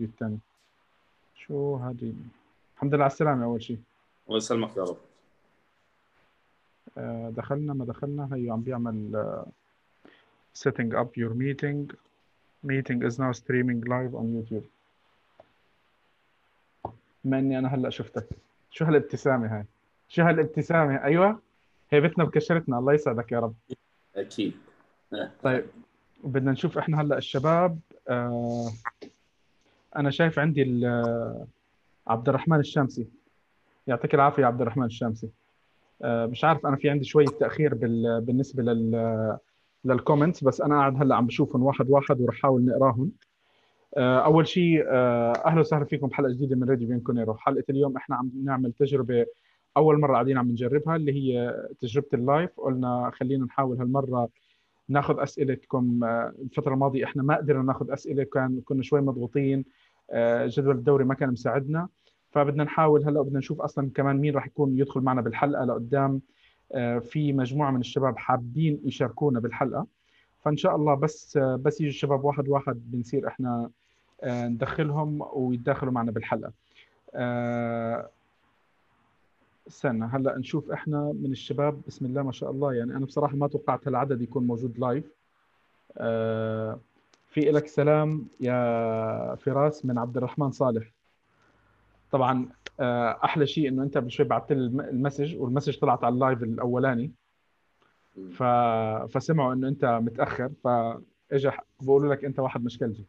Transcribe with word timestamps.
الثاني 0.00 0.38
شو 1.34 1.76
هذه 1.76 2.12
الحمد 2.74 2.94
لله 2.94 3.04
على 3.04 3.12
السلامة 3.12 3.44
أول 3.44 3.62
شيء 3.62 3.78
الله 4.26 4.36
يسلمك 4.36 4.76
يا 4.76 4.82
رب. 4.82 4.96
آه، 6.98 7.30
دخلنا 7.36 7.74
ما 7.74 7.84
دخلنا. 7.84 8.28
هي 8.32 8.50
عم 8.50 8.60
بيعمل 8.62 9.16
آه، 9.16 9.46
setting 10.58 10.92
up 10.92 11.08
your 11.18 11.32
meeting. 11.34 11.94
Meeting 12.66 13.02
is 13.02 13.18
now 13.18 13.32
streaming 13.32 13.80
live 13.84 14.14
on 14.14 14.26
YouTube. 14.36 14.64
بما 17.24 17.38
اني 17.38 17.58
أنا 17.58 17.68
هلأ 17.68 17.90
شفتك. 17.90 18.28
شو 18.70 18.84
هالابتسامة 18.84 19.56
هاي؟ 19.56 19.64
شو 20.08 20.22
هالابتسامة؟ 20.22 21.04
أيوه. 21.04 21.40
هيبتنا 21.90 22.24
بكشرتنا. 22.24 22.78
الله 22.78 22.92
يسعدك 22.92 23.32
يا 23.32 23.40
رب. 23.40 23.54
أكيد. 24.16 24.54
طيب 25.42 25.66
بدنا 26.24 26.52
نشوف 26.52 26.78
إحنا 26.78 27.00
هلأ 27.00 27.18
الشباب. 27.18 27.78
آه 28.08 28.72
أنا 29.96 30.10
شايف 30.10 30.38
عندي 30.38 30.62
عبد 32.06 32.28
الرحمن 32.28 32.60
الشامسي 32.60 33.08
يعطيك 33.86 34.14
العافية 34.14 34.44
عبد 34.44 34.60
الرحمن 34.60 34.86
الشامسي 34.86 35.28
آه 36.02 36.26
مش 36.26 36.44
عارف 36.44 36.66
أنا 36.66 36.76
في 36.76 36.90
عندي 36.90 37.04
شوية 37.04 37.26
تأخير 37.26 37.74
بال... 37.74 38.20
بالنسبة 38.20 38.62
لل 38.62 39.38
لل 39.84 39.96
comments 39.96 40.44
بس 40.44 40.60
أنا 40.60 40.74
قاعد 40.78 41.02
هلأ 41.02 41.14
عم 41.16 41.26
بشوفهم 41.26 41.62
واحد 41.62 41.90
واحد 41.90 42.20
وراح 42.20 42.34
أحاول 42.38 42.64
نقراهم. 42.64 43.12
آه 43.96 44.24
أول 44.24 44.46
شيء 44.48 44.84
آه 44.88 45.32
أهلا 45.46 45.60
وسهلا 45.60 45.84
فيكم 45.84 46.06
بحلقة 46.06 46.32
جديدة 46.32 46.56
من 46.56 46.70
راديو 46.70 46.88
بيانكونيرو 46.88 47.34
حلقة 47.34 47.64
اليوم 47.70 47.96
إحنا 47.96 48.16
عم 48.16 48.30
نعمل 48.44 48.72
تجربة 48.72 49.26
أول 49.76 50.00
مرة 50.00 50.12
قاعدين 50.12 50.38
عم 50.38 50.48
نجربها 50.50 50.96
اللي 50.96 51.12
هي 51.12 51.56
تجربة 51.80 52.08
ال 52.14 52.20
live. 52.20 52.50
قلنا 52.60 53.10
خلينا 53.14 53.44
نحاول 53.44 53.78
هالمرة 53.78 54.28
ناخذ 54.88 55.20
أسئلتكم 55.22 56.04
الفترة 56.42 56.74
الماضية 56.74 57.04
إحنا 57.04 57.22
ما 57.22 57.36
قدرنا 57.36 57.62
ناخذ 57.62 57.92
أسئلة 57.92 58.24
كان 58.24 58.60
كنا 58.64 58.82
شوي 58.82 59.00
مضغوطين. 59.00 59.64
جدول 60.46 60.76
الدوري 60.76 61.04
ما 61.04 61.14
كان 61.14 61.30
مساعدنا. 61.30 61.88
فبدنا 62.30 62.64
نحاول 62.64 63.04
هلا 63.04 63.22
بدنا 63.22 63.38
نشوف 63.38 63.60
أصلا 63.60 63.90
كمان 63.94 64.16
مين 64.16 64.34
راح 64.34 64.46
يكون 64.46 64.78
يدخل 64.78 65.00
معنا 65.00 65.20
بالحلقة 65.20 65.64
لقدام. 65.64 66.20
آه، 66.74 66.98
في 66.98 67.32
مجموعة 67.32 67.70
من 67.70 67.80
الشباب 67.80 68.18
حابين 68.18 68.80
يشاركونا 68.84 69.40
بالحلقة. 69.40 69.86
فإن 70.40 70.56
شاء 70.56 70.76
الله 70.76 70.94
بس 70.94 71.36
آه، 71.36 71.56
بس 71.56 71.80
يجي 71.80 71.90
الشباب 71.90 72.24
واحد 72.24 72.48
واحد 72.48 72.80
بنصير 72.84 73.28
إحنا 73.28 73.70
آه، 74.22 74.48
ندخلهم 74.48 75.22
ويتداخلوا 75.32 75.92
معنا 75.92 76.10
بالحلقة. 76.10 76.52
آه، 77.14 78.08
استنى 79.68 80.04
هلا 80.04 80.38
نشوف 80.38 80.70
إحنا 80.70 81.12
من 81.22 81.30
الشباب. 81.32 81.80
بسم 81.86 82.06
الله 82.06 82.22
ما 82.22 82.32
شاء 82.32 82.50
الله. 82.50 82.74
يعني 82.74 82.96
أنا 82.96 83.06
بصراحة 83.06 83.36
ما 83.36 83.48
توقعت 83.48 83.88
هالعدد 83.88 84.22
يكون 84.22 84.46
موجود 84.46 84.78
لايف 84.78 85.04
آه، 85.98 86.78
في 87.32 87.40
لك 87.40 87.66
سلام 87.66 88.26
يا 88.40 89.34
فراس 89.34 89.86
من 89.86 89.98
عبد 89.98 90.16
الرحمن 90.16 90.50
صالح. 90.50 90.86
طبعا 92.10 92.48
آه، 92.80 93.18
أحلى 93.24 93.46
شيء 93.46 93.68
إنه 93.68 93.82
أنت 93.82 93.96
قبل 93.96 94.10
شوي 94.10 94.26
بعثت 94.26 94.52
لي 94.52 94.58
الم- 94.58 94.80
ال 94.80 94.87
message 94.87 95.36
وال 95.40 95.48
message 95.48 95.78
طلعت 95.78 96.04
على 96.04 96.12
ال 96.14 96.20
live 96.20 96.42
الأولاني. 96.42 97.12
ف... 98.32 98.42
فسمعوا 99.12 99.52
إنه 99.54 99.68
أنت 99.68 99.84
متأخر 99.84 100.50
فاجى 100.64 101.50
بقولوا 101.82 102.14
لك 102.14 102.24
أنت 102.24 102.38
واحد 102.38 102.64
مشكلجي 102.64 103.04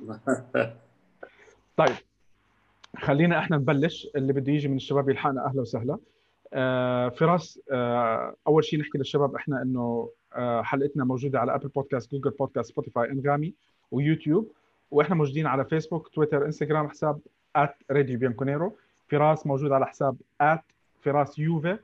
طيب 1.76 1.96
خلينا 2.98 3.38
إحنا 3.38 3.56
نبلش. 3.56 4.08
اللي 4.16 4.32
بده 4.32 4.52
يجي 4.52 4.68
من 4.68 4.76
الشباب 4.76 5.08
يلحقنا 5.08 5.46
أهلا 5.46 5.60
وسهلا. 5.60 5.98
آه 6.52 7.08
فراس 7.08 7.60
آه 7.72 8.34
أول 8.46 8.64
شيء 8.64 8.80
نحكي 8.80 8.98
للشباب 8.98 9.34
إحنا 9.34 9.62
إنه 9.62 10.10
حلقتنا 10.62 11.04
موجودة 11.04 11.40
على 11.40 11.54
Apple 11.54 11.68
Podcasts 11.68 12.12
Google 12.12 12.30
Podcasts 12.30 12.70
Spotify 12.70 13.10
أنغامي 13.10 13.54
ويوتيوب 13.90 14.52
وإحنا 14.90 15.14
موجودين 15.14 15.46
على 15.46 15.64
فيسبوك 15.64 16.08
تويتر 16.08 16.46
انستغرام 16.46 16.88
حساب 16.88 17.20
راديو 17.90 18.18
بيانكونيرو 18.18 18.76
فراس 19.08 19.46
موجود 19.46 19.72
على 19.72 19.86
حساب 19.86 20.16
فراس 21.02 21.38
يوفي 21.38 21.78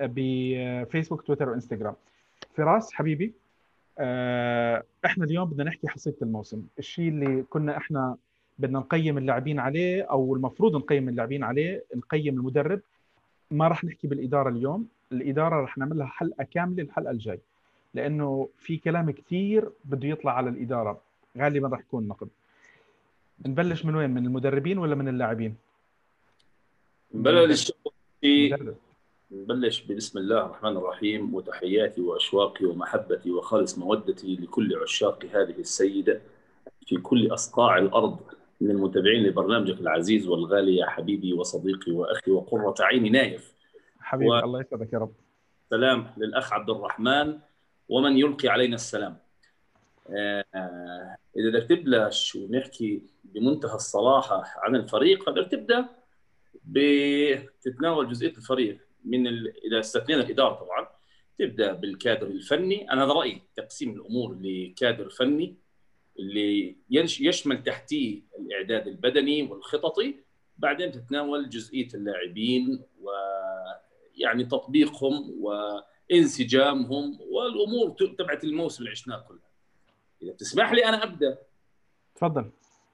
بفيسبوك 0.00 1.22
تويتر 1.22 1.48
وانستغرام 1.48 1.94
فراس 2.54 2.92
حبيبي 2.92 3.34
آه، 3.98 4.82
إحنا 5.04 5.24
اليوم 5.24 5.50
بدنا 5.50 5.64
نحكي 5.64 5.88
حصيلة 5.88 6.16
الموسم. 6.22 6.62
الشيء 6.78 7.08
اللي 7.08 7.42
كنا 7.42 7.76
إحنا 7.76 8.16
بدنا 8.58 8.78
نقيم 8.78 9.18
اللاعبين 9.18 9.58
عليه 9.60 10.02
أو 10.02 10.34
المفروض 10.36 10.76
نقيم 10.76 11.08
اللاعبين 11.08 11.44
عليه 11.44 11.84
نقيم 11.96 12.34
المدرب 12.34 12.80
ما 13.50 13.68
راح 13.68 13.84
نحكي 13.84 14.06
بالإدارة 14.08 14.48
اليوم. 14.48 14.88
الإدارة 15.12 15.60
راح 15.60 15.78
نعمل 15.78 15.98
لها 15.98 16.06
حلقة 16.06 16.44
كاملة 16.44 16.82
الحلقة 16.82 17.10
الجاي. 17.10 17.40
لأنه 17.94 18.48
في 18.58 18.76
كلام 18.76 19.10
كثير 19.10 19.70
بده 19.84 20.08
يطلع 20.08 20.32
على 20.32 20.50
الإدارة. 20.50 21.00
غالبا 21.38 21.68
راح 21.68 21.80
يكون 21.80 22.08
نقد. 22.08 22.28
نبلش 23.46 23.84
من 23.84 23.94
وين؟ 23.94 24.10
من 24.10 24.26
المدربين 24.26 24.78
ولا 24.78 24.94
من 24.94 25.08
اللاعبين؟ 25.08 25.56
نبلش 27.14 27.72
في. 28.20 28.56
نبلش 29.32 29.80
بسم 29.80 30.18
الله 30.18 30.46
الرحمن 30.46 30.76
الرحيم 30.76 31.34
وتحياتي 31.34 32.00
وأشواقي 32.00 32.64
ومحبتي 32.64 33.30
وخالص 33.30 33.78
مودتي 33.78 34.36
لكل 34.36 34.78
عشاق 34.82 35.24
هذه 35.24 35.58
السيدة 35.58 36.20
في 36.86 36.96
كل 36.96 37.32
أصقاع 37.34 37.78
الأرض 37.78 38.18
من 38.60 38.70
المتابعين 38.70 39.22
لبرنامجك 39.22 39.80
العزيز 39.80 40.28
والغالي 40.28 40.76
يا 40.76 40.86
حبيبي 40.86 41.32
وصديقي 41.32 41.92
وأخي 41.92 42.30
وقرة 42.30 42.74
عيني 42.80 43.10
نايف. 43.10 43.52
حبيبي 44.00 44.30
و- 44.30 44.38
الله 44.38 44.60
يسعدك 44.60 44.92
يا 44.92 44.98
رب. 44.98 45.12
سلام 45.70 46.10
للأخ 46.16 46.52
عبد 46.52 46.70
الرحمن. 46.70 47.38
ومن 47.88 48.18
يلقي 48.18 48.48
علينا 48.48 48.74
السلام. 48.74 49.18
آه، 50.10 50.44
إذا 51.36 51.50
بدك 51.50 51.68
تبلش 51.68 52.34
ونحكي 52.36 53.02
بمنتهى 53.24 53.74
الصراحه 53.74 54.44
عن 54.56 54.76
الفريق 54.76 55.26
فبدك 55.26 55.50
تبدأ 55.50 55.88
بتتناول 56.64 58.08
جزئية 58.08 58.36
الفريق 58.36 58.78
من 59.04 59.26
ال... 59.26 59.66
إذا 59.66 59.80
استثنينا 59.80 60.22
الإدارة 60.22 60.54
طبعا 60.54 60.88
تبدأ 61.38 61.72
بالكادر 61.72 62.26
الفني 62.26 62.92
أنا 62.92 63.04
هذا 63.04 63.12
رأيي 63.12 63.42
تقسيم 63.56 63.90
الأمور 63.90 64.38
لكادر 64.40 65.08
فني 65.08 65.56
اللي. 66.18 66.76
يشمل 66.90 67.62
تحتيه 67.62 68.22
الإعداد 68.38 68.88
البدني 68.88 69.42
والخططي 69.42 70.14
بعدين 70.58 70.92
تتناول 70.92 71.48
جزئية 71.48 71.88
اللاعبين 71.94 72.82
ويعني 73.00 74.44
تطبيقهم 74.44 75.34
وانسجامهم 76.10 77.18
والأمور 77.20 77.90
تبعت 78.18 78.44
الموسم 78.44 78.78
اللي 78.78 78.90
عشناه 78.90 79.24
كلها 79.28 79.48
إذا 80.22 80.32
بتسمح 80.32 80.72
لي 80.72 80.84
أنا 80.84 81.04
أبدأ. 81.04 81.38
تفضل. 82.14 82.50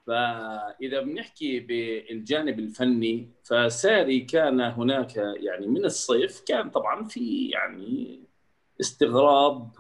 فإذا 0.07 1.01
بنحكي 1.01 1.61
بالجانب 1.61 2.59
الفني 2.59 3.31
فساري 3.45 4.21
كان 4.21 4.61
هناك 4.61 5.17
يعني 5.17 5.67
من 5.67 5.85
الصيف 5.85 6.41
كان 6.41 6.71
طبعا 6.71 7.05
في 7.05 7.49
يعني 7.49 8.21
استغراب 8.81 9.71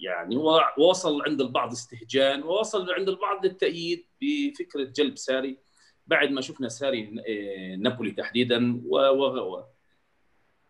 يعني 0.00 0.36
ووصل 0.78 1.22
عند 1.22 1.40
البعض 1.40 1.72
استهجان 1.72 2.42
ووصل 2.42 2.92
عند 2.92 3.08
البعض 3.08 3.46
للتأييد 3.46 4.06
بفكرة 4.20 4.84
جلب 4.84 5.18
ساري. 5.18 5.58
بعد 6.06 6.30
ما 6.30 6.40
شفنا 6.40 6.68
ساري 6.68 7.22
آه، 7.28 7.76
نابولي 7.76 8.10
تحديدا 8.10 8.82
و 8.86 8.96
و 8.96 9.54
و 9.54 9.64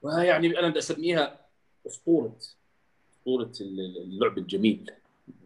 ويعني 0.02 0.58
أنا 0.58 0.68
بدي 0.68 0.78
أسميها 0.78 1.41
أسطورة 1.86 2.36
أسطورة 3.12 3.52
اللعب 3.60 4.38
الجميل. 4.38 4.90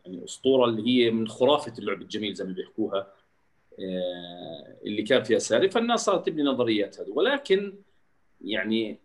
يعني 0.04 0.24
أسطورة 0.24 0.64
اللي 0.64 0.88
هي 0.88 1.10
من 1.10 1.28
خرافة 1.28 1.72
اللعب 1.78 2.02
الجميل 2.02 2.34
زي 2.34 2.44
ما 2.44 2.52
بيحكوها 2.52 3.12
آه، 3.78 4.76
اللي 4.86 5.02
كان 5.02 5.22
فيها 5.22 5.38
ساري 5.38 5.70
فالناس 5.70 6.04
صارت 6.04 6.26
تبني 6.26 6.42
نظريات 6.42 7.00
هذه. 7.00 7.10
ولكن 7.10 7.74
يعني 8.41 8.98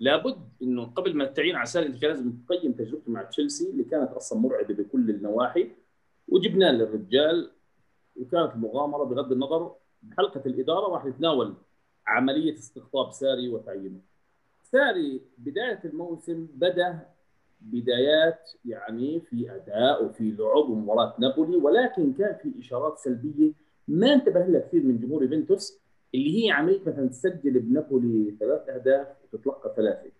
لابد 0.00 0.48
إنه 0.62 0.84
قبل 0.84 1.16
ما 1.16 1.24
تعين 1.24 1.56
على 1.56 1.66
ساري 1.66 1.86
أنت 1.86 2.02
لازم 2.04 2.32
تقيم 2.48 2.72
تجربته 2.72 3.10
مع 3.10 3.22
تشيلسي 3.22 3.70
اللي 3.70 3.84
كانت 3.84 4.10
أصلا 4.10 4.38
مرعبة 4.38 4.74
بكل 4.74 5.10
النواحي. 5.10 5.70
وجبناه 6.28 6.72
للرجال 6.72 7.50
وكانت 8.16 8.52
المغامره 8.54 9.04
بغض 9.04 9.32
النظر. 9.32 9.74
حلقة 10.18 10.42
الإدارة 10.46 10.88
راح 10.88 11.04
تتناول 11.04 11.54
عملية 12.06 12.54
استقطاب 12.54 13.12
ساري 13.12 13.48
وتعيينه. 13.48 14.00
ساري 14.76 15.20
بداية 15.38 15.80
الموسم 15.84 16.46
بدأ 16.54 17.06
بدايات 17.60 18.50
يعني 18.64 19.20
في 19.20 19.50
أداء 19.50 20.04
وفي 20.04 20.30
لعب 20.30 20.70
ومباراة 20.70 21.14
نابولي 21.18 21.56
ولكن 21.56 22.12
كان 22.12 22.36
في 22.42 22.60
إشارات 22.60 22.98
سلبية 22.98 23.52
ما 23.88 24.12
انتبه 24.12 24.40
لها 24.40 24.60
كثير 24.60 24.82
من 24.82 24.98
جمهور 24.98 25.22
يوفنتوس 25.22 25.80
اللي 26.14 26.44
هي 26.44 26.50
عملية 26.50 26.80
مثلا 26.86 27.08
تسجل 27.08 27.60
بنابولي 27.60 28.36
ثلاث 28.40 28.68
أهداف 28.68 29.06
وتتلقى 29.24 29.74
ثلاثة. 29.76 30.10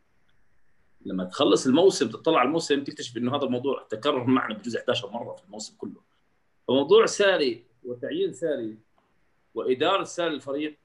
لما 1.07 1.25
تخلص 1.25 1.67
الموسم 1.67 2.09
تطلع 2.09 2.39
على 2.39 2.47
الموسم 2.47 2.85
تكتشف 2.85 3.17
إنه 3.17 3.37
هذا 3.37 3.45
الموضوع 3.45 3.87
تكرر 3.91 4.25
معنا 4.25 4.55
بجوز 4.55 4.77
11 4.77 5.11
مرة 5.11 5.35
في 5.35 5.45
الموسم 5.45 5.77
كله. 5.79 6.01
فموضوع 6.69 7.07
ساري 7.07 7.65
وتعيين 7.85 8.33
ساري 8.33 8.79
وإدارة 9.55 10.05
ساري 10.05 10.35
الفريق 10.35 10.79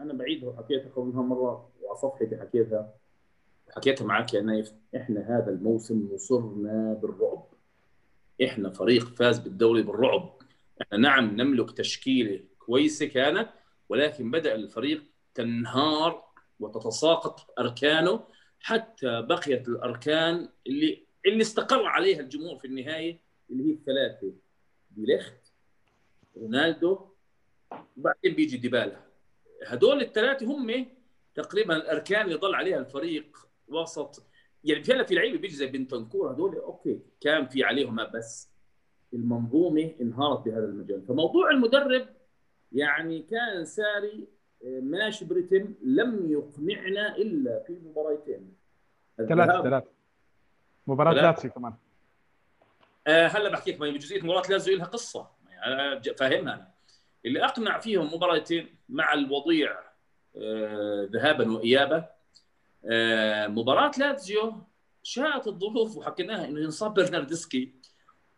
أنا 0.00 0.12
بعيدها 0.12 0.48
وحكيتها 0.48 0.90
قبل 0.96 1.12
مره 1.12 1.70
وعلى 1.82 1.98
صفحتي 1.98 2.36
حكيتها 2.36 2.97
حكيتها 3.76 4.04
معك 4.04 4.34
يا 4.34 4.40
نايف. 4.40 4.72
إحنا 4.96 5.20
هذا 5.20 5.50
الموسم 5.50 6.08
نصرنا 6.14 6.98
بالرعب. 7.02 7.46
إحنا 8.44 8.70
فريق 8.70 9.04
فاز 9.08 9.38
بالدوري 9.38 9.82
بالرعب. 9.82 10.38
إحنا 10.82 10.98
نعم 10.98 11.36
نملك 11.36 11.70
تشكيلة 11.70 12.40
كويسة 12.58 13.06
كانت 13.06 13.48
ولكن 13.88 14.30
بدأ 14.30 14.54
الفريق 14.54 15.02
تنهار 15.34 16.24
وتتساقط 16.60 17.58
أركانه. 17.58 18.24
حتى 18.60 19.22
بقيت 19.22 19.68
الأركان 19.68 20.48
اللي 20.66 21.04
اللي 21.26 21.42
استقر 21.42 21.86
عليها 21.86 22.20
الجمهور 22.20 22.56
في 22.58 22.64
النهاية 22.66 23.20
اللي 23.50 23.64
هي 23.68 23.72
الثلاثة. 23.72 24.32
ديليخت 24.90 25.52
رونالدو 26.36 27.08
وبعدين 27.96 28.34
بيجي 28.34 28.56
ديبالا. 28.56 29.00
هدول 29.66 30.00
الثلاثة 30.02 30.46
هم 30.46 30.86
تقريبا 31.34 31.76
الأركان 31.76 32.24
اللي 32.24 32.34
ضل 32.34 32.54
عليها 32.54 32.78
الفريق 32.78 33.47
وسط. 33.70 34.26
يعني 34.64 34.82
في 34.82 35.04
في 35.04 35.14
لعيبة 35.14 35.38
بيجي 35.38 35.54
زي 35.56 35.66
بنتنكور 35.66 36.32
هذول 36.32 36.56
okay 36.56 37.00
كان 37.20 37.46
في 37.46 37.64
عليهم 37.64 38.10
بس 38.14 38.50
المنظومة 39.12 39.94
انهارت 40.00 40.44
بهذا 40.44 40.64
المجال. 40.64 41.02
فموضوع 41.02 41.50
المدرب 41.50 42.06
يعني 42.72 43.22
كان 43.22 43.64
ساري 43.64 44.28
آه، 44.64 44.80
ماشي 44.80 45.24
ب 45.24 45.31
rhythm 45.31 45.74
لم 45.82 46.32
يقنعنا 46.32 47.16
إلا 47.16 47.62
في 47.66 47.72
مباراتين 47.72 48.54
ثلاث 49.16 49.62
ثلاث 49.62 49.84
مباراة 50.86 51.12
لاتسيو 51.12 51.50
كمان. 51.50 51.74
آه 53.06 53.26
هلا 53.26 53.48
بحكي 53.50 53.72
لك 53.72 53.78
بجزئيه 53.78 54.22
مباراة 54.22 54.50
لازيو 54.50 54.76
لها 54.76 54.86
قصة. 54.86 55.30
يعني 55.50 56.00
فاهمها 56.14 56.54
أنا. 56.54 56.70
اللي 57.26 57.44
أقنع 57.44 57.78
فيهم 57.78 58.14
مباراتين 58.14 58.76
مع 58.88 59.12
الوضيع 59.12 59.78
آه 60.36 61.08
ذهابا 61.12 61.52
وايابا 61.52 62.10
مباراة 63.48 63.90
لاتزيو 63.98 64.52
شاءت 65.02 65.46
الظروف 65.46 65.96
وحكيناها 65.96 66.44
إنه 66.44 66.60
ينصاب 66.60 66.94
برناردسكي 66.94 67.74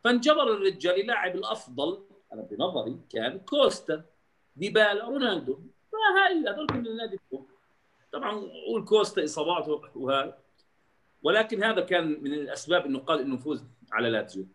فانجبر 0.05 0.43
الرجال 0.43 1.00
يلاعب 1.00 1.35
الأفضل 1.35 2.02
أنا 2.32 2.43
بنظري 2.43 2.99
كان 3.11 3.38
كوستا 3.38 4.05
ديبالا 4.56 5.05
رونالدو. 5.05 5.61
فهاي 5.93 6.49
هذول 6.49 6.67
كل 6.67 6.88
النادي 6.88 7.20
طبعا 8.12 8.41
قول 8.67 8.85
كوستا 8.85 9.25
إصاباته 9.25 9.81
وهذا 9.94 10.38
ولكن 11.23 11.64
هذا 11.64 11.81
كان 11.81 12.23
من 12.23 12.32
الأسباب 12.32 12.87
إنه 12.87 12.99
قال 12.99 13.20
إنه 13.20 13.37
فوز 13.37 13.64
على 13.93 14.11
لاتزيو. 14.11 14.47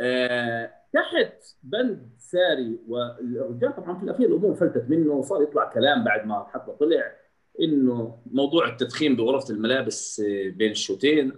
آه 0.00 0.72
تحت 0.92 1.56
بند 1.62 2.10
ساري 2.18 2.78
والرجال 2.88 3.76
طبعا 3.76 3.98
في 3.98 4.04
الأخير 4.04 4.28
الأمور 4.28 4.54
فلتت 4.54 4.90
منه 4.90 5.12
وصار 5.12 5.42
يطلع 5.42 5.64
كلام 5.64 6.04
بعد 6.04 6.26
ما 6.26 6.46
حتى 6.54 6.72
طلع. 6.72 7.19
إنه 7.60 8.18
موضوع 8.32 8.68
التدخين 8.68 9.16
بغرفة 9.16 9.54
الملابس 9.54 10.20
آه، 10.20 10.48
بين 10.50 10.70
الشوطين 10.70 11.32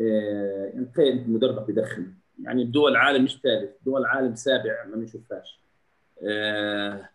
آه، 0.00 0.86
تخيل 0.94 1.30
مدرب 1.30 1.66
بيدخن 1.66 2.14
يعني 2.42 2.64
بدول 2.64 2.96
عالم 2.96 3.24
مش 3.24 3.40
ثالث 3.42 3.70
دول 3.84 4.04
عالم 4.04 4.34
سابع 4.34 4.84
ما 4.84 4.96
بنشوفهاش. 4.96 5.60
آه 6.22 7.08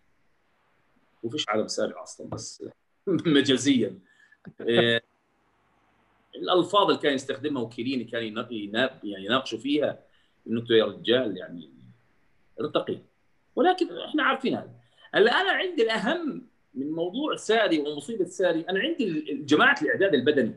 وفيش 1.23 1.49
عالم 1.49 1.67
سابع 1.67 2.03
أصلا 2.03 2.29
بس 2.29 2.63
مجازيا. 3.07 3.99
الألفاظ 6.35 6.89
اللي 6.89 7.01
كان 7.01 7.13
يستخدمها 7.13 7.61
وكيليني 7.61 8.03
كان 8.03 8.23
يعني 9.03 9.25
يناقشوا 9.25 9.59
فيها 9.59 9.99
إنه 10.47 10.65
يا 10.69 10.85
رجال 10.85 11.37
يعني 11.37 11.69
ارتقي 12.61 12.99
ولكن 13.55 13.97
إحنا 13.97 14.23
عارفين 14.23 14.55
هذا. 14.55 14.71
هلأ 15.13 15.31
أنا 15.31 15.51
عندي 15.51 15.83
الأهم 15.83 16.47
من 16.75 16.91
موضوع 16.91 17.35
ساري 17.35 17.79
ومصيبة 17.79 18.25
ساري 18.25 18.65
أنا 18.69 18.79
عندي 18.79 19.21
جماعة 19.33 19.81
الإعداد 19.81 20.13
البدني. 20.13 20.53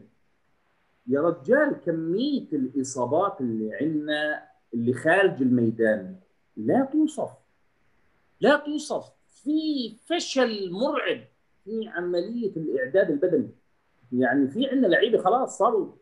يا 1.06 1.20
رجال 1.20 1.76
كمية 1.86 2.46
الإصابات 2.52 3.40
اللي 3.40 3.74
عندنا 3.74 4.48
اللي 4.74 4.92
خارج 4.92 5.42
الميدان 5.42 6.16
لا 6.56 6.88
توصف. 6.92 7.30
لا 8.40 8.56
توصف. 8.56 9.04
في 9.44 9.92
فشل 10.06 10.70
مرعب 10.70 11.20
في 11.64 11.88
عملية 11.88 12.50
الإعداد 12.56 13.10
البدني. 13.10 13.48
يعني 14.12 14.48
في 14.48 14.66
عندنا 14.66 14.86
لعيبة 14.86 15.18
خلاص 15.18 15.58
صاروا 15.58 15.92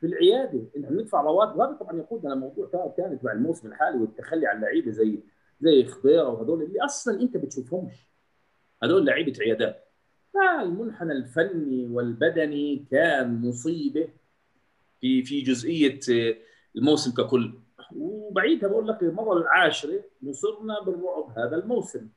في 0.00 0.06
العيادة. 0.06 0.62
انت 0.76 0.90
ندفع 0.90 1.20
رواتب. 1.20 1.56
وهذا 1.56 1.72
طبعا 1.72 1.98
يقودنا 1.98 2.34
لموضوع 2.34 2.92
ثاني 2.96 3.16
تبع 3.16 3.32
الموسم 3.32 3.68
الحالي 3.68 3.98
والتخلي 3.98 4.46
عن 4.46 4.60
لعيبة 4.60 4.90
زي 4.90 5.18
زي 5.60 5.84
خضيرة 5.84 6.28
وهذول 6.28 6.62
اللي 6.62 6.84
أصلا 6.84 7.20
أنت 7.20 7.36
بتشوفهمش. 7.36 8.06
هذول 8.82 9.06
لعيبة 9.06 9.32
عيادات. 9.40 9.84
فالمنحنى 10.34 11.12
الفني 11.12 11.86
والبدني 11.86 12.86
كان 12.90 13.40
مصيبة 13.40 14.08
في 15.00 15.22
في 15.22 15.40
جزئية 15.40 16.00
الموسم 16.76 17.14
ككل. 17.14 17.52
وبعيدها 17.96 18.68
بقول 18.68 18.88
لك 18.88 19.02
المرة 19.02 19.38
العاشرة 19.38 20.04
نصرنا 20.22 20.80
بالرعب 20.80 21.38
هذا 21.38 21.56
الموسم. 21.56 22.08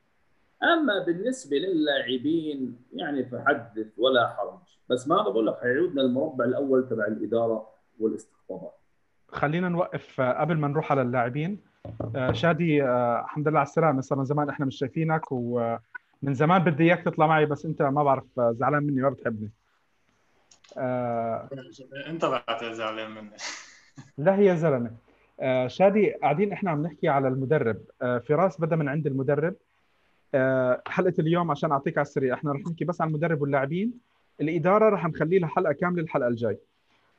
أما 0.64 1.04
بالنسبة 1.04 1.58
للاعبين 1.58 2.78
يعني 2.94 3.26
فحدث 3.26 3.88
ولا 3.98 4.28
حرج. 4.28 4.60
بس 4.90 5.08
ما 5.08 5.22
بقول 5.22 5.48
لك 5.48 5.60
حيعودنا 5.62 6.02
المربع 6.02 6.46
الأول 6.46 6.90
تبع 6.90 7.08
الإدارة 7.08 7.70
والاستقطابات 8.00 8.80
خلينا 9.32 9.70
نوقف 9.70 10.22
آه، 10.22 10.42
قبل 10.42 10.58
ما 10.58 10.68
نروح 10.68 10.92
على 10.92 11.02
اللاعبين. 11.02 11.62
آه، 12.16 12.32
شادي 12.32 12.84
آه، 12.84 13.22
الحمد 13.22 13.48
لله 13.48 13.60
على 13.60 13.68
السلامة. 13.68 14.02
صرنا 14.02 14.24
زمان 14.24 14.50
إحنا 14.50 14.66
مش 14.66 14.78
شايفينك 14.78 15.32
ومن 16.24 16.34
زمان 16.34 16.64
بدي 16.64 16.84
إياك 16.84 17.04
تطلع 17.04 17.28
معي 17.28 17.46
بس 17.46 17.66
أنت 17.66 17.82
ما 17.82 18.04
بعرف 18.04 18.26
زعلان 18.40 18.84
مني 18.84 19.02
ما 19.02 19.10
بتحبني. 19.10 19.52
أنت 22.08 22.26
بعد 22.26 22.72
زعلان 22.72 23.12
مني. 23.12 23.36
لا 24.18 24.40
هي 24.40 24.58
زلمة. 24.58 24.92
شادي 25.68 26.12
قاعدين 26.12 26.52
إحنا 26.52 26.72
عم 26.72 26.84
نحكي 26.84 27.08
على 27.08 27.28
المدرب. 27.28 27.82
فراس 28.28 28.62
بدا 28.62 28.76
من 28.76 28.90
عند 28.90 29.08
المدرب. 29.08 29.56
حلقة 30.88 31.14
اليوم 31.20 31.52
عشان 31.52 31.72
أعطيك 31.72 31.98
على 31.98 32.06
السريع. 32.06 32.34
إحنا 32.34 32.52
رح 32.52 32.60
نحكي 32.60 32.86
بس 32.86 33.02
عن 33.02 33.08
المدرب 33.08 33.42
واللاعبين. 33.42 33.94
الإدارة 34.42 34.90
رح 34.90 35.06
نخلي 35.06 35.40
لها 35.40 35.50
حلقه 35.50 35.74
كاملة 35.74 36.04
الحلقة 36.04 36.28
الجاي. 36.28 36.58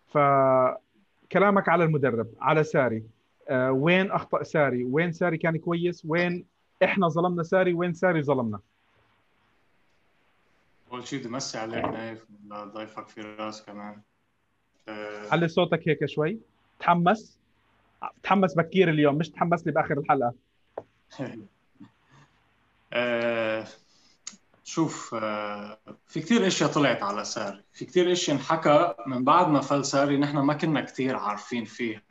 فكلامك 0.06 1.68
على 1.68 1.84
المدرب 1.84 2.28
على 2.40 2.64
ساري. 2.64 3.02
آه 3.48 3.72
وين 3.72 4.10
أخطأ 4.10 4.42
ساري؟ 4.42 4.84
وين 4.84 5.12
ساري 5.12 5.38
كان 5.38 5.56
كويس؟ 5.56 6.04
وين 6.04 6.44
إحنا 6.84 7.08
ظلمنا 7.08 7.42
ساري؟ 7.42 7.74
وين 7.74 7.92
ساري 7.92 8.22
ظلمنا؟ 8.22 8.60
أول 10.92 11.06
شيء 11.06 11.18
بدي 11.18 11.58
عليك 11.58 11.84
نايف 11.84 12.26
ضيفك 12.52 13.08
في 13.08 13.20
رأس 13.20 13.62
كمان. 13.62 14.02
أه... 14.88 15.28
علي 15.30 15.48
صوتك 15.48 15.88
هيك 15.88 16.06
شوي. 16.06 16.38
تحمس؟ 16.80 17.38
تحمس 18.22 18.54
بكير 18.54 18.90
اليوم 18.90 19.14
مش 19.14 19.30
تحمس 19.30 19.66
لي 19.66 19.72
بآخر 19.72 19.98
الحلقة. 19.98 20.34
أه... 22.92 23.66
شوف 24.64 25.14
آه، 25.14 25.78
في 26.06 26.20
كثير 26.20 26.46
إشياء 26.46 26.70
طلعت 26.70 27.02
على 27.02 27.24
ساري. 27.24 27.64
في 27.72 27.84
كثير 27.84 28.12
إشياء 28.12 28.36
انحكى 28.36 28.94
من 29.06 29.24
بعد 29.24 29.48
ما 29.48 29.60
فل 29.60 29.84
ساري 29.84 30.16
نحن 30.16 30.38
ما 30.38 30.54
كنا 30.54 30.80
كثير 30.80 31.16
عارفين 31.16 31.64
فيها. 31.64 32.02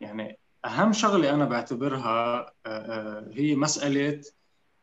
يعني 0.00 0.38
أهم 0.64 0.92
شغلة 0.92 1.34
أنا 1.34 1.44
بعتبرها 1.44 2.40
آه، 2.40 2.52
آه، 2.66 3.30
هي 3.32 3.54
مسألة 3.56 4.20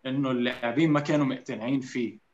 إنه 0.05 0.31
اللاعبين 0.31 0.91
ما 0.91 0.99
كانوا 0.99 1.25
مقتنعين 1.25 1.79
فيه. 1.79 2.28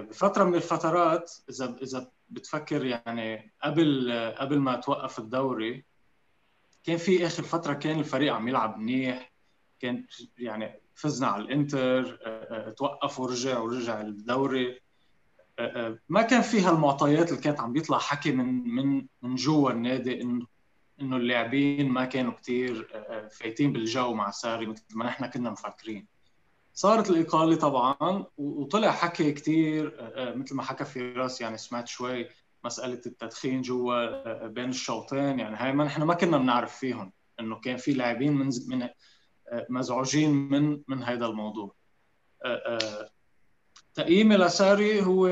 بفترة 0.00 0.44
من 0.44 0.54
الفترات 0.54 1.32
إذا 1.50 1.76
إذا 1.82 2.10
بتفكر 2.28 2.84
يعني 2.84 3.52
قبل 3.62 4.12
قبل 4.38 4.58
ما 4.58 4.76
توقف 4.76 5.18
الدوري 5.18 5.84
كان 6.84 6.96
في 6.96 7.26
آخر 7.26 7.42
فترة 7.42 7.72
كان 7.72 7.98
الفريق 7.98 8.34
عم 8.34 8.48
يلعب 8.48 8.78
منيح 8.78 9.32
كان 9.80 10.06
يعني 10.38 10.80
فزنا 10.94 11.26
على 11.26 11.42
الإنتر 11.42 12.18
توقف 12.76 13.20
ورجع 13.20 13.58
ورجع 13.58 14.00
الدوري. 14.00 14.80
ما 16.08 16.22
كان 16.22 16.40
فيها 16.42 16.70
المعطيات 16.70 17.30
اللي 17.30 17.42
كانت 17.42 17.60
عم 17.60 17.72
بيطلع 17.72 17.98
حكي 17.98 18.32
من 18.32 18.74
من 18.74 19.06
من 19.22 19.34
جوا 19.34 19.70
النادي 19.70 20.22
انه 20.22 20.46
إنه 21.00 21.16
اللاعبين 21.16 21.88
ما 21.88 22.04
كانوا 22.04 22.32
كثير 22.32 22.88
فايتين 23.30 23.72
بالجو 23.72 24.14
مع 24.14 24.30
ساري 24.30 24.66
مثل 24.66 24.84
ما 24.94 25.06
نحن 25.06 25.26
كنا 25.26 25.50
مفكرين. 25.50 26.06
صارت 26.78 27.10
الإقالة 27.10 27.56
طبعا 27.56 28.24
وطلع 28.36 28.90
حكي 28.90 29.32
كثير 29.32 30.12
مثل 30.16 30.54
ما 30.54 30.62
حكى 30.62 30.84
فراس 30.84 31.40
يعني 31.40 31.56
سمعت 31.58 31.88
شوي 31.88 32.28
مسألة 32.64 33.00
التدخين 33.06 33.62
جوا 33.62 34.46
بين 34.46 34.68
الشوطين 34.68 35.38
يعني 35.38 35.56
هاي 35.56 35.72
ما 35.72 35.84
نحن 35.84 36.02
ما 36.02 36.14
كنا 36.14 36.38
بنعرف 36.38 36.76
فيهم 36.76 37.12
إنه 37.40 37.60
كان 37.60 37.76
في 37.76 37.92
لاعبين 37.92 38.32
من 38.32 38.50
من 38.68 38.88
مزعوجين 39.70 40.30
من 40.30 40.82
من 40.88 41.02
هذا 41.02 41.26
الموضوع. 41.26 41.74
تقييمي 43.94 44.36
لساري 44.36 45.02
هو 45.02 45.26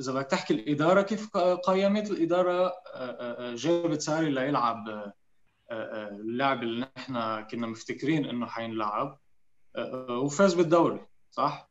إذا 0.00 0.12
بدك 0.12 0.26
تحكي 0.26 0.54
الإدارة 0.54 1.02
كيف 1.02 1.36
قيمت 1.66 2.10
الإدارة 2.10 2.72
جابت 3.54 4.00
ساري 4.00 4.30
ليلعب 4.30 5.12
اللعب 5.72 6.62
اللي 6.62 6.86
نحن 6.96 7.42
كنا 7.50 7.66
مفتكرين 7.66 8.24
إنه 8.24 8.46
حينلعب؟ 8.46 9.18
وفاز 10.08 10.54
بالدوري 10.54 11.06
صح؟ 11.30 11.70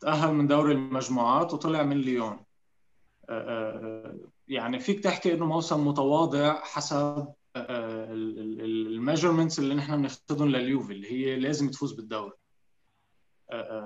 تأهل 0.00 0.32
من 0.32 0.46
دوري 0.46 0.72
المجموعات 0.72 1.54
وطلع 1.54 1.82
من 1.82 1.96
ليون. 1.96 2.44
يعني 4.48 4.78
فيك 4.78 5.00
تحكي 5.00 5.34
إنه 5.34 5.46
موسم 5.46 5.88
متواضع 5.88 6.60
حسب 6.60 7.32
الميجرمنتس 7.56 9.58
اللي 9.58 9.74
نحن 9.74 9.96
بناخذهم 9.96 10.48
لليوفي 10.48 10.92
اللي 10.92 11.12
هي 11.12 11.36
لازم 11.36 11.70
تفوز 11.70 11.92
بالدوري. 11.92 12.32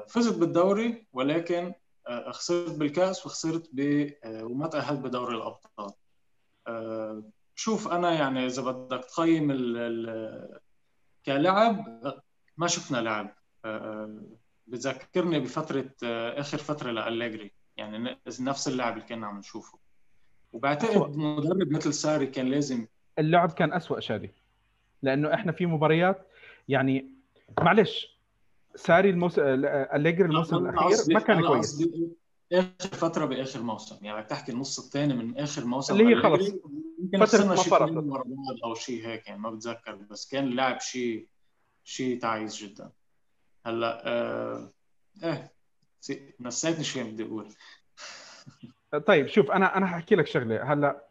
فزت 0.09 0.39
بالدوري 0.39 1.07
ولكن 1.13 1.75
خسرت 2.31 2.79
بالكأس 2.79 3.27
وخسرت 3.27 3.71
ب 3.73 4.11
وما 4.27 4.67
تأهلت 4.67 5.01
بدوري 5.01 5.37
الأبطال. 5.37 5.93
شوف 7.55 7.89
أنا 7.89 8.13
يعني 8.13 8.47
إذا 8.47 8.63
بدك 8.63 9.05
تقيم 9.05 9.53
كلاعب 11.27 12.01
ما 12.57 12.67
شفنا 12.67 12.99
لعب 12.99 13.37
بذكرني 14.67 15.41
بفترة 15.41 15.95
آخر 16.41 16.59
فترة 16.59 16.91
لالجري 16.91 17.53
يعني 17.77 18.19
نفس 18.41 18.69
اللعب 18.69 18.93
اللي 18.93 19.05
كنا 19.05 19.27
عم 19.27 19.39
نشوفه. 19.39 19.79
وبعتقد 20.53 21.17
مدرب 21.17 21.73
مثل 21.73 21.95
ساري 21.95 22.27
كان 22.27 22.47
لازم 22.47 22.87
اللعب 23.19 23.51
كان 23.53 23.73
أسوأ 23.73 24.01
شادي. 24.01 24.31
لأنه 25.03 25.35
إحنا 25.35 25.53
في 25.53 25.67
مباريات 25.67 26.29
يعني 26.69 27.15
معلش 27.61 28.19
ساري 28.75 29.11
الموسم 29.11 29.43
أليجري 29.45 30.29
الموسم 30.29 30.57
الأخير 30.57 31.15
ما 31.15 31.21
كان 31.21 31.47
كويس. 31.47 31.89
آخر 32.53 32.97
فترة 32.97 33.25
بآخر 33.25 33.63
موسم. 33.63 34.05
يعني 34.05 34.21
بدك 34.21 34.31
تحكي 34.31 34.53
النص 34.53 34.79
الثاني 34.79 35.15
من 35.15 35.39
آخر 35.39 35.65
موسم 35.65 35.95
اللي 35.95 36.17
هي 36.17 36.23
خلص. 36.23 36.51
فترة 37.21 37.45
ما 37.45 37.57
فرقت. 37.57 37.91
أو 38.65 38.75
شيء 38.75 39.07
هيك 39.07 39.27
يعني 39.27 39.41
ما 39.41 39.51
بتذكر. 39.51 39.95
بس 39.95 40.29
كان 40.29 40.45
اللعب 40.45 40.81
شيء 40.81 41.29
شيء 41.85 42.21
تعيس 42.21 42.65
جدا. 42.65 42.93
هلا 43.67 44.03
آه... 44.07 44.69
إيه 45.25 45.53
نسيتني 46.41 46.85
شو 46.85 47.05
بدي 47.05 47.23
أقول. 47.23 47.49
طيب 49.07 49.27
شوف 49.27 49.51
أنا 49.51 49.77
أنا 49.77 49.87
حأحكي 49.87 50.15
لك 50.15 50.27
شغلة. 50.27 50.73
هلا 50.73 51.07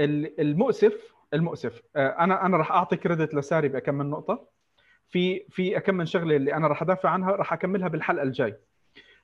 المؤسف 0.00 1.12
المؤسف 1.34 1.82
آه، 1.96 2.08
أنا 2.08 2.46
أنا 2.46 2.56
راح 2.56 2.70
أعطي 2.72 2.96
كريدت 2.96 3.34
لساري 3.34 3.68
بكم 3.68 3.94
من 3.94 4.10
نقطة. 4.10 4.48
في 5.08 5.44
في 5.50 5.76
أكم 5.76 5.94
من 5.94 6.06
شغلة 6.06 6.36
اللي 6.36 6.54
أنا 6.54 6.66
راح 6.66 6.82
أدافع 6.82 7.08
عنها 7.08 7.30
راح 7.30 7.52
أكملها 7.52 7.88
بالحلقة 7.88 8.22
الجاي. 8.22 8.56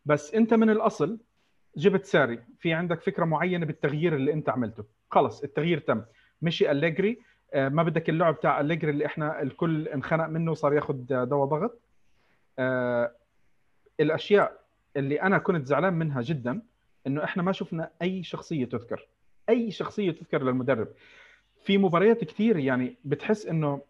بس 0.04 0.34
أنت 0.34 0.54
من 0.54 0.70
الأصل 0.70 1.18
جبت 1.76 2.04
ساري. 2.04 2.44
في 2.58 2.72
عندك 2.72 3.02
فكرة 3.02 3.24
معينة 3.24 3.66
بالتغيير 3.66 4.14
اللي 4.16 4.32
أنت 4.32 4.48
عملته. 4.48 4.84
خلص 5.10 5.42
التغيير 5.42 5.78
تم. 5.78 6.04
مشي 6.42 6.70
أليجري. 6.70 7.18
آه، 7.54 7.68
ما 7.68 7.82
بدك 7.82 8.08
اللعب 8.08 8.34
بتاع 8.34 8.60
أليجري 8.60 8.90
اللي 8.90 9.06
إحنا 9.06 9.42
الكل 9.42 9.88
انخنق 9.88 10.26
منه 10.26 10.50
وصار 10.50 10.74
ياخذ 10.74 10.94
دواء 11.24 11.48
ضغط. 11.48 11.80
آه، 12.58 13.12
الأشياء 14.00 14.60
اللي 14.96 15.22
أنا 15.22 15.38
كنت 15.38 15.66
زعلان 15.66 15.94
منها 15.94 16.22
جدا 16.22 16.62
إنه 17.06 17.24
إحنا 17.24 17.42
ما 17.42 17.52
شفنا 17.52 17.90
أي 18.02 18.22
شخصية 18.22 18.64
تذكر 18.64 19.08
أي 19.48 19.70
شخصية 19.70 20.10
تذكر 20.10 20.42
للمدرب. 20.42 20.88
في 21.64 21.78
مباريات 21.78 22.24
كثير 22.24 22.56
يعني 22.58 22.96
بتحس 23.04 23.46
إنه 23.46 23.82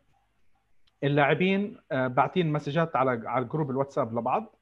اللاعبين 1.04 1.76
آه، 1.92 2.06
باعتين 2.06 2.52
مسجات 2.52 2.96
على 2.96 3.28
على 3.28 3.44
جروب 3.44 3.70
الواتساب 3.70 4.18
لبعض 4.18 4.56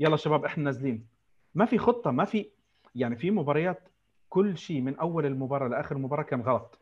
يلا 0.00 0.16
شباب 0.16 0.44
إحنا 0.44 0.64
نازلين. 0.64 1.06
ما 1.54 1.64
في 1.64 1.78
خطة 1.78 2.10
ما 2.10 2.24
في 2.24 2.46
يعني 2.94 3.16
في 3.16 3.30
مباريات 3.30 3.88
كل 4.28 4.58
شيء 4.58 4.80
من 4.80 4.96
أول 4.98 5.26
المباراة 5.26 5.68
لآخر 5.68 5.96
المباراه 5.96 6.22
كان 6.22 6.40
غلط. 6.40 6.78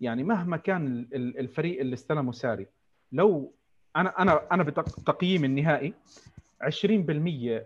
يعني 0.00 0.24
مهما 0.24 0.56
كان 0.56 1.08
الفريق 1.14 1.80
اللي 1.80 1.94
استلمه 1.94 2.32
ساري 2.32 2.66
لو 3.12 3.54
أنا 3.96 4.22
أنا 4.22 4.40
أنا 4.52 4.62
بتقييم 4.62 5.44
النهائي 5.44 5.94
20% 6.64 6.68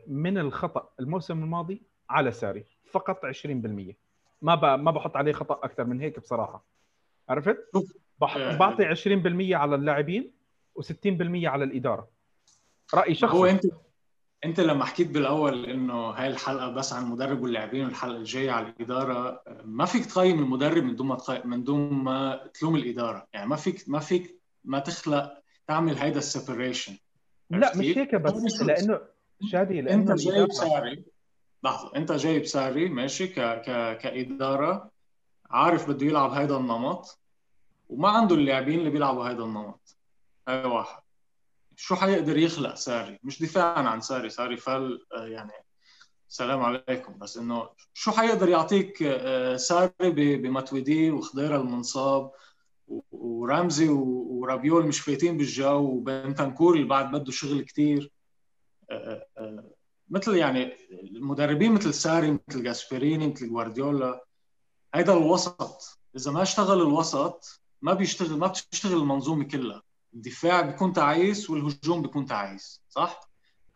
من 0.07 0.39
الخطأ 0.39 0.89
الموسم 1.01 1.43
الماضي 1.43 1.83
على 2.11 2.33
ساري 2.33 2.65
فقط 2.91 3.27
20% 3.27 3.27
ما 4.43 4.55
ب... 4.55 4.65
ما 4.65 4.91
بحط 4.91 5.17
عليه 5.17 5.33
خطأ 5.33 5.61
أكثر 5.63 5.85
من 5.85 6.01
هيك 6.01 6.21
بصراحة. 6.21 6.65
عرفت؟ 7.29 7.59
بح... 8.21 8.37
آه. 8.37 8.57
بعطي 8.57 8.95
20% 8.95 9.55
على 9.55 9.75
اللاعبين 9.75 10.31
و60% 10.81 10.87
على 11.45 11.65
الإدارة. 11.65 12.09
راي 12.95 13.15
شخصي 13.15 13.37
هو 13.37 13.45
أنت 13.47 13.63
أنت 14.45 14.61
لما 14.61 14.85
حكيت 14.85 15.11
بالأول 15.11 15.65
إنه 15.65 16.11
هاي 16.11 16.27
الحلقة 16.29 16.71
بس 16.71 16.93
عن 16.93 17.03
المدرب 17.03 17.43
واللاعبين 17.43 17.85
والحلقة 17.85 18.17
الجاية 18.17 18.51
على 18.51 18.69
الإدارة 18.69 19.43
ما 19.65 19.85
فيك 19.85 20.07
تقيم 20.07 20.39
المدرب 20.39 20.85
من 20.85 20.97
دون 20.97 21.07
ما 21.07 21.15
تقيم 21.17 21.51
من 21.51 21.65
دون 21.65 21.93
ما 21.93 22.47
تلوم 22.55 22.77
الإدارة. 22.77 23.27
يعني 23.33 23.47
ما 23.47 23.57
فيك 23.57 23.89
ما 23.89 23.99
فيك 23.99 24.41
ما 24.65 24.79
تخلق 24.79 25.38
تعمل 25.69 25.99
هيدا 25.99 26.19
ال 26.19 26.25
separation. 26.25 26.97
لا 27.51 27.77
مش 27.77 27.99
هيك 27.99 28.15
بس 28.15 28.63
لأنه 28.63 29.01
شادي 29.51 29.81
لأنه 29.81 30.13
أنت 30.13 30.21
جايب 30.21 30.53
ساري 30.53 31.05
لحظة 31.65 31.97
أنت 31.97 32.13
جايب 32.13 32.45
ساري 32.45 32.89
ماشي 32.89 33.27
ك... 33.27 33.41
ك... 33.41 33.99
كإدارة 33.99 34.91
عارف 35.51 35.91
بده 35.91 36.07
يلعب 36.07 36.31
هيدا 36.31 36.57
النمط 36.57 37.19
وما 37.89 38.09
عنده 38.09 38.35
اللاعبين 38.35 38.79
اللي 38.79 38.91
بيلعبوا 38.91 39.29
هيدا 39.29 39.45
النمط. 39.45 39.97
هاي 40.49 40.65
واحد. 40.65 41.03
شو 41.77 41.97
حيقدر 41.97 42.37
يخلق 42.37 42.75
ساري؟ 42.75 43.19
مش 43.23 43.43
دفاعا 43.43 43.83
عن 43.83 44.01
ساري. 44.01 44.31
ساري 44.31 44.57
فل 44.57 45.07
آه، 45.17 45.27
يعني 45.27 45.53
سلام 46.29 46.61
عليكم 46.61 47.19
بس 47.19 47.37
إنه 47.37 47.69
شو 47.95 48.11
حيقدر 48.13 48.49
يعطيك 48.49 49.03
آه، 49.03 49.57
ساري 49.57 49.93
بمتويدي 50.37 51.11
وخضيره 51.11 51.57
المنصاب؟ 51.57 52.31
ورمزي 53.11 53.89
ورابيول 53.89 54.87
مش 54.87 55.01
فايتين 55.01 55.37
بالجو 55.37 55.79
وبنتنكور 55.79 56.75
اللي 56.75 56.87
بعد 56.87 57.11
بده 57.11 57.33
شغل 57.33 57.63
كثير 57.63 58.13
آه، 58.91 59.27
مثل 60.11 60.37
يعني 60.37 60.73
المدربين 60.93 61.73
مثل 61.73 61.95
ساري 61.95 62.39
مثل 62.49 62.63
جاسبريني 62.63 63.29
مثل 63.29 63.49
جوارديولا 63.49 64.25
هيدا 64.95 65.13
الوسط. 65.13 65.99
إذا 66.17 66.31
ما 66.31 66.43
اشتغل 66.43 66.81
الوسط 66.81 67.63
ما 67.83 67.95
بيشتغل 67.95 68.39
ما 68.39 68.47
بتشتغل 68.47 68.99
المنظومة 68.99 69.45
كلها. 69.45 69.83
الدفاع 70.15 70.61
بيكون 70.61 70.93
تعيس 70.93 71.51
والهجوم 71.51 72.03
بيكون 72.03 72.27
تعيس 72.27 72.83
صح؟ 72.89 73.21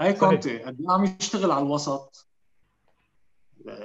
هاي 0.01 0.13
كونتي 0.13 0.59
قد 0.59 0.81
إيه 0.81 0.91
عم 0.91 1.05
يشتغل 1.05 1.51
على 1.51 1.65
الوسط؟ 1.65 2.29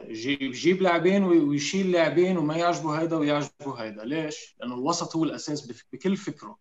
يجيب 0.08 0.82
لاعبين 0.82 1.24
ويشيل 1.24 1.92
لاعبين 1.92 2.38
وما 2.38 2.58
يعجبه 2.58 3.02
هيدا 3.02 3.16
ويعجبه 3.16 3.74
هيدا. 3.78 4.04
ليش؟ 4.04 4.56
لأنه 4.60 4.76
الوسط 4.76 5.16
هو 5.16 5.24
الأساس 5.24 5.72
بكل 5.94 6.18
فكره. 6.18 6.58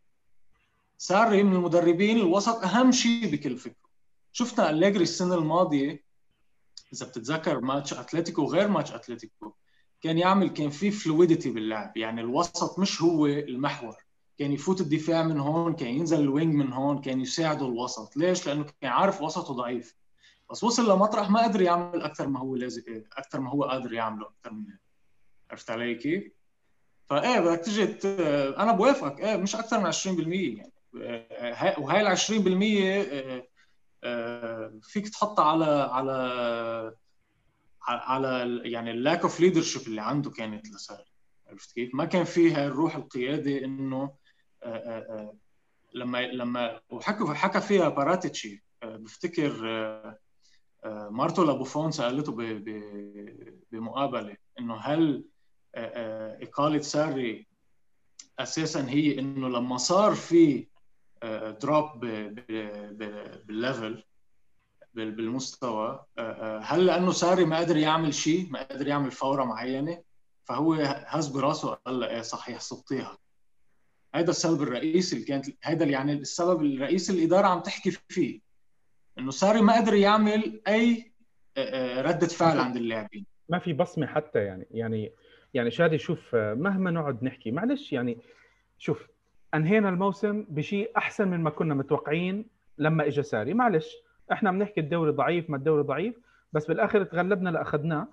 ساري 0.98 1.42
من 1.42 1.56
المدربين 1.56 2.16
الوسط 2.16 2.64
أهم 2.64 2.92
شيء 2.92 3.30
بكل 3.32 3.56
فكره. 3.56 3.86
شفنا 4.32 4.70
أليجري 4.70 5.02
السنة 5.02 5.34
الماضية 5.34 6.04
إذا 6.92 7.06
بتتذكر 7.06 7.60
ماتش 7.60 7.94
أتلتيكو 7.94 8.44
غير 8.44 8.68
ماتش 8.68 8.92
أتلتيكو 8.92 9.52
كان 10.00 10.18
يعمل 10.18 10.48
كان 10.48 10.70
في 10.70 10.90
fluidity 10.90 11.50
باللعب. 11.50 11.96
يعني 11.96 12.20
الوسط 12.20 12.78
مش 12.78 13.02
هو 13.02 13.26
المحور. 13.26 13.96
كان 14.38 14.52
يفوت 14.52 14.80
الدفاع 14.80 15.22
من 15.22 15.40
هون 15.40 15.74
كان 15.74 15.88
ينزل 15.88 16.20
ال 16.20 16.27
wing 16.27 16.54
من 16.54 16.72
هون 16.72 17.00
كان 17.00 17.20
يساعده 17.20 17.66
الوسط. 17.66 18.16
ليش؟ 18.16 18.46
لأنه 18.46 18.66
كان 18.80 18.90
عارف 18.90 19.22
وسطه 19.22 19.54
ضعيف. 19.54 19.94
بس 20.50 20.64
وصل 20.64 20.90
لمطرح 20.90 21.30
ما 21.30 21.42
قدر 21.42 21.62
يعمل 21.62 22.02
أكثر 22.02 22.28
ما 22.28 22.40
هو 22.40 22.56
لازم 22.56 22.82
أكثر 23.16 23.40
ما 23.40 23.50
هو 23.50 23.64
قادر 23.64 23.92
يعمله 23.92 24.26
أكثر 24.26 24.52
من 24.52 24.64
عرفت 25.50 25.70
علي 25.70 25.94
كيف؟ 25.94 26.32
فإيه 27.06 27.40
بدك 27.40 27.60
تجي 27.60 27.98
أنا 28.58 28.72
بوافقك 28.72 29.20
إيه 29.20 29.36
مش 29.36 29.56
أكثر 29.56 29.80
من 29.80 29.92
20% 29.92 29.98
يعني 30.28 30.72
وهي 31.78 32.00
ال 32.00 32.16
20% 32.16 33.46
آه، 34.04 34.78
فيك 34.82 35.08
تحطها 35.08 35.44
على 35.44 35.64
على 35.92 36.96
على 37.88 38.60
يعني 38.64 38.90
ال 38.90 38.97
lack 38.97 39.22
of 39.22 39.40
leadership 39.40 39.86
اللي 39.86 40.02
عنده 40.02 40.30
كانت 40.30 40.68
لساري 40.68 41.12
عرفت 41.46 41.72
كيف؟ 41.72 41.94
ما 41.94 42.04
كان 42.04 42.24
فيها 42.24 42.66
الروح 42.66 42.96
القيادي 42.96 43.64
إنه 43.64 44.14
آه، 44.62 45.36
لما 45.94 46.26
لما 46.26 46.80
وحكى 46.90 47.24
حكى 47.24 47.60
فيها 47.60 47.88
باراتيتشي 47.88 48.64
بفتكر 48.82 49.52
مارتو 50.84 51.44
لابوفون 51.44 51.90
سألته 51.90 52.32
بمقابلة 53.72 54.36
إنه 54.60 54.76
هل 54.76 55.24
اقاله 55.74 56.80
ساري 56.80 57.46
أساسا 58.38 58.88
هي 58.88 59.18
إنه 59.18 59.48
لما 59.48 59.76
صار 59.76 60.14
في 60.14 60.66
drop 61.62 62.00
بال 63.46 63.63
level 63.63 64.04
بالمستوى 64.94 66.04
هل 66.62 66.86
لأنه 66.86 67.12
ساري 67.12 67.44
ما 67.44 67.58
قدر 67.58 67.76
يعمل 67.76 68.14
شيء 68.14 68.50
ما 68.50 68.62
قدر 68.62 68.86
يعمل 68.86 69.10
فورة 69.10 69.44
معينة 69.44 70.02
فهو 70.44 70.74
هز 71.06 71.28
براسه 71.28 71.74
قال 71.74 72.04
إيه 72.04 72.22
صحيح 72.22 72.60
صبتيها. 72.60 73.18
هذا 74.14 74.30
السبب 74.30 74.62
الرئيسي 74.62 75.16
اللي 75.16 75.26
كانت 75.26 75.46
هذا 75.62 75.84
يعني 75.84 76.12
السبب 76.12 76.62
الرئيسي 76.62 77.12
الاداره 77.12 77.46
عم 77.46 77.60
تحكي 77.60 77.90
فيه. 78.08 78.45
إنه 79.18 79.30
ساري 79.30 79.60
ما 79.60 79.76
قدر 79.80 79.94
يعمل 79.94 80.60
أي 80.68 81.12
ردة 81.98 82.26
فعل 82.26 82.58
عند 82.58 82.76
اللاعبين. 82.76 83.26
ما 83.48 83.58
في 83.58 83.72
بصمة 83.72 84.06
حتى 84.06 84.38
يعني 84.38 84.66
يعني 84.70 85.12
يعني 85.54 85.70
شادي 85.70 85.98
شوف 85.98 86.34
مهما 86.34 86.90
نقعد 86.90 87.24
نحكي 87.24 87.50
معلش 87.50 87.92
يعني 87.92 88.18
شوف 88.78 89.06
أنهينا 89.54 89.88
الموسم 89.88 90.44
بشيء 90.48 90.90
أحسن 90.96 91.28
من 91.28 91.40
ما 91.40 91.50
كنا 91.50 91.74
متوقعين 91.74 92.46
لما 92.78 93.06
اجى 93.06 93.22
ساري. 93.22 93.54
معلش 93.54 93.94
إحنا 94.32 94.50
بنحكي 94.52 94.80
الدوري 94.80 95.10
ضعيف 95.12 95.50
ما 95.50 95.56
الدوري 95.56 95.82
ضعيف 95.82 96.14
بس 96.52 96.66
بالآخر 96.66 97.04
تغلبنا 97.04 97.50
لأخذناه 97.50 98.08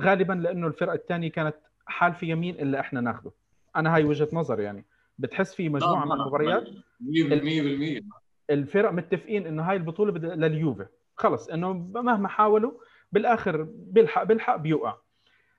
غالبا 0.00 0.32
لأنه 0.32 0.66
الفرقة 0.66 0.94
الثانية 0.94 1.30
كانت 1.30 1.54
حال 1.86 2.14
في 2.14 2.28
يمين 2.28 2.54
إلا 2.54 2.80
إحنا 2.80 3.00
ناخذه 3.00 3.32
أنا 3.76 3.94
هاي 3.94 4.04
وجهة 4.04 4.28
نظر 4.32 4.60
يعني. 4.60 4.84
بتحس 5.18 5.54
في 5.54 5.68
مجموعة 5.68 6.04
من 6.04 6.12
المباريات؟ 6.12 6.64
100% 7.00 8.02
الفرق 8.50 8.90
متفقين 8.90 9.46
إنه 9.46 9.62
هاي 9.62 9.76
البطولة 9.76 10.34
لليوفي. 10.34 10.86
خلص 11.16 11.48
إنه 11.48 11.72
مهما 11.72 12.28
حاولوا 12.28 12.72
بالآخر 13.12 13.62
بيلحق 13.70 14.22
بيلحق 14.22 14.56
بيوقع. 14.56 14.96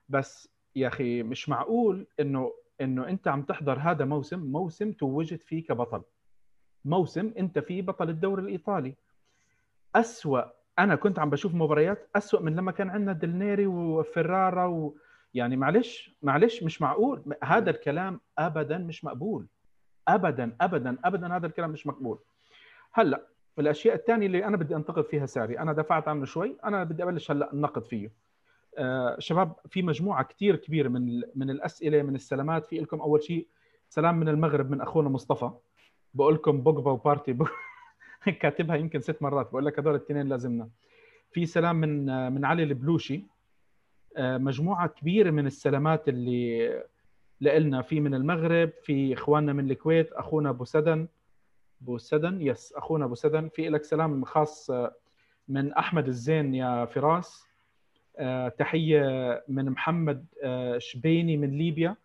بس 0.08 0.48
يا 0.76 0.88
أخي 0.88 1.22
مش 1.22 1.48
معقول 1.48 2.06
انه 2.20 2.52
إنه 2.80 3.08
أنت 3.08 3.28
عم 3.28 3.42
تحضر 3.42 3.78
هذا 3.78 4.04
موسم 4.04 4.40
موسم 4.40 4.92
توجت 4.92 5.42
فيه 5.42 5.66
كبطل. 5.66 6.02
موسم 6.84 7.32
أنت 7.38 7.58
فيه 7.58 7.82
بطل 7.82 8.10
الدوري 8.10 8.42
الإيطالي. 8.42 8.94
أسوأ 9.94 10.42
أنا 10.78 10.96
كنت 10.96 11.18
عم 11.18 11.30
بشوف 11.30 11.54
مباريات 11.54 12.08
أسوأ 12.16 12.40
من 12.40 12.56
لما 12.56 12.72
كان 12.72 12.90
عندنا 12.90 13.12
دلنيري 13.12 13.66
وفرارا 13.66 14.66
و... 14.66 14.96
يعني 15.34 15.56
معلش 15.56 16.16
معلش 16.22 16.62
مش 16.62 16.82
معقول. 16.82 17.22
هذا 17.44 17.70
الكلام 17.70 18.20
ابدا 18.38 18.78
مش 18.78 19.04
مقبول. 19.04 19.46
ابدا 20.08 20.56
ابدا 20.60 20.98
ابدا 21.04 21.36
هذا 21.36 21.46
الكلام 21.46 21.70
مش 21.70 21.86
مقبول. 21.86 22.18
هلأ 22.92 23.26
الأشياء 23.58 23.94
الثانية 23.94 24.26
اللي 24.26 24.44
أنا 24.44 24.56
بدي 24.56 24.76
أنتقد 24.76 25.04
فيها 25.04 25.26
ساري 25.26 25.58
أنا 25.58 25.72
دفعت 25.72 26.08
عنه 26.08 26.24
شوي 26.24 26.56
أنا 26.64 26.84
بدي 26.84 27.02
أبلش 27.02 27.30
هلأ 27.30 27.52
النقد 27.52 27.84
فيه. 27.84 28.12
آه 28.78 29.16
شباب 29.18 29.52
في 29.68 29.82
مجموعة 29.82 30.24
كثير 30.24 30.56
كبيرة 30.56 30.88
من 30.88 31.22
من 31.34 31.50
الأسئلة 31.50 32.02
من 32.02 32.14
السلامات. 32.14 32.66
في 32.66 32.78
لكم 32.78 33.00
أول 33.00 33.22
شيء 33.22 33.48
سلام 33.88 34.20
من 34.20 34.28
المغرب 34.28 34.70
من 34.70 34.80
أخونا 34.80 35.08
مصطفى. 35.08 35.50
بقول 36.14 36.34
لكم 36.34 36.60
بوجبا 36.60 36.90
وبارتي. 36.90 37.36
كاتبها 38.40 38.76
يمكن 38.76 39.00
ست 39.00 39.22
مرات. 39.22 39.46
بقول 39.50 39.66
لك 39.66 39.78
هذول 39.78 39.94
الاثنين 39.94 40.28
لازمنا. 40.28 40.68
في 41.30 41.46
سلام 41.46 41.76
من 41.76 42.10
آه، 42.10 42.28
من 42.28 42.44
علي 42.44 42.62
البلوشي. 42.62 43.24
آه 44.16 44.38
مجموعة 44.38 44.88
كبيرة 44.88 45.30
من 45.30 45.46
السلامات 45.46 46.08
اللي 46.08 46.82
لنا 47.40 47.82
في 47.82 48.00
من 48.00 48.14
المغرب 48.14 48.70
في 48.82 49.14
إخواننا 49.14 49.52
من 49.52 49.70
الكويت 49.70 50.12
أخونا 50.12 50.50
أبو 50.50 50.64
سدن. 50.64 51.08
أبو 51.82 51.98
سدن. 51.98 52.42
yes 52.42 52.72
أخونا 52.72 53.04
أبو 53.04 53.14
سدن. 53.14 53.48
في 53.48 53.68
لك 53.68 53.84
سلام 53.84 54.24
خاص 54.24 54.70
آه، 54.70 54.94
من 55.48 55.72
أحمد 55.72 56.06
الزين 56.06 56.54
يا 56.54 56.84
فراس. 56.84 57.46
آه، 58.18 58.48
تحية 58.48 59.44
من 59.48 59.70
محمد 59.70 60.26
آه، 60.42 60.78
شبيني 60.78 61.36
من 61.36 61.58
ليبيا. 61.58 61.96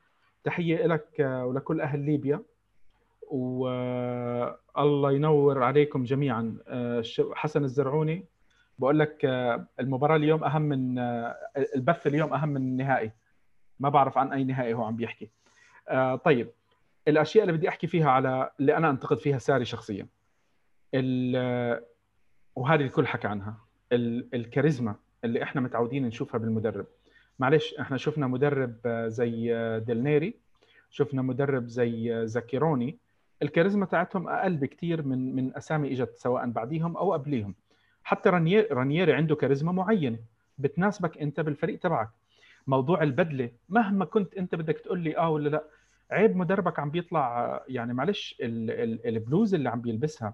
تحية 0.43 0.87
لك 0.87 1.19
ولكل 1.19 1.81
أهل 1.81 1.99
ليبيا. 1.99 2.41
والله 3.21 5.11
ينور 5.11 5.63
عليكم 5.63 6.03
جميعا. 6.03 6.57
حسن 7.33 7.63
الزرعوني. 7.63 8.25
بقول 8.79 8.99
لك 8.99 9.25
المباراة 9.79 10.15
اليوم 10.15 10.43
أهم 10.43 10.61
من 10.61 10.99
البث 11.75 12.07
اليوم 12.07 12.33
أهم 12.33 12.49
من 12.49 12.61
النهائي. 12.61 13.11
ما 13.79 13.89
بعرف 13.89 14.17
عن 14.17 14.33
أي 14.33 14.43
نهائي 14.43 14.73
هو 14.73 14.83
عم 14.83 14.95
بيحكي. 14.95 15.29
طيب. 16.23 16.49
الأشياء 17.07 17.43
اللي 17.43 17.57
بدي 17.57 17.69
أحكي 17.69 17.87
فيها 17.87 18.09
على 18.09 18.51
اللي 18.59 18.77
أنا 18.77 18.89
أنتقد 18.89 19.19
فيها 19.19 19.37
ساري 19.37 19.65
شخصيا. 19.65 20.07
وهذه 22.55 22.81
الكل 22.81 23.07
حكى 23.07 23.27
عنها. 23.27 23.57
الكاريزما 24.33 24.95
اللي 25.23 25.43
إحنا 25.43 25.61
متعودين 25.61 26.05
نشوفها 26.05 26.37
بالمدرب. 26.37 26.85
معلش 27.39 27.73
إحنا 27.73 27.97
شفنا 27.97 28.27
مدرب 28.27 28.75
زي 29.07 29.53
دلنيري 29.87 30.33
شفنا 30.89 31.21
مدرب 31.21 31.67
زي 31.67 32.21
زاكيروني. 32.27 32.97
الكاريزما 33.41 33.85
تاعتهم 33.85 34.27
أقل 34.27 34.57
بكثير 34.57 35.01
من 35.01 35.35
من 35.35 35.55
أسامي 35.57 35.91
إجت 35.91 36.15
سواء 36.15 36.49
بعديهم 36.49 36.97
أو 36.97 37.13
قبليهم. 37.13 37.55
حتى 38.03 38.29
رانييري 38.71 39.13
عنده 39.13 39.35
كاريزما 39.35 39.71
معينة. 39.71 40.19
بتناسبك 40.57 41.17
أنت 41.17 41.39
بالفريق 41.39 41.79
تبعك. 41.79 42.09
موضوع 42.67 43.03
البدلة 43.03 43.51
مهما 43.69 44.05
كنت 44.05 44.33
أنت 44.33 44.55
بدك 44.55 44.77
تقول 44.77 44.99
لي 44.99 45.17
آه 45.17 45.29
ولا 45.29 45.49
لأ 45.49 45.63
عيب 46.11 46.35
مدربك 46.37 46.79
عم 46.79 46.91
بيطلع 46.91 47.61
يعني 47.67 47.93
معلش 47.93 48.37
البلوز 48.41 49.53
اللي 49.53 49.69
عم 49.69 49.81
بيلبسها 49.81 50.33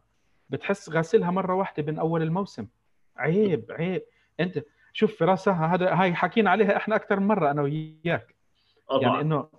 بتحس 0.49 0.89
غاسلها 0.89 1.31
مرة 1.31 1.53
واحدة 1.53 1.83
من 1.91 1.99
أول 1.99 2.21
الموسم. 2.21 2.67
عيب 3.17 3.65
عيب. 3.69 4.03
أنت 4.39 4.63
شوف 4.93 5.19
فراسها 5.19 5.75
هذا 5.75 5.93
هاي 5.93 6.15
حكينا 6.15 6.49
عليها 6.49 6.77
إحنا 6.77 6.95
أكثر 6.95 7.19
من 7.19 7.27
مرة 7.27 7.51
أنا 7.51 7.61
وياك. 7.61 8.35
يعني 9.01 9.21
إنه 9.21 9.49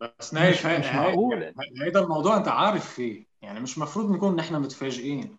بس 0.00 0.34
نايف 0.34 0.66
مش, 0.66 0.78
مش 0.78 0.94
معقول. 0.94 1.54
هيدا 1.82 2.00
الموضوع 2.00 2.36
أنت 2.36 2.48
عارف 2.48 2.94
فيه. 2.94 3.24
يعني 3.42 3.60
مش 3.60 3.78
مفروض 3.78 4.10
نكون 4.10 4.36
نحن 4.36 4.54
متفاجئين. 4.54 5.36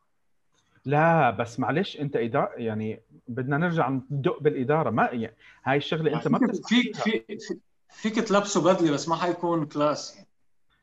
لا 0.86 1.30
بس 1.32 1.60
معلش 1.60 2.00
أنت 2.00 2.16
إدارة 2.16 2.52
يعني 2.56 3.02
بدنا 3.28 3.58
نرجع 3.58 3.90
ندق 3.90 4.40
بالإدارة. 4.42 4.90
ما 4.90 5.10
يعني 5.12 5.36
هاي 5.64 5.78
الشغلة 5.78 6.14
أنت 6.16 6.28
ما 6.28 6.40
في 6.70 6.94
في 6.94 7.60
فيك 7.96 8.16
تلبسه 8.16 8.64
بدلة 8.64 8.92
بس 8.92 9.10
ما 9.10 9.16
حيكون 9.16 9.66
class 9.66 10.16
يعني. 10.16 10.28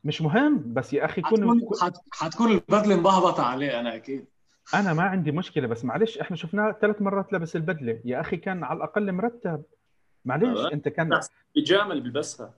مش 0.04 0.22
مهم 0.22 0.72
بس 0.72 0.92
يا 0.92 1.04
أخي 1.04 1.22
كون 1.22 1.60
حتكون, 1.80 1.92
حتكون 2.12 2.50
البدلة 2.52 2.96
مبهبطه 2.96 3.42
عليه 3.42 3.80
أنا 3.80 3.94
أكيد. 3.94 4.26
أنا 4.74 4.92
ما 4.92 5.02
عندي 5.02 5.32
مشكلة 5.32 5.66
بس 5.66 5.84
معلش 5.84 6.18
إحنا 6.18 6.36
شفناه 6.36 6.76
ثلاث 6.80 7.02
مرات 7.02 7.32
لبس 7.32 7.56
البدلة. 7.56 8.00
يا 8.04 8.20
أخي 8.20 8.36
كان 8.36 8.64
على 8.64 8.76
الأقل 8.76 9.12
مرتب. 9.12 9.62
معلش 10.24 10.72
أنت 10.72 10.88
كان 10.88 11.20
بيجامل 11.54 11.90
اللي 11.92 12.02
بيلبسها. 12.02 12.54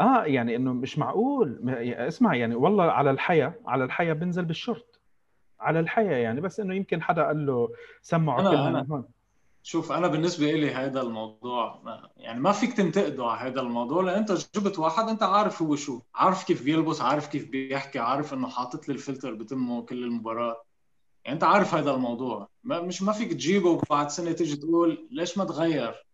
آه 0.00 0.24
يعني 0.24 0.56
إنه 0.56 0.72
مش 0.72 0.98
معقول. 0.98 1.68
اسمع 1.94 2.34
يعني 2.34 2.54
والله 2.54 2.84
على 2.84 3.10
الحياة 3.10 3.54
على 3.66 3.84
الحياة 3.84 4.12
بنزل 4.12 4.44
بالشورت. 4.44 5.00
على 5.60 5.80
الحياة 5.80 6.16
يعني 6.16 6.40
بس 6.40 6.60
إنه 6.60 6.74
يمكن 6.74 7.02
حدا 7.02 7.26
قال 7.26 7.46
له 7.46 7.68
سمعوا 8.02 8.42
كلمة 8.42 8.86
هون. 8.90 9.04
شوف 9.64 9.92
أنا 9.92 10.08
بالنسبة 10.08 10.52
لي 10.52 10.74
هذا 10.74 11.00
الموضوع 11.02 11.80
ما 11.84 12.10
يعني 12.16 12.40
ما 12.40 12.52
فيك 12.52 12.72
تنتقده 12.72 13.26
على 13.26 13.50
هذا 13.50 13.60
الموضوع 13.60 14.02
لأن 14.02 14.18
أنت 14.18 14.32
جبت 14.56 14.78
واحد 14.78 15.08
أنت 15.08 15.22
عارف 15.22 15.62
هو 15.62 15.76
شو 15.76 16.00
عارف 16.14 16.44
كيف 16.44 16.64
بيلبس 16.64 17.00
عارف 17.00 17.26
كيف 17.26 17.48
بيحكي 17.50 17.98
عارف 17.98 18.34
إنه 18.34 18.48
حاطط 18.48 18.88
لي 18.88 18.94
الفلتر 18.94 19.34
بتمه 19.34 19.82
كل 19.82 20.04
المباراة. 20.04 20.64
يعني 21.24 21.34
أنت 21.34 21.44
عارف 21.44 21.74
هذا 21.74 21.90
الموضوع. 21.90 22.48
ما 22.64 22.80
مش 22.80 23.02
ما 23.02 23.12
فيك 23.12 23.32
تجيبه 23.32 23.70
وبعد 23.70 24.10
سنة 24.10 24.32
تيجي 24.32 24.56
تقول 24.56 25.08
ليش 25.10 25.38
ما 25.38 25.44
تغير؟ 25.44 26.06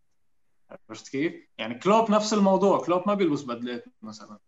عرفت 0.91 1.09
كيف؟ 1.09 1.35
يعني 1.59 1.79
كلوب 1.79 2.11
نفس 2.11 2.35
الموضوع 2.35 2.79
كلوب 2.85 3.03
ما 3.07 3.15
بيلبس 3.15 3.43
بدلات 3.43 3.85
مثلا. 4.03 4.39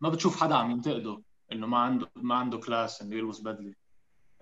ما 0.00 0.08
بتشوف 0.08 0.40
حدا 0.40 0.54
عم 0.54 0.70
ينتقده 0.70 1.22
إنه 1.52 1.66
ما 1.66 1.78
عنده 1.78 2.10
ما 2.16 2.34
عنده 2.34 2.58
class 2.58 3.02
إنه 3.02 3.16
يلبس 3.16 3.40
بدلة. 3.40 3.74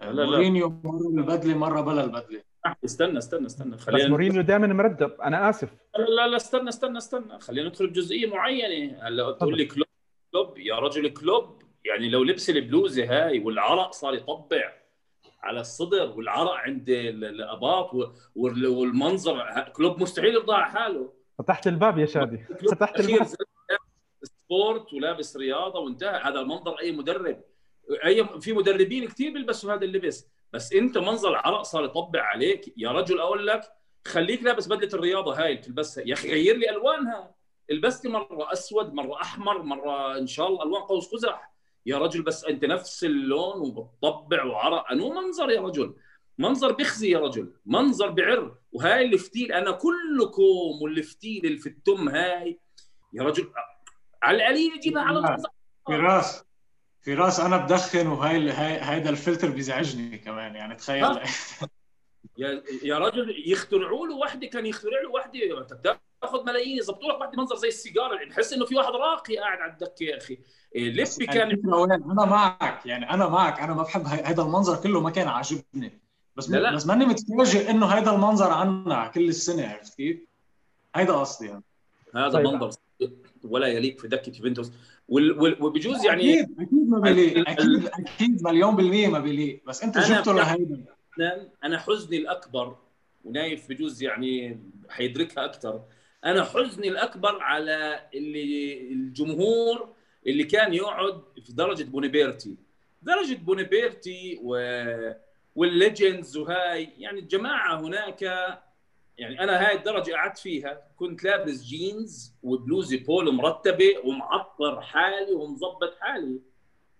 لا 0.01 0.11
لا. 0.12 0.25
مورينيو 0.25 0.68
مرة 0.85 1.09
بالبدلة 1.09 1.55
مرة 1.55 1.81
بلا 1.81 2.05
البدلة. 2.05 2.47
استنى 2.85 3.18
استنى 3.18 3.47
استنى. 3.47 3.79
خلينا 3.79 4.05
بس 4.05 4.11
مورينيو 4.11 4.42
دائما 4.42 4.66
مرتب. 4.66 5.21
أنا 5.21 5.51
آسف. 5.51 5.68
لا 5.99 6.05
لا 6.05 6.27
لا 6.27 6.37
استنى 6.37 6.68
استنى 6.68 6.99
استنى. 6.99 7.38
خلينا 7.38 7.68
ندخل 7.68 7.87
بجزئية 7.87 8.31
معينة. 8.31 8.99
هلا 9.03 9.33
تقول 9.33 9.57
لي 9.57 9.64
كلوب 9.64 9.87
كلوب. 10.33 10.59
يا 10.59 10.79
رجل 10.79 11.09
كلوب. 11.09 11.62
يعني 11.85 12.09
لو 12.09 12.25
لبس 12.25 12.51
البلوزة 12.51 13.05
هاي 13.05 13.38
والعرق 13.38 13.92
صار 13.92 14.14
يطبع 14.14 14.73
على 15.42 15.61
الصدر 15.61 16.11
والعرق 16.11 16.53
عند 16.53 16.88
الأباط 16.88 17.90
والمنظر 18.37 19.64
كلوب 19.77 20.03
مستحيل 20.03 20.35
يرضى 20.35 20.53
على 20.53 20.66
حاله. 20.66 21.12
فتحت 21.38 21.66
الباب 21.66 21.99
يا 21.99 22.07
شادي. 22.07 22.38
فتحت 22.73 23.01
الباب. 23.01 23.27
sport 24.22 24.92
ولابس 24.92 25.37
رياضة 25.37 25.81
وانتهى. 25.81 26.21
هذا 26.25 26.40
المنظر 26.40 26.79
أي 26.81 26.92
مدرب. 26.92 27.40
اي 28.05 28.40
في 28.40 28.53
مدربين 28.53 29.09
كثير 29.09 29.33
بيلبسوا 29.33 29.75
هذا 29.75 29.85
اللبس. 29.85 30.29
بس 30.52 30.72
انت 30.72 30.98
منظر 30.98 31.30
العرق 31.30 31.62
صار 31.62 31.84
يطبع 31.84 32.22
عليك. 32.22 32.74
يا 32.76 32.90
رجل 32.90 33.20
أقول 33.20 33.46
لك 33.46 33.62
خليك 34.06 34.42
لابس 34.42 34.66
بدلة 34.66 34.88
الرياضة 34.94 35.34
هاي 35.34 35.50
اللي 35.50 35.61
بتلبسها 35.61 36.04
يا 36.06 36.14
أخي 36.14 36.28
غير 36.28 36.56
لي 36.56 36.70
ألوانها. 36.70 37.34
البس 37.70 38.04
لي 38.04 38.11
مرة 38.11 38.52
أسود 38.52 38.92
مرة 38.92 39.22
أحمر 39.22 39.62
مرة 39.62 40.18
إن 40.18 40.26
شاء 40.26 40.48
الله 40.48 40.62
ألوان 40.62 40.82
قوس 40.82 41.14
قزح. 41.14 41.52
يا 41.87 41.98
رجل 41.98 42.22
بس 42.22 42.44
أنت 42.44 42.64
نفس 42.64 43.04
اللون 43.04 43.61
وبتطبع 43.61 44.44
وعرق. 44.44 44.90
أنو 44.92 45.11
منظر 45.11 45.50
يا 45.50 45.61
رجل؟ 45.61 45.94
منظر 46.38 46.72
بيخزي 46.72 47.11
يا 47.11 47.18
رجل. 47.18 47.52
منظر 47.66 48.11
بعر. 48.11 48.56
وهاي 48.72 49.04
الفتيل 49.04 49.52
أنا 49.52 49.70
كلكم 49.70 50.82
والفتيل 50.82 51.46
اللي 51.46 51.58
في 51.58 51.68
التم 51.68 52.08
هاي. 52.08 52.61
يا 53.12 53.22
رجل 53.22 53.52
على 54.22 54.37
القليل 54.37 54.80
جيبها 54.80 55.02
على 55.02 55.37
فراس. 55.87 56.44
فراس 57.00 57.40
أنا 57.40 57.56
بدخن 57.56 58.06
وهاي 58.06 58.52
هيدا 58.82 59.11
الفلتر 59.11 59.50
بيزعجني 59.50 60.18
كمان 60.18 60.54
يعني 60.54 60.74
تخيل. 60.74 61.18
يا 62.38 62.62
يا 62.82 62.98
رجل 62.98 63.44
يخترعوا 63.46 64.06
له 64.06 64.16
وحدة 64.16 64.46
كان 64.46 64.66
يخترع 64.66 65.02
له 65.02 65.11
وحدة. 65.11 65.98
تاخذ 66.20 66.44
ملايين 66.46 66.78
يظبطوا 66.78 67.12
لك 67.12 67.20
وحدة 67.20 67.32
منظر 67.37 67.56
زي 67.56 67.68
السيجارة 67.68 68.28
بحس 68.28 68.52
إنه 68.52 68.66
في 68.66 68.76
واحد 68.76 68.92
راقي 68.92 69.37
قاعد 69.37 69.58
على 69.58 69.72
الدكة 69.72 70.04
يا 70.04 70.16
أخي. 70.16 70.38
إيه، 70.74 70.90
لبي 70.90 71.26
كان 71.26 71.50
أنا 72.11 72.24
معك 72.24 72.87
يعني 72.87 73.11
أنا 73.11 73.28
معك 73.28 73.61
أنا 73.61 73.74
ما 73.74 73.82
بحب 73.82 74.06
هذا 74.06 74.42
المنظر 74.42 74.82
كله 74.82 75.00
ما 75.00 75.11
كان 75.11 75.28
عاجبني. 75.28 76.00
بس 76.37 76.50
لا 76.50 76.58
لا. 76.58 76.74
بس 76.74 76.87
ماني 76.87 77.06
متفاجئ 77.06 77.70
إنه 77.70 77.87
هذا 77.87 78.11
المنظر 78.11 78.50
عنا 78.50 79.08
كل 79.08 79.28
السنة 79.28 79.68
عرفت 79.68 79.94
كيف؟ 79.94 80.18
هيدا 80.94 81.12
قصدي 81.12 81.46
يعني. 81.46 81.62
هذا 82.14 82.30
طيب. 82.30 82.46
منظر 82.46 82.70
ولا 83.44 83.66
يليق 83.66 84.00
في 84.00 84.08
دكة 84.08 84.32
يوفنتوس. 84.37 84.72
وبجوز 85.09 86.05
يعني 86.05 86.35
أكيد 86.35 86.61
أكيد 86.61 86.88
ما 86.88 87.01
بيليق 87.01 87.51
أكيد 87.51 87.87
أكيد 87.87 88.42
مليون 88.42 88.77
بالمية 88.77 89.09
ما 89.09 89.18
بيليق 89.18 89.62
بس 89.66 89.83
أنت 89.83 89.99
جبته 89.99 90.33
لهيدا 90.33 90.85
أنا 91.64 91.79
حزني 91.79 92.16
الأكبر 92.16 92.77
ونايف 93.25 93.68
بجوز 93.68 94.03
يعني 94.03 94.61
حيدركها 94.88 95.44
أكثر 95.44 95.83
أنا 96.25 96.44
حزني 96.44 96.88
الأكبر 96.88 97.42
على 97.42 98.09
اللي 98.14 98.83
الجمهور 98.92 99.88
اللي 100.27 100.44
كان 100.44 100.75
يقعد 100.75 101.23
في 101.44 101.53
درجة 101.53 101.85
بونيبيرتي. 101.85 102.57
درجة 103.03 103.35
بونيبيرتي 103.35 104.40
و 104.42 104.57
وال 105.54 105.73
legends 105.73 106.37
وهاي. 106.37 106.88
يعني 106.99 107.18
الجماعة 107.18 107.81
هناك 107.81 108.25
يعني 109.18 109.44
أنا 109.44 109.68
هاي 109.68 109.76
الدرجة 109.76 110.12
قعدت 110.12 110.38
فيها 110.38 110.83
كنت 110.96 111.24
لابس 111.24 111.62
جينز 111.62 112.35
وبلوزي 112.42 112.96
بولو 112.96 113.33
مرتبة 113.33 113.98
ومعطر 114.04 114.81
حالي 114.81 115.33
ومظبط 115.33 115.94
حالي. 116.00 116.40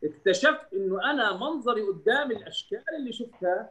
اكتشفت 0.04 0.72
إنه 0.72 1.11
أنا 1.11 1.37
منظري 1.37 1.83
قدام 1.83 2.31
الأشكال 2.31 2.85
اللي 2.98 3.12
شفتها 3.12 3.70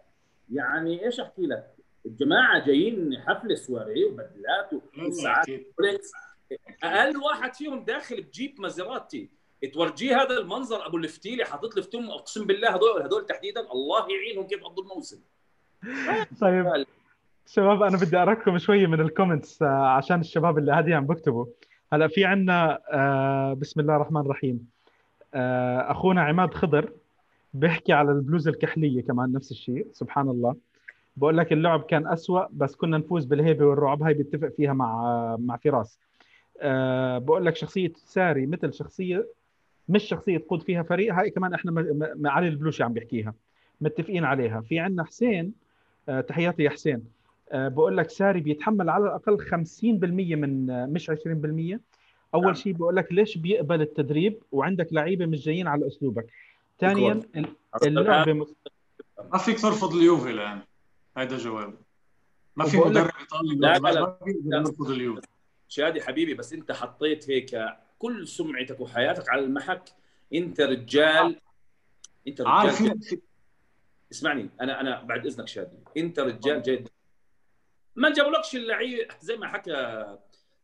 يعني 0.53 1.05
إيش 1.05 1.19
أحكي 1.19 1.41
لك؟ 1.41 1.75
الجماعة 2.05 2.65
جايين 2.65 3.21
حفله 3.27 3.55
سواري 3.55 4.05
وبدلات 4.05 4.69
وساعات 5.07 5.47
أقل 6.83 7.17
واحد 7.17 7.53
فيهم 7.53 7.85
داخل 7.85 8.21
بجيب 8.21 8.61
مازيراتي. 8.61 9.29
تورجيه 9.73 10.21
هذا 10.21 10.37
المنظر 10.37 10.85
أبو 10.85 10.97
الفتيلي 10.97 11.45
حاطط 11.45 11.75
لي 11.75 11.81
فتم 11.81 12.09
أقسم 12.09 12.45
بالله 12.45 12.75
هذول 12.75 13.01
هذول 13.01 13.25
تحديدا 13.25 13.71
الله 13.71 14.07
يعينهم 14.11 14.47
كيف 14.47 14.63
قضوا 14.63 14.83
الموسم. 14.83 15.19
طيب. 16.41 16.85
شباب 17.49 17.83
أنا 17.83 17.97
بدي 17.97 18.17
اراكم 18.17 18.57
شوي 18.57 18.87
من 18.87 19.01
ال 19.01 19.08
comments 19.08 19.61
آه، 19.61 19.65
عشان 19.67 20.19
الشباب 20.19 20.57
اللي 20.57 20.71
هذه 20.71 20.95
عم 20.95 21.05
بكتبوا. 21.05 21.45
هلا 21.93 22.07
في 22.07 22.25
عندنا 22.25 22.79
آه، 22.91 23.53
بسم 23.53 23.79
الله 23.79 23.95
الرحمن 23.95 24.21
الرحيم. 24.21 24.67
آه، 25.33 25.91
أخونا 25.91 26.21
عماد 26.21 26.53
خضر 26.53 26.91
بيحكي 27.53 27.93
على 27.93 28.11
البلوز 28.11 28.47
الكحلية 28.47 29.01
كمان 29.01 29.31
نفس 29.31 29.51
الشيء 29.51 29.87
سبحان 29.91 30.29
الله. 30.29 30.55
بقول 31.17 31.37
لك 31.37 31.53
اللعب 31.53 31.83
كان 31.83 32.07
أسوأ 32.07 32.45
بس 32.51 32.75
كنا 32.75 32.97
نفوز 32.97 33.25
بالهيبة 33.25 33.65
والرعب. 33.65 34.03
هاي 34.03 34.13
بيتفق 34.13 34.47
فيها 34.57 34.73
مع 34.73 35.35
مع 35.39 35.57
فراس. 35.57 35.99
بقول 37.19 37.45
لك 37.45 37.55
شخصية 37.55 37.91
ساري 37.95 38.45
مثل 38.45 38.73
شخصية 38.73 39.27
مش 39.89 40.03
شخصية 40.03 40.37
تقود 40.37 40.61
فيها 40.61 40.83
فريق 40.83 41.13
هاي 41.13 41.29
كمان 41.29 41.53
إحنا 41.53 41.85
علي 42.25 42.47
البلوشي 42.47 42.83
عم 42.83 42.93
بيحكيها. 42.93 43.33
متفقين 43.81 44.23
عليها. 44.23 44.61
في 44.61 44.79
عندنا 44.79 45.03
حسين 45.03 45.53
تحياتي 46.27 46.63
يا 46.63 46.69
حسين. 46.69 47.16
بقول 47.53 47.97
لك 47.97 48.09
ساري 48.09 48.39
بيتحمل 48.39 48.89
على 48.89 49.05
الأقل 49.05 49.37
50% 49.39 49.83
من 50.35 50.69
أه 50.69 50.85
مش 50.85 51.11
20% 51.11 51.79
أول 52.33 52.45
نعم. 52.45 52.53
شيء 52.53 52.73
بقول 52.73 52.95
لك 52.95 53.13
ليش 53.13 53.37
بيقبل 53.37 53.81
التدريب؟ 53.81 54.43
وعندك 54.51 54.93
لعيبة 54.93 55.25
مش 55.25 55.45
جايين 55.45 55.67
على 55.67 55.87
أسلوبك. 55.87 56.25
ثانيا 56.79 57.21
اللعبة 57.83 58.47
ما 59.31 59.37
فيك 59.37 59.61
ترفض 59.61 59.95
اليوفي 59.95 60.29
الآن. 60.29 60.61
هذا 61.17 61.37
جواب. 61.37 61.73
ما 62.55 62.65
في 62.65 62.77
مدرب 62.77 63.11
إيطالي 63.19 63.55
لا 63.55 63.77
لا 63.77 63.89
لا. 63.89 64.17
يرفض 64.57 64.89
اليوفي. 64.89 65.27
شادي 65.67 66.01
حبيبي 66.01 66.33
بس 66.33 66.53
أنت 66.53 66.71
حطيت 66.71 67.29
هيك 67.29 67.59
كل 67.99 68.27
سمعتك 68.27 68.79
وحياتك 68.79 69.29
على 69.29 69.41
المحك. 69.41 69.89
أنت 70.33 70.61
رجال 70.61 71.39
أنت 72.27 72.41
رجال 72.41 72.51
عارف 72.51 72.93
اسمعني 74.11 74.49
أنا 74.61 74.81
أنا 74.81 75.03
بعد 75.03 75.25
إذنك 75.25 75.47
شادي. 75.47 75.77
أنت 75.97 76.19
رجال 76.19 76.61
جيد 76.61 76.89
ما 77.97 78.13
جابولكش 78.13 78.55
اللعيب 78.55 79.07
زي 79.21 79.37
ما 79.37 79.47
حكى 79.47 80.05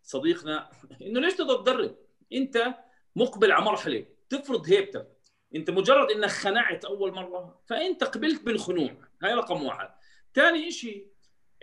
صديقنا 0.03 0.69
إنه 1.01 1.19
ليش 1.19 1.33
تقدر 1.33 1.55
تدرب؟ 1.61 1.95
أنت 2.33 2.73
مقبل 3.15 3.51
على 3.51 3.65
مرحله 3.65 4.05
تفرض 4.29 4.69
هيبتك. 4.69 5.07
أنت 5.55 5.69
مجرد 5.69 6.11
إنك 6.11 6.29
خنعت 6.29 6.85
أول 6.85 7.11
مرة 7.13 7.61
فأنت 7.65 8.03
قبلت 8.03 8.43
بالخنوع. 8.43 8.97
هاي 9.23 9.33
رقم 9.33 9.63
واحد. 9.63 9.89
ثاني 10.33 10.71
شيء 10.71 11.07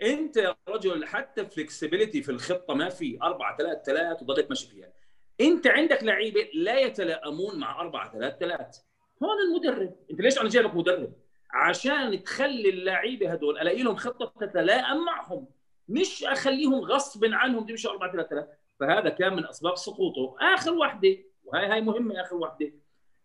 أنت 0.01 0.37
يا 0.37 0.55
رجل 0.69 1.05
حتى 1.05 1.45
فلكسبيليتي 1.45 2.23
في 2.23 2.31
الخطة 2.31 2.73
ما 2.73 2.89
في 2.89 3.17
4 3.21 3.57
3 3.57 3.81
3 3.83 4.23
وضليت 4.23 4.49
ماشي 4.49 4.67
فيها. 4.67 4.93
أنت 5.41 5.67
عندك 5.67 6.03
لعيبة 6.03 6.49
لا 6.53 6.79
يتلائمون 6.79 7.59
مع 7.59 7.81
4 7.81 8.11
3 8.11 8.37
3 8.37 8.81
هون 9.23 9.37
المدرب. 9.47 9.95
أنت 10.11 10.21
ليش 10.21 10.37
أنا 10.41 10.49
جايبك 10.49 10.75
مدرب؟ 10.75 11.13
عشان 11.53 12.23
تخلي 12.23 12.69
اللعيبة 12.69 13.31
هدول 13.31 13.59
ألاقي 13.59 13.83
لهم 13.83 13.95
خطة 13.95 14.33
تتلائم 14.47 15.05
معهم. 15.05 15.60
مش 15.91 16.23
أخليهم 16.23 16.73
غصب 16.73 17.25
عنهم 17.25 17.69
يمشوا 17.69 17.91
4 17.91 18.11
3 18.11 18.29
3 18.29 18.47
فهذا 18.79 19.09
كان 19.09 19.33
من 19.35 19.45
أسباب 19.45 19.75
سقوطه. 19.77 20.35
آخر 20.39 20.73
وحدة 20.73 21.17
وهي 21.43 21.65
هاي 21.65 21.81
مهمة 21.81 22.21
آخر 22.21 22.35
وحدة. 22.35 22.71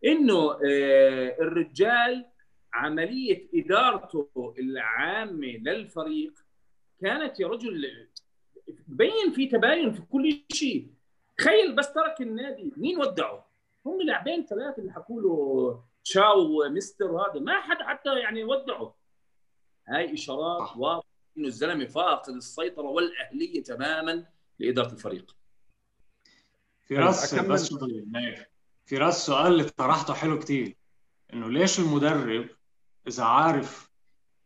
إنه 0.04 0.52
آه، 0.52 1.36
الرجال 1.40 2.26
عملية 2.72 3.48
إدارته 3.54 4.54
العامة 4.58 5.46
للفريق 5.46 6.32
كانت 7.00 7.40
يا 7.40 7.48
رجل 7.48 8.08
بين 8.86 9.32
في 9.34 9.46
تباين 9.46 9.92
في 9.92 10.02
كل 10.02 10.42
شيء. 10.52 10.90
تخيل 11.38 11.76
بس 11.76 11.92
ترك 11.92 12.20
النادي 12.20 12.72
مين 12.76 12.98
ودعه؟ 13.00 13.50
هم 13.86 14.02
لاعبين 14.02 14.46
ثلاثة 14.46 14.82
اللي 14.82 14.92
حكوا 14.92 15.22
له 15.22 15.84
تشاو 16.04 16.62
ومستر 16.62 17.06
هذا 17.06 17.40
ما 17.40 17.60
حد 17.60 17.76
حتى 17.82 18.18
يعني 18.18 18.44
ودعه. 18.44 18.96
هاي 19.88 20.14
إشارات 20.14 20.76
واضحة. 20.76 21.05
إنه 21.38 21.46
الزلمة 21.46 21.84
فاقد 21.84 22.34
السيطرة 22.34 22.86
والأهلية 22.86 23.62
تماما 23.62 24.26
لإدارة 24.58 24.92
الفريق. 24.92 25.36
في 26.84 26.96
رأس 26.96 27.34
بس 27.34 27.74
في 28.84 28.96
رأس 28.96 29.26
سؤال 29.26 29.46
اللي 29.52 29.64
طرحته 29.64 30.14
حلو 30.14 30.38
كتير. 30.38 30.76
إنه 31.32 31.50
ليش 31.50 31.78
المدرب 31.78 32.48
إذا 33.08 33.24
عارف 33.24 33.90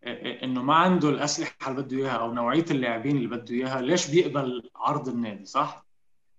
إنه 0.05 0.63
ما 0.63 0.75
عنده 0.75 1.09
الأسلحة 1.09 1.71
اللي 1.71 1.83
بده 1.83 1.97
إياها 1.97 2.17
أو 2.17 2.33
نوعية 2.33 2.65
اللاعبين 2.71 3.17
اللي 3.17 3.29
بده 3.29 3.55
إياها 3.55 3.81
ليش 3.81 4.11
بيقبل 4.11 4.71
عرض 4.77 5.09
النادي 5.09 5.45
صح؟ 5.45 5.87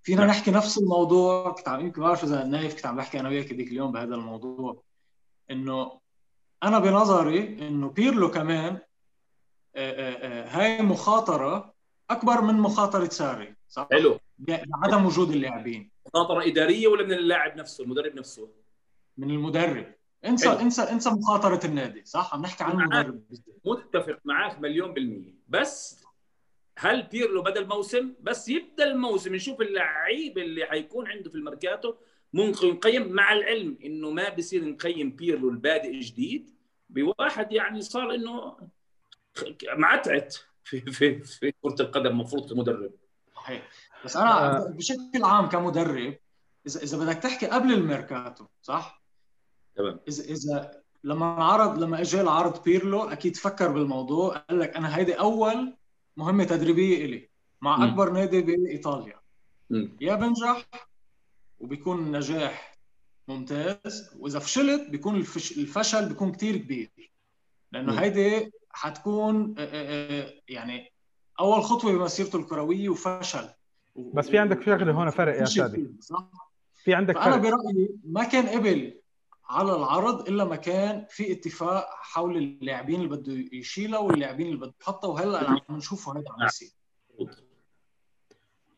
فينا 0.03 0.21
نعم. 0.21 0.29
نحكي 0.29 0.51
نفس 0.51 0.77
الموضوع. 0.77 1.51
كنت 1.51 1.67
عم 1.67 1.79
يمكن 1.79 2.01
ما 2.01 2.07
بعرف 2.07 2.23
إذا 2.23 2.43
نايف 2.43 2.75
كنت 2.75 2.85
عم 2.85 2.95
بحكي 2.95 3.19
أنا 3.19 3.29
وياك 3.29 3.53
هذيك 3.53 3.67
اليوم 3.67 3.91
بهذا 3.91 4.15
الموضوع. 4.15 4.83
إنه 5.51 5.99
أنا 6.63 6.79
بنظري 6.79 7.67
إنه 7.67 7.89
بيرلو 7.89 8.31
كمان 8.31 8.79
هاي 9.75 10.81
مخاطرة 10.81 11.73
أكبر 12.09 12.41
من 12.41 12.53
مخاطرة 12.53 13.05
ساري 13.05 13.55
صح؟ 13.67 13.87
حلو. 13.91 14.19
بعدم 14.37 15.05
وجود 15.05 15.29
اللاعبين. 15.29 15.91
مخاطرة 16.07 16.47
إدارية 16.47 16.87
ولا 16.87 17.03
من 17.03 17.13
اللاعب 17.13 17.57
نفسه 17.57 17.83
المدرب 17.83 18.15
نفسه؟ 18.15 18.49
من 19.17 19.31
المدرب. 19.31 19.95
انسى 20.25 20.49
حلو. 20.49 20.59
انسى 20.59 20.81
انسى 20.81 21.09
مخاطرة 21.09 21.65
النادي 21.65 22.05
صح؟ 22.05 22.33
عم 22.33 22.41
نحكي 22.41 22.63
عن 22.63 22.81
المدرب. 22.81 23.23
متفق 23.65 24.19
معك 24.25 24.59
مليون 24.59 24.93
بالمية. 24.93 25.35
بس 25.47 26.01
هل 26.77 27.03
بيرلو 27.03 27.41
بدا 27.41 27.59
الموسم 27.59 28.13
بس 28.21 28.49
يبدأ 28.49 28.83
الموسم 28.83 29.35
نشوف 29.35 29.61
اللعيب 29.61 30.37
اللي 30.37 30.65
حيكون 30.65 31.07
عنده 31.07 31.29
في 31.29 31.35
الميركاتو 31.35 31.93
ممكن 32.33 32.67
نقيم 32.67 33.11
مع 33.11 33.33
العلم 33.33 33.77
إنه 33.83 34.09
ما 34.09 34.29
بصير 34.29 34.65
نقيم 34.65 35.15
بيرلو 35.15 35.49
البادئ 35.49 35.99
جديد. 35.99 36.49
بواحد 36.89 37.51
يعني 37.51 37.81
صار 37.81 38.15
إنه 38.15 38.57
معتعت 39.77 40.35
في 40.63 40.81
في 40.81 41.19
في 41.19 41.53
كرة 41.61 41.75
القدم 41.79 42.09
المفروض 42.09 42.53
كمدرب 42.53 42.91
صحيح 43.35 43.69
بس 44.05 44.17
أنا 44.17 44.57
آه. 44.57 44.69
بشكل 44.69 45.23
عام 45.23 45.49
كمدرب 45.49 46.17
اذا 46.67 46.83
إذا 46.83 46.97
بدك 46.97 47.17
تحكي 47.17 47.47
قبل 47.47 47.73
الميركاتو 47.73 48.45
صح؟ 48.61 49.03
تمام 49.75 49.99
اذا 50.07 50.23
إذا 50.23 50.81
لما 51.03 51.25
عرض 51.25 51.83
لما 51.83 52.01
اجى 52.01 52.21
العرض 52.21 52.63
بيرلو 52.63 53.03
أكيد 53.03 53.35
فكر 53.35 53.71
بالموضوع 53.71 54.37
قال 54.37 54.59
لك 54.59 54.75
أنا 54.75 54.97
هيدي 54.97 55.13
أول 55.13 55.77
مهمة 56.17 56.43
تدريبية 56.43 57.05
إلي 57.05 57.29
مع 57.61 57.77
م. 57.77 57.83
أكبر 57.83 58.09
نادي 58.09 58.41
بإيطاليا 58.41 59.21
م. 59.69 59.87
يا 60.01 60.15
بنجح 60.15 60.67
وبيكون 61.59 62.11
نجاح 62.11 62.77
ممتاز 63.27 64.15
وإذا 64.19 64.39
فشلت 64.39 64.89
بيكون 64.89 65.15
الفش... 65.15 65.57
الفشل 65.57 66.09
بيكون 66.09 66.31
كثير 66.31 66.57
كبير 66.57 67.11
لأنه. 67.71 68.01
هيدي 68.01 68.51
حتكون 68.73 69.55
يعني 70.49 70.91
أول 71.39 71.63
خطوة 71.63 71.91
بمسيرته 71.91 72.39
الكروية 72.39 72.89
وفشل. 72.89 73.49
بس 73.95 74.29
في 74.29 74.37
عندك 74.37 74.61
شغلة 74.61 74.91
هون 74.91 75.09
فرق 75.09 75.39
يا 75.39 75.45
شادي 75.45 75.91
في 76.83 76.93
عندك 76.93 77.15
فرق. 77.15 77.25
أنا 77.25 77.37
برأيي 77.37 77.89
ما 78.03 78.23
كان 78.23 78.47
قبل 78.47 79.01
على 79.49 79.75
العرض 79.75 80.27
إلا 80.27 80.43
ما 80.45 80.55
كان 80.55 81.05
في 81.09 81.31
اتفاق 81.31 81.85
حول 81.89 82.37
اللاعبين 82.37 82.95
اللي 82.95 83.09
بده 83.09 83.33
يشيلها 83.53 83.99
واللاعبين 83.99 84.47
اللي 84.47 84.57
بده 84.57 84.73
يحطها 84.81 85.07
وهلأ 85.07 85.49
عم 85.49 85.59
نشوفه 85.69 86.11
هذا 86.11 86.23
عم 86.39 86.47
يصير. 86.47 86.69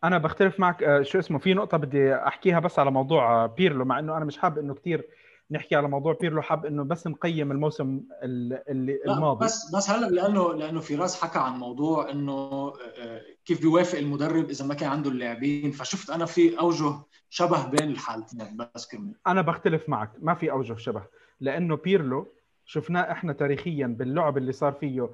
أنا 0.03 0.17
بختلف 0.17 0.59
معك 0.59 0.83
آه، 0.83 1.01
شو 1.01 1.19
اسمه 1.19 1.39
في 1.39 1.53
نقطة 1.53 1.77
بدي 1.77 2.15
أحكيها 2.15 2.59
بس 2.59 2.79
على 2.79 2.91
موضوع 2.91 3.43
آه، 3.43 3.47
بيرلو 3.47 3.85
مع 3.85 3.99
إنه 3.99 4.17
أنا 4.17 4.25
مش 4.25 4.37
حابب 4.37 4.57
إنه 4.57 4.73
كثير 4.73 5.07
نحكي 5.53 5.75
على 5.75 5.87
موضوع 5.87 6.17
بيرلو 6.21 6.41
حاب 6.41 6.65
إنه 6.65 6.83
بس 6.83 7.07
نقيم 7.07 7.51
الموسم 7.51 8.01
اللي 8.23 8.99
الماضي. 9.07 9.45
بس 9.45 9.75
بس 9.75 9.89
هلا 9.89 10.05
لأنه 10.05 10.53
لأنه 10.53 10.79
فراس 10.79 11.21
حكى 11.21 11.39
عن 11.39 11.53
موضوع 11.57 12.09
إنه 12.09 12.33
آه، 12.33 13.21
كيف 13.45 13.61
بيوافق 13.61 13.97
المدرب 13.97 14.49
إذا 14.49 14.65
ما 14.65 14.73
كان 14.73 14.89
عنده 14.89 15.09
اللاعبين. 15.09 15.71
فشفت 15.71 16.09
أنا 16.09 16.25
في 16.25 16.59
أوجه 16.59 16.93
شبه 17.29 17.67
بين 17.67 17.89
الحالتين 17.89 18.57
بس 18.75 18.87
كمل. 18.87 19.15
أنا 19.27 19.41
بختلف 19.41 19.89
معك. 19.89 20.11
ما 20.19 20.33
في 20.33 20.51
أوجه 20.51 20.75
شبه. 20.75 21.03
لأنه 21.39 21.75
بيرلو 21.75 22.33
شفناه 22.65 23.11
إحنا 23.11 23.33
تاريخيا 23.33 23.87
باللعب 23.87 24.37
اللي 24.37 24.51
صار 24.51 24.71
فيه 24.71 25.09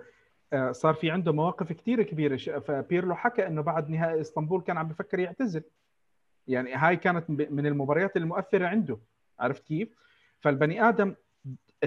آه، 0.54 0.71
صار 0.71 0.93
في 0.93 1.12
عنده 1.12 1.32
مواقف 1.32 1.73
كثير 1.73 2.04
كبيرة. 2.04 2.38
فبيرلو 2.38 3.15
حكى 3.15 3.47
إنه 3.47 3.62
بعد 3.62 3.89
نهائي 3.89 4.21
إسطنبول 4.21 4.62
كان 4.62 4.78
عم 4.78 4.88
بفكر 4.88 5.19
يعتزل. 5.19 5.63
يعني 6.47 6.73
هاي 6.73 6.97
كانت 6.97 7.30
من 7.30 7.65
المباريات 7.65 8.17
المؤثرة 8.17 8.67
عنده. 8.67 8.97
عرفت 9.39 9.63
كيف؟ 9.63 9.89
فالبني 10.41 10.89
آدم 10.89 11.15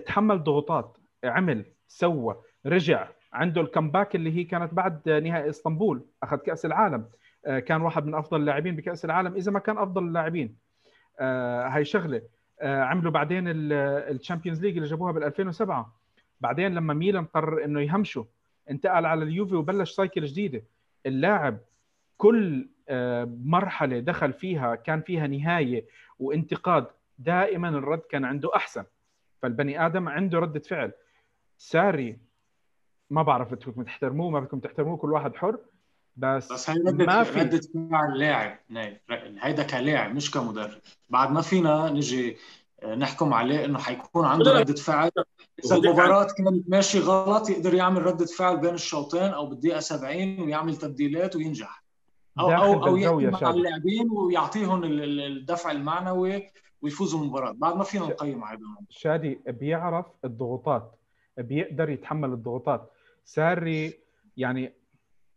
تحمل 0.07 0.45
ضغوطات 0.45 0.99
عمل 1.25 1.65
سوى 1.88 2.37
رجع 2.67 3.09
عنده 3.33 3.61
ال 3.61 3.66
comeback 3.66 4.14
اللي 4.15 4.37
هي 4.37 4.45
كانت 4.45 4.75
بعد 4.75 5.09
نهائي 5.09 5.51
إسطنبول 5.51 6.05
أخذ 6.23 6.37
كأس 6.37 6.67
العالم. 6.67 7.09
آه، 7.47 7.59
كان 7.59 7.83
واحد 7.83 8.07
من 8.07 8.15
أفضل 8.15 8.41
اللاعبين 8.41 8.77
بكأس 8.77 9.05
العالم 9.05 9.35
إذا 9.35 9.53
ما 9.53 9.59
كان 9.59 9.79
أفضل 9.79 10.05
اللاعبين. 10.05 10.57
آه، 11.21 11.69
هاي 11.69 11.85
شغلة. 11.85 12.23
آه، 12.61 12.83
عملوا 12.83 13.12
بعدين 13.12 13.45
ال 13.47 13.58
Champions 13.58 14.62
League 14.62 14.77
اللي 14.77 14.88
جابوها 14.88 15.12
بال 15.12 15.25
2007 15.25 16.01
بعدين 16.41 16.75
لما 16.75 16.95
ميلان 16.95 17.25
قرر 17.25 17.65
إنه 17.65 17.81
يهمشه 17.81 18.27
انتقل 18.71 19.07
على 19.07 19.25
اليوفي 19.25 19.55
وبلش 19.55 19.91
cycle 19.92 20.25
جديدة. 20.25 20.62
اللاعب 21.07 21.59
كل 22.17 22.69
مرحلة 23.45 23.99
دخل 23.99 24.33
فيها 24.33 24.75
كان 24.75 25.01
فيها 25.01 25.27
نهاية 25.27 25.85
وانتقاد 26.19 26.87
دائما 27.25 27.69
الرد 27.69 27.99
كان 28.11 28.25
عنده 28.25 28.57
أحسن. 28.57 28.85
فالبني 29.43 29.87
آدم 29.87 30.09
عنده 30.09 30.39
ردة 30.39 30.61
فعل. 30.61 30.93
ساري 31.59 32.19
ما 33.11 33.23
بعرف 33.23 33.55
بدكم 33.55 33.83
تحترموه 33.83 34.31
ما 34.31 34.41
بدكم 34.41 34.61
تحترموه 34.61 34.97
كل 34.97 35.13
واحد 35.13 35.37
حر 35.37 35.59
بس 36.17 36.53
بس 36.53 36.71
هي 36.71 36.77
ردة 36.77 37.05
ما 37.05 37.23
في. 37.23 37.41
ردة 37.41 37.61
فعل 37.91 38.19
لاعب. 38.19 38.59
هيدا 39.41 39.63
كلاعب 39.63 40.15
مش 40.15 40.31
كمدرب. 40.31 40.81
بعد 41.11 41.31
ما 41.31 41.41
فينا 41.41 41.91
نجي 41.91 42.37
آه، 42.83 42.95
نحكم 42.95 43.35
عليه 43.35 43.65
إنه 43.65 43.79
حيكون 43.79 44.25
عنده 44.25 44.53
ردة 44.59 44.75
فعل. 44.75 45.11
إذا 45.65 45.77
المباراة 45.77 46.27
كانت 46.39 46.69
ماشي 46.69 46.99
غلط 46.99 47.51
يقدر 47.51 47.75
يعمل 47.75 48.07
ردة 48.07 48.27
فعل 48.27 48.61
بين 48.61 48.75
الشوطين 48.75 49.23
أو 49.23 49.47
بالدقيقة 49.47 49.81
70 49.81 50.41
ويعمل 50.41 50.77
تبديلات 50.77 51.37
وينجح. 51.37 51.83
أو 52.39 52.53
أو 52.53 52.87
أو 52.87 53.21
يحكي 53.21 53.45
مع 53.45 53.51
اللاعبين 53.51 54.11
ويعطيهم 54.11 54.85
الدفع 54.85 55.71
المعنوي 55.71 56.51
ويفوزوا 56.83 57.21
بالمباراة 57.21 57.53
بعد 57.53 57.77
ما 57.77 57.85
فينا 57.85 58.07
نقيم 58.07 58.45
على 58.45 58.59
شادي 58.88 59.40
بيعرف 59.47 60.07
الضغوطات 60.25 60.97
بيقدر 61.38 61.90
يتحمل 61.90 62.33
الضغوطات. 62.33 62.90
ساري 63.25 63.95
يعني 64.37 64.73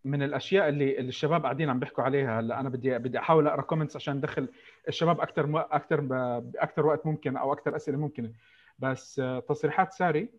من 0.05 0.23
الأشياء 0.23 0.69
اللي, 0.69 0.97
اللي 0.97 1.09
الشباب 1.09 1.43
قاعدين 1.43 1.69
عم 1.69 1.79
بيحكوا 1.79 2.03
عليها 2.03 2.39
هلا 2.39 2.59
أنا 2.59 2.69
بدي 2.69 2.97
بدي 2.97 3.19
أحاول 3.19 3.47
أقرأ 3.47 3.61
كومنتس 3.61 3.95
عشان 3.95 4.17
ادخل 4.17 4.47
الشباب 4.87 5.21
أكثر 5.21 5.59
أكثر 5.71 6.01
باكثر 6.39 6.85
وقت 6.85 7.05
ممكن 7.05 7.37
أو 7.37 7.53
أكثر 7.53 7.75
أسئلة 7.75 7.97
ممكنه 7.97 8.31
بس 8.79 9.21
تصريحات 9.47 9.93
ساري 9.93 10.29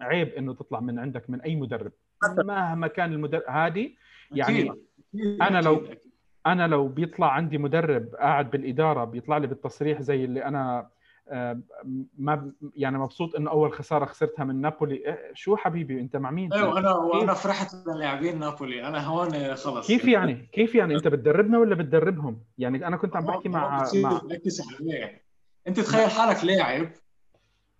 عيب 0.00 0.28
إنه 0.28 0.54
تطلع 0.54 0.80
من 0.80 0.98
عندك 0.98 1.30
من 1.30 1.40
أي 1.40 1.56
مدرب. 1.56 1.92
مهما 2.38 2.86
كان 2.86 3.12
المدرب 3.12 3.42
هذه 3.48 3.90
يعني 4.32 4.72
أنا 5.16 5.60
لو 5.60 5.84
أنا 6.46 6.66
لو 6.66 6.88
بيطلع 6.88 7.32
عندي 7.32 7.58
مدرب 7.58 8.14
قاعد 8.14 8.50
بالإدارة 8.50 9.04
بيطلع 9.04 9.36
لي 9.38 9.46
بالتصريح 9.46 10.00
زي 10.00 10.24
اللي 10.24 10.44
أنا 10.44 10.88
آه، 11.28 11.60
ما 12.18 12.52
يعني 12.76 12.98
مبسوط 12.98 13.36
إنه 13.36 13.50
أول 13.50 13.72
خسارة 13.72 14.04
خسرتها 14.04 14.44
من 14.44 14.60
نابولي. 14.60 14.94
إيه، 14.94 15.30
شو 15.34 15.56
حبيبي 15.56 16.00
أنت 16.00 16.16
مع 16.16 16.30
مين؟ 16.30 16.52
أيوه 16.52 16.78
أنا 16.78 16.92
وأنا 16.94 17.34
فرحت 17.34 17.74
لاعبين 17.86 18.38
نابولي. 18.38 18.88
أنا 18.88 19.06
هون 19.06 19.54
خلص. 19.56 19.86
كيف 19.86 20.04
يعني؟ 20.04 20.48
كيف 20.52 20.74
يعني؟ 20.74 20.94
أنت 20.94 21.08
بتدربنا 21.08 21.58
ولا 21.58 21.74
بتدربهم؟ 21.74 22.42
يعني 22.58 22.86
أنا 22.86 22.96
كنت 22.96 23.16
عم 23.16 23.24
بحكي 23.26 23.48
مع 23.48 23.86
مع 23.94 24.20
أنت 25.68 25.80
تخيل 25.80 26.10
حالك 26.10 26.44
لاعب 26.44 26.88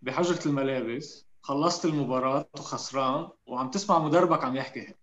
بحجرة 0.03 0.49
الملابس 0.49 1.29
خلصت 1.41 1.85
المباراة 1.85 2.49
وخسران 2.55 3.29
وعم 3.47 3.71
تسمع 3.71 3.99
مدربك 3.99 4.45
عم 4.45 4.57
يحكي 4.57 4.81
هيك. 4.81 5.02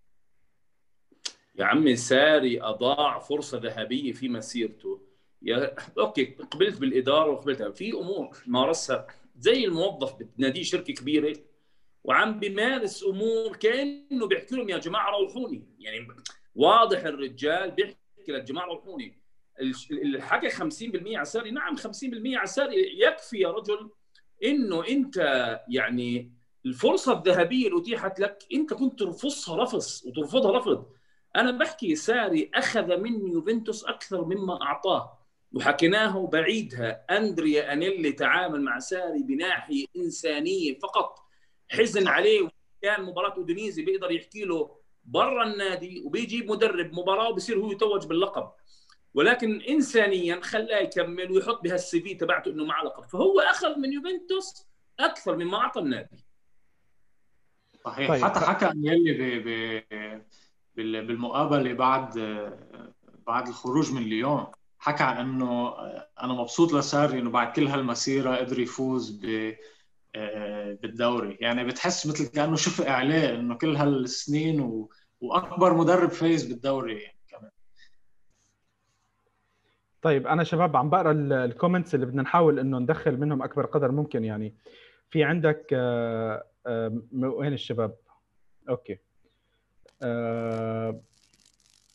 يا 1.59 1.65
عمي 1.65 1.95
ساري 1.95 2.61
أضاع 2.61 3.19
فرصة 3.19 3.57
ذهبية 3.57 4.11
في 4.11 4.29
مسيرته. 4.29 5.01
يا 5.41 5.75
أوكي 5.99 6.25
قبلت 6.25 6.79
بالإدارة 6.79 7.31
وقبلت 7.31 7.63
في 7.63 7.91
أمور 7.91 8.37
مارسها. 8.47 9.07
زي 9.39 9.65
الموظف 9.65 10.15
بتناديه 10.15 10.63
شركة 10.63 10.93
كبيرة 10.93 11.33
وعم 12.03 12.39
بيمارس 12.39 13.03
أمور 13.03 13.55
كأنه 13.55 14.27
بيحكي 14.27 14.55
لهم 14.55 14.69
يا 14.69 14.77
جماعة 14.77 15.19
روحوني. 15.19 15.63
يعني 15.79 16.07
واضح 16.55 17.03
الرجال 17.03 17.71
بيحكي 17.71 17.97
للجماعه 18.27 18.65
روحوني. 18.65 19.19
اللي 19.91 20.21
حكى 20.21 20.49
50% 20.49 21.15
على 21.15 21.25
ساري. 21.25 21.51
نعم 21.51 21.75
50% 21.77 22.37
على 22.37 22.47
ساري. 22.47 22.99
يكفي 22.99 23.37
يا 23.37 23.51
رجل 23.51 23.89
إنه 24.43 24.87
أنت 24.87 25.17
يعني 25.69 26.33
الفرصة 26.65 27.17
الذهبية 27.17 27.67
اللي 27.67 27.81
أتيحت 27.81 28.19
لك 28.19 28.37
أنت 28.53 28.73
كنت 28.73 28.99
ترفضها 28.99 29.63
رفض 29.63 30.07
وترفضها 30.07 30.57
رفض. 30.57 30.98
أنا 31.39 31.51
بحكي 31.51 31.95
ساري 31.95 32.51
أخذ 32.55 32.97
من 32.97 33.31
يوفنتوس 33.31 33.85
أكثر 33.85 34.25
مما 34.25 34.61
أعطاه. 34.61 35.19
وحكيناه 35.53 36.27
بعيدها. 36.27 37.05
أندريا 37.17 37.73
أنيلي 37.73 38.11
تعامل 38.11 38.61
مع 38.61 38.79
ساري 38.79 39.23
بناحية 39.23 39.85
إنسانية 39.97 40.79
فقط. 40.79 41.19
حزن 41.69 42.07
عليه. 42.07 42.49
كان 42.81 43.03
مباراة 43.03 43.33
أودينيزي 43.33 43.81
بيقدر 43.81 44.11
يحكي 44.11 44.45
له 44.45 44.75
برا 45.03 45.43
النادي 45.43 46.01
وبيجيب 46.05 46.51
مدرب 46.51 46.93
مباراة 46.93 47.29
وبصير 47.29 47.59
هو 47.59 47.71
يتوج 47.71 48.07
باللقب. 48.07 48.51
ولكن 49.13 49.61
انسانيا 49.61 50.41
خلاه 50.41 50.77
يكمل 50.77 51.31
ويحط 51.31 51.63
بهالسي 51.63 52.01
في 52.01 52.15
تبعته 52.15 52.51
إنه 52.51 52.65
معه 52.65 52.83
لقب 52.83 53.03
فهو 53.03 53.39
أخذ 53.39 53.79
من 53.79 53.93
يوفنتوس 53.93 54.67
أكثر 54.99 55.35
مما 55.35 55.57
أعطى 55.57 55.79
النادي. 55.79 56.25
صحيح. 57.85 58.09
طيب. 58.09 58.23
حتى 58.23 58.39
حكى 58.39 58.65
أنيلي 58.65 59.13
ب... 59.13 59.47
ب... 59.47 60.23
بالمقابله 60.83 61.73
بعد 61.73 62.19
بعد 63.27 63.47
الخروج 63.47 63.93
من 63.93 64.01
ليون 64.03 64.45
حكى 64.79 65.03
عن 65.03 65.17
إنه 65.17 65.73
أنا 66.23 66.33
مبسوط 66.33 66.73
لساري 66.73 67.19
إنه 67.19 67.29
بعد 67.29 67.51
كل 67.51 67.67
هالمسيرة 67.67 68.35
قدر 68.35 68.59
يفوز 68.59 69.19
ب 69.25 69.53
بالدوري. 70.81 71.37
يعني 71.41 71.63
بتحس 71.63 72.07
مثل 72.07 72.27
كأنه 72.27 72.55
شفق 72.55 72.89
عليه 72.89 73.35
إنه 73.35 73.55
كل 73.55 73.75
هالسنين 73.75 74.61
و... 74.61 74.89
وأكبر 75.21 75.73
مدرب 75.73 76.09
فايز 76.09 76.45
بالدوري 76.45 77.01
يعني 77.01 77.19
كمان. 77.27 77.51
طيب 80.01 80.27
أنا 80.27 80.43
شباب 80.43 80.77
عم 80.77 80.89
بقرأ 80.89 81.11
ال 81.45 81.51
comments 81.51 81.95
اللي 81.95 82.05
بدنا 82.05 82.21
نحاول 82.21 82.59
إنه 82.59 82.79
ندخل 82.79 83.17
منهم 83.17 83.43
أكبر 83.43 83.65
قدر 83.65 83.91
ممكن 83.91 84.25
يعني. 84.25 84.55
في 85.09 85.23
عندك 85.23 85.67
آه، 85.73 86.43
آه، 86.67 87.01
وين 87.13 87.53
الشباب؟ 87.53 87.95
okay. 88.69 88.99
آه، 90.03 91.01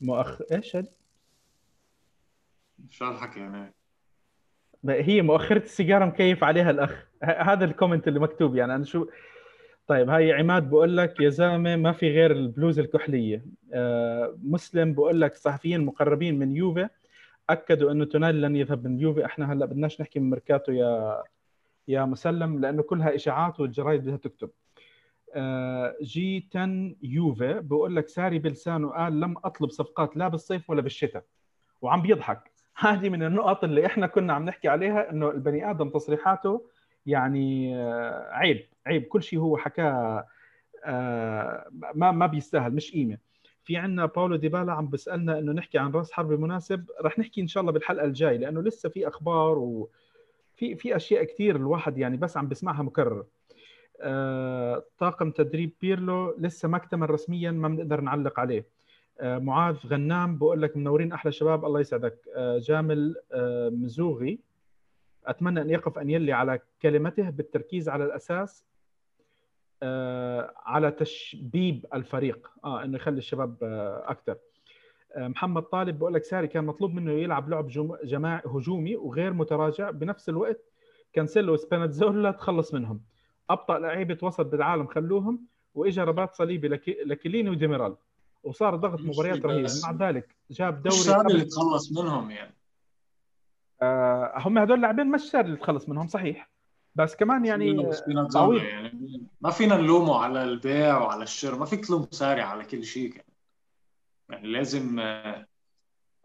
مؤخ 0.01 0.41
إيش 0.53 0.77
شو 2.91 3.05
هالحكي 3.05 3.41
يعني؟ 3.41 3.75
هي 4.89 5.23
مؤخرة 5.23 5.59
السيجارة 5.59 6.05
مكيف 6.05 6.45
عليها 6.45 6.71
الأخ. 6.71 7.07
هذا 7.23 7.65
ال 7.65 7.70
comment 7.70 8.09
اللي 8.09 8.21
مكتوب 8.21 8.57
يعني. 8.57 8.75
أنا 8.75 8.85
شو 8.85 9.07
طيب 9.87 10.11
هاي 10.11 10.33
عماد 10.33 10.71
بقول 10.71 10.97
لك 10.97 11.21
يا 11.21 11.29
زلمة 11.29 11.77
ما 11.77 11.93
في 11.93 12.11
غير 12.11 12.31
البلوز 12.33 12.79
الكحلية 12.79 13.45
آه 13.73 14.39
مسلم 14.43 14.95
بقول 14.95 15.21
لك 15.21 15.33
الصحفيين 15.33 15.81
المقربين 15.81 16.39
من 16.39 16.57
يوفي 16.57 16.89
أكدوا 17.51 17.93
أنه 17.93 18.05
تونالي 18.05 18.41
لن 18.41 18.57
يذهب 18.57 18.87
من 18.87 19.01
يوفي 19.01 19.25
إحنا 19.25 19.53
هلأ 19.53 19.67
بدناش 19.67 20.01
نحكي 20.01 20.21
من 20.21 20.31
ميركاتو 20.31 20.73
يا 20.73 21.23
يا 21.89 22.05
مسلم 22.05 22.61
لأنه 22.61 22.83
كلها 22.83 23.15
إشاعات 23.15 23.61
والجرايد 23.61 24.03
بدها 24.03 24.17
تكتب. 24.17 24.51
آه 25.35 25.97
G10 26.03 26.95
يوفي 27.03 27.61
بقول 27.61 27.97
لك 27.97 28.09
ساري 28.09 28.39
بلسانه 28.39 28.89
قال 28.91 29.21
لم 29.21 29.35
أطلب 29.45 29.71
صفقات 29.71 30.17
لا 30.17 30.29
بالصيف 30.29 30.71
ولا 30.71 30.83
بالشتاء 30.83 31.25
وعم 31.83 32.03
بيضحك. 32.03 32.51
هذه 32.77 33.09
من 33.09 33.23
النقط 33.23 33.65
اللي 33.65 33.87
إحنا 33.87 34.07
كنا 34.07 34.33
عم 34.33 34.45
نحكي 34.45 34.69
عليها 34.69 35.11
إنه 35.11 35.31
البني 35.31 35.71
آدم 35.71 35.89
تصريحاته 35.89 36.67
يعني 37.07 37.77
آه، 37.77 38.29
عيب 38.31 38.67
عيب. 38.87 39.03
كل 39.03 39.23
شيء 39.23 39.39
هو 39.39 39.57
حكاه 39.57 40.27
آه، 40.85 41.69
ما 41.95 42.11
ما 42.11 42.27
بيستاهل 42.27 42.73
مش 42.73 42.93
قيمة. 42.93 43.19
في 43.65 43.77
عندنا 43.77 44.07
باولو 44.07 44.37
ديبالا 44.37 44.73
عم 44.73 44.87
بيسألنا 44.87 45.39
إنه 45.39 45.53
نحكي 45.53 45.79
عن 45.79 45.91
رأس 45.93 46.13
حرب 46.13 46.31
مناسب. 46.41 46.91
رح 47.03 47.19
نحكي 47.19 47.41
إن 47.41 47.47
شاء 47.47 47.61
الله 47.61 47.73
بالحلقة 47.73 48.05
الجاي 48.05 48.39
لأنه 48.39 48.63
لسه 48.63 48.89
في 48.89 49.09
أخبار 49.09 49.59
وفي 49.59 50.77
في 50.77 50.97
أشياء 50.97 51.25
كثير 51.25 51.57
الواحد 51.57 51.99
يعني 51.99 52.17
بس 52.17 52.37
عم 52.37 52.49
بسمعها 52.49 52.83
مكرر 52.83 53.21
آه، 53.21 53.25
طاقم 54.99 55.31
تدريب 55.31 55.73
بيرلو 55.81 56.37
لسه 56.39 56.69
ما 56.69 56.77
اكتمل 56.77 57.11
رسميا 57.11 57.51
ما 57.51 57.69
بنقدر 57.69 58.01
نعلق 58.01 58.41
عليه. 58.41 58.67
آه، 59.21 59.39
معاذ 59.39 59.77
غنام 59.87 60.39
بقول 60.39 60.63
لك 60.63 60.77
منورين 60.77 61.13
أحلى 61.13 61.33
شباب 61.33 61.65
الله 61.65 61.81
يسعدك. 61.81 62.19
آه، 62.35 62.59
جامل 62.59 63.17
آه، 63.33 63.69
مزوغي. 63.69 64.39
أتمنى 65.27 65.61
أن 65.61 65.71
يقف 65.71 65.99
أن 65.99 66.11
يلي 66.11 66.33
على 66.33 66.61
كلمته 66.83 67.31
بالتركيز 67.31 67.89
على 67.89 68.05
الأساس 68.05 68.65
على 70.67 70.91
تشبيب 70.91 71.87
الفريق. 71.95 72.51
آه 72.65 72.85
إنه 72.85 72.97
يخلي 72.97 73.19
الشباب 73.19 73.57
أكثر 74.07 74.37
محمد 75.17 75.63
طالب 75.63 75.99
بقول 75.99 76.15
لك 76.15 76.25
ساري 76.25 76.49
كان 76.49 76.65
مطلوب 76.65 76.95
منه 76.95 77.13
يلعب 77.13 77.49
لعب 77.49 77.69
جماعي 78.05 78.43
هجومي 78.47 78.97
وغير 78.97 79.33
متراجع. 79.33 79.91
بنفس 79.91 80.29
الوقت 80.29 80.61
كانسيلو 81.13 81.53
وسبيناتزولا 81.53 82.31
تخلص 82.31 82.75
منهم. 82.75 83.01
أبطأ 83.51 83.79
لعيبة 83.79 84.19
وسط 84.23 84.47
بالعالم 84.47 84.87
خلوهم 84.87 85.47
واجى 85.75 86.01
رباط 86.01 86.35
صليبي 86.35 86.69
لكليني 87.07 87.51
وديميرال 87.51 87.97
وصار 88.45 88.77
ضغط 88.77 89.01
مباريات 89.01 89.47
رهيب. 89.47 89.67
مع 89.85 90.09
ذلك 90.09 90.37
جاب 90.51 90.83
دوري 90.83 90.97
مش 90.97 91.09
اللي 91.09 91.45
تخلص 91.45 91.93
منهم 91.93 92.31
يعني. 92.31 92.55
آه 93.83 94.33
هم 94.37 94.59
هذول 94.59 94.77
اللاعبين 94.77 95.07
مش 95.07 95.21
سهل 95.21 95.47
اللي 95.47 95.57
تخلص 95.57 95.89
منهم 95.89 96.07
صحيح. 96.07 96.51
بس 96.95 97.17
كمان 97.17 97.45
يعني 97.45 97.73
بس 97.73 98.03
فينا 98.03 98.29
يعني. 98.63 99.27
ما 99.41 99.51
فينا 99.51 99.77
نلومه 99.77 100.19
على 100.19 100.45
البيع 100.45 100.99
وعلى 100.99 101.23
الشراء. 101.23 101.59
ما 101.59 101.65
فيك 101.65 101.87
تلوم 101.87 102.07
ساري 102.11 102.41
على 102.41 102.65
كل 102.65 102.85
شيء 102.85 103.15
يعني, 103.17 103.35
يعني 104.31 104.49
لازم 104.49 105.01
آه، 105.01 105.47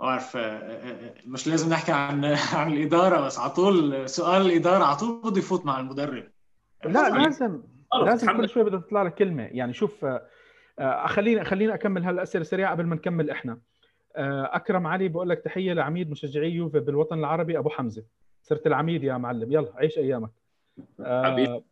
أعرف 0.01 0.37
آه، 0.37 0.41
آه، 0.41 1.15
مش 1.25 1.47
لازم 1.47 1.69
نحكي 1.69 1.91
عن 1.91 2.25
عن 2.53 2.73
الإدارة 2.73 3.21
بس 3.21 3.39
على 3.39 3.49
طول 3.49 4.09
سؤال 4.09 4.41
الإدارة 4.41 4.83
على 4.83 4.95
طول 4.95 5.21
بده 5.21 5.39
يفوت 5.39 5.65
مع 5.65 5.79
المدرب. 5.79 6.31
لا 6.85 7.09
لازم 7.09 7.61
لازم 8.05 8.37
كل 8.37 8.49
شوي 8.49 8.63
بدها 8.63 8.79
تطلع 8.79 9.03
لك 9.03 9.15
كلمة. 9.15 9.43
يعني 9.43 9.73
شوف 9.73 10.05
آه، 10.05 10.27
آه، 10.79 11.07
خليني 11.07 11.43
خليني 11.43 11.73
أكمل 11.73 12.03
هالأسئلة 12.03 12.43
سريعة 12.43 12.71
قبل 12.71 12.85
ما 12.85 12.95
نكمل 12.95 13.29
إحنا. 13.29 13.59
آه، 14.15 14.49
أكرم 14.55 14.87
علي 14.87 15.07
بقول 15.07 15.29
لك 15.29 15.39
تحية 15.39 15.73
لعميد 15.73 16.11
مشجعي 16.11 16.51
يوفي 16.51 16.79
بالوطن 16.79 17.19
العربي 17.19 17.57
أبو 17.57 17.69
حمزة. 17.69 18.03
صرت 18.41 18.67
العميد 18.67 19.03
يا 19.03 19.17
معلم. 19.17 19.51
يلا 19.51 19.71
عيش 19.75 19.97
أيامك. 19.97 20.29
آه، 20.99 21.63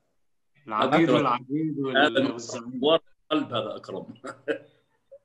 العبيد 0.68 1.10
أكرم. 1.10 1.16
والعبيد 1.16 1.80
والزعيم. 1.80 2.82
قلب 3.32 3.54
هذا 3.54 3.76
أكرم. 3.76 4.06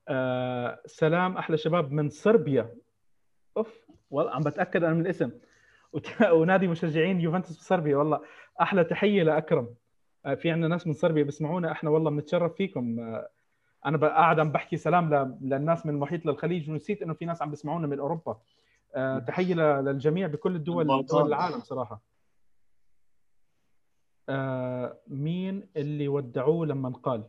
آه، 0.07 0.79
سلام 0.85 1.37
أحلى 1.37 1.57
شباب 1.57 1.91
من 1.91 2.09
صربيا. 2.09 2.75
أوف 3.57 3.87
والله 4.11 4.31
عم 4.31 4.41
بتأكد 4.41 4.83
أنا 4.83 4.93
من 4.93 5.01
الاسم. 5.01 5.31
ونادي 6.31 6.67
مشجعين 6.67 7.21
يوفنتوس 7.21 7.57
بصربيا. 7.57 7.97
والله 7.97 8.21
أحلى 8.61 8.83
تحية 8.83 9.23
لأكرم. 9.23 9.75
آه، 10.25 10.33
في 10.35 10.51
عندنا 10.51 10.67
ناس 10.67 10.87
من 10.87 10.93
صربيا 10.93 11.23
بيسمعونا. 11.23 11.71
إحنا 11.71 11.89
والله 11.89 12.11
بنتشرف 12.11 12.53
فيكم. 12.55 12.99
آه، 12.99 13.29
أنا 13.85 13.97
قاعد 14.07 14.39
عم 14.39 14.51
بحكي 14.51 14.77
سلام 14.77 15.13
ل- 15.13 15.37
للناس 15.41 15.85
من 15.85 15.93
المحيط 15.93 16.25
للخليج 16.25 16.69
ونسيت 16.69 17.01
إنه 17.01 17.13
في 17.13 17.25
ناس 17.25 17.41
عم 17.41 17.49
بيسمعونا 17.49 17.87
من 17.87 17.99
أوروبا. 17.99 18.37
آه، 18.95 19.19
تحية 19.19 19.55
للجميع 19.55 20.27
بكل 20.27 20.55
الدول. 20.55 21.05
دول 21.05 21.27
العالم 21.27 21.59
صراحة. 21.59 22.01
مين 25.07 25.69
اللي 25.77 26.07
ودعوه 26.07 26.65
لما 26.65 26.89
قال 26.89 27.23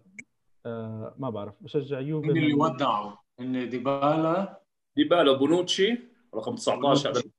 ما 1.19 1.31
بعرف. 1.31 1.55
بشجع 1.61 2.01
يوفي 2.01 2.27
مين 2.29 2.37
اللي 2.37 2.55
ودعوا؟ 2.55 3.13
إن 3.41 3.69
ديبالا. 3.69 4.61
ديبالا 4.97 5.33
بونوتشي 5.33 5.99
رقم 6.35 6.55
19 6.55 7.11
بونوتشي. 7.13 7.34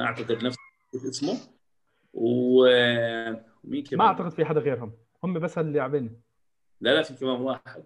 أنا 0.00 0.08
أعتقد 0.08 0.44
نفس 0.44 0.56
اسمه. 0.94 1.38
ومين 2.12 3.84
كمان؟ 3.84 3.98
ما 3.98 4.06
أعتقد 4.06 4.30
في 4.30 4.44
حدا 4.44 4.60
غيرهم. 4.60 4.92
هم 5.24 5.38
بس 5.38 5.58
اللاعبين 5.58 6.22
لا 6.80 6.94
لا 6.94 7.02
في 7.02 7.14
كمان 7.14 7.40
واحد. 7.40 7.84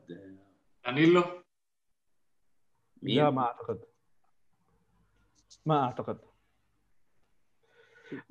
دانيلو؟ 0.84 1.24
مين؟ 3.02 3.16
لا 3.16 3.30
ما 3.30 3.42
أعتقد. 3.42 3.80
ما 5.66 5.84
أعتقد. 5.84 6.18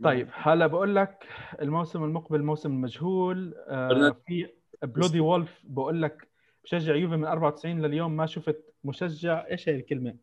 طيب 0.03 0.29
هلا 0.33 0.67
بقول 0.67 0.95
لك 0.95 1.27
الموسم 1.61 2.03
المقبل 2.03 2.43
موسم 2.43 2.81
مجهول 2.81 3.55
آه 3.67 4.15
في 4.27 4.49
بلودي 4.83 5.19
وولف. 5.19 5.61
بقول 5.63 6.01
لك 6.01 6.27
بشجع 6.63 6.95
يوفي 6.95 7.15
من 7.15 7.25
94 7.25 7.81
لليوم 7.81 8.15
ما 8.15 8.25
شفت 8.25 8.73
مشجع. 8.83 9.47
إيش 9.47 9.69
هي 9.69 9.75
الكلمة؟ 9.75 10.15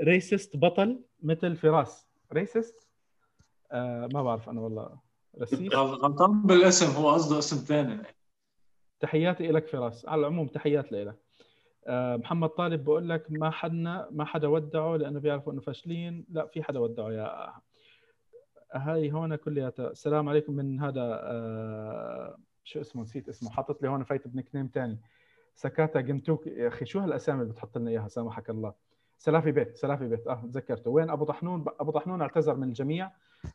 ريسست 0.00 0.56
بطل 0.56 1.04
مثل 1.22 1.56
فراس. 1.56 2.13
ريسست 2.34 2.88
آه 3.72 4.08
ما 4.12 4.22
بعرف 4.22 4.48
أنا 4.48 4.60
والله. 4.60 4.98
رسيس 5.40 5.74
غلطان 5.74 6.42
بالاسم 6.42 6.90
هو 7.02 7.10
قصده 7.10 7.38
اسم 7.38 7.56
ثاني. 7.56 8.02
تحياتي 9.00 9.48
لك 9.48 9.66
فراس. 9.66 10.08
على 10.08 10.20
العموم 10.20 10.46
تحيات 10.46 10.92
لك 10.92 11.16
آه، 11.86 12.16
محمد 12.16 12.48
طالب 12.48 12.84
بقول 12.84 13.08
لك 13.08 13.26
ما 13.30 13.50
حدنا 13.50 14.08
ما 14.10 14.24
حدا 14.24 14.48
ودعه 14.48 14.96
لأنه 14.96 15.20
بيعرفوا 15.20 15.52
إنه 15.52 15.60
فاشلين. 15.60 16.24
لا 16.28 16.46
في 16.46 16.62
حدا 16.62 16.78
ودعه 16.78 17.10
يا 17.10 17.52
هاي 18.74 19.12
هون 19.12 19.36
كلياتها. 19.36 19.90
السلام 19.90 20.28
عليكم 20.28 20.52
من 20.52 20.80
هذا 20.80 21.20
آه، 21.22 22.36
شو 22.64 22.80
اسمه؟ 22.80 23.02
نسيت 23.02 23.28
اسمه. 23.28 23.50
حاطط 23.50 23.82
لي 23.82 23.88
هون 23.88 24.04
فايت 24.04 24.28
بنك 24.28 24.54
نيم 24.54 24.70
ثاني 24.74 25.00
سكاتا 25.54 26.00
جنتوك. 26.00 26.46
يا 26.46 26.68
أخي 26.68 26.86
شو 26.86 26.98
هالأسامي 26.98 27.42
اللي 27.42 27.52
بتحط 27.52 27.78
لنا 27.78 27.90
إياها؟ 27.90 28.08
سامحك 28.08 28.50
الله. 28.50 28.74
سلافي 29.18 29.52
بيت 29.52 29.76
سلافي 29.76 30.08
بيت. 30.08 30.26
آه 30.26 30.42
تذكرته. 30.52 30.90
وين؟ 30.90 31.10
أبو 31.10 31.24
طحنون. 31.24 31.64
أبو 31.80 31.90
طحنون 31.90 32.22
اعتذر 32.22 32.56
من 32.56 32.68
الجميع. 32.68 33.10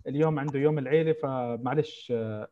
اليوم 0.07 0.39
عنده 0.39 0.59
يوم 0.59 0.79
العيلة 0.79 1.13
فمعلش 1.13 2.13
آه، 2.15 2.47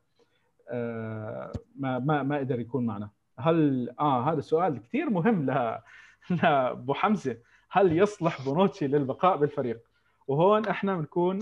آه، 0.70 1.52
ما 1.76 2.00
ما 2.00 2.24
ما 2.24 2.38
قدر 2.38 2.60
يكون 2.60 2.86
معنا. 2.86 3.10
هل 3.40 3.90
آه 4.00 4.32
هذا 4.32 4.42
سؤال 4.42 4.82
كثير 4.82 5.10
مهم 5.10 5.52
ل 5.52 5.80
لأبو 6.44 6.94
حمزة. 6.94 7.38
هل 7.70 7.98
يصلح 7.98 8.46
بونوتشي 8.46 8.88
للبقاء 8.88 9.38
بالفريق؟ 9.38 9.80
وهون 10.28 10.66
إحنا 10.68 10.98
بنكون 10.98 11.40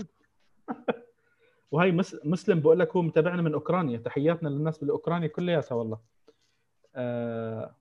وهي 1.72 1.92
مس... 1.92 2.16
مسلم 2.24 2.60
بقول 2.60 2.78
لك 2.78 2.96
هو 2.96 3.02
متابعنا 3.02 3.42
من 3.42 3.54
أوكرانيا. 3.54 3.98
تحياتنا 3.98 4.48
للناس 4.48 4.78
بالاوكرانيا 4.78 5.28
كلياتها 5.28 5.74
والله. 5.74 5.98
آه 6.94 7.74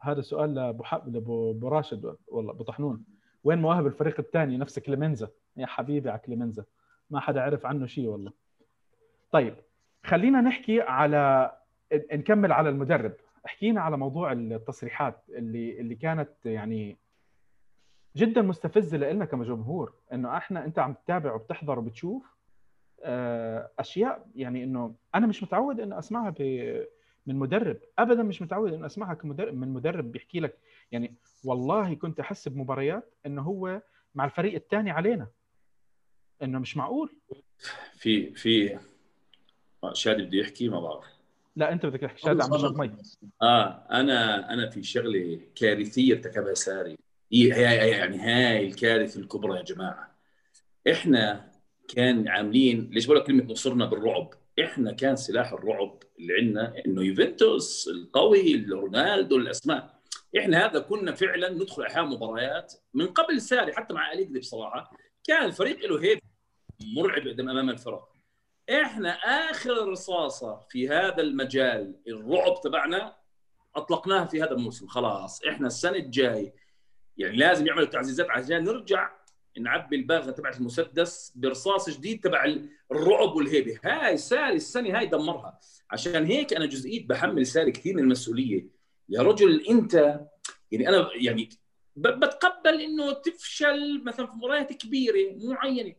هذا 0.00 0.20
سؤال 0.20 0.54
لأبو 0.54 0.82
ح... 0.84 0.94
لابو 0.94 1.68
راشد 1.68 2.16
والله 2.28 2.52
أبو 2.52 2.64
طحنون. 2.64 3.04
وين 3.44 3.58
مواهب 3.58 3.86
الفريق 3.86 4.20
الثاني؟ 4.20 4.56
نفس 4.56 4.78
كليمنزا. 4.78 5.28
يا 5.56 5.66
حبيبي 5.66 6.10
على 6.10 6.18
كليمنزا. 6.18 6.64
ما 7.10 7.20
حدا 7.20 7.42
عرف 7.42 7.66
عنه 7.66 7.86
شيء 7.86 8.06
والله. 8.08 8.32
طيب 9.32 9.54
خلينا 10.04 10.40
نحكي 10.40 10.80
على 10.80 11.52
نكمل 12.12 12.52
على 12.52 12.68
المدرب. 12.68 13.12
احكينا 13.46 13.80
على 13.80 13.96
موضوع 13.96 14.32
التصريحات 14.32 15.22
اللي 15.28 15.80
اللي 15.80 15.94
كانت 15.94 16.30
يعني 16.44 16.96
جدا 18.16 18.42
مستفزة 18.42 18.98
لنا 18.98 19.24
كجمهور. 19.24 19.92
إنه 20.12 20.36
إحنا 20.36 20.64
أنت 20.64 20.78
عم 20.78 20.92
تتابع 20.94 21.32
وبتحضر 21.34 21.78
وبتشوف 21.78 22.36
آه، 23.04 23.70
أشياء 23.78 24.26
يعني 24.34 24.64
إنه 24.64 24.94
أنا 25.14 25.26
مش 25.26 25.42
متعود 25.42 25.80
إنه 25.80 25.98
أسمعها 25.98 26.30
ب- 26.38 26.86
من 27.26 27.36
مدرب. 27.36 27.76
ابدا 27.98 28.22
مش 28.22 28.42
متعود 28.42 28.72
انه 28.72 28.86
أسمعها 28.86 29.14
كمدرب 29.14 29.54
من 29.54 29.68
مدرب 29.68 30.12
بيحكي 30.12 30.40
لك 30.40 30.58
يعني 30.92 31.14
والله 31.44 31.94
كنت 31.94 32.20
أحس 32.20 32.48
بمباريات 32.48 33.14
إنه 33.26 33.42
هو 33.42 33.82
مع 34.14 34.24
الفريق 34.24 34.54
الثاني 34.54 34.90
علينا. 34.90 35.26
إنه 36.42 36.58
مش 36.58 36.76
معقول. 36.76 37.10
في 37.96 38.34
في 38.34 38.78
شادي 39.92 40.22
بده 40.22 40.38
يحكي 40.38 40.68
ما 40.68 40.80
بعرف. 40.80 41.04
لا 41.56 41.72
أنت 41.72 41.86
بدك 41.86 42.00
تحكي. 42.00 42.22
شاد 42.22 42.40
عم 42.40 42.50
بشرب 42.50 42.80
مي. 42.80 42.96
آه 43.42 43.86
أنا 43.90 44.52
أنا 44.52 44.70
في 44.70 44.82
شغله 44.82 45.40
كارثية 45.54 46.14
ارتكبها 46.14 46.54
ساري 46.54 46.96
هي 47.32 47.54
هي 47.54 47.88
يعني 47.88 48.18
هاي 48.18 48.66
الكارثة 48.66 49.20
الكبرى 49.20 49.56
يا 49.56 49.62
جماعة. 49.62 50.14
إحنا 50.90 51.52
كان 51.88 52.28
عاملين 52.28 52.90
ليش 52.90 53.06
بقول 53.06 53.18
لك 53.18 53.26
كلمة 53.26 53.44
نصرنا 53.44 53.86
بالرعب؟ 53.86 54.34
إحنا 54.60 54.92
كان 54.92 55.16
سلاح 55.16 55.52
الرعب 55.52 56.02
اللي 56.18 56.34
عندنا 56.34 56.74
إنه 56.86 57.02
يوفنتوس 57.02 57.88
القوي 57.88 58.66
رونالدو 58.70 59.36
الأسماء. 59.36 60.02
إحنا 60.38 60.66
هذا 60.66 60.78
كنا 60.80 61.14
فعلا 61.14 61.48
ندخل 61.50 61.82
أحيانا 61.82 62.08
مباريات 62.08 62.74
من 62.94 63.06
قبل 63.06 63.40
ساري 63.40 63.72
حتى 63.72 63.94
مع 63.94 64.12
اليجري 64.12 64.38
بصراحه 64.38 64.90
كان 65.24 65.44
الفريق 65.44 65.86
له 65.86 66.02
هيب 66.02 66.18
مرعب 66.96 67.26
أمام 67.26 67.70
الفرق. 67.70 68.08
إحنا 68.70 69.10
آخر 69.50 69.88
رصاصة 69.88 70.60
في 70.70 70.88
هذا 70.88 71.20
المجال 71.20 72.00
الرعب 72.08 72.60
تبعنا 72.60 73.16
أطلقناها 73.76 74.24
في 74.24 74.42
هذا 74.42 74.52
الموسم. 74.52 74.86
خلاص 74.86 75.44
إحنا 75.44 75.66
السنة 75.66 75.96
الجاي 75.96 76.52
يعني 77.16 77.36
لازم 77.36 77.66
يعملوا 77.66 77.86
تعزيزات 77.86 78.30
عشان 78.30 78.64
نرجع 78.64 79.10
نعبي 79.58 79.96
الباغه 79.96 80.30
تبعت 80.30 80.56
المسدس 80.60 81.32
برصاص 81.36 81.90
جديد 81.90 82.20
تبع 82.20 82.54
الرعب 82.92 83.36
والهيبة. 83.36 83.78
هاي 83.84 84.16
ساري 84.16 84.56
السنة 84.56 84.98
هاي 84.98 85.06
دمرها. 85.06 85.60
عشان 85.90 86.24
هيك 86.24 86.54
أنا 86.54 86.66
جزئية 86.66 87.06
بحمل 87.06 87.46
ساري 87.46 87.72
كثير 87.72 87.96
من 87.96 88.02
المسؤولية. 88.02 88.68
يا 89.08 89.22
رجل 89.22 89.66
انت 89.66 90.20
يعني 90.70 90.88
أنا 90.88 91.08
يعني 91.14 91.48
بتقبل 91.96 92.80
إنه 92.80 93.12
تفشل 93.12 94.04
مثلا 94.04 94.26
في 94.26 94.36
مباريات 94.36 94.72
كبيرة 94.72 95.36
معينة. 95.36 95.94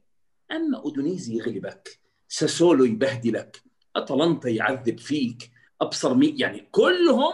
أما 0.51 0.77
أودونيزي 0.77 1.37
يغلبك 1.37 1.99
ساسولو 2.27 2.85
يبهدلك 2.85 3.61
أتلانتا 3.95 4.49
يعذب 4.49 4.99
فيك 4.99 5.51
أبصر 5.81 6.13
مي 6.13 6.35
يعني 6.37 6.67
كلهم 6.71 7.33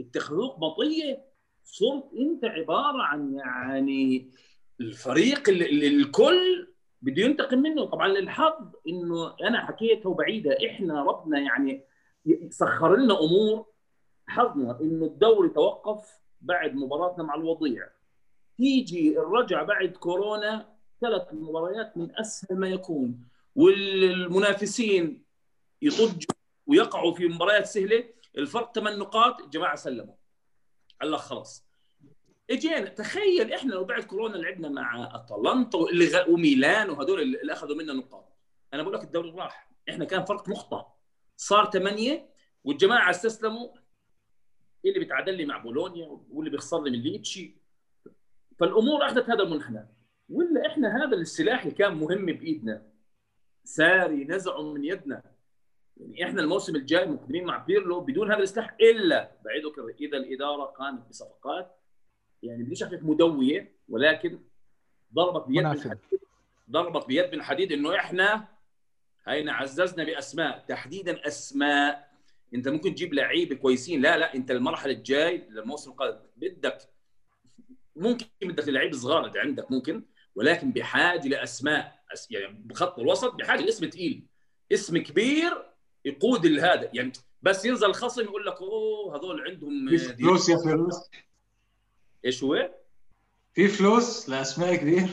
اتخذوك 0.00 0.58
مطيه 0.58 1.26
صرت 1.64 2.10
أنت 2.18 2.44
عبارة 2.44 3.02
عن 3.02 3.34
يعني 3.34 4.30
الفريق 4.80 5.48
اللي 5.48 5.86
الكل 5.88 6.68
بده 7.02 7.22
ينتقم 7.22 7.58
منه. 7.58 7.84
طبعا 7.84 8.08
للحظ 8.08 8.74
إنه 8.88 9.36
أنا 9.42 9.66
حكيتها 9.66 10.08
وبعيده 10.08 10.56
إحنا 10.66 11.02
ربنا 11.02 11.40
يعني 11.40 11.84
سخر 12.50 12.96
لنا 12.96 13.20
أمور 13.20 13.66
حظنا. 14.26 14.80
إنه 14.80 15.06
الدوري 15.06 15.48
توقف 15.48 16.20
بعد 16.40 16.74
مباراتنا 16.74 17.24
مع 17.24 17.34
الوضيع. 17.34 17.88
تيجي 18.56 19.18
الرجعه 19.18 19.64
بعد 19.64 19.88
كورونا 19.88 20.76
ثلاث 21.00 21.22
مباريات 21.32 21.96
من 21.96 22.18
أسهل 22.18 22.58
ما 22.58 22.68
يكون. 22.68 23.28
والمنافسين 23.54 25.24
يطجوا 25.82 26.36
ويقعوا 26.66 27.14
في 27.14 27.28
مباريات 27.28 27.66
سهلة. 27.66 28.04
الفرق 28.38 28.74
ثمان 28.74 28.98
نقاط. 28.98 29.40
الجماعه 29.40 29.76
سلموا. 29.76 30.14
قال 31.00 31.10
لك 31.10 31.18
خلاص. 31.18 31.65
إجينا 32.50 32.88
تخيل 32.88 33.52
إحنا 33.52 33.72
لو 33.72 33.84
بعد 33.84 34.02
كورونا 34.02 34.36
لعبنا 34.36 34.68
مع 34.68 35.14
اتلانتا. 35.14 35.78
وميلان 36.28 36.90
وهدول 36.90 37.20
اللي 37.20 37.52
أخذوا 37.52 37.76
منا 37.76 37.92
نقاط. 37.92 38.36
أنا 38.74 38.82
بقول 38.82 38.94
لك 38.94 39.02
الدوري 39.04 39.30
راح. 39.30 39.70
إحنا 39.88 40.04
كان 40.04 40.24
فرق 40.24 40.48
نقطه 40.48 40.94
صار 41.36 41.70
ثمانيه 41.70 42.28
والجماعة 42.64 43.10
استسلموا. 43.10 43.68
اللي 44.84 44.98
بيتعادل 44.98 45.34
لي 45.34 45.44
مع 45.44 45.58
بولونيا 45.58 46.20
واللي 46.30 46.50
بيخسر 46.50 46.82
لي 46.82 46.90
من 46.90 46.98
ليتشي 46.98 47.56
فالأمور 48.58 49.06
أخذت 49.06 49.30
هذا 49.30 49.42
المنحنى. 49.42 49.88
ولا 50.28 50.66
إحنا 50.66 51.04
هذا 51.04 51.16
السلاح 51.16 51.62
اللي 51.62 51.74
كان 51.74 51.94
مهم 51.94 52.26
بإيدنا. 52.26 52.92
ساري 53.64 54.24
نزعه 54.24 54.62
من 54.62 54.84
يدنا. 54.84 55.22
يعني 55.96 56.24
إحنا 56.24 56.42
الموسم 56.42 56.76
الجاي 56.76 57.06
مقدمين 57.06 57.44
مع 57.44 57.58
بيرلو 57.58 58.00
بدون 58.00 58.32
هذا 58.32 58.42
السلاح 58.42 58.76
إلا 58.80 59.36
بعيد 59.44 59.62
إذا 60.00 60.16
الإدارة 60.16 60.64
قامت 60.64 61.08
بصفقات 61.08 61.76
يعني 62.42 62.62
بديش 62.62 62.82
احكي 62.82 62.96
مدوية 62.96 63.76
ولكن 63.88 64.40
ضربت 65.14 65.48
بيد 65.48 65.58
مناسب. 65.58 65.98
ضربت 66.70 67.06
بيد 67.06 67.34
من 67.34 67.42
حديد 67.42 67.72
إنه 67.72 67.96
إحنا 67.96 68.48
هينا 69.26 69.52
عززنا 69.52 70.04
بأسماء. 70.04 70.64
تحديدا 70.68 71.26
أسماء. 71.26 72.10
أنت 72.54 72.68
ممكن 72.68 72.94
تجيب 72.94 73.14
لعيبة 73.14 73.56
كويسين. 73.56 74.02
لا 74.02 74.16
لا 74.16 74.34
أنت 74.34 74.50
المرحلة 74.50 74.92
الجاي 74.92 75.48
للموسم 75.50 75.90
القادم 75.90 76.26
بدك 76.36 76.78
ممكن 77.96 78.26
بدك 78.42 78.68
لعيبه 78.68 78.96
صغار 78.96 79.26
اللي 79.26 79.40
عندك 79.40 79.70
ممكن 79.70 80.04
ولكن 80.34 80.72
بحاجة 80.72 81.28
لأسماء. 81.28 81.96
يعني 82.30 82.62
بخط 82.64 82.98
الوسط 82.98 83.34
بحاجة 83.34 83.60
لاسم 83.60 83.90
ثقيل 83.90 84.26
اسم 84.72 84.98
كبير 84.98 85.72
يقود 86.04 86.46
هذا 86.46 86.90
يعني 86.94 87.12
بس 87.42 87.64
ينزل 87.64 87.86
الخصم 87.86 88.22
يقول 88.22 88.46
لك 88.46 88.60
أوه 88.60 89.16
هذول 89.16 89.40
عندهم 89.48 89.88
فلوس 90.18 90.48
يا 90.48 90.56
فلوس 90.56 91.10
إيش 92.26 92.44
هو؟ 92.44 92.70
في 93.54 93.68
فلوس 93.68 94.28
لأسماء 94.28 94.74
كبير. 94.74 95.08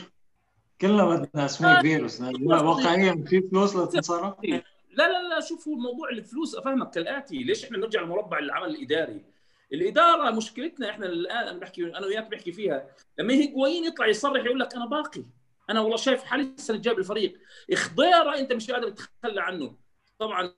كلنا 0.80 1.04
بدنا 1.04 1.44
أسماء 1.44 1.80
كبير 1.80 2.04
بس 2.04 2.20
واقعيا 2.42 3.24
في 3.26 3.42
فلوس 3.50 3.76
لتنصرف 3.76 4.34
لا 4.44 4.62
لا 4.96 5.28
لا 5.28 5.40
شوفوا 5.40 5.76
الموضوع 5.76 6.08
الفلوس 6.08 6.54
أفهمك 6.54 6.90
كالآتي. 6.90 7.38
ليش 7.38 7.64
إحنا 7.64 7.78
نرجع 7.78 8.02
لمربع 8.02 8.38
العمل 8.38 8.70
الإداري؟ 8.70 9.24
الإدارة 9.72 10.30
مشكلتنا 10.30 10.90
إحنا 10.90 11.06
الآن 11.06 11.48
أنا 11.48 11.58
بحكي 11.58 11.84
أنا 11.84 12.06
وياك 12.06 12.30
بحكي 12.30 12.52
فيها. 12.52 12.86
لما 13.18 13.32
هيجوين 13.32 13.84
يطلع 13.84 14.06
يصرح 14.06 14.44
يقول 14.44 14.60
لك 14.60 14.74
أنا 14.74 14.86
باقي. 14.86 15.24
أنا 15.70 15.80
والله 15.80 15.96
شايف 15.96 16.24
حالي 16.24 16.42
السنة 16.42 16.76
الجايه 16.76 16.94
بالفريق. 16.94 17.38
خضيره 17.74 18.38
أنت 18.38 18.52
مش 18.52 18.70
قادر 18.70 18.90
تتخلى 18.90 19.40
عنه. 19.40 19.76
طبعا 20.18 20.52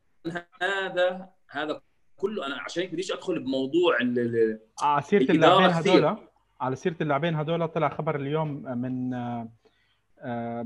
هذا 0.63 1.29
هذا 1.51 1.83
كله 2.17 2.47
أنا 2.47 2.61
عشان 2.61 2.83
هيك 2.83 2.93
بديش 2.93 3.13
أدخل 3.13 3.39
بموضوع 3.39 3.99
على 4.81 5.03
سيره 5.03 5.23
اللاعبين 5.23 5.71
هذول. 5.71 6.17
على 6.61 6.77
سيرة 6.77 6.97
اللاعبين 7.01 7.35
هذول 7.35 7.69
طلع 7.69 7.89
خبر 7.89 8.17
اليوم 8.17 8.49
من 8.79 9.11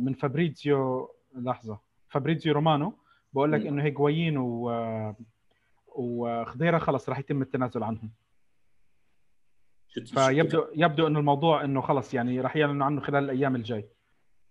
من 0.04 0.14
فابريزيو 0.14 1.10
لحظة 1.34 1.78
فابريزيو 2.08 2.52
رومانو 2.52 2.98
بقول 3.32 3.52
لك 3.52 3.66
إنه 3.66 3.82
هيجوايين 3.82 4.38
و 4.38 5.14
وخضيرة 5.86 6.78
خلص 6.78 7.08
راح 7.08 7.18
يتم 7.18 7.42
التنازل 7.42 7.82
عنهم. 7.82 8.10
فيبدو 10.06 10.66
يبدو 10.74 11.06
إنه 11.06 11.18
الموضوع 11.18 11.64
إنه 11.64 11.80
خلص 11.80 12.14
يعني 12.14 12.40
راح 12.40 12.56
يعلنوا 12.56 12.86
عنه 12.86 13.00
خلال 13.00 13.24
الأيام 13.24 13.56
الجاي. 13.56 13.88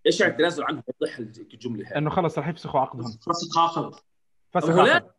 إيش 0.05 0.21
يعني 0.21 0.33
التنازل 0.33 0.63
عنه؟ 0.63 0.83
وضح 0.87 1.17
الجملة 1.19 1.87
هاي. 1.87 1.97
إنه 1.97 2.09
خلص 2.09 2.37
راح 2.37 2.47
يفسخوا 2.47 2.79
عقدهم. 2.79 3.11
فسخ 3.11 3.57
عقد 3.57 3.95
فسخ 4.51 4.69
عقد. 4.69 5.11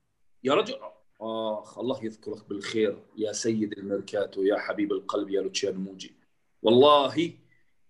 يا 0.44 0.54
رجل 0.54 0.74
آخ 1.20 1.78
الله 1.78 2.04
يذكرك 2.04 2.48
بالخير 2.48 2.98
يا 3.16 3.32
سيد 3.32 3.72
الميركاتو 3.72 4.42
يا 4.42 4.58
حبيب 4.58 4.92
القلب 4.92 5.30
يا 5.30 5.40
لوتشيانو 5.40 5.80
موجي 5.80 6.14
والله 6.62 7.32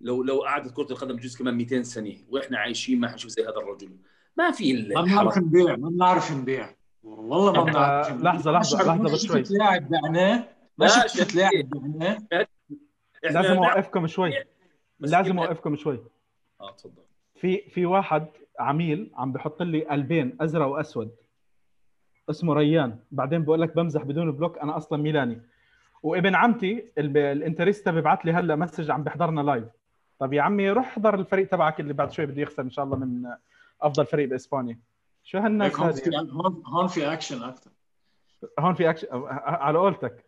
لو 0.00 0.22
لو 0.22 0.42
قعدت 0.42 0.72
كرة 0.72 0.92
القدم 0.92 1.16
بجوز 1.16 1.36
كمان 1.36 1.54
200 1.54 1.82
سنة 1.82 2.16
وإحنا 2.28 2.58
عايشين 2.58 3.00
ما 3.00 3.08
حنشوف 3.08 3.30
زي 3.30 3.42
هذا 3.42 3.56
الرجل. 3.56 3.90
ما 4.36 4.50
في 4.50 4.94
ما 4.94 5.02
بنعرف 5.02 5.38
نبيع 5.38 5.76
ما 5.76 5.88
بنعرف 5.88 6.32
نبيع. 6.32 6.76
والله 7.02 7.52
ما 7.52 7.64
بنعرف 7.64 8.22
لحظة 8.22 8.52
لحظة 8.52 8.82
لحظة 8.82 9.12
بس 9.12 9.26
شوي. 9.26 9.42
لاعب 9.50 9.90
بعناه 9.90 10.48
ما 10.78 10.88
شفت 10.88 11.34
لاعب 11.34 11.70
بعناه 11.70 12.46
لازم 13.24 13.56
أوقفكم 13.56 14.06
شوي. 14.06 14.32
لازم 15.00 15.38
أوقفكم 15.38 15.76
شوي. 15.76 16.04
آه 16.60 16.72
تفضل. 16.72 17.02
في 17.34 17.70
في 17.70 17.86
واحد 17.86 18.26
عميل 18.58 19.10
عم 19.14 19.32
بحط 19.32 19.62
لي 19.62 19.84
قلبين 19.84 20.36
أزرق 20.40 20.66
وأسود. 20.66 21.10
اسمه 22.30 22.54
ريان. 22.54 22.98
بعدين 23.10 23.44
بقول 23.44 23.60
لك 23.60 23.76
بمزح 23.76 24.02
بدون 24.02 24.32
block 24.32 24.58
أنا 24.58 24.76
أصلا 24.76 25.02
ميلاني. 25.02 25.42
وابن 26.02 26.34
عمتي 26.34 26.92
الانتريستا 26.98 27.90
بيبعت 27.90 28.24
لي 28.24 28.32
هلا 28.32 28.56
message 28.56 28.90
عم 28.90 29.02
بيحضرنا 29.02 29.40
live 29.40 29.64
طب 30.18 30.32
يا 30.32 30.42
عمي 30.42 30.70
روح 30.70 30.86
احضر 30.86 31.14
الفريق 31.14 31.48
تبعك 31.48 31.80
اللي 31.80 31.92
بعد 31.92 32.12
شوي 32.12 32.26
بده 32.26 32.42
يخسر 32.42 32.62
إن 32.62 32.70
شاء 32.70 32.84
الله 32.84 32.96
من 32.96 33.34
أفضل 33.82 34.06
فريق 34.06 34.28
بإسبانيا. 34.28 34.78
شو 35.22 35.38
هالناس 35.38 35.80
هون 35.80 35.92
في 35.92 36.10
هون 36.16 36.62
هون 36.66 36.86
في 36.86 37.12
اكشن 37.12 37.42
أكثر 37.42 37.70
هون 38.58 38.74
في 38.74 38.90
اكشن 38.90 39.08
على 39.42 39.78
قولتك. 39.78 40.24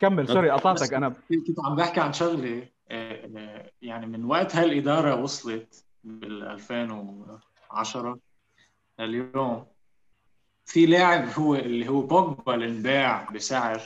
كمل 0.00 0.28
sorry 0.28 0.50
قطعتك 0.50 0.94
أنا. 0.94 1.08
كنت 1.08 1.60
عم 1.64 1.76
بحكي 1.76 2.00
عن 2.00 2.12
شغله 2.12 2.68
يعني 3.82 4.06
من 4.06 4.24
وقت 4.24 4.56
هالإدارة 4.56 5.22
وصلت 5.22 5.84
بال 6.04 6.42
2010 6.42 8.18
لليوم 8.98 9.66
في 10.64 10.86
لاعب 10.86 11.28
هو 11.38 11.54
اللي 11.54 11.88
هو 11.88 12.00
بوجبا 12.00 12.54
اللي 12.54 12.66
انباع 12.66 13.30
بسعر 13.30 13.82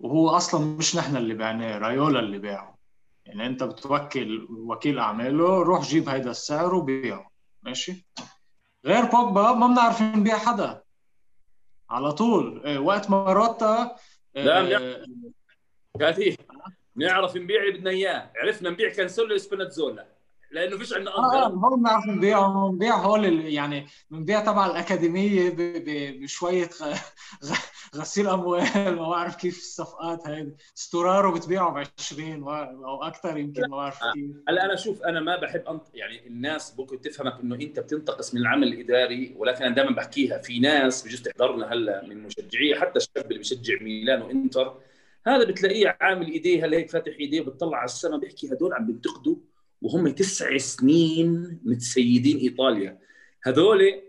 وهو 0.00 0.30
أصلا 0.30 0.76
مش 0.76 0.96
نحن 0.96 1.16
اللي 1.16 1.34
بعناه 1.34 1.78
رايولا 1.78 2.20
اللي 2.20 2.38
باعه. 2.38 2.78
يعني 3.26 3.46
أنت 3.46 3.62
بتوكل 3.62 4.46
وكيل 4.50 4.98
أعماله 4.98 5.62
روح 5.62 5.82
جيب 5.82 6.08
هيدا 6.08 6.30
السعر 6.30 6.74
وبيعه. 6.74 7.30
ماشي؟ 7.62 8.06
غير 8.84 9.04
بوجبا 9.04 9.52
ما 9.52 9.66
بنعرف 9.66 10.02
نبيع 10.02 10.38
حدا. 10.38 10.82
على 11.90 12.12
طول. 12.12 12.78
وقت 12.78 13.10
ما 13.10 13.32
روتا 13.32 13.96
لا 14.34 15.06
كاتي 16.00 16.36
نعرف 16.96 17.36
نبيع 17.36 17.62
اللي 17.62 17.78
بدنا 17.78 17.90
إياه. 17.90 18.32
عرفنا 18.36 18.70
نبيع 18.70 18.92
كانسيلو 18.92 19.38
سبيناتزولا 19.38 20.13
لأنه 20.50 20.78
فيش 20.78 20.92
عندنا 20.92 21.16
آه 21.16 21.48
هون 21.48 21.80
بنعرف 21.80 22.06
نبيع 22.06 22.68
نبيع 22.72 22.96
هول 22.96 23.24
يعني 23.46 23.86
بنبيع 24.10 24.40
تبع 24.40 24.66
الأكاديمية 24.66 25.54
بشوية 26.20 26.70
غسيل 27.96 28.28
أموال. 28.28 28.62
ما 28.98 29.08
بعرف 29.08 29.36
كيف 29.36 29.58
الصفقات 29.58 30.26
هاي 30.26 30.54
ستورارو 30.74 31.32
بتبيعه 31.32 31.70
ب 31.70 31.86
20 31.98 32.42
أو 32.84 33.02
أكثر 33.02 33.36
يمكن 33.36 33.62
ما 33.70 33.76
بعرف 33.76 33.98
كيف. 34.14 34.30
هلا 34.48 34.64
أنا 34.64 34.76
شوف 34.76 35.02
أنا 35.02 35.20
ما 35.20 35.36
بحب 35.36 35.60
أنط... 35.68 35.90
يعني 35.94 36.26
الناس 36.26 36.78
ممكن 36.78 37.00
تفهمك 37.00 37.40
إنه 37.40 37.54
أنت 37.54 37.80
بتنتقص 37.80 38.34
من 38.34 38.40
العمل 38.40 38.68
الإداري 38.68 39.34
ولكن 39.36 39.64
أنا 39.64 39.74
دائما 39.74 39.90
بحكيها. 39.96 40.38
في 40.38 40.60
ناس 40.60 41.06
بجوز 41.06 41.22
تحضرنا 41.22 41.72
هلا 41.72 42.06
من 42.06 42.22
مشجعيه 42.22 42.74
حتى 42.74 42.96
الشاب 42.96 43.26
اللي 43.26 43.38
بيشجع 43.38 43.74
ميلان 43.82 44.22
وإنتر 44.22 44.76
هذا 45.26 45.44
بتلاقيه 45.44 45.96
عامل 46.00 46.26
إيديه 46.26 46.64
هلا 46.64 46.76
هيك 46.76 46.90
فاتح 46.90 47.12
إيديه 47.20 47.40
بتطلع 47.40 47.78
على 47.78 47.84
السماء 47.84 48.18
بيحكي 48.18 48.52
هدول 48.52 48.72
عم 48.72 48.86
بينتقدوا. 48.86 49.36
وهم 49.84 50.08
تسع 50.08 50.56
سنين 50.56 51.60
متسيدين 51.64 52.38
إيطاليا. 52.38 52.98
هذول 53.44 54.02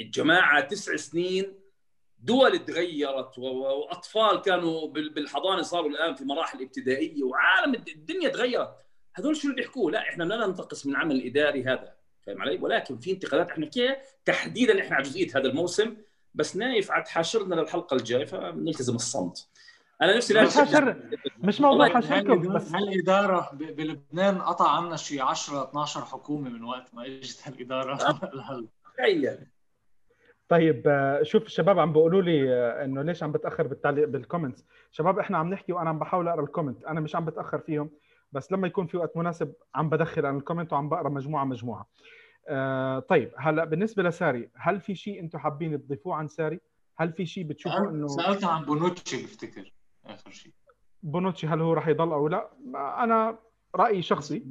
الجماعة 0.00 0.60
تسع 0.60 0.96
سنين 0.96 1.54
دول 2.18 2.64
تغيرت 2.64 3.38
وأطفال 3.38 4.40
كانوا 4.40 4.88
بالحضانة 4.88 5.62
صاروا 5.62 5.90
الآن 5.90 6.14
في 6.14 6.24
مراحل 6.24 6.62
ابتدائية 6.62 7.22
وعالم 7.22 7.74
الدنيا 7.74 8.28
تغيرت. 8.28 8.76
هذول 9.14 9.36
شو 9.36 9.48
اللي 9.48 9.56
بيحكوه؟ 9.56 9.90
لا 9.90 9.98
إحنا 9.98 10.24
لا 10.24 10.46
ننتقص 10.46 10.86
من 10.86 10.92
العمل 10.92 11.16
الاداري 11.16 11.64
هذا 11.64 11.94
فاهم 12.26 12.42
علي؟ 12.42 12.58
ولكن 12.58 12.98
في 12.98 13.10
انتقادات 13.10 13.50
إحنا 13.50 13.64
نحكيها 13.64 14.02
تحديدا 14.24 14.80
إحنا 14.80 14.96
على 14.96 15.04
جزئية 15.04 15.30
هذا 15.36 15.48
الموسم 15.48 15.96
بس 16.34 16.56
نايف 16.56 16.90
عاد 16.90 17.08
حاشرنا 17.08 17.54
للحلقة 17.54 17.94
الجاية 17.94 18.24
فنلتزم 18.24 18.94
الصمت. 18.94 19.48
أنا 20.02 20.16
نفسي 20.16 20.34
لا 20.34 20.42
مش 20.42 20.56
حشر 20.58 20.96
مش 21.38 21.60
موضوع 21.60 21.88
حشركم 21.88 22.52
بس 22.54 22.74
هالاداره 22.74 23.50
بلبنان 23.52 24.38
قطع 24.38 24.76
عنا 24.76 24.96
شي 24.96 25.20
10 25.20 25.64
12 25.70 26.00
حكومة 26.00 26.50
من 26.50 26.64
وقت 26.64 26.94
ما 26.94 27.06
إجت 27.06 27.48
هالاداره 27.48 27.94
لهلا 28.34 28.66
تخيل. 28.96 29.38
طيب 30.48 30.82
شوف 31.22 31.46
الشباب 31.46 31.78
عم 31.78 31.92
بيقولوا 31.92 32.22
لي 32.22 32.54
إنه 32.84 33.02
ليش 33.02 33.22
عم 33.22 33.32
بتأخر 33.32 33.66
بالتعليق 33.66 34.08
بال 34.08 34.19
comments 34.19 34.64
شباب 34.92 35.18
إحنا 35.18 35.38
عم 35.38 35.50
نحكي 35.50 35.72
وأنا 35.72 35.90
عم 35.90 35.98
بحاول 35.98 36.28
أقرأ 36.28 36.42
ال 36.42 36.47
comment 36.47 36.84
أنا 36.84 37.00
مش 37.00 37.16
عم 37.16 37.24
بتأخر 37.24 37.58
فيهم 37.58 37.90
بس 38.32 38.52
لما 38.52 38.66
يكون 38.66 38.86
في 38.86 38.96
وقت 38.96 39.16
مناسب 39.16 39.52
عم 39.74 39.88
بدخل 39.88 40.26
أنا 40.26 40.38
الكومنت 40.38 40.72
وعم 40.72 40.88
بقرأ 40.88 41.08
مجموعة 41.08 41.44
مجموعة. 41.44 41.86
آه 42.48 42.98
طيب 42.98 43.30
هلأ 43.38 43.64
بالنسبة 43.64 44.02
لساري 44.02 44.48
هل 44.56 44.80
في 44.80 44.94
شيء 44.94 45.20
أنتم 45.20 45.38
حابين 45.38 45.82
تضيفوه 45.86 46.14
عن 46.14 46.28
ساري؟ 46.28 46.60
هل 46.96 47.12
في 47.12 47.26
شيء 47.26 47.44
بتشوفوا 47.44 47.90
انه 47.90 48.08
سألت 48.08 48.44
عن 48.44 48.64
بونوتشي 48.64 49.22
بفتكر. 49.22 49.72
آخر 50.06 50.30
شيء. 50.30 50.52
بونوتشي 51.02 51.46
هل 51.46 51.60
هو 51.60 51.72
راح 51.72 51.88
يضل 51.88 52.12
أو 52.12 52.28
لا؟ 52.28 52.50
أنا 52.74 53.38
رأيي 53.74 54.02
شخصي 54.02 54.46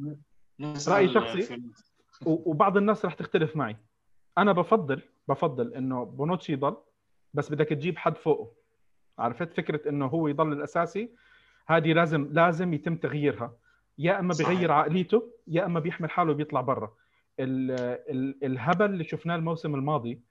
رأيي 0.88 1.08
شخصي 1.08 1.62
وبعض 2.26 2.78
الناس 2.78 3.06
راح 3.06 3.14
تختلف 3.14 3.56
معي. 3.56 3.78
أنا 4.38 4.52
بفضل 4.52 5.02
بفضل 5.28 5.74
إنه 5.74 6.04
بونوتشي 6.04 6.54
يضل 6.54 6.78
بس 7.34 7.52
بدك 7.52 7.70
تجيب 7.70 7.98
حد 7.98 8.18
فوقه. 8.18 8.52
عرفت؟ 9.20 9.54
فكرة 9.54 9.90
إنه 9.90 10.06
هو 10.06 10.28
يضل 10.28 10.54
الأساسي 10.54 11.10
هذه 11.68 11.94
لازم 11.94 12.30
لازم 12.32 12.74
يتم 12.74 12.96
تغييرها. 12.96 13.54
يا 13.98 14.20
إما 14.20 14.34
بغير 14.40 14.72
عقليته 14.72 15.32
يا 15.48 15.66
إما 15.66 15.80
بيحمل 15.80 16.10
حاله 16.10 16.32
وبيطلع 16.32 16.62
برا. 16.62 16.94
ال 17.40 17.72
ال 18.10 18.46
الهبل 18.46 18.86
اللي 18.86 19.04
شفناه 19.04 19.36
الموسم 19.36 19.76
الماضي 19.76 20.22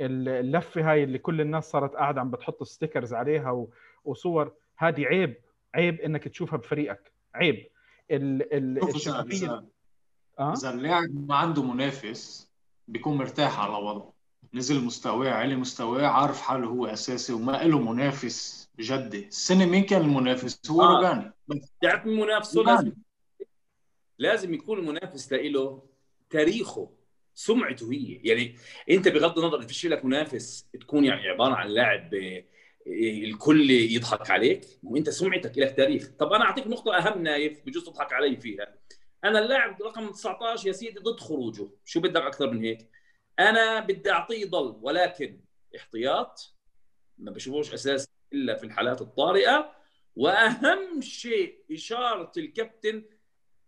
اللفة 0.00 0.90
هاي 0.90 1.04
اللي 1.04 1.18
كل 1.18 1.40
الناس 1.40 1.70
صارت 1.70 1.94
قاعدة 1.94 2.20
عم 2.20 2.30
بتحط 2.30 2.62
ستيكرز 2.62 3.14
عليها 3.14 3.66
وصور 4.04 4.52
هذه 4.76 5.04
عيب 5.04 5.36
عيب 5.74 6.00
إنك 6.00 6.28
تشوفها 6.28 6.58
بفريقك. 6.58 7.12
عيب. 7.34 7.66
ال 8.10 8.54
ال 8.54 8.88
الشفافيه 8.88 9.64
آه؟ 10.38 10.52
اذا 10.52 10.70
اللاعب 10.70 11.28
ما 11.28 11.36
عنده 11.36 11.62
منافس 11.62 12.50
بيكون 12.88 13.16
مرتاح 13.16 13.60
على 13.60 13.72
وضعه 13.72 14.12
نزل 14.54 14.84
مستواه 14.84 15.30
علي 15.30 15.56
مستواه 15.56 16.06
عارف 16.06 16.40
حاله 16.40 16.66
هو 16.66 16.86
أساسي 16.86 17.32
وما 17.32 17.52
له 17.52 17.78
منافس 17.92 18.68
جدي. 18.80 19.26
السنة 19.26 19.66
مين 19.66 19.84
كان 19.84 20.00
المنافس؟ 20.00 20.60
هو 20.70 20.82
آه. 20.82 20.96
روجاني 20.96 21.32
تعرف 21.82 22.06
منافسه 22.06 22.62
لازم 22.62 22.92
لازم 24.18 24.54
يكون 24.54 24.78
المنافس 24.78 25.32
له 25.32 25.82
تاريخه 26.30 26.90
سمعته 27.34 27.92
هي. 27.92 28.20
يعني 28.24 28.56
أنت 28.90 29.08
بغض 29.08 29.38
النظر 29.38 29.62
فيش 29.62 29.86
لك 29.86 30.04
منافس 30.04 30.66
تكون 30.80 31.04
يعني 31.04 31.28
عبارة 31.28 31.54
عن 31.54 31.68
لاعب 31.68 32.14
آه، 32.14 32.44
الكل 32.86 33.70
يضحك 33.70 34.30
عليك 34.30 34.64
وانت 34.82 35.10
سمعتك 35.10 35.58
لك 35.58 35.76
تاريخ 35.76 36.10
طب 36.18 36.32
أنا 36.32 36.44
أعطيك 36.44 36.66
نقطة 36.66 36.96
أهم 36.96 37.22
نايف 37.22 37.60
بجوز 37.66 37.84
تضحك 37.84 38.12
علي 38.12 38.36
فيها. 38.36 38.74
أنا 39.24 39.38
اللاعب 39.38 39.82
رقم 39.82 40.10
19 40.10 40.68
يا 40.68 40.72
سيدي 40.72 40.98
ضد 41.00 41.20
خروجه. 41.20 41.68
شو 41.84 42.00
بدك 42.00 42.22
أكثر 42.22 42.50
من 42.50 42.64
هيك؟ 42.64 42.90
أنا 43.40 43.80
بدي 43.80 44.10
أعطيه 44.10 44.42
يضل 44.42 44.78
ولكن 44.82 45.40
احتياط 45.76 46.54
ما 47.18 47.30
بشوفوش 47.30 47.74
أساس 47.74 48.08
إلا 48.32 48.56
في 48.56 48.64
الحالات 48.66 49.00
الطارئة. 49.00 49.70
وأهم 50.16 51.00
شيء 51.00 51.58
إشارة 51.72 52.32
الكابتن 52.36 53.04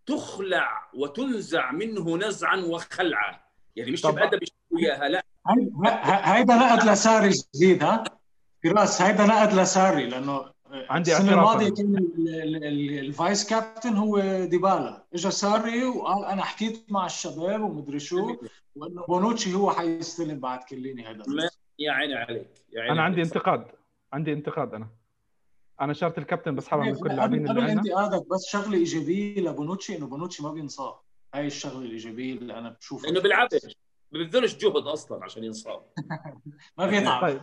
تخلع 0.07 0.91
وتنزع 0.95 1.73
منه 1.73 2.17
نزعا 2.17 2.57
وخلعا. 2.57 3.41
يعني 3.77 3.91
مش 3.91 4.01
تبقى 4.03 4.25
ادب 4.25 4.41
وياها 4.71 5.09
لا. 5.09 5.25
هيدا 6.37 6.55
نقد 6.55 6.89
لساري 6.89 7.31
جديد 7.55 7.83
ها؟ 7.83 8.05
فراس 8.71 9.03
هيدا 9.03 9.27
نقد 9.27 9.55
لساري 9.55 10.07
لأنه 10.07 10.57
عندي 10.71 11.13
السنة 11.13 11.33
الماضية 11.33 11.69
كان 11.71 11.97
ال 12.99 13.09
vice 13.09 13.51
captain 13.51 13.97
هو 13.97 14.45
ديبالا. 14.45 15.07
اجى 15.15 15.31
ساري 15.31 15.85
وقال 15.85 16.25
أنا 16.25 16.43
حكيت 16.43 16.93
مع 16.93 17.07
الشباب 17.07 17.61
ومدري 17.61 17.99
شو 17.99 18.37
وإنه 18.77 19.07
بونوتشي 19.07 19.55
هو 19.55 19.71
حيستلم 19.71 20.41
بعد 20.41 20.59
كيليني 20.63 21.07
هذا 21.07 21.25
يا 21.79 21.93
عيني 21.93 22.15
عليك 22.15 22.65
يا 22.73 22.81
عيني 22.81 22.93
أنا 22.93 23.03
عندي 23.03 23.23
انتقاد 23.23 23.67
عندي 24.13 24.33
انتقاد 24.33 24.75
أنا. 24.75 24.89
أنا 25.81 25.93
شرط 25.93 26.19
الكابتن 26.19 26.55
بسحبها 26.55 26.85
من 26.85 26.95
كل 26.95 27.11
اللاعبين 27.11 27.51
اللي 27.51 27.63
عندنا. 27.63 27.81
انتقادك 27.81 28.29
بس 28.29 28.47
شغلة 28.47 28.79
إيجابية 28.79 29.41
لبونوتشي 29.41 29.97
إنه 29.97 30.07
بونوتشي 30.07 30.43
ما 30.43 30.53
بينصاب. 30.53 30.95
هاي 31.35 31.47
الشغلة 31.47 31.85
الإيجابية 31.85 32.33
اللي 32.33 32.59
أنا 32.59 32.77
بشوفها. 32.81 33.11
انه 33.11 33.21
بيلعبش 33.21 33.77
ما 34.13 34.21
ببذلش 34.21 34.55
جهد 34.55 34.87
أصلا 34.87 35.25
عشان 35.25 35.45
ينصاب. 35.45 35.83
ما 36.79 36.87
بيتعب. 36.87 37.21
طيب. 37.21 37.41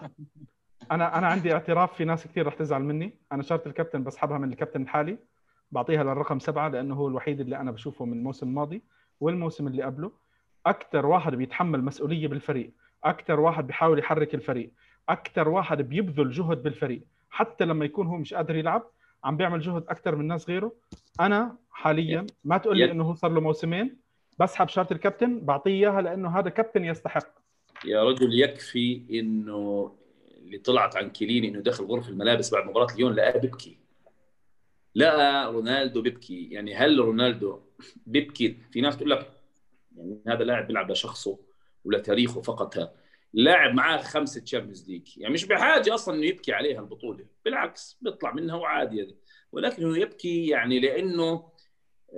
أنا 0.91 1.17
أنا 1.17 1.27
عندي 1.27 1.53
اعتراف 1.53 1.93
في 1.93 2.05
ناس 2.05 2.27
كثير 2.27 2.47
رح 2.47 2.53
تزعل 2.53 2.83
مني. 2.83 3.13
أنا 3.31 3.43
شرط 3.43 3.67
الكابتن 3.67 4.03
بسحبها 4.03 4.37
من 4.37 4.51
الكابتن 4.51 4.81
الحالي. 4.81 5.17
بعطيها 5.71 6.03
للرقم 6.03 6.39
سبعة 6.39 6.69
لأنه 6.69 6.95
هو 6.95 7.07
الوحيد 7.07 7.39
اللي 7.39 7.57
أنا 7.57 7.71
بشوفه 7.71 8.05
من 8.05 8.13
الموسم 8.13 8.47
الماضي 8.47 8.81
والموسم 9.19 9.67
اللي 9.67 9.83
قبله. 9.83 10.11
أكثر 10.65 11.05
واحد 11.05 11.35
بيتحمل 11.35 11.83
مسؤولية 11.83 12.27
بالفريق. 12.27 12.71
أكثر 13.03 13.39
واحد 13.39 13.67
بيحاول 13.67 13.99
يحرك 13.99 14.35
الفريق. 14.35 14.71
أكثر 15.09 15.49
واحد 15.49 15.81
بيبذل 15.81 16.31
جهد 16.31 16.63
بالفريق. 16.63 17.01
حتى 17.29 17.65
لما 17.65 17.85
يكون 17.85 18.07
هو 18.07 18.17
مش 18.17 18.33
قادر 18.33 18.55
يلعب 18.55 18.83
عم 19.23 19.37
بيعمل 19.37 19.59
جهد 19.59 19.83
أكثر 19.89 20.15
من 20.15 20.27
ناس 20.27 20.49
غيره. 20.49 20.71
أنا 21.19 21.55
حاليا 21.71 22.27
ما 22.43 22.57
تقول 22.57 22.77
لي 22.77 22.91
إنه 22.91 23.03
هو 23.03 23.13
صار 23.13 23.31
له 23.31 23.41
موسمين. 23.41 23.97
بسحب 24.39 24.69
شارة 24.69 24.93
الكابتن 24.93 25.39
بعطيه 25.39 25.71
إياها 25.71 26.01
لأنه 26.01 26.39
هذا 26.39 26.49
كابتن 26.49 26.85
يستحق. 26.85 27.27
يا 27.85 28.03
رجل 28.03 28.39
يكفي 28.41 29.01
إنه 29.11 29.91
اللي 30.53 30.63
طلعت 30.63 30.95
عن 30.95 31.09
كيليني 31.09 31.47
إنه 31.47 31.59
دخل 31.59 31.85
غرفة 31.85 32.09
الملابس 32.09 32.53
بعد 32.53 32.65
مباراة 32.69 32.95
ليون 32.95 33.13
لقاه 33.13 33.37
بيبكي. 33.37 33.77
لقى 34.95 35.51
رونالدو 35.51 36.01
بيبكي. 36.01 36.49
يعني 36.51 36.75
هل 36.75 36.99
رونالدو 36.99 37.59
بيبكي؟ 38.05 38.57
في 38.71 38.81
ناس 38.81 38.97
تقول 38.97 39.09
لك 39.09 39.31
يعني 39.95 40.21
هذا 40.27 40.43
لاعب 40.43 40.67
بيلعب 40.67 40.91
لشخصه 40.91 41.39
ولا 41.85 41.99
تاريخه 41.99 42.41
فقط. 42.41 42.93
لاعب 43.33 43.73
معاه 43.73 43.97
خمسة 43.97 44.41
Champions 44.41 44.89
League 44.89 45.17
يعني 45.17 45.33
مش 45.33 45.45
بحاجة 45.45 45.93
أصلا 45.93 46.15
إنه 46.15 46.25
يبكي 46.25 46.53
عليها 46.53 46.79
البطولة. 46.79 47.25
بالعكس 47.45 47.97
بيطلع 48.01 48.33
منها 48.33 48.55
وعادي 48.55 49.15
ولكن 49.51 49.85
هو 49.85 49.93
يبكي 49.93 50.47
يعني 50.47 50.79
لأنه 50.79 51.53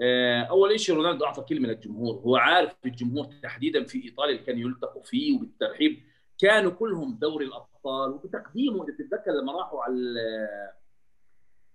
آه، 0.02 0.42
أول 0.42 0.80
شيء 0.80 0.96
رونالدو 0.96 1.26
أعطى 1.26 1.42
كلمة 1.42 1.68
للجمهور. 1.68 2.16
هو 2.16 2.36
عارف 2.36 2.76
الجمهور 2.86 3.26
تحديدا 3.44 3.84
في 3.84 4.04
إيطاليا 4.04 4.34
اللي 4.34 4.46
كانوا 4.46 4.70
يلتقوا 4.70 5.04
فيه 5.04 5.36
وبالترحيب 5.36 6.04
كانوا 6.38 6.72
كلهم 6.72 7.18
دوري 7.22 7.46
الأبطال 7.46 8.12
وبتقديمه 8.12 8.84
إذا 8.84 8.94
تتذكر 8.94 9.32
لما 9.32 9.54
راحوا 9.54 9.84
على 9.84 9.96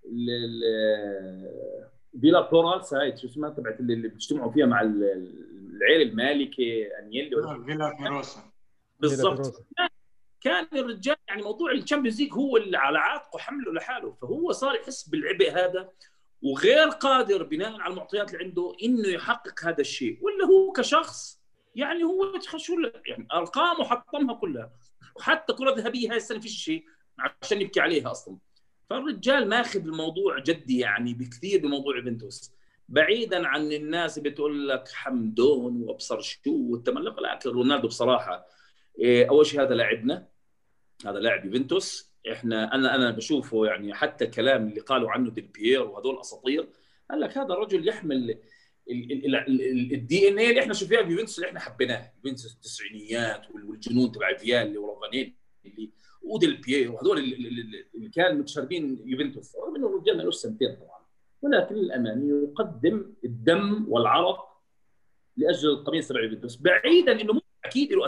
ال 0.04 0.60
فيلا 2.20 2.42
فلورانس 2.42 2.94
هاي 2.94 3.16
شو 3.16 3.26
اسمها 3.26 3.50
تبعت 3.50 3.80
اللي 3.80 4.08
بيجتمعوا 4.08 4.52
فيها 4.52 4.66
مع 4.66 4.80
العيله 4.80 6.02
المالكة 6.02 6.88
أنيلي 6.98 7.30
فيلا 7.66 7.96
فيروسا 7.96 8.50
بالضبط. 9.00 9.66
كان 10.40 10.66
الرجال 10.72 11.16
يعني 11.28 11.42
موضوع 11.42 11.72
ال 11.72 11.77
Champions 11.77 12.20
League 12.20 12.32
هو 12.32 12.56
اللي 12.56 12.76
على 12.76 12.98
عاتقه 12.98 13.38
حمله 13.38 13.72
لحاله 13.72 14.12
فهو 14.12 14.52
صار 14.52 14.74
يحس 14.74 15.08
بالعبء 15.08 15.50
هذا 15.50 15.90
وغير 16.42 16.88
قادر 16.88 17.42
بناء 17.42 17.80
على 17.80 17.92
المعطيات 17.92 18.34
اللي 18.34 18.44
عنده 18.44 18.76
إنه 18.82 19.08
يحقق 19.08 19.64
هذا 19.64 19.80
الشيء 19.80 20.18
ولا 20.22 20.44
هو 20.44 20.72
كشخص 20.72 21.39
يعني 21.74 22.04
هو 22.04 22.40
شو 22.56 22.74
يعني 23.06 23.28
أرقامه 23.32 23.84
حطمها 23.84 24.34
كلها. 24.34 24.72
وحتى 25.16 25.52
كرة 25.52 25.74
ذهبية 25.74 26.10
هاي 26.10 26.16
السنة 26.16 26.40
فيش 26.40 26.64
شيء 26.64 26.84
عشان 27.42 27.60
يبكي 27.60 27.80
عليها 27.80 28.10
أصلا. 28.10 28.38
فالرجال 28.90 29.48
ماخذ 29.48 29.80
الموضوع 29.80 30.38
جدي 30.38 30.78
يعني 30.78 31.14
بكثير 31.14 31.60
بموضوع 31.60 31.96
يوفنتوس. 31.96 32.52
بعيدا 32.88 33.46
عن 33.46 33.72
الناس 33.72 34.18
اللي 34.18 34.30
بتقول 34.30 34.68
لك 34.68 34.88
حمدون 34.88 35.82
وأبصر 35.82 36.20
شو 36.20 36.38
والتملق 36.46 37.20
لكن 37.20 37.50
رونالدو 37.50 37.88
بصراحة 37.88 38.46
إيه، 38.98 39.28
أول 39.28 39.46
شيء 39.46 39.62
هذا 39.62 39.74
لاعبنا 39.74 40.28
هذا 41.06 41.18
لاعب 41.18 41.44
يوفنتوس. 41.44 42.10
إحنا 42.32 42.74
أنا 42.74 42.94
أنا 42.94 43.10
بشوفه 43.10 43.66
يعني 43.66 43.94
حتى 43.94 44.24
الكلام 44.24 44.68
اللي 44.68 44.80
قالوا 44.80 45.10
عنه 45.10 45.30
ديل 45.30 45.46
بيير 45.46 45.82
وهذول 45.82 46.20
أساطير. 46.20 46.68
قال 47.10 47.20
لك 47.20 47.38
هذا 47.38 47.54
الرجل 47.54 47.88
يحمل 47.88 48.38
الدي 48.90 50.28
إن 50.28 50.38
اي 50.38 50.50
اللي 50.50 50.60
إحنا 50.60 50.74
شفناه 50.74 51.02
في 51.02 51.10
يوفنتوس 51.10 51.38
اللي 51.38 51.48
إحنا 51.48 51.60
حبيناه 51.60 52.12
يوفنتوس 52.16 52.54
التسعينيات 52.54 53.50
والجنون 53.50 54.12
تبع 54.12 54.36
فيالي 54.36 54.78
ورافانيلي 54.78 55.34
وديل 56.22 56.56
بيير 56.56 56.92
وهذول 56.92 57.18
اللي 57.18 58.08
كانوا 58.08 58.38
متشربين 58.40 59.02
يوفنتوس. 59.04 59.56
رغم 59.56 59.76
إنه 59.76 59.86
الرجال 59.86 60.24
ما 60.24 60.30
سنتين 60.30 60.76
طبعا. 60.76 61.00
ولكن 61.42 61.74
للأمانة 61.74 62.44
يقدم 62.44 63.14
الدم 63.24 63.86
والعرق 63.88 64.60
لأجل 65.36 65.68
القميص 65.68 66.08
تبع 66.08 66.22
يوفنتوس. 66.22 66.56
بعيدا 66.56 67.20
إنه 67.20 67.40
أكيد 67.64 67.92
له 67.92 68.06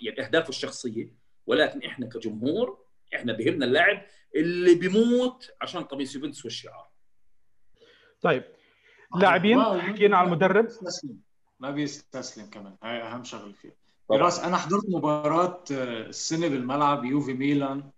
يعني 0.00 0.24
أهدافه 0.26 0.48
الشخصية. 0.48 1.14
ولكن 1.46 1.82
إحنا 1.82 2.06
كجمهور 2.06 2.84
إحنا 3.14 3.32
بهمنا 3.32 3.66
اللاعب 3.66 4.06
اللي 4.36 4.74
بيموت 4.74 5.50
عشان 5.60 5.82
قميص 5.82 6.14
يوفنتوس 6.14 6.44
والشعار. 6.44 6.90
طيب 8.20 8.44
لاعبين 9.14 9.64
حكينا 9.64 10.16
على 10.16 10.26
المدرب. 10.26 10.68
ما 11.60 11.70
بيستسلم. 11.70 12.46
كمان. 12.46 12.76
هاي 12.82 13.02
أهم 13.02 13.24
شغلة 13.24 13.52
فيه. 13.52 13.76
فراس 14.08 14.40
أنا 14.40 14.56
حضرت 14.56 14.84
مباراة 14.88 15.64
آه، 15.72 16.06
السنة 16.06 16.48
بالملعب 16.48 17.04
يوفي 17.04 17.32
ميلان. 17.34 17.90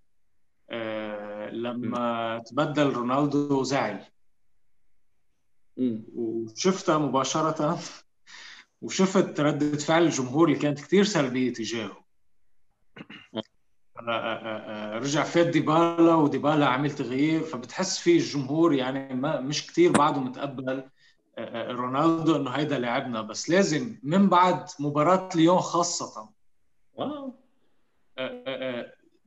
آه، 0.71 1.51
لما 1.51 2.43
تبدل 2.47 2.93
رونالدو 2.93 3.63
زعل. 3.63 4.05
وشفتها 6.15 6.99
مباشرة 6.99 7.79
وشفت 8.83 9.41
ردة 9.41 9.79
فعل 9.79 10.03
الجمهور 10.03 10.49
اللي 10.49 10.59
كانت 10.59 10.81
كثير 10.81 11.05
سلبية 11.05 11.53
تجاهه. 11.53 12.05
آه، 14.09 14.99
رجع 14.99 15.23
فات 15.23 15.47
ديبالا 15.47 16.15
وديبالا 16.15 16.67
عمل 16.67 16.91
تغيير. 16.91 17.41
فبتحس 17.41 17.99
فيه 17.99 18.17
الجمهور 18.17 18.73
يعني 18.75 19.15
ما 19.15 19.41
مش 19.41 19.67
كثير 19.67 19.93
بعده 19.93 20.21
متقبل. 20.21 20.89
رونالدو 21.39 22.37
إنه 22.37 22.51
هيدا 22.51 22.79
لاعبنا 22.79 23.23
بس 23.23 23.51
لازم 23.51 23.99
من 24.03 24.29
بعد 24.29 24.67
مباراة 24.81 25.29
ليون 25.35 25.59
خاصة. 25.59 26.29
واو. 26.95 27.35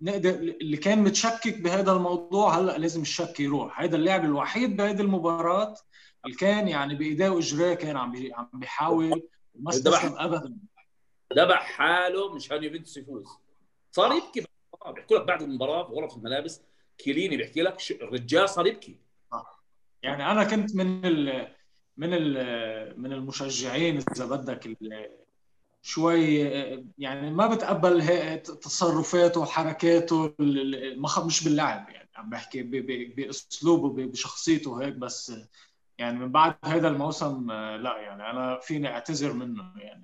نقدر 0.01 0.30
اللي 0.30 0.78
كان 0.78 1.03
متشكك 1.03 1.62
بهذا 1.62 1.91
الموضوع 1.91 2.57
هلأ 2.57 2.78
لازم 2.78 3.01
الشك 3.01 3.39
يروح. 3.39 3.82
هذا 3.82 3.95
اللاعب 3.95 4.26
الوحيد 4.26 4.78
بهذه 4.78 5.01
المباراة 5.01 5.76
اللي 6.26 6.36
كان 6.36 6.68
يعني 6.68 6.95
بإيديه 6.95 7.30
واجريه 7.30 7.74
كان 7.74 7.97
عم 7.97 8.14
عم 8.34 8.49
بيحاول 8.53 9.30
ما 9.55 9.70
استسلم 9.70 10.16
ابدا. 10.18 10.57
ذبح 11.36 11.62
حاله 11.62 12.34
مشان 12.34 12.64
يوفنتوس 12.64 12.97
يفوز. 12.97 13.38
صار 13.91 14.12
يبكي 14.12 14.45
بيحكوا 14.95 15.18
لك 15.18 15.26
بعد 15.26 15.41
المباراة 15.41 15.88
في 15.88 15.93
غرفه 15.93 16.18
الملابس. 16.18 16.62
كيليني 16.97 17.38
بيحكي 17.38 17.62
لك 17.62 17.78
الرجال 17.91 18.49
صار 18.49 18.68
يبكي. 18.68 18.97
يعني 20.03 20.32
أنا 20.32 20.43
كنت 20.43 20.76
من 20.76 21.05
ال 21.05 21.47
من 22.00 22.10
من 23.02 23.14
المشجعين 23.14 23.97
إذا 23.97 24.26
بدك 24.26 24.78
شوي 25.82 26.38
يعني 26.97 27.32
ما 27.32 27.47
بتقبل 27.47 28.02
تصرفاته 28.41 29.41
وحركاته 29.41 30.34
مش 31.26 31.43
باللعب 31.43 31.89
يعني. 31.89 32.10
عم 32.16 32.30
بحكي 32.30 32.64
بأسلوبه 33.18 34.06
بشخصيته 34.06 34.82
هيك 34.82 34.93
بس 34.93 35.34
يعني 35.97 36.20
من 36.20 36.32
بعد 36.32 36.56
هذا 36.66 36.88
الموسم 36.88 37.52
لا 37.52 37.97
يعني 37.97 38.30
أنا 38.30 38.60
فيني 38.60 38.88
أعتذر 38.88 39.34
منه 39.34 39.64
يعني. 39.78 40.04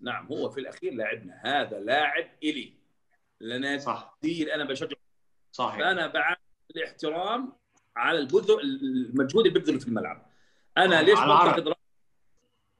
نعم 0.00 0.26
هو 0.26 0.50
في 0.50 0.60
الأخير 0.60 0.94
لاعبنا 0.94 1.40
هذا 1.44 1.80
لاعب 1.80 2.24
إلي. 2.42 2.72
لنادي 3.40 4.54
أنا 4.54 4.64
بشجع 4.64 4.96
صحيح. 5.52 5.86
أنا 5.86 6.06
بعامل 6.06 6.36
الاحترام 6.76 7.52
على 7.96 8.18
البذل 8.18 8.60
المجهود 8.60 9.46
اللي 9.46 9.58
بيبذله 9.58 9.78
في 9.78 9.88
الملعب. 9.88 10.26
أنا 10.78 11.02
ليش 11.02 11.18
بنتقد 11.18 11.74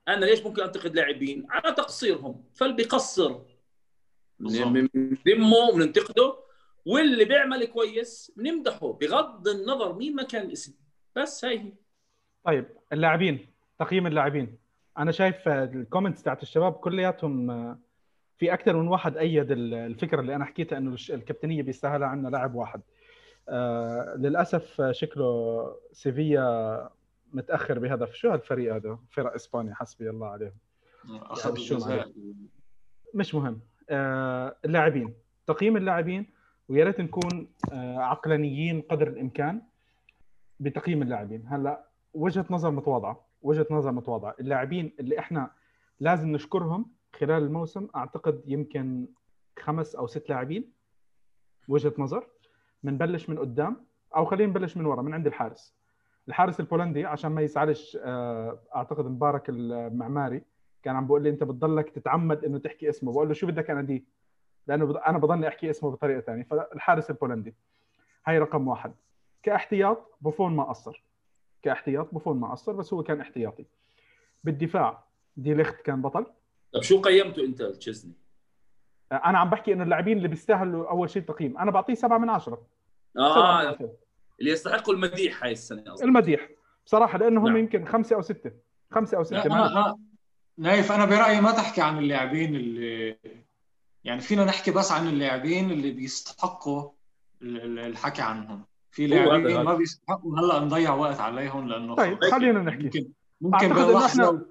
أنا 0.08 0.24
ليش 0.24 0.42
ممكن 0.42 0.62
أنتقد 0.62 0.94
لاعبين؟ 0.94 1.46
على 1.50 1.74
تقصيرهم. 1.74 2.44
فاللي 2.54 2.74
بيقصر. 2.76 3.38
بنذمه 4.38 5.56
وننتقده. 5.74 6.36
واللي 6.86 7.24
بيعمل 7.24 7.64
كويس 7.64 8.32
بنمدحه 8.36 8.92
بغض 8.92 9.48
النظر 9.48 9.92
مين 9.92 10.14
ما 10.14 10.22
كان 10.22 10.46
الاسم. 10.46 10.74
بس 11.16 11.44
هاي 11.44 11.58
هي. 11.58 11.72
طيب 12.44 12.66
اللاعبين. 12.92 13.52
تقييم 13.78 14.06
اللاعبين. 14.06 14.58
أنا 14.98 15.12
شايف 15.12 15.48
ال 15.48 15.57
comments 15.57 16.22
تاعت 16.22 16.42
الشباب 16.42 16.72
كلياتهم 16.72 17.78
في 18.38 18.52
أكثر 18.52 18.76
من 18.76 18.88
واحد 18.88 19.16
أيد 19.16 19.50
الفكرة 19.50 20.20
اللي 20.20 20.36
أنا 20.36 20.44
حكيتها 20.44 20.78
إنه 20.78 20.96
الكابتنية 21.10 21.62
بيستاهلها 21.62 22.08
عندنا 22.08 22.28
لاعب 22.28 22.54
واحد. 22.54 22.80
آه 23.48 24.14
للأسف 24.16 24.82
شكله 24.90 25.76
سيفيا 25.92 26.90
متأخر 27.32 27.78
بهذا 27.78 28.06
شو 28.12 28.30
هالفريق 28.30 28.74
هذا؟ 28.74 28.98
فرق 29.10 29.34
اسبانيا 29.34 29.74
حسبي 29.74 30.10
الله 30.10 30.26
عليهم. 30.26 30.52
أخذ 31.08 31.90
يعني 31.90 32.34
مش 33.14 33.34
مهم. 33.34 33.60
آه 33.90 34.56
اللاعبين. 34.64 35.14
تقييم 35.46 35.76
اللاعبين 35.76 36.26
ويا 36.68 36.84
ريت 36.84 37.00
نكون 37.00 37.48
آه 37.72 37.98
عقلانيين 37.98 38.80
قدر 38.80 39.08
الإمكان 39.08 39.62
بتقييم 40.60 41.02
اللاعبين. 41.02 41.44
هلأ 41.48 41.88
وجهة 42.14 42.46
نظر 42.50 42.70
متواضعة. 42.70 43.26
وجهة 43.42 43.66
نظر 43.70 43.92
متواضعة. 43.92 44.34
اللاعبين 44.40 44.92
اللي 45.00 45.18
إحنا 45.18 45.50
لازم 46.00 46.28
نشكرهم 46.28 46.97
خلال 47.18 47.42
الموسم 47.42 47.88
أعتقد 47.96 48.42
يمكن 48.46 49.08
خمس 49.58 49.94
أو 49.96 50.06
ست 50.06 50.28
لاعبين 50.30 50.72
وجهة 51.68 51.94
نظر 51.98 52.26
بنبلش 52.82 53.28
من 53.28 53.38
قدام 53.38 53.86
أو 54.16 54.24
خلينا 54.24 54.50
نبلش 54.50 54.76
من 54.76 54.86
ورا 54.86 55.02
من 55.02 55.14
عند 55.14 55.26
الحارس. 55.26 55.74
الحارس 56.28 56.60
البولندي 56.60 57.04
عشان 57.04 57.32
ما 57.32 57.42
يزعلش 57.42 57.98
آه، 58.00 58.58
أعتقد 58.76 59.04
مبارك 59.04 59.48
المعماري 59.48 60.42
كان 60.82 60.96
عم 60.96 61.06
بقول 61.06 61.22
لي 61.22 61.30
أنت 61.30 61.44
بتضلك 61.44 61.90
تتعمد 61.90 62.44
إنه 62.44 62.58
تحكي 62.58 62.88
اسمه. 62.88 63.12
بقول 63.12 63.28
له 63.28 63.34
شو 63.34 63.46
بدك 63.46 63.70
أنا 63.70 63.82
دي 63.82 64.04
لأنه 64.66 64.98
أنا 64.98 65.18
بضلني 65.18 65.48
أحكي 65.48 65.70
اسمه 65.70 65.90
بطريقة 65.90 66.20
ثانية 66.20 66.42
فالحارس 66.42 67.10
البولندي 67.10 67.54
هاي 68.26 68.38
رقم 68.38 68.68
واحد. 68.68 68.94
كاحتياط 69.42 70.16
بوفون 70.20 70.56
ما 70.56 70.64
قصر. 70.64 71.04
كاحتياط 71.62 72.12
بوفون 72.12 72.40
ما 72.40 72.50
قصر 72.50 72.72
بس 72.72 72.92
هو 72.94 73.02
كان 73.02 73.20
احتياطي. 73.20 73.66
بالدفاع 74.44 75.04
دي 75.36 75.54
ليخت 75.54 75.80
كان 75.80 76.02
بطل. 76.02 76.26
طيب 76.72 76.82
شو 76.82 77.00
قيمته 77.00 77.44
انت 77.44 77.62
تشيزني؟ 77.62 78.12
أنا 79.12 79.38
عم 79.38 79.50
بحكي 79.50 79.72
إنه 79.72 79.84
اللاعبين 79.84 80.16
اللي 80.16 80.28
بيستاهلوا 80.28 80.90
أول 80.90 81.10
شيء 81.10 81.22
تقييم. 81.22 81.58
أنا 81.58 81.70
بعطيه 81.70 81.94
سبعة 81.94 82.18
من 82.18 82.30
عشرة. 82.30 82.66
آه 83.18 83.78
اللي 84.40 84.50
يستحقوا 84.50 84.94
المديح 84.94 85.44
هاي 85.44 85.52
السنة 85.52 85.92
أصلاً. 85.92 86.06
المديح. 86.06 86.48
بصراحة 86.86 87.18
لأنه 87.18 87.40
هم 87.40 87.46
نعم. 87.48 87.56
يمكن 87.56 87.84
خمسة 87.84 88.16
أو 88.16 88.22
ستة. 88.22 88.52
خمسة 88.90 89.16
أو 89.16 89.24
ستة. 89.24 89.48
ما 89.48 89.98
نايف 90.58 90.92
أنا 90.92 91.04
برأيي 91.04 91.40
ما 91.40 91.52
تحكي 91.52 91.82
عن 91.82 91.98
اللاعبين 91.98 92.54
اللي 92.54 93.18
يعني 94.04 94.20
فينا 94.20 94.44
نحكي 94.44 94.70
بس 94.70 94.92
عن 94.92 95.08
اللاعبين 95.08 95.70
اللي 95.70 95.90
بيستحقوا 95.90 96.90
الحكي 97.42 98.22
عنهم. 98.22 98.64
في 98.90 99.06
لاعبين 99.06 99.60
ما 99.60 99.74
بيستحقوا. 99.74 100.38
هلأ 100.38 100.60
نضيع 100.60 100.94
وقت 100.94 101.20
عليهم 101.20 101.68
لأنه 101.68 101.94
طيب 101.94 102.24
خلينا 102.24 102.62
نحكي. 102.62 102.84
ممكن 102.84 103.12
ممكن 103.40 103.68
باللحظه 103.68 104.46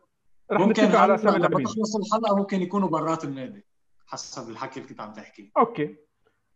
رح 0.51 0.61
ممكن 0.61 0.95
على 0.95 1.15
اسامي 1.15 1.35
اللاعبين 1.35 1.65
تخلص 1.65 1.95
الحلقة 1.95 2.35
ممكن 2.35 2.61
يكونوا 2.61 2.89
برات 2.89 3.23
النادي 3.23 3.65
حسب 4.07 4.49
الحكي 4.49 4.79
اللي 4.79 4.89
كنت 4.89 5.01
عم 5.01 5.13
تحكي. 5.13 5.51
okay. 5.57 5.95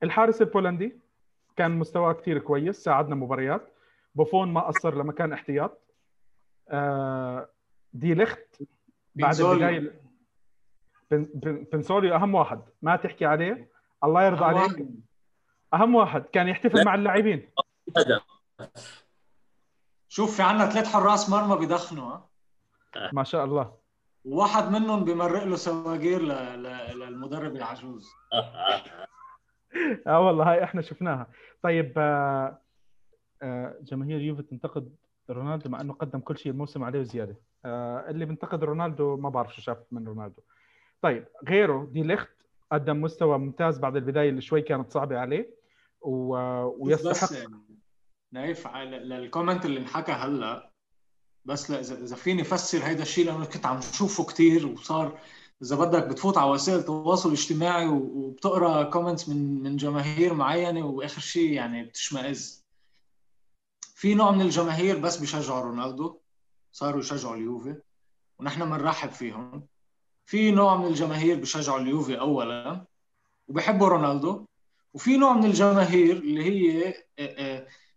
الحارس 0.04 0.42
البولندي 0.42 1.00
كان 1.56 1.72
مستواه 1.72 2.14
كثير 2.14 2.40
كويس 2.40 2.84
ساعدنا 2.84 3.16
مباريات. 3.16 3.74
بوفون 4.16 4.54
ما 4.54 4.62
قصر 4.62 4.96
لما 4.96 5.14
كان 5.14 5.34
احتياط. 5.34 5.82
آه 6.70 7.50
دي 7.94 8.14
لخت 8.14 8.64
بعد 9.16 9.40
البداية 9.40 10.02
بنسوليو 11.72 12.16
أهم 12.16 12.36
واحد. 12.36 12.62
ما 12.82 12.96
تحكي 12.96 13.26
عليه 13.26 13.72
الله 14.04 14.24
يرضى 14.24 14.46
عليك. 14.46 14.88
أهم 15.74 15.96
واحد. 15.96 16.22
كان 16.22 16.48
يحتفل 16.48 16.86
مع 16.86 16.96
اللاعبين. 16.96 17.50
شوف 20.08 20.38
في 20.38 20.44
عندنا 20.44 20.70
ثلاث 20.70 20.88
حراس 20.88 21.30
مرمى 21.30 21.66
بدخنوا 21.66 22.18
ما 23.14 23.24
شاء 23.24 23.46
الله. 23.46 23.81
واحد 24.26 24.72
منهم 24.72 25.06
بمرق 25.06 25.44
له 25.44 25.56
سواقير 25.56 26.22
للمدرب 26.22 27.56
العجوز. 27.56 28.10
آه 30.08 30.20
والله 30.20 30.52
هاي 30.52 30.64
إحنا 30.64 30.82
شفناها. 30.82 31.28
طيب 31.64 31.94
آه 31.98 32.62
آه 33.42 33.76
جماهير 33.82 34.22
يوفي 34.22 34.44
تنتقد 34.44 34.96
رونالدو 35.30 35.70
مع 35.70 35.82
إنه 35.82 35.94
قدم 35.94 36.20
كل 36.20 36.38
شيء 36.38 36.52
الموسم 36.52 36.84
عليه 36.84 37.00
وزيادة. 37.00 37.36
آه 37.66 38.10
اللي 38.10 38.26
بنتقد 38.26 38.64
رونالدو 38.64 39.18
ما 39.18 39.30
بعرف 39.30 39.56
شو 39.56 39.62
شاف 39.62 39.78
من 39.92 40.08
رونالدو. 40.08 40.42
طيب 41.02 41.28
غيره 41.48 41.90
دي 41.92 42.04
ليخت 42.04 42.30
قدم 42.72 43.02
مستوى 43.02 43.38
ممتاز 43.38 43.80
بعد 43.80 43.96
البداية 43.96 44.30
اللي 44.30 44.42
شوي 44.42 44.62
كانت 44.62 44.92
صعبة 44.92 45.20
عليه 45.20 45.56
و... 46.02 46.36
ويستحق 46.66 47.32
بس 47.32 47.48
نايف 48.34 48.68
على 48.68 49.00
لل 49.00 49.14
comment 49.14 49.66
اللي 49.66 49.80
انحكى 49.80 50.12
هلأ 50.12 50.71
بس 51.46 51.72
لا 51.72 51.80
اذا 51.80 52.16
فيني 52.16 52.42
افسر 52.42 52.84
هيدا 52.86 53.04
الشيء 53.04 53.26
لأنه 53.26 53.46
كنت 53.46 53.66
عم 53.66 53.82
شوفه 53.82 54.24
كثير 54.24 54.68
وصار 54.68 55.20
إذا 55.62 55.76
بدك 55.76 56.08
بتفوت 56.08 56.38
على 56.38 56.52
وسائل 56.52 56.80
التواصل 56.80 57.30
الاجتماعي 57.30 57.88
وبتقرأ 57.88 58.84
comments 58.84 59.30
من 59.30 59.64
من 59.64 59.78
جماهير 59.78 60.34
معينة 60.34 60.86
وآخر 60.86 61.22
شيء 61.22 61.52
يعني 61.52 61.84
بتشمئز. 61.84 62.66
في 63.96 64.14
نوع 64.14 64.32
من 64.32 64.42
الجماهير 64.42 65.00
بس 65.00 65.18
بيشجعوا 65.18 65.62
رونالدو 65.62 66.18
صاروا 66.72 67.00
يشجعوا 67.00 67.36
اليوفي 67.36 67.76
ونحن 68.40 68.66
بنرحب 68.66 69.12
فيهم. 69.12 69.68
في 70.26 70.52
نوع 70.52 70.78
من 70.78 70.86
الجماهير 70.88 71.36
بيشجعوا 71.36 71.80
اليوفي 71.80 72.20
اولا 72.20 72.86
وبحبوا 73.48 73.88
رونالدو 73.88 74.46
وفي 74.94 75.18
نوع 75.18 75.34
من 75.34 75.46
الجماهير 75.46 76.18
اللي 76.18 76.44
هي 76.44 76.94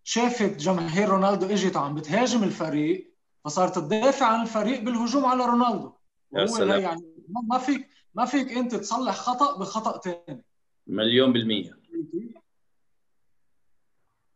شافت 0.05 0.57
جماهير 0.57 1.09
رونالدو 1.09 1.47
إجت 1.47 1.77
عم 1.77 1.95
بتهاجم 1.95 2.43
الفريق 2.45 3.14
فصارت 3.45 3.79
تدافع 3.79 4.27
عن 4.27 4.43
الفريق 4.43 4.81
بالهجوم 4.81 5.25
على 5.25 5.45
رونالدو. 5.45 5.93
وهو 6.31 6.65
يعني 6.65 7.03
ما 7.29 7.59
فيك 7.59 7.89
ما 8.15 8.25
فيك 8.25 8.53
انت 8.53 8.75
تصلح 8.75 9.15
خطأ 9.15 9.59
بخطأ 9.59 10.01
ثاني 10.01 10.45
مليون 10.87 11.33
بالمية. 11.33 11.79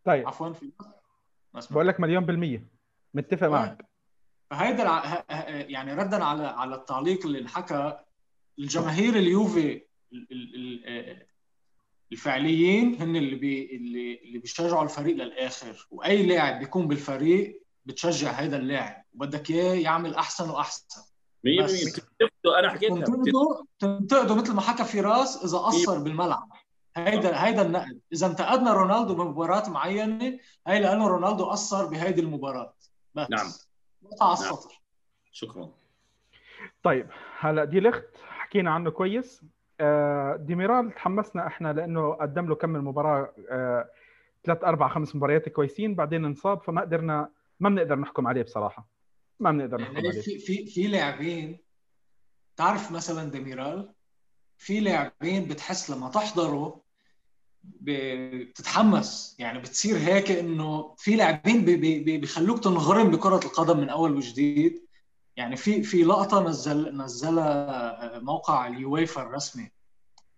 طيب. 0.05 0.27
عفوا 0.27 0.53
في 0.53 0.71
بقول 1.71 1.89
لك 1.89 2.01
مليون 2.01 2.25
بالمية. 2.25 2.69
متفق 3.15 3.41
طيب. 3.41 3.51
معك. 3.51 3.89
فهيدا 4.51 4.85
يعني 5.71 5.95
ردا 5.95 6.25
على 6.25 6.47
على 6.47 6.75
التعليق 6.75 7.27
اللي 7.27 7.39
انحكى 7.39 7.99
الجماهير 8.59 9.17
اليوفي 9.17 9.83
الفعليين 12.13 13.03
هن 13.03 13.17
اللي 13.17 13.37
بي 13.37 13.77
اللي 13.77 14.21
اللي 14.23 14.39
بيشجعوا 14.39 14.85
الفريق 14.85 15.17
للآخر. 15.17 15.87
وأي 15.91 16.27
لاعب 16.27 16.59
بيكون 16.59 16.89
بالفريق 16.89 17.68
بتشجع 17.89 18.31
هذا 18.31 18.57
اللاعب. 18.57 19.05
وبدك 19.15 19.51
إياه 19.51 19.75
يعمل 19.75 20.15
أحسن 20.15 20.51
وأحسن. 20.51 21.03
100% 21.45 22.01
أنا 22.59 22.71
حكيتها. 22.71 23.05
تنتقده 23.05 23.65
تنتقده 23.79 24.35
مثل 24.35 24.55
ما 24.55 24.61
حكى 24.61 24.85
فراس 24.85 25.45
إذا 25.45 25.59
قصر 25.59 25.99
بالملعب. 25.99 26.49
هيدا 26.97 27.45
هيدا 27.45 27.63
النقد. 27.63 28.01
إذا 28.13 28.27
انتقدنا 28.27 28.73
رونالدو 28.73 29.15
بمباراة 29.15 29.69
معينة 29.69 30.39
هي 30.67 30.81
لأنه 30.81 31.09
رونالدو 31.09 31.45
قصر 31.45 31.87
بهيدي 31.87 32.21
المباراة. 32.21 32.75
بس. 33.15 33.31
نعم. 33.31 33.47
نقطه 34.03 34.25
على 34.25 34.35
نعم. 34.35 34.53
السطر. 34.53 34.81
شكرا. 35.33 35.71
طيب 36.83 37.07
هلا 37.41 37.65
دي 37.65 37.81
لخت 37.81 38.09
حكينا 38.29 38.71
عنه 38.71 38.91
كويس. 38.91 39.43
آه، 39.81 40.37
ديميرال 40.37 40.95
تحمسنا 40.95 41.47
إحنا 41.47 41.73
لأنه 41.73 42.13
قدم 42.13 42.47
له 42.49 42.55
كم 42.55 42.73
مباراة. 42.73 43.33
آه، 43.51 43.89
ثلاث 44.45 44.65
أربع 44.65 44.89
خمس 44.89 45.17
مباريات 45.17 45.49
كويسين. 45.49 45.95
بعدين 45.95 46.25
انصاب 46.25 46.63
فما 46.63 46.81
قدرنا 46.81 47.38
ما 47.61 47.69
بنقدر 47.69 47.99
نحكم 47.99 48.27
عليه 48.27 48.43
بصراحة. 48.43 48.89
ما 49.41 49.51
بنقدر 49.51 49.81
نحكم 49.81 49.95
يعني 49.95 50.09
عليه. 50.09 50.21
في 50.21 50.39
في 50.39 50.67
في 50.67 50.87
لاعبين 50.87 51.59
تعرف 52.57 52.93
مثلا 52.93 53.31
ديميرال؟ 53.31 53.93
في 54.59 54.81
لاعبين 54.81 55.49
بتحس 55.49 55.91
لما 55.91 56.09
تحضره 56.09 56.81
بتتحمس 57.65 59.37
يعني 59.39 59.59
بتصير 59.59 59.97
هيك 59.97 60.31
إنه 60.31 60.95
في 60.99 61.17
لاعبين 61.17 61.65
بيخلوك 62.21 62.65
تنغرم 62.65 63.11
بكرة 63.11 63.41
القدم 63.45 63.81
من 63.81 63.89
أول 63.89 64.17
وجديد. 64.17 64.89
يعني 65.37 65.57
في 65.57 65.83
في 65.83 66.03
لقطة 66.03 66.49
نزل 66.49 66.97
نزلها 66.97 68.19
موقع 68.19 68.67
اليويفا 68.67 69.23
الرسمي. 69.23 69.71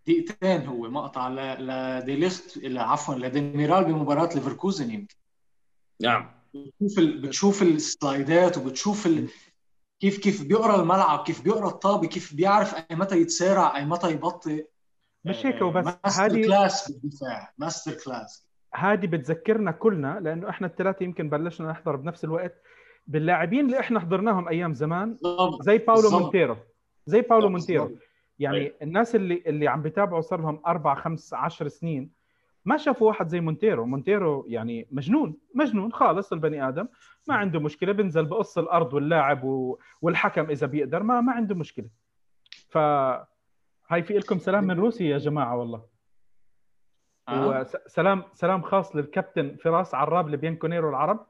دقيقتين 0.07 0.67
هو 0.67 0.91
مقطع 0.91 1.29
لديليخت 1.59 2.59
عفوا 2.65 3.15
لديميرال 3.15 3.85
بمباراة 3.85 4.35
ليفركوزن 4.35 4.91
يمكن. 4.91 5.17
نعم. 6.01 6.40
بتشوف 6.55 6.99
ال... 6.99 7.23
بتشوف 7.23 7.63
السلايدات 7.63 8.59
وبتشوف 8.59 9.07
ال... 9.07 9.29
كيف 10.01 10.19
كيف 10.19 10.43
بيقرأ 10.43 10.81
الملعب 10.81 11.25
كيف 11.25 11.43
بيقرأ 11.43 11.69
الطابة 11.69 12.09
كيف 12.09 12.35
بيعرف 12.35 12.75
أي 12.75 12.97
متى 12.97 13.21
يتسارع 13.21 13.77
أي 13.77 13.85
متى 13.85 14.11
يبطئ. 14.11 14.67
مش 15.25 15.47
هيك 15.47 15.63
وبس 15.63 15.85
ماستر 15.85 16.25
هذه 16.25 16.47
class 16.47 16.93
بالدفاع 16.93 17.53
masterclass 17.59 18.47
هذه 18.75 19.07
بتذكرنا 19.07 19.71
كلنا 19.71 20.21
لأنه 20.21 20.49
إحنا 20.49 20.67
الثلاثة 20.67 21.05
يمكن 21.05 21.31
بلشنا 21.31 21.71
نحضر 21.71 21.97
بنفس 21.97 22.25
الوقت. 22.25 22.63
باللاعبين 23.07 23.67
اللي 23.67 23.81
إحنا 23.81 24.01
حضرناهم 24.01 24.49
أيام 24.49 24.75
زمان 24.75 25.17
زي 25.61 25.79
باولو. 25.79 26.11
مونتيرو 26.11 26.57
زي 27.07 27.21
باولو 27.21 27.49
مونتيرو 27.49 27.99
يعني 28.39 28.59
أي. 28.59 28.77
الناس 28.83 29.15
اللي 29.15 29.43
اللي 29.47 29.69
عم 29.69 29.83
بيتابعوا 29.83 30.21
صار 30.21 30.41
لهم 30.41 30.63
أربع 30.67 30.95
خمس 30.95 31.35
عشر 31.35 31.69
سنين. 31.69 32.20
ما 32.65 32.77
شافوا 32.77 33.09
واحد 33.09 33.29
زي 33.29 33.41
مونتيرو. 33.41 33.87
مونتيرو 33.87 34.45
يعني 34.49 34.89
مجنون 34.91 35.37
مجنون 35.55 35.93
خالص 35.93 36.33
البني 36.33 36.69
آدم. 36.69 36.89
ما 37.29 37.35
عنده 37.35 37.61
مشكلة 37.61 37.93
بنزل 37.93 38.25
بقص 38.25 38.59
الأرض 38.59 38.95
واللاعب 38.95 39.45
والحكم 40.03 40.51
إذا 40.51 40.67
بيقدر. 40.67 41.03
ما 41.03 41.21
ما 41.21 41.33
عنده 41.33 41.55
مشكلة. 41.55 41.89
ف 42.69 42.79
هاي 43.89 44.03
في 44.03 44.19
لكم 44.19 44.39
سلام 44.39 44.65
من 44.65 44.79
روسيا 44.79 45.07
يا 45.07 45.19
جماعة 45.19 45.57
والله. 45.57 45.83
آه. 47.29 47.67
وسلام 47.87 48.23
سلام 48.33 48.63
خاص 48.63 48.97
للكابتن 48.97 49.57
فراس 49.57 49.95
عراب 49.95 50.29
لبيانكونيرو 50.29 50.89
العرب 50.89 51.27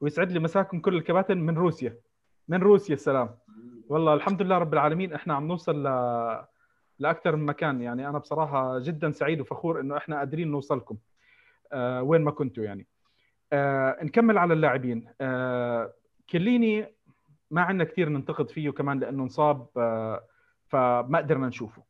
ويسعد 0.00 0.32
لي 0.32 0.38
مساكم 0.38 0.80
كل 0.80 0.94
الكباتن 0.94 1.38
من 1.38 1.56
روسيا. 1.58 1.96
من 2.48 2.62
روسيا 2.62 2.94
السلام 2.94 3.30
والله 3.88 4.14
الحمد 4.14 4.42
لله 4.42 4.58
رب 4.58 4.74
العالمين 4.74 5.12
إحنا 5.12 5.34
عم 5.34 5.46
نوصل 5.46 5.86
ل... 5.86 5.88
لأكثر 6.98 7.36
من 7.36 7.46
مكان. 7.46 7.80
يعني 7.80 8.08
أنا 8.08 8.18
بصراحة 8.18 8.78
جدا 8.78 9.10
سعيد 9.10 9.40
وفخور 9.40 9.80
إنه 9.80 9.96
إحنا 9.96 10.18
قادرين 10.18 10.50
نوصلكم 10.50 10.96
آه 11.72 12.02
وين 12.02 12.22
ما 12.22 12.30
كنتوا 12.30 12.64
يعني. 12.64 12.86
آه 13.52 13.98
نكمل 14.02 14.38
على 14.38 14.54
اللاعبين. 14.54 15.08
آه 15.20 15.94
كليني 16.30 16.86
ما 17.50 17.62
عندنا 17.62 17.84
كثير 17.84 18.08
ننتقد 18.08 18.50
فيه 18.50 18.70
كمان 18.70 18.98
لأنه 18.98 19.22
انصاب 19.22 19.66
آه 19.76 20.24
فما 20.66 21.18
قدرنا 21.18 21.46
نشوفه. 21.46 21.82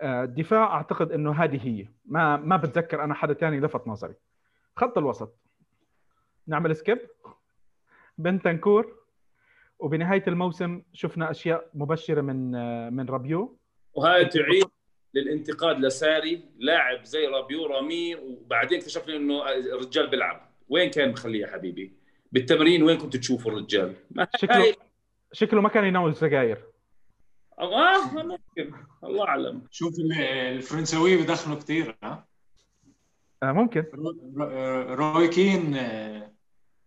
آه 0.00 0.24
الدفاع 0.24 0.64
أعتقد 0.74 1.12
إنه 1.12 1.32
هذه 1.32 1.68
هي. 1.68 1.88
ما 2.04 2.36
ما 2.36 2.56
بتذكر 2.56 3.04
أنا 3.04 3.14
حدا 3.14 3.34
ثاني 3.34 3.60
لفت 3.60 3.88
نظري. 3.88 4.14
خط 4.76 4.98
الوسط. 4.98 5.38
نعمل 6.46 6.76
سكيب. 6.76 6.98
بنتنكور. 8.18 9.02
وبنهاية 9.78 10.24
الموسم 10.28 10.82
شفنا 10.92 11.30
أشياء 11.30 11.70
مبشرة 11.74 12.20
من 12.20 12.54
آه، 12.54 12.90
من 12.90 13.06
رابيو. 13.08 13.58
وهاي 13.94 14.24
تعيد 14.24 14.64
للانتقاد 15.14 15.80
لساري 15.80 16.44
لاعب 16.58 17.04
زي 17.04 17.26
رابيو 17.26 17.66
رامي 17.66 18.14
وبعدين 18.14 18.78
اكتشفنا 18.78 19.16
إنه 19.16 19.48
الرجال 19.50 20.10
بيلعب. 20.10 20.52
وين 20.68 20.90
كان 20.90 21.10
مخليه 21.10 21.40
يا 21.40 21.52
حبيبي؟ 21.52 21.92
بالتمرين 22.32 22.82
وين 22.82 22.98
كنت 22.98 23.16
تشوفه 23.16 23.50
الرجال؟ 23.50 23.94
شكله 24.36 24.74
شكله 25.32 25.60
ما 25.60 25.68
كان 25.68 25.84
يناول 25.84 26.16
سجاير 26.16 26.64
آه 27.58 28.14
ممكن. 28.14 28.74
الله 29.04 29.28
أعلم. 29.28 29.62
شوف 29.70 29.94
الفرنساويه 30.20 31.22
بدخنوا 31.22 31.56
كثير 31.56 31.96
ها؟ 32.02 32.26
آه 33.42 33.52
ممكن. 33.52 33.84
روي 34.94 35.28
كين 35.28 35.74
آه، 35.74 36.32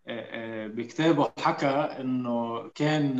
آه، 0.08 0.68
بكتابه 0.68 1.32
حكى 1.40 1.68
إنه 1.68 2.68
كان 2.70 3.20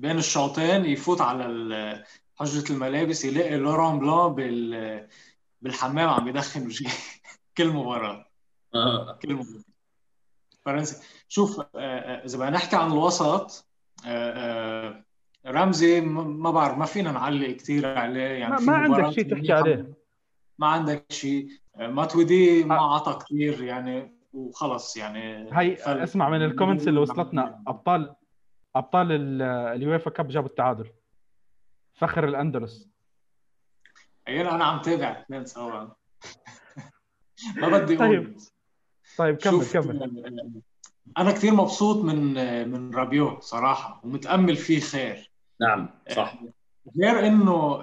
بين 0.00 0.18
الشوطين 0.18 0.84
يفوت 0.84 1.20
على 1.20 2.04
حجرة 2.36 2.72
الملابس 2.72 3.24
يلاقي 3.24 3.56
لوران 3.56 3.98
بلان 3.98 4.34
بال 4.34 5.08
بالحمام 5.62 6.08
عم 6.08 6.28
يدخن 6.28 6.68
كل 7.56 7.68
مباراة. 7.68 8.26
آه. 8.74 9.18
كل 9.22 9.34
مباراة. 9.34 9.64
فرنسي. 10.64 11.06
شوف 11.28 11.60
إذا 12.24 12.38
بدنا 12.38 12.50
نحكي 12.50 12.76
عن 12.76 12.92
الوسط 12.92 13.66
رمزي 15.46 16.00
ما 16.00 16.50
بعرف 16.50 16.78
ما 16.78 16.84
فينا 16.84 17.12
نعلق 17.12 17.50
كثير 17.50 17.98
عليه. 17.98 18.20
يعني 18.20 18.54
ما, 18.54 18.60
ما 18.60 18.76
عندك 18.76 19.10
شيء 19.10 19.30
تحكي 19.30 19.52
عليه. 19.52 19.94
ما 20.58 20.66
عندك 20.66 21.12
شيء. 21.12 21.48
ماتويدي 21.78 22.64
ما 22.64 22.74
عطى 22.74 23.18
كثير 23.24 23.62
يعني 23.62 24.20
وخلص 24.32 24.96
يعني. 24.96 25.48
هي 25.52 25.76
اسمع 25.86 26.28
من 26.28 26.42
ال 26.42 26.47
comments 26.47 26.88
اللي 26.88 27.00
وصلتنا 27.00 27.62
أبطال 27.66 28.14
أبطال 28.76 29.42
اليويفا 29.42 30.10
كاب 30.10 30.28
جابوا 30.28 30.48
التعادل. 30.48 30.90
فخر 31.94 32.28
الأندلس. 32.28 32.90
أيوه 34.28 34.54
أنا 34.54 34.64
عم 34.64 34.80
تابع. 34.82 35.20
اثنين 35.20 35.44
سوا 35.44 35.86
ما 37.60 37.68
بدي 37.68 37.96
أقول. 37.96 37.98
طيب. 37.98 38.36
طيب 39.18 39.36
كمل 39.36 39.64
كمل. 39.66 40.62
أنا 41.18 41.32
كثير 41.32 41.54
مبسوط 41.54 42.04
من 42.04 42.34
من 42.70 42.94
رابيو 42.94 43.40
صراحة 43.40 44.00
ومتأمل 44.04 44.56
فيه 44.56 44.80
خير. 44.80 45.32
نعم 45.60 45.90
صح. 46.16 46.38
غير 47.02 47.26
إنه 47.26 47.82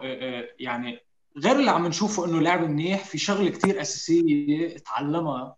يعني 0.59 0.99
غير 1.37 1.55
اللي 1.55 1.71
عم 1.71 1.87
نشوفه 1.87 2.25
إنه 2.25 2.41
لاعب 2.41 2.61
منيح 2.61 3.05
في 3.05 3.17
شغلة 3.17 3.49
كثير 3.49 3.81
أساسية 3.81 4.77
تعلمها. 4.77 5.55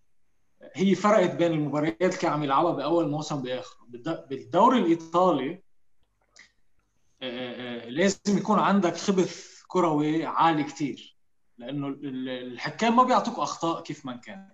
هي 0.74 0.96
فرقت 0.96 1.36
بين 1.36 1.52
المباريات 1.52 2.02
اللي 2.02 2.18
كان 2.18 2.32
عم 2.32 2.44
يلعبها 2.44 2.72
بأول 2.72 3.10
موسم 3.10 3.42
بآخره. 3.42 3.80
بالدوري 4.30 4.80
الإيطالي 4.80 5.62
لازم 7.88 8.38
يكون 8.38 8.60
عندك 8.60 8.96
خبث 8.96 9.62
كروي 9.68 10.26
عالي 10.26 10.64
كثير 10.64 11.16
لأنه 11.58 11.88
الحكام 12.04 12.96
ما 12.96 13.04
بيعطوك 13.04 13.40
أخطاء 13.40 13.84
كيف 13.84 14.06
ما 14.06 14.16
كان. 14.16 14.50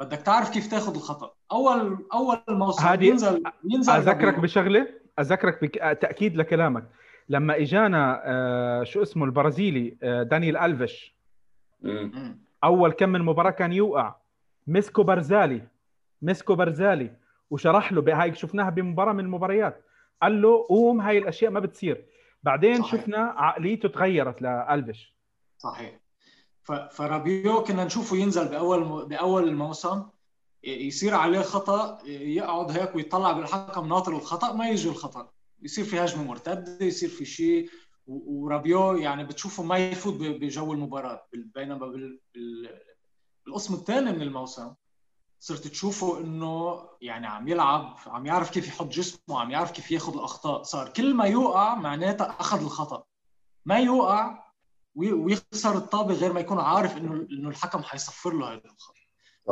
بدك 0.00 0.18
تعرف 0.18 0.50
كيف 0.50 0.70
تاخذ 0.70 0.94
الخطأ. 0.94 1.34
أول 1.52 2.06
أول 2.12 2.42
موسم 2.48 3.02
ينزل 3.02 3.42
ينزل 3.64 3.92
أذكرك 3.92 4.38
بشغلة؟ 4.38 4.88
أذكرك 5.18 5.64
بتاكيد 5.64 6.36
لكلامك. 6.36 6.84
لما 7.28 7.56
إجانا 7.56 8.22
آه 8.24 8.84
شو 8.84 9.02
اسمه 9.02 9.24
البرازيلي 9.24 9.96
آه 10.02 10.22
دانيال 10.22 10.56
ألفيش 10.56 11.16
أول 12.64 12.92
كم 12.92 13.08
من 13.08 13.22
مباراة 13.22 13.50
كان 13.50 13.72
يوقع. 13.72 14.14
مسكو 14.66 15.02
برزالي 15.02 15.68
مسكو 16.22 16.54
برزالي 16.54 17.16
وشرح 17.50 17.92
له 17.92 18.22
هاي 18.22 18.34
شفناها 18.34 18.70
بمباراة 18.70 19.12
من 19.12 19.20
المباريات. 19.20 19.84
قال 20.22 20.42
له 20.42 20.66
قوم 20.68 21.00
هاي 21.00 21.18
الأشياء 21.18 21.50
ما 21.50 21.60
بتصير. 21.60 22.06
بعدين 22.42 22.82
صحيح. 22.82 23.02
شفنا 23.02 23.18
عقليته 23.18 23.88
تغيرت 23.88 24.42
لألفيش. 24.42 25.16
صحيح. 25.58 26.00
فرابيو 26.90 27.62
كنا 27.62 27.84
نشوفه 27.84 28.16
ينزل 28.16 28.48
بأول 28.48 29.06
بأول 29.08 29.48
الموسم. 29.48 30.02
يصير 30.64 31.14
عليه 31.14 31.40
خطأ 31.40 31.98
يقعد 32.06 32.70
هيك 32.70 32.96
ويطلع 32.96 33.32
بالحكم 33.32 33.88
ناطر 33.88 34.12
الخطأ 34.12 34.52
ما 34.52 34.68
يجي 34.68 34.88
الخطأ. 34.88 35.30
يصير 35.62 35.84
في 35.84 36.00
هجمة 36.00 36.24
مرتدة 36.24 36.86
يصير 36.86 37.08
في 37.08 37.24
شيء. 37.24 37.68
ورابيو 38.06 38.96
يعني 38.96 39.24
بتشوفه 39.24 39.62
ما 39.62 39.78
يفوت 39.78 40.14
بجو 40.14 40.72
المباراة 40.72 41.26
بينما 41.32 41.92
بالقسم 43.46 43.74
الثاني 43.74 44.12
من 44.12 44.22
الموسم 44.22 44.74
صرت 45.40 45.66
تشوفه 45.66 46.20
إنه 46.20 46.84
يعني 47.00 47.26
عم 47.26 47.48
يلعب 47.48 47.96
عم 48.06 48.26
يعرف 48.26 48.50
كيف 48.50 48.68
يحط 48.68 48.86
جسمه 48.86 49.40
عم 49.40 49.50
يعرف 49.50 49.72
كيف 49.72 49.90
ياخذ 49.90 50.14
الأخطاء. 50.14 50.62
صار 50.62 50.88
كل 50.88 51.14
ما 51.14 51.24
يوقع 51.24 51.74
معناتها 51.74 52.36
أخذ 52.40 52.62
الخطأ. 52.62 53.04
ما 53.64 53.78
يوقع 53.78 54.46
ويخسر 54.94 55.76
الطابة 55.76 56.14
غير 56.14 56.32
ما 56.32 56.40
يكون 56.40 56.58
عارف 56.58 56.96
إنه 56.96 57.26
إنه 57.30 57.48
الحكم 57.48 57.82
حيصفر 57.82 58.32
له 58.32 58.52
هذا 58.52 58.62
الخط 58.64 58.94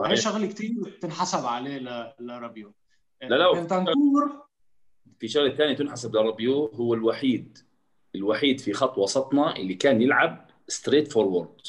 هي 0.07 0.16
شغلة 0.16 0.47
كثير 0.47 0.99
تنحسب 1.03 1.47
عليه 1.47 1.78
لرابيو. 2.20 2.74
لا 3.22 3.36
لا 3.36 3.53
في 5.18 5.28
شغلة 5.28 5.55
ثانية 5.55 5.76
تنحسب 5.76 6.16
لرابيو 6.16 6.66
هو 6.66 6.95
الوحيد 6.95 7.59
الوحيد 8.14 8.61
في 8.61 8.72
خط 8.72 8.99
وسطنا 8.99 9.57
اللي 9.57 9.74
كان 9.74 10.03
يلعب 10.03 10.51
straightforward 10.68 11.61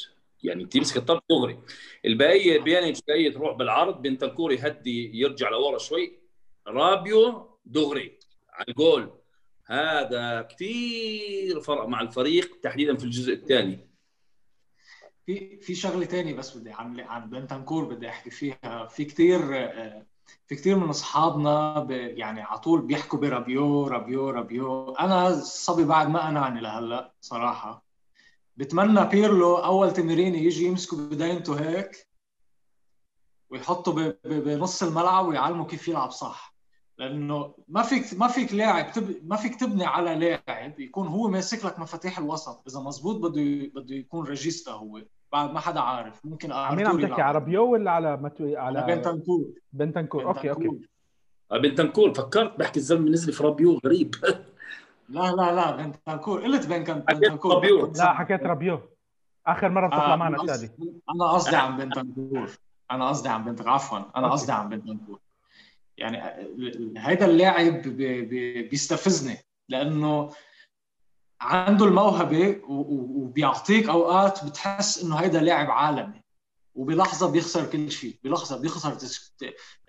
يعني 0.46 0.66
تمسك 0.66 0.98
الطرف 0.98 1.22
دغري. 1.30 1.60
الباقيه 2.06 2.60
بيانيتش 2.60 3.02
جاي 3.08 3.32
تروح 3.32 3.58
بالعرض 3.58 4.02
بنتنكور 4.02 4.52
يهدي 4.52 5.20
يرجع 5.20 5.50
لورا 5.50 5.78
شوي. 5.78 6.20
رابيو 6.68 7.50
دغري 7.66 8.20
على 8.50 8.66
الجول. 8.70 9.14
هذا 9.66 10.42
كثير 10.42 11.60
فرق 11.62 11.86
مع 11.86 12.02
الفريق 12.02 12.60
تحديدا 12.64 12.98
في 12.98 13.04
الجزء 13.04 13.34
الثاني. 13.34 13.90
في 15.26 15.58
في 15.58 15.76
شغلة 15.76 16.06
ثانية 16.06 16.34
بس 16.34 16.58
بدي 16.58 16.72
عن 16.72 17.00
عن 17.00 17.30
بنتنكور 17.30 17.86
بدي 17.86 18.10
أحكي 18.10 18.30
فيها. 18.30 18.86
في 18.86 19.06
كثير 19.06 19.40
في 20.48 20.56
كثير 20.56 20.78
من 20.78 20.90
أصحابنا 20.90 21.88
يعني 21.92 22.42
على 22.42 22.60
طول 22.60 22.82
بيحكوا 22.82 23.20
برابيو 23.20 23.88
رابيو 23.88 24.30
رابيو. 24.30 24.96
أنا 24.96 25.30
الصبي 25.30 25.84
بعد 25.84 26.10
ما 26.10 26.30
أقنعني 26.30 26.62
لهلأ 26.62 27.14
صراحة. 27.22 27.85
بتمنى 28.58 29.06
بيرلو 29.06 29.56
أول 29.56 29.94
تمرين 29.94 30.36
يجي 30.36 30.66
يمسكه 30.66 30.98
بداينته 31.10 31.60
هيك 31.70 32.08
ويحطه 33.50 33.92
ب- 33.94 34.18
ب- 34.26 34.44
بنص 34.44 34.84
الملعب 34.84 35.26
ويعلمه 35.28 35.66
كيف 35.66 35.88
يلعب 35.88 36.12
صح. 36.12 36.56
لأنه 36.98 37.56
ما 37.68 37.82
فيك 37.82 38.04
ما 38.14 38.28
فيك 38.28 38.54
لاعب 38.54 38.92
تب... 38.92 39.16
ما 39.24 39.36
فيك 39.36 39.56
تبني 39.60 39.86
على 39.86 40.16
لاعب 40.16 40.80
يكون 40.80 41.08
هو 41.08 41.28
ماسك 41.28 41.66
لك 41.66 41.80
مفاتيح 41.80 42.20
الوسط. 42.20 42.64
إذا 42.68 42.80
مزبوط 42.80 43.16
بده 43.16 43.42
ي... 43.42 43.68
بده 43.76 43.96
يكون 43.96 44.26
ريجيستا 44.26 44.72
هو. 44.72 45.02
بعد 45.32 45.52
ما 45.54 45.60
حدا 45.60 45.80
عارف. 45.80 46.26
ممكن 46.26 46.48
مين 46.50 46.88
عم 46.88 47.02
تحكي. 47.02 47.22
على 47.22 47.38
رابيو 47.40 47.72
ولا 47.72 47.92
على 47.92 48.18
متو... 48.18 48.44
على 48.44 48.80
على 48.80 48.96
بنتنكور. 48.96 49.46
بنتنكور. 49.74 50.28
أوكي 50.28 50.50
أوكي. 50.50 50.68
بنتنكور. 50.68 50.88
بنتنكور. 51.52 52.14
فكرت 52.14 52.60
بحكي 52.60 52.80
الزلمة 52.80 53.10
نزل 53.10 53.34
في 53.34 53.44
رابيو 53.44 53.80
غريب. 53.86 54.16
لا 55.10 55.32
لا 55.32 55.56
لا 55.56 55.72
بنتنكور 55.72 56.42
قلت 56.42 56.68
بنتنكور. 56.68 57.92
لا 57.98 58.14
حكيت 58.14 58.44
رابيو 58.44 58.80
آخر 59.48 59.70
مرة 59.70 59.88
بتطلع 59.88 60.14
آه، 60.14 60.16
معنا 60.16 60.38
قصدي- 60.38 60.72
أنا 61.16 61.32
قصدي 61.32 61.56
عن 61.56 61.78
بنتنكور 61.78 62.50
أنا 62.92 63.10
قصدي 63.10 63.30
عن 63.30 63.44
بنت 63.44 63.68
عفوا 63.68 64.00
أنا. 64.16 64.32
قصدي 64.32 64.52
عن 64.52 64.70
بنتنكور 64.70 65.20
يعني 65.98 66.18
هيدا 66.98 67.26
اللاعب 67.26 67.82
بي- 67.82 68.22
بي- 68.22 68.64
بيستفزني 68.64 69.38
لأنه 69.70 70.32
عنده 71.42 71.86
الموهبة 71.86 72.62
وبيعطيك 72.68 73.90
أوقات 73.90 74.46
بتحس 74.46 75.04
إنه 75.04 75.16
هيدا 75.16 75.42
لاعب 75.42 75.72
عالمي. 75.72 76.22
وبلحظة 76.76 77.32
بيخسر 77.32 77.66
كل 77.66 77.92
شيء 77.92 78.20
بلحظة 78.24 78.58
بيخسر 78.62 78.98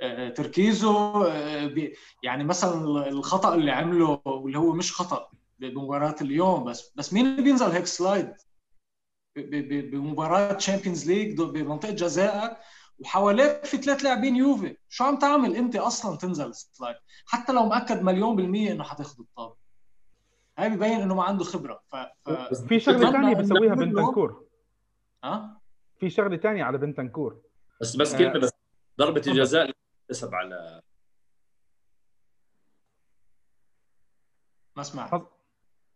آه، 0.01 0.29
تركيزه 0.29 1.27
آه، 1.27 1.93
يعني 2.23 2.45
مثلا 2.45 3.09
الخطأ 3.09 3.55
اللي 3.55 3.71
عمله 3.71 4.21
واللي 4.25 4.59
هو 4.59 4.73
مش 4.73 4.93
خطأ 4.93 5.29
بمباراة 5.59 6.15
اليوم 6.21 6.65
بس 6.65 6.93
بس 6.97 7.13
مين 7.13 7.27
اللي 7.27 7.43
بينزل 7.43 7.67
هيك 7.67 7.87
slide؟ 7.87 8.33
بمباراة 9.37 10.53
Champions 10.53 11.11
League 11.11 11.41
بمنطقة 11.43 11.91
جزائك 11.91 12.57
وحواليك 12.99 13.65
في 13.65 13.77
ثلاث 13.77 14.05
لاعبين 14.05 14.37
يوفي 14.37 14.77
شو 14.89 15.05
عم 15.05 15.19
تعمل 15.19 15.57
أنت 15.57 15.77
أصلا 15.77 16.17
تنزل 16.17 16.55
slide؟ 16.55 16.97
حتى 17.27 17.53
لو 17.53 17.67
مأكد 17.67 18.03
مليون 18.03 18.37
بالمية 18.37 18.73
إنه 18.73 18.85
حتاخذ 18.85 19.21
الطابة. 19.21 19.57
هاي 20.59 20.69
ببين 20.69 21.01
إنه 21.01 21.15
ما 21.15 21.23
عنده 21.25 21.45
خبرة. 21.45 21.81
ف... 21.89 21.97
ف... 22.25 22.31
في 22.69 22.81
شغلة 22.81 23.11
ثانية 23.13 23.35
كله- 23.35 23.75
بنتنكور 23.75 24.45
ها 25.25 25.61
في 26.01 26.11
شغلة 26.11 26.37
ثانية 26.37 26.65
على 26.65 26.79
بنتنكور. 26.79 27.43
بس 27.81 27.97
بس 27.97 28.15
آه. 28.15 28.19
كلمة 28.19 28.39
بس. 28.41 28.51
ضربة. 28.99 29.23
الجزاء 29.27 29.71
كسب 30.09 30.35
على 30.35 30.83
ما 34.77 34.83
حظ- 35.07 35.27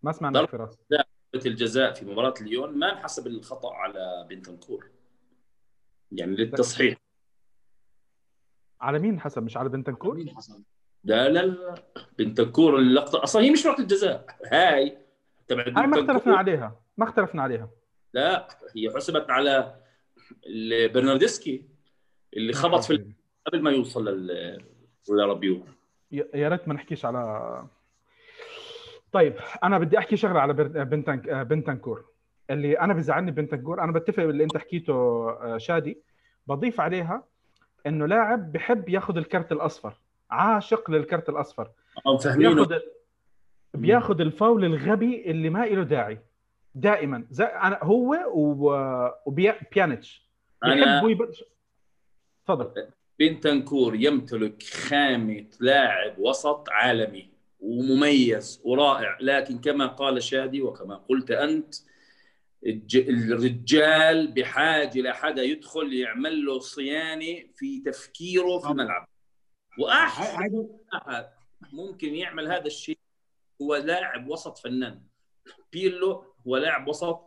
ما 0.02 0.12
سمعنا 0.12 0.38
ضرب. 0.40 0.48
فراس. 0.48 0.78
ضربة 0.92 1.46
الجزاء 1.46 1.94
في 1.94 2.04
مباراة 2.04 2.34
ليون 2.40 2.78
ما 2.78 2.92
انحسب 2.92 3.26
الخطأ 3.26 3.74
على 3.74 4.26
بنتنكور. 4.30 4.90
يعني 6.12 6.36
للتصحيح. 6.36 6.96
على 8.80 8.98
مين 8.98 9.20
حسب 9.20 9.42
مش 9.42 9.56
على 9.56 9.68
بنتنكور؟ 9.68 10.14
مين 10.14 10.30
حصل 10.36 10.62
لا 11.04 11.28
لا 11.28 11.46
لا. 11.46 11.74
بنتنكور 12.18 12.78
اللقطه 12.78 13.22
أصلا 13.22 13.42
هي 13.42 13.50
مش 13.50 13.66
ركله 13.66 13.86
جزاء 13.86 14.38
هاي. 14.52 14.98
تبع 15.48 15.62
هاي 15.62 15.86
ما. 15.86 16.00
اختلفنا 16.00 16.36
عليها. 16.36 16.80
ما 16.96 17.04
اختلفنا 17.04 17.42
عليها. 17.42 17.70
لا 18.14 18.48
هي 18.76 18.90
حسبت 18.96 19.30
على 19.30 19.80
برناردسكي 20.94 21.64
اللي 22.36 22.52
خبط 22.52 22.84
في 22.84 23.12
قبل 23.46 23.62
ما 23.62 23.70
يوصل 23.70 24.08
لل 24.08 24.62
لرابيو 25.10 25.62
يا 26.12 26.48
ريت 26.48 26.68
ما 26.68 26.74
نحكيش 26.74 27.04
على 27.04 27.64
طيب 29.12 29.34
أنا 29.64 29.78
بدي 29.78 29.98
أحكي 29.98 30.16
شغلة 30.16 30.40
على 30.40 30.52
بنتنك 30.84 31.28
بنتنكور. 31.30 32.04
اللي 32.50 32.80
أنا 32.80 32.94
بزعلني 32.94 33.30
بنتنكور 33.30 33.84
أنا 33.84 33.92
بتفق 33.92 34.24
باللي 34.24 34.44
أنت 34.44 34.56
حكيته 34.56 34.92
آه، 35.30 35.58
شادي. 35.58 35.98
بضيف 36.46 36.80
عليها 36.80 37.24
إنه 37.86 38.06
لاعب 38.06 38.52
بحب 38.52 38.88
ياخذ 38.88 39.16
الكرت 39.16 39.52
الأصفر 39.52 39.94
عاشق 40.30 40.90
للكرت 40.90 41.28
الأصفر. 41.28 41.70
هم 42.06 42.18
فاهمينه 42.18 42.54
بياخذ 42.54 42.80
بياخذ 43.74 44.20
الفاول 44.20 44.64
الغبي 44.64 45.30
اللي 45.30 45.50
ما 45.50 45.66
له 45.66 45.82
داعي. 45.82 46.18
دائما. 46.74 47.26
زي 47.30 47.44
أنا 47.44 47.78
هو 47.82 48.16
وبيانيتش 49.26 50.30
أنا 50.64 51.02
بيحبوا. 51.02 51.26
تفضل. 52.44 52.90
بنتنكور 53.18 53.94
يمتلك 53.94 54.62
خامة 54.62 55.46
لاعب 55.60 56.18
وسط 56.18 56.68
عالمي 56.70 57.30
ومميز 57.60 58.62
ورائع. 58.64 59.18
لكن 59.20 59.58
كما 59.58 59.86
قال 59.86 60.22
شادي 60.22 60.62
وكما 60.62 60.96
قلت 60.96 61.30
أنت 61.30 61.74
الرجال 62.94 64.32
بحاجة 64.32 65.00
لحدا 65.00 65.42
يدخل 65.42 65.92
يعمل 65.92 66.46
له 66.46 66.58
صيانة 66.58 67.42
في 67.56 67.80
تفكيره 67.80 68.58
في 68.58 68.68
الملعب 68.68 69.08
وأحسن 69.78 70.68
ممكن 71.72 72.14
يعمل 72.14 72.52
هذا 72.52 72.66
الشيء 72.66 72.98
هو 73.62 73.76
لاعب 73.76 74.28
وسط 74.28 74.58
فنان. 74.58 75.02
بيرلو 75.72 76.24
هو 76.46 76.56
لاعب 76.56 76.88
وسط 76.88 77.20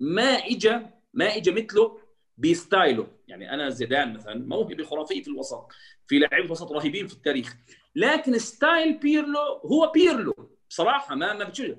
ما 0.00 0.32
اجى 0.32 0.80
ما 1.14 1.36
اجى 1.36 1.50
مثله 1.50 1.98
ب 2.38 2.47
style 2.47 2.89
ه. 2.89 3.06
يعني 3.28 3.54
أنا 3.54 3.68
زيدان 3.68 4.14
مثلا 4.14 4.34
موهبه 4.34 4.84
خرافيه 4.84 5.22
في 5.22 5.28
الوسط 5.28 5.68
في 6.06 6.18
لاعبين 6.18 6.50
وسط 6.50 6.72
رهيبين 6.72 7.06
في 7.06 7.14
التاريخ. 7.14 7.56
لكن 7.94 8.38
style 8.38 8.98
بيرلو 8.98 9.38
هو 9.40 9.92
بيرلو 9.94 10.56
بصراحة 10.68 11.14
ما 11.14 11.32
ما 11.32 11.44
بتشوف 11.44 11.76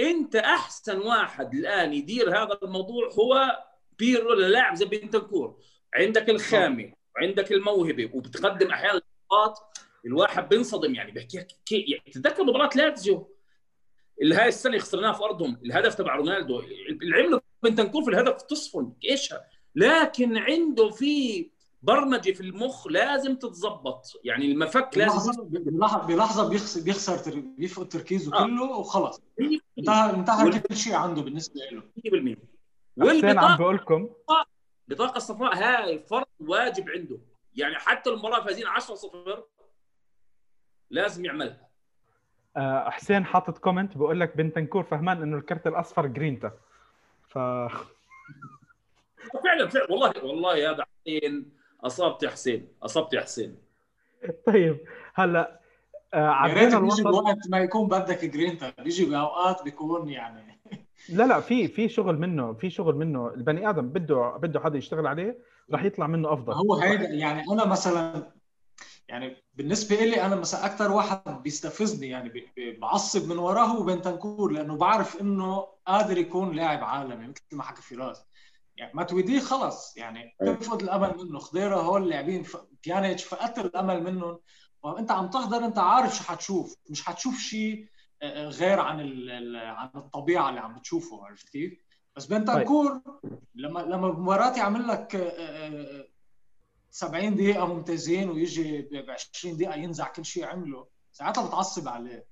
أنت 0.00 0.36
أحسن 0.36 0.98
واحد 0.98 1.54
الآن 1.54 1.92
يدير 1.92 2.30
هذا 2.30 2.58
الموضوع 2.62 3.08
هو 3.12 3.64
بيرلو 3.98 4.34
للاعب 4.34 4.74
زي 4.74 4.84
بنتنكور. 4.84 5.62
عندك 5.94 6.30
الخامه 6.30 6.92
وعندك 7.16 7.52
الموهبه 7.52 8.10
وبتقدم 8.14 8.70
أحيانا 8.70 9.00
لقطات 9.30 9.58
الواحد 10.06 10.48
بينصدم. 10.48 10.94
يعني 10.94 11.12
بحكي 11.12 11.46
كي 11.66 11.80
يعني 11.80 12.12
تتذكر 12.12 12.44
مباراة 12.44 12.70
لاتزيو؟ 12.76 13.36
اللي 14.22 14.34
هاي 14.34 14.48
السنة 14.48 14.78
خسرناها 14.78 15.12
في 15.12 15.24
أرضهم. 15.24 15.60
الهدف 15.64 15.94
تبع 15.94 16.16
رونالدو. 16.16 16.60
اللي 16.60 17.16
عمله 17.22 17.40
بنتنكور 17.62 18.04
في 18.04 18.10
الهدف 18.10 18.42
تصفن. 18.42 18.92
إيش؟ 19.04 19.34
لكن 19.74 20.36
عنده 20.38 20.90
في 20.90 21.50
برمجة 21.82 22.32
في 22.32 22.40
المخ 22.40 22.86
لازم 22.86 23.36
تتظبط. 23.36 24.20
يعني 24.24 24.52
المفك 24.52 24.90
لازم 24.96 25.32
بلحظة- 25.32 26.06
بلحظة 26.06 26.48
بيخسر 26.48 26.80
بيخسر 26.82 27.40
بيفقد 27.40 27.88
تركيزه 27.88 28.36
آه. 28.38 28.44
كله 28.44 28.62
وخلص 28.78 29.20
انتهى 29.78 30.10
انتهى 30.14 30.60
كل 30.60 30.76
شيء 30.76 30.94
عنده 30.94 31.22
بالنسبة 31.22 31.60
له. 31.72 31.82
100% 31.96 32.36
حسين 32.36 32.36
عم 32.98 33.06
والبطاقه 33.06 33.56
بقول 33.56 33.76
لكم 33.76 34.08
البطاقه 34.88 35.16
الصفراء 35.16 35.54
هاي 35.56 35.98
فرض 35.98 36.26
واجب 36.40 36.90
عنده. 36.90 37.18
يعني 37.54 37.74
حتى 37.74 38.10
المباراة 38.10 38.44
فايزين 38.44 38.66
10-0 38.66 39.42
لازم 40.90 41.24
يعملها. 41.24 41.71
حسين 42.90 43.24
حاطط 43.24 43.58
comment 43.58 43.96
بقول 43.96 44.20
لك 44.20 44.36
بنتنكور 44.36 44.82
فهمان 44.82 45.22
إنه 45.22 45.36
الكرت 45.36 45.66
الأصفر 45.66 46.06
جرينتا 46.06 46.52
ف 47.28 47.38
فعلا 49.44 49.68
فعلا. 49.68 49.90
والله 49.90 50.24
والله 50.24 50.70
هذا 50.70 50.84
حسين 51.00 51.50
أصبت 51.84 52.22
يا 52.22 52.30
حسين 52.30 52.68
أصبت 52.82 53.12
يا 53.14 53.20
حسين. 53.20 53.56
طيب 54.46 54.78
هلا 55.14 55.60
آه، 56.14 56.46
يا 56.46 56.54
ريت 56.54 56.64
بيجي 56.64 56.76
الوسط 56.76 57.06
بوقت 57.06 57.38
ما 57.50 57.58
يكون 57.58 57.88
بدك 57.88 58.24
جرينتا 58.24 58.72
بيجي 58.78 59.04
بأوقات 59.04 59.62
بيكون 59.64 60.08
يعني. 60.08 60.58
لا 61.08 61.26
لا 61.26 61.40
في 61.40 61.68
في 61.68 61.88
شغل 61.88 62.18
منه 62.18 62.52
في 62.52 62.70
شغل 62.70 62.94
منه. 62.94 63.34
البني 63.34 63.68
آدم 63.70 63.88
بده 63.88 64.36
بده 64.36 64.60
حدا 64.60 64.78
يشتغل 64.78 65.06
عليه 65.06 65.38
رح 65.72 65.84
يطلع 65.84 66.06
منه 66.06 66.32
أفضل. 66.32 66.52
هو 66.52 66.74
هيدا 66.74 67.08
يعني 67.08 67.42
أنا 67.52 67.64
مثلا 67.66 68.32
يعني 69.12 69.36
بالنسبة 69.54 69.96
لي 69.96 70.22
أنا 70.26 70.36
مثلا 70.36 70.66
أكثر 70.66 70.92
واحد 70.92 71.42
بيستفزني 71.42 72.08
يعني 72.08 72.32
بعصب 72.80 73.28
من 73.28 73.38
وراه 73.38 73.64
هو 73.64 73.82
بنتنكور 73.82 74.52
لأنه 74.52 74.76
بعرف 74.76 75.20
إنه 75.20 75.66
قادر 75.86 76.18
يكون 76.18 76.52
لاعب 76.56 76.84
عالمي 76.84 77.26
مثل 77.28 77.42
ما 77.52 77.62
حكى 77.62 77.82
فراس. 77.82 78.24
يعني 78.76 78.92
ماتويدي 78.94 79.40
خلص 79.40 79.96
يعني 79.96 80.36
تفقد 80.40 80.82
الأمل 80.82 81.16
منه؟ 81.18 81.38
خضيرة 81.38 81.76
هول 81.76 82.02
اللاعبين 82.02 82.42
ف- 82.42 82.56
بيانيتش 82.84 83.24
فقدت 83.24 83.58
الأمل 83.58 84.02
منهم. 84.02 84.38
وأنت 84.82 85.10
عم 85.10 85.30
تحضر 85.30 85.64
أنت 85.64 85.78
عارف 85.78 86.16
شو 86.16 86.24
حتشوف. 86.24 86.74
مش 86.90 87.02
حتشوف 87.04 87.38
شيء 87.38 87.86
آه، 88.22 88.48
غير 88.48 88.80
عن 88.80 89.00
عن 89.56 89.90
الطبيعة 89.96 90.48
اللي 90.48 90.60
عم 90.60 90.78
بتشوفه 90.78 91.26
عرفت 91.26 91.48
كيف؟ 91.48 91.72
بس 92.16 92.26
بنتنكور 92.26 93.00
لما 93.54 93.80
لما 93.80 94.08
بمباراة 94.10 94.56
يعمل 94.58 94.88
لك 94.88 95.16
آه، 95.16 95.20
آه، 95.28 96.06
70 96.92 97.34
دقيقة 97.34 97.66
ممتازين 97.74 98.30
ويجي 98.30 98.82
ب 98.82 99.10
20 99.10 99.56
دقيقة 99.56 99.74
ينزع 99.74 100.08
كل 100.08 100.24
شيء 100.24 100.44
عمله 100.44 100.86
ساعتها 101.12 101.46
بتعصب 101.48 101.88
عليه. 101.88 102.26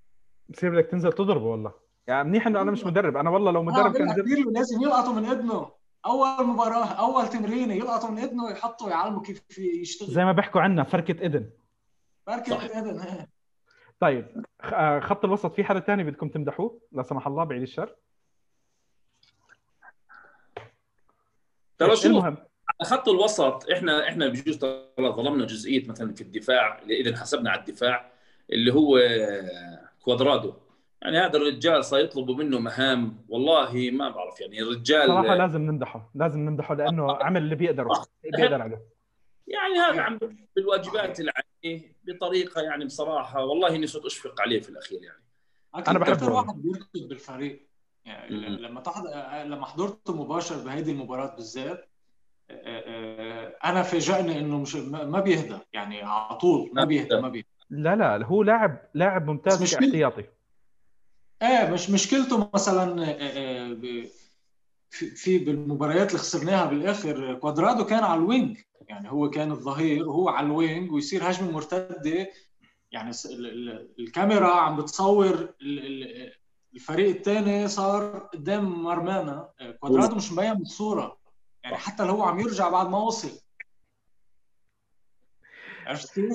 بصير 0.49 0.71
بدك 0.71 0.87
تنزل 0.91 1.13
تضربه 1.13 1.45
والله. 1.45 1.73
يعني 2.07 2.29
منيح 2.29 2.47
إنه 2.47 2.61
أنا 2.63 2.71
مش 2.71 2.85
مدرب. 2.85 3.17
أنا 3.17 3.31
والله 3.31 3.51
لو 3.51 3.63
مدرب 3.63 3.97
كان. 3.97 4.23
بيرلو 4.23 4.51
لازم 4.51 4.83
يلقطوا 4.83 5.13
من 5.13 5.25
اذنه 5.25 5.71
أول 6.07 6.47
مباراة 6.47 6.87
أول 6.87 7.29
تمرينة 7.29 7.75
يلقطوا 7.75 8.11
من 8.11 8.19
اذنه 8.19 8.45
ويحطوا 8.45 8.91
يعلموا 8.91 9.23
كيف 9.23 9.59
يشتغل 9.59 10.09
زي 10.09 10.25
ما 10.25 10.33
بيحكوا 10.33 10.61
عنا 10.61 10.85
فركة 10.85 11.27
اذن 11.27 11.51
صح. 12.29 12.61
اذن 12.63 13.01
هي. 13.01 13.27
طيب 14.01 14.45
آه، 14.61 15.01
خط 15.01 15.25
الوسط 15.25 15.55
في 15.55 15.65
حدا 15.65 15.81
تاني 15.81 16.05
بدكم 16.05 16.29
تمدحوه؟ 16.29 16.81
لا 16.93 17.03
سمح 17.03 17.27
الله 17.27 17.45
بعيد 17.45 17.63
الشر. 17.63 17.97
ترى 21.79 21.97
شوف. 21.97 22.07
المهم 22.07 22.37
خط 22.83 23.09
الوسط 23.09 23.71
إحنا 23.71 24.09
إحنا 24.09 24.29
بجوز 24.29 24.59
ترى 24.59 25.09
ظلمنا 25.09 25.47
جزئية 25.47 25.89
مثلا 25.89 26.15
في 26.15 26.21
الدفاع 26.21 26.83
اذا 26.91 27.17
حسبنا 27.17 27.51
على 27.51 27.61
الدفاع 27.61 28.13
اللي 28.53 28.75
هو 28.75 29.01
كوادرادو. 30.01 30.55
يعني 31.03 31.19
هذا 31.19 31.37
الرجال 31.37 31.85
سيطلبوا 31.85 32.35
منه 32.35 32.59
مهام 32.59 33.25
والله 33.29 33.91
ما 33.91 34.09
بعرف 34.09 34.41
يعني 34.41 34.63
الرجال 34.63 35.07
صراحة 35.07 35.35
لازم 35.35 35.63
نمدحه 35.63 36.11
لازم 36.15 36.41
نمدحه 36.41 36.75
لأنه 36.75 37.13
عمل 37.13 37.43
اللي 37.43 37.55
بيقدره 37.55 38.05
بيقدر 38.23 38.63
عليه. 38.63 38.83
يعني 39.47 39.75
هذا 39.75 40.01
عم 40.01 40.19
بالواجبات 40.57 41.21
اللي 41.21 41.33
عليه 41.37 41.97
بطريقة 42.05 42.61
يعني 42.61 42.85
بصراحة 42.85 43.45
والله 43.45 43.77
إني 43.77 43.87
صرت 43.87 44.05
أشفق 44.05 44.41
عليه 44.41 44.61
في 44.61 44.69
الأخير 44.69 45.03
يعني. 45.03 45.25
أنا 45.89 45.99
بحب 45.99 46.13
أكثر 46.13 46.31
واحد 46.31 46.63
بيركض 46.63 47.09
بالفريق 47.09 47.69
يعني. 48.05 48.49
لما 48.49 48.81
تحضر 48.81 49.11
لما 49.45 49.67
حضرته 49.67 50.17
مباشر 50.17 50.65
بهيدي 50.65 50.91
المباراة 50.91 51.37
بالذات 51.37 51.90
أنا 53.65 53.83
فاجئني 53.83 54.39
إنه 54.39 54.59
مش 54.59 54.77
ما 54.77 55.21
بيهدى 55.21 55.59
يعني 55.73 56.03
على 56.03 56.37
طول 56.39 56.71
ما 56.73 56.85
بيهدى 56.85 57.21
ما 57.21 57.29
بيهدى 57.29 57.47
لا 57.71 57.97
لا 57.97 58.27
هو 58.27 58.43
لاعب 58.43 58.79
لاعب 58.95 59.27
ممتاز 59.31 59.63
مش 59.63 59.75
كاحتياطي. 59.75 60.25
إيه 61.43 61.71
مش 61.71 61.91
مشكلته 61.91 62.51
مثلا 62.55 63.03
آه، 63.03 63.15
آه، 63.21 63.77
في 64.91 65.07
في 65.07 65.39
بالمباريات 65.39 66.09
اللي 66.09 66.19
خسرناها 66.19 66.65
بالآخر 66.67 67.35
كوادرادو 67.35 67.85
كان 67.85 68.05
على 68.05 68.21
ال 68.21 68.27
wing. 68.27 68.59
يعني 68.89 69.11
هو 69.11 69.31
كان 69.31 69.51
الظهير 69.51 70.09
وهو 70.09 70.29
على 70.29 70.47
ال 70.47 70.56
wing 70.56 70.93
ويصير 70.93 71.31
هجمة 71.31 71.51
مرتدة. 71.51 72.31
يعني 72.93 73.11
الكاميرا 73.99 74.49
عم 74.51 74.77
بتصور 74.77 75.35
ال- 75.63 75.79
ال- 75.87 76.33
الفريق 76.75 77.09
الثاني 77.17 77.69
صار 77.69 78.19
قدام 78.19 78.83
مرمانا 78.83 79.49
آه، 79.61 79.71
كوادرادو 79.71 80.17
مش 80.17 80.33
مبين 80.33 80.55
بالصورة. 80.55 81.20
يعني 81.65 81.77
حتى 81.77 82.05
لو 82.05 82.11
هو 82.11 82.23
عم 82.23 82.41
يرجع 82.41 82.69
بعد 82.69 82.89
ما 82.89 82.99
وصل. 82.99 83.41
عرفت 85.87 86.15
كيف؟ 86.15 86.33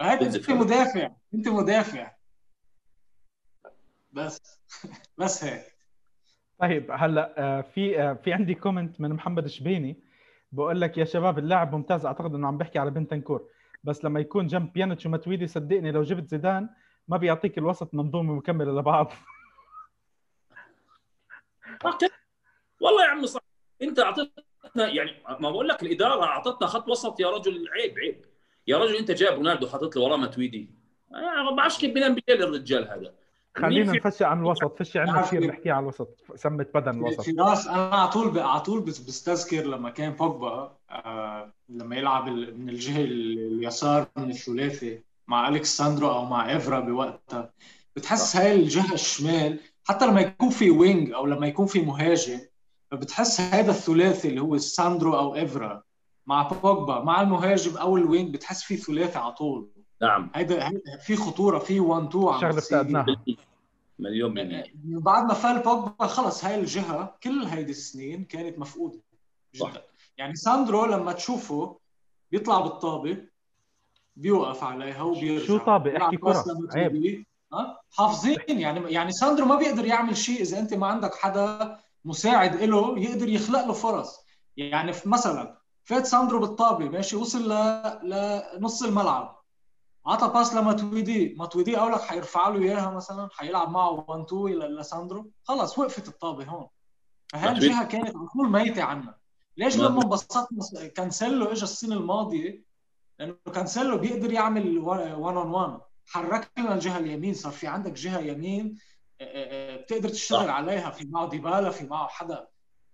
انت 0.00 0.50
مدافع 0.50 1.10
انت 1.34 1.48
مدافع. 1.48 2.12
بس 4.12 4.60
بس 5.18 5.44
هيك. 5.44 5.78
طيب 6.58 6.90
هلا 6.90 7.34
آه، 7.38 7.60
في 7.60 8.02
آه، 8.02 8.12
في 8.14 8.32
عندي 8.32 8.54
comment 8.54 9.00
من 9.00 9.12
محمد 9.12 9.46
شبيني. 9.46 10.02
بقول 10.52 10.80
لك 10.80 10.98
يا 10.98 11.04
شباب 11.04 11.38
اللاعب 11.38 11.74
ممتاز 11.74 12.06
أعتقد 12.06 12.34
إنه 12.34 12.48
عم 12.48 12.58
بحكي 12.58 12.78
على 12.78 12.90
بنتنكور. 12.90 13.48
بس 13.84 14.04
لما 14.04 14.20
يكون 14.20 14.46
جنب 14.46 14.72
بيانيتش 14.72 15.06
وماتويدي 15.06 15.46
صدقني 15.46 15.92
لو 15.92 16.02
جبت 16.02 16.28
زيدان 16.28 16.68
ما 17.08 17.16
بيعطيك 17.16 17.58
الوسط 17.58 17.94
منظومه 17.94 18.34
مكمله 18.34 18.72
لبعض. 18.72 19.12
والله 22.80 23.04
يا 23.04 23.10
عم 23.10 23.26
صح. 23.26 23.40
أنت 23.82 23.98
اعطيتنا 23.98 24.44
يعني 24.76 25.10
ما 25.40 25.50
بقول 25.50 25.68
لك 25.68 25.82
الإدارة 25.82 26.24
أعطتنا 26.24 26.68
خط 26.68 26.88
وسط 26.88 27.20
يا 27.20 27.30
رجل 27.30 27.64
عيب 27.80 27.98
عيب. 27.98 28.24
يا 28.66 28.78
رجل 28.78 28.96
أنت 28.96 29.10
جايب 29.10 29.34
رونالدو 29.34 29.66
حاطط 29.68 29.96
له 29.96 30.02
وراه 30.02 30.16
ماتويدي. 30.16 30.70
يعني 31.10 31.50
ما 31.50 31.56
بعرفش 31.56 31.78
كيف 31.78 31.94
بينام 31.94 32.14
بالليل 32.14 32.42
الرجال 32.48 32.88
هذا. 32.90 33.14
خلينا 33.56 33.92
نفشي 33.92 34.24
عن 34.24 34.38
الوسط 34.38 34.78
فشي 34.78 34.98
عنا 34.98 35.22
كثير. 35.22 35.46
نحكي 35.46 35.70
على 35.70 35.82
الوسط 35.82 36.08
سمت 36.34 36.74
بدن 36.74 36.90
الوسط. 36.98 37.20
في 37.20 37.32
راس 37.38 37.66
أنا 37.66 37.96
على 37.96 38.08
طول 38.08 38.38
على 38.38 38.60
طول 38.60 38.80
بس- 38.80 38.98
بستذكر 38.98 39.66
لما 39.66 39.90
كان 39.90 40.12
بوجبا 40.12 40.76
آه 40.90 41.52
لما 41.68 41.96
يلعب 41.96 42.28
من 42.28 42.68
الجهة 42.68 43.00
ال- 43.04 43.38
اليسار 43.38 44.06
من 44.16 44.30
الثلاثي 44.30 45.02
مع 45.28 45.48
الكساندرو 45.48 46.10
أو 46.10 46.24
مع 46.24 46.56
إفرا 46.56 46.80
بوقتها. 46.80 47.52
بتحس 47.96 48.36
هاي 48.36 48.54
الجهة 48.54 48.94
الشمال 48.94 49.60
حتى 49.88 50.06
لما 50.06 50.20
يكون 50.20 50.50
في 50.50 50.70
wing 50.70 51.12
أو 51.12 51.26
لما 51.26 51.46
يكون 51.46 51.66
في 51.66 51.80
مهاجم 51.80 52.38
فبتحس 52.90 53.40
هذا 53.40 53.70
الثلاثي 53.70 54.28
اللي 54.28 54.40
هو 54.40 54.58
ساندرو 54.58 55.18
أو 55.18 55.34
افرا 55.34 55.82
مع 56.26 56.42
بوجبا 56.42 57.00
مع 57.04 57.20
المهاجم 57.20 57.76
أو 57.76 57.96
ال 57.96 58.04
wing 58.04 58.34
بتحس 58.34 58.62
في 58.62 58.76
ثلاثي 58.76 59.18
على 59.18 59.32
طول. 59.32 59.68
نعم. 60.02 60.30
هيدا 60.34 60.68
هيدا- 60.68 60.98
في 61.06 61.16
خطورة 61.16 61.58
في 61.58 61.80
1 61.80 62.06
2 62.08 62.28
عم 62.28 62.40
شغله. 62.40 62.58
افتقدناها 62.58 63.06
مليون 63.98 64.34
بالمية. 64.34 64.64
بعد 64.84 65.24
ما 65.24 65.34
فل 65.34 65.58
بوجبا 65.62 66.06
خلص 66.06 66.44
هاي 66.44 66.60
الجهة 66.60 67.16
كل 67.22 67.42
هيدي 67.44 67.70
السنين 67.70 68.24
كانت 68.24 68.58
مفقودة. 68.58 69.00
صح. 69.56 69.70
جدا 69.70 69.82
يعني 70.18 70.34
ساندرو 70.34 70.84
لما 70.86 71.12
تشوفه 71.12 71.78
بيطلع 72.32 72.60
بالطابة 72.60 73.16
بيوقف 74.16 74.64
عليها 74.64 75.02
وبيرجع. 75.02 75.46
شو 75.46 75.58
طابة؟ 75.58 75.90
بيلعب 75.90 76.02
احكي 76.02 76.16
لما 76.50 76.68
عيب. 76.74 77.24
حافظين. 77.92 78.36
يعني 78.48 78.92
يعني 78.92 79.12
ساندرو 79.12 79.46
ما 79.46 79.56
بيقدر 79.56 79.84
يعمل 79.84 80.16
شيء 80.16 80.40
إذا 80.40 80.58
أنت 80.58 80.74
ما 80.74 80.86
عندك 80.86 81.14
حدا 81.14 81.78
مساعد 82.08 82.56
له 82.62 82.98
يقدر 82.98 83.28
يخلق 83.28 83.64
له 83.66 83.72
فرص. 83.72 84.18
يعني 84.56 84.92
مثلا 85.04 85.58
فات 85.84 86.06
ساندرو 86.06 86.40
بالطابه 86.40 86.88
ماشي 86.88 87.16
وصل 87.16 87.52
ل... 87.52 87.54
لنص 88.56 88.82
الملعب. 88.82 89.38
عطى 90.06 90.28
pass 90.28 90.54
لماتويدي. 90.54 91.34
ماتويدي 91.38 91.78
أقول 91.78 91.92
لك 91.92 92.00
حيرفع 92.00 92.48
له 92.48 92.62
إياها 92.62 92.90
مثلا 92.90 93.28
حيلعب 93.32 93.70
معه 93.70 93.90
1 94.08 94.24
2 94.24 94.58
لساندرو 94.58 95.30
خلص 95.44 95.78
وقفت 95.78 96.08
الطابه 96.08 96.44
هون. 96.44 96.66
فهي 97.32 97.42
ماتويدي- 97.48 97.64
الجهه 97.66 97.84
كانت 97.84 98.16
على 98.16 98.26
طول 98.34 98.50
ميتة 98.50 98.82
عنا؟ 98.82 99.14
ليش 99.56 99.76
ما- 99.76 99.82
لما 99.82 100.02
انبسطنا 100.02 100.86
كانسيلو 100.86 101.44
اجى 101.44 101.62
السنة 101.62 101.94
الماضية؟ 101.96 102.64
لأنه 103.18 103.34
كانسيلو 103.54 103.98
بيقدر 103.98 104.32
يعمل 104.32 104.78
1 104.78 105.10
on 105.10 105.36
1 105.36 105.80
حرك 106.06 106.50
لنا 106.58 106.74
الجهة 106.74 106.98
اليمين 106.98 107.34
صار 107.34 107.52
في 107.52 107.66
عندك 107.66 107.92
جهة 107.92 108.18
يمين 108.18 108.78
بتقدر 109.22 110.08
تشتغل 110.08 110.46
صح. 110.46 110.50
عليها 110.50 110.90
في 110.90 111.06
معه 111.08 111.28
ديبالا 111.28 111.70
في 111.70 111.86
معه 111.86 112.08
حدا. 112.08 112.46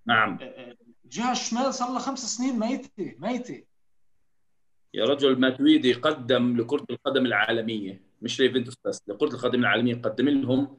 نعم. 0.06 0.38
آه، 0.40 0.44
آه، 0.44 0.76
الجهه 1.04 1.32
الشمال 1.32 1.74
صار 1.74 1.90
لها 1.90 1.98
خمس 1.98 2.36
سنين 2.36 2.58
ميتة 2.58 3.16
ميتة. 3.18 3.64
يا 4.94 5.04
رجل 5.04 5.40
ماتويدي 5.40 5.92
قدم 5.92 6.56
لكرة 6.56 6.86
القدم 6.90 7.26
العالمية. 7.26 8.02
مش 8.22 8.40
ليفنتوس 8.40 8.74
بس 8.84 9.02
لكرة 9.08 9.28
القدم 9.28 9.60
العالمية 9.60 9.94
قدم 9.94 10.28
لهم 10.28 10.78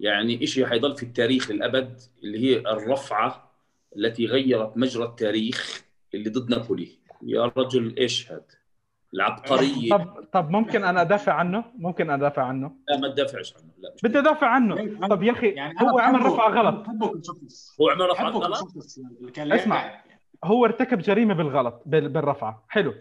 يعني 0.00 0.46
شيء 0.46 0.66
حيضل 0.66 0.96
في 0.96 1.02
التاريخ 1.02 1.50
للأبد 1.50 2.00
اللي 2.22 2.38
هي 2.38 2.58
الرفعة 2.58 3.52
التي 3.96 4.26
غيرت 4.26 4.76
مجرى 4.76 5.04
التاريخ 5.04 5.84
اللي 6.14 6.30
ضد 6.30 6.50
نابولي. 6.50 6.98
يا 7.22 7.44
رجل 7.56 7.96
إيش 7.98 8.32
هذا 8.32 8.59
العبقرية. 9.14 9.90
طب 9.90 10.24
طب 10.32 10.50
ممكن 10.50 10.84
أنا 10.84 11.00
أدافع 11.00 11.32
عنه؟ 11.32 11.64
ممكن 11.78 12.10
أدافع 12.10 12.42
عنه؟ 12.44 12.72
لا 12.88 12.96
ما 12.96 13.08
تدافعش 13.08 13.54
عنه. 13.56 13.70
لا 13.78 13.90
مش 13.94 14.02
بدي 14.02 14.18
أدافع 14.18 14.46
عنه. 14.46 15.06
طب 15.08 15.22
يا 15.22 15.32
أخي 15.32 15.48
يعني 15.48 15.74
هو 15.82 15.98
عمل 15.98 16.22
رفعه 16.26 16.48
غلط. 16.50 16.86
هو 17.80 17.88
عمل 17.90 18.10
رفعة 18.10 18.30
بحبه 18.30 18.38
غلط؟ 18.38 18.68
كلاعب 19.36 19.60
اسمع. 19.60 19.84
يعني. 19.84 20.02
هو 20.44 20.64
ارتكب 20.64 20.98
جريمة 20.98 21.34
بالغلط 21.34 21.82
بال- 21.86 22.08
بالرفعه 22.08 22.64
حلو. 22.68 22.94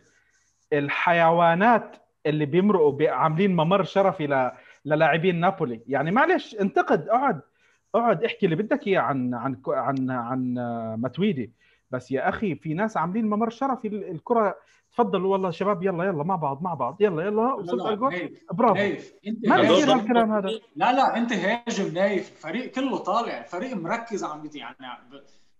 الحيوانات 0.74 1.95
اللي 2.26 2.45
بيمرقوا 2.45 2.91
بي- 2.91 3.10
عاملين 3.10 3.55
ممر 3.55 3.84
شرفي 3.84 4.28
ل... 4.28 4.51
للاعبين 4.86 5.39
نابولي. 5.39 5.82
يعني 5.88 6.12
معلش 6.12 6.55
انتقد 6.62 7.07
اقعد 7.10 7.41
اقعد 7.95 8.24
احكي 8.24 8.45
اللي 8.45 8.55
بدك 8.55 8.88
إياه 8.88 8.99
عن 9.01 9.34
عن 9.34 9.57
عن 9.68 10.10
عن 10.12 10.57
آه، 10.57 10.95
ماتويدي 10.99 11.51
بس 11.91 12.11
يا 12.11 12.29
أخي 12.29 12.55
في 12.55 12.73
ناس 12.73 12.97
عاملين 12.97 13.25
ممر 13.25 13.49
شرفي 13.49 13.87
ال- 13.87 14.09
الكرة 14.11 14.55
تفضلوا 14.91 15.31
والله 15.31 15.51
شباب 15.51 15.83
يلا 15.83 16.03
يلا 16.03 16.23
مع 16.23 16.35
بعض 16.35 16.61
مع 16.61 16.73
بعض 16.73 16.97
يلا 17.01 17.23
يلا 17.23 17.41
لا 17.41 17.53
وصلت 17.53 17.81
على 17.81 17.93
الجول؟ 17.93 18.37
برافو. 18.51 18.73
نايف 18.73 19.13
انت 19.27 19.47
ما 19.47 19.61
ضد- 19.61 19.89
هالكلام 19.89 20.31
هذا. 20.31 20.49
لا 20.75 20.93
لا 20.93 21.17
انت 21.17 21.33
هاجم 21.33 21.93
نايف 21.93 22.31
الفريق 22.31 22.71
كله 22.71 22.97
طالع 22.97 23.37
الفريق 23.37 23.75
مركز 23.75 24.23
عم 24.23 24.49
يعني 24.55 24.75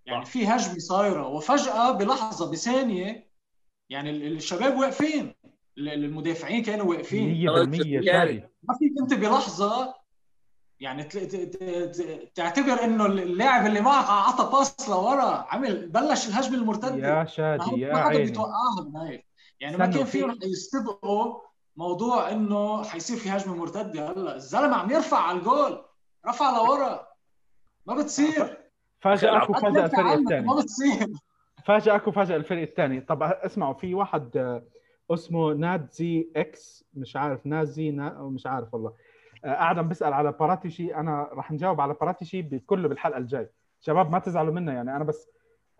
يعني. 0.06 0.26
في 0.26 0.48
هجمة 0.48 0.78
صايرة 0.78 1.28
وفجأة 1.28 1.92
بلحظة 1.92 2.52
بثانية 2.52 3.28
يعني 3.90 4.10
ال- 4.10 4.34
الشباب 4.38 4.78
واقفين 4.78 5.34
ال- 5.78 5.90
المدافعين 6.06 6.64
كانوا 6.64 6.86
واقفين. 6.86 7.48
100% 7.48 8.06
شادي. 8.06 8.44
ما 8.64 8.76
فيك 8.80 8.92
انت 9.02 9.14
بلحظة 9.14 9.96
يعني 10.80 11.04
ت- 11.04 11.18
ت- 11.18 11.36
ت- 11.36 11.64
ت- 12.02 12.32
تعتبر 12.36 12.84
إنه 12.84 13.06
اللاعب 13.06 13.66
اللي 13.66 13.82
معك 13.82 14.06
عطى 14.10 14.58
pass 14.58 14.90
لورا 14.90 15.46
عمل 15.50 15.90
بلش 15.90 16.28
الهجمة 16.28 16.56
المرتدة. 16.58 17.20
يا 17.20 17.26
شادي 17.26 17.82
يا 17.82 17.94
ما 17.94 18.00
حدا 18.00 18.10
عيني. 18.10 18.24
بيتوقعها 18.24 18.84
بنايف 18.86 19.22
يعني 19.60 19.78
ما 19.78 19.86
كان 19.86 20.04
فيهم 20.06 20.40
يستبقوا 20.44 21.40
موضوع 21.76 22.32
إنه 22.32 22.84
حيصير 22.84 23.18
في 23.18 23.30
هجمة 23.30 23.56
مرتدة. 23.56 24.12
هلأ 24.12 24.36
الزلمة 24.36 24.76
عم 24.76 24.92
يرفع 24.92 25.18
على 25.18 25.38
الجول 25.40 25.86
رفع 26.28 26.58
لورا. 26.58 27.08
ما 27.86 27.96
بتصير. 27.96 28.58
فاجأك 29.00 29.50
وفاجأ 29.50 29.86
أتذكر 29.86 30.02
الفريق 30.02 30.20
الثاني. 30.20 30.48
ما 30.48 30.56
بتصير. 30.56 31.08
فاجأك 31.66 32.08
وفاجأ 32.08 32.36
الفريق 32.36 32.62
الثاني. 32.62 33.02
طب 33.02 33.24
اسمعوا 33.24 33.74
في 33.74 33.94
واحد 33.94 34.38
آه، 34.38 34.64
اسمه 35.12 35.54
نادزي 35.54 36.30
إكس 36.36 36.84
مش 36.94 37.16
عارف 37.16 37.46
نازي 37.46 37.92
نا... 37.92 38.10
مش 38.22 38.46
عارف 38.48 38.74
والله. 38.74 38.94
آه، 39.46 39.54
قاعد 39.54 39.80
عم 39.80 39.88
بسأل 39.90 40.14
على 40.14 40.32
باراتيشي 40.32 40.96
أنا 40.96 41.30
راح 41.34 41.52
نجاوب 41.52 41.82
على 41.82 41.94
باراتيشي 41.94 42.42
بكله 42.42 42.88
بالحلقة 42.88 43.18
الجاي. 43.18 43.50
شباب 43.80 44.12
ما 44.12 44.20
تزعلوا 44.20 44.54
منا 44.54 44.74
يعني 44.74 44.96
أنا 44.96 45.04
بس 45.04 45.30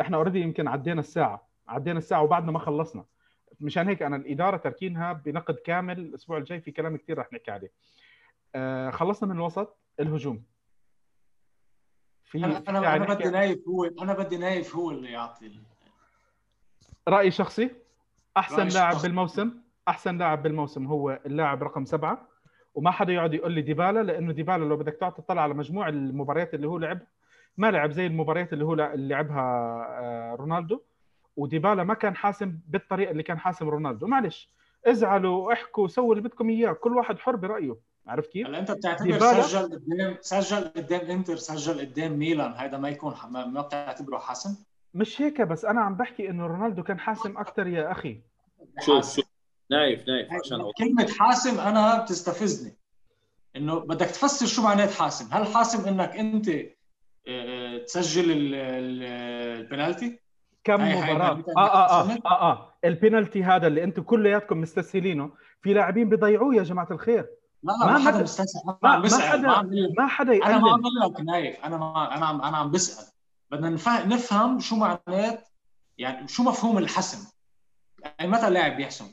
إحنا 0.02 0.18
already 0.18 0.40
يمكن 0.42 0.68
عدينا 0.68 1.00
الساعة. 1.00 1.48
عدينا 1.68 1.98
الساعة 1.98 2.22
وبعدنا 2.24 2.52
ما 2.52 2.60
خلصنا. 2.60 3.06
مشان 3.60 3.88
هيك 3.88 4.02
أنا 4.04 4.16
الإدارة 4.16 4.58
تركينها 4.58 5.14
بنقد 5.14 5.56
كامل. 5.56 6.00
الأسبوع 6.00 6.38
الجاي 6.38 6.62
في 6.62 6.72
كلام 6.72 6.98
كثير 6.98 7.18
رح 7.18 7.34
نحكي 7.34 7.52
عليه. 7.52 7.72
آه، 8.56 8.90
خلصنا 8.90 9.30
من 9.30 9.36
الوسط. 9.36 9.78
الهجوم. 10.00 10.44
في 12.26 12.38
أنا 12.46 12.60
في 12.60 12.70
أنا 12.70 12.96
أنا 12.96 13.06
نحكي- 13.06 13.14
بدي 13.24 13.30
نايف 13.30 13.68
هو 13.68 13.86
أنا 13.86 14.14
بدي 14.14 14.38
نايف 14.38 14.76
هو 14.76 14.92
اللي 14.92 15.12
يعطي 15.12 15.52
راي 17.08 17.32
شخصي 17.32 17.72
أحسن 18.38 18.68
لاعب. 18.68 19.02
بالموسم 19.02 19.52
أحسن 19.88 20.18
لاعب 20.18 20.44
بالموسم 20.44 20.86
هو 20.88 21.20
اللاعب 21.26 21.64
رقم 21.64 21.86
سبعة. 21.86 22.28
وما 22.74 22.92
حدا 22.92 23.14
يقعد 23.14 23.34
يقول 23.34 23.52
لي 23.52 23.62
ديبالا 23.62 24.04
لأنه 24.04 24.34
ديبالا 24.34 24.66
لو 24.66 24.78
بدك 24.78 24.94
تقعد 24.94 25.14
تطلع 25.14 25.42
على 25.42 25.54
مجموع 25.54 25.90
المباريات 25.90 26.54
اللي 26.54 26.68
هو 26.68 26.78
لعبها 26.78 27.08
ما 27.58 27.72
لعب 27.72 27.92
زي 27.92 28.08
المباريات 28.08 28.54
اللي 28.54 28.66
هو 28.66 28.74
لعبها 28.76 29.42
آه، 30.00 30.36
رونالدو 30.36 30.82
وديبالا 31.38 31.84
ما 31.84 31.94
كان 31.94 32.16
حاسم 32.16 32.60
بالطريقة 32.68 33.12
اللي 33.12 33.24
كان 33.24 33.40
حاسم 33.40 33.70
رونالدو 33.70 34.08
معلش 34.08 34.54
ازعلوا 34.86 35.54
احكوا 35.54 35.88
سووا 35.88 36.16
اللي 36.16 36.30
بدكم 36.30 36.50
إياه 36.50 36.72
كل 36.72 36.98
واحد 36.98 37.20
حر 37.20 37.36
برأيه 37.36 37.76
عرفت 38.08 38.32
كيف؟ 38.32 38.48
هلا 38.48 38.60
أنت 38.60 38.72
بتعتبر 38.72 39.12
ديبالا؟ 39.12 39.42
سجل 39.42 39.76
قدام 39.76 40.18
سجل 40.22 40.64
قدام 40.68 41.12
إنتر 41.12 41.36
سجل 41.36 41.80
قدام 41.80 42.20
ميلان 42.20 42.52
هذا 42.52 42.78
ما 42.78 42.90
يكون 42.90 43.14
ما 43.30 43.46
ما 43.46 43.62
بتعتبره 43.62 44.18
حسن؟ 44.18 44.56
مش 44.94 45.22
هيك 45.22 45.42
بس 45.42 45.66
أنا 45.66 45.82
عم 45.82 45.96
بحكي 45.96 46.30
إنه 46.30 46.48
رونالدو 46.48 46.84
كان 46.84 47.00
حاسم 47.00 47.38
أكثر 47.38 47.68
يا 47.68 47.92
أخي 47.92 48.22
شوف 48.80 49.16
شوف 49.16 49.29
نايف 49.72 50.08
نايف 50.08 50.28
عشان 50.34 50.62
أوضح. 50.62 50.78
كلمة 50.78 51.08
حاسم 51.20 51.60
أنا 51.60 52.02
بتستفزني. 52.04 52.78
إنه 53.56 53.80
بدك 53.80 54.06
تفسر 54.06 54.46
شو 54.46 54.62
معنات 54.62 54.92
حاسم، 54.92 55.34
هل 55.34 55.48
حاسم 55.54 55.88
إنك 55.88 56.10
أنت 56.16 56.50
آه، 57.28 57.78
تسجل 57.78 58.32
ال- 58.32 58.56
ال- 58.56 59.04
البنالتي؟ 59.62 60.20
كم 60.64 60.82
مباراة؟ 60.82 61.44
آه 61.58 62.06
إنك 62.06 62.26
آه 62.26 62.30
آه 62.32 62.52
آه 62.52 62.74
البينالتي 62.86 63.44
هذا 63.44 63.68
اللي 63.68 63.84
أنتم 63.84 64.02
كلياتكم 64.04 64.62
مستسهلينه 64.62 65.32
في 65.62 65.74
لاعبين 65.74 66.10
بيضيعوه 66.10 66.56
يا 66.56 66.64
جماعة 66.64 66.88
الخير. 66.92 67.30
لا 67.64 67.74
ما 67.78 67.86
لا 67.86 67.92
ما 67.92 68.00
حدا 68.00 68.12
حدا- 68.12 68.24
مستسهل. 68.24 68.62
ما 68.66 68.78
ما 68.82 69.20
حدا 69.30 69.48
ما 69.48 69.90
ما 69.98 70.08
حدا 70.08 70.34
أنا 70.46 70.58
ما 70.60 70.72
عم 70.72 70.82
بقول 70.82 71.14
لك 71.14 71.22
نايف. 71.22 71.66
أنا 71.66 71.78
ما 71.78 72.16
أنا 72.18 72.26
عم 72.26 72.42
أنا 72.42 72.58
عم 72.58 72.72
بسأل. 72.72 73.14
بدنا 73.52 73.70
نفهم 73.70 74.10
نفهم 74.10 74.60
شو 74.60 74.76
معنات 74.76 75.48
يعني 75.98 76.28
شو 76.28 76.44
مفهوم 76.44 76.78
الحسم. 76.78 77.32
يعني 78.04 78.32
متى 78.32 78.48
اللاعب 78.48 78.78
بيحسم 78.78 79.06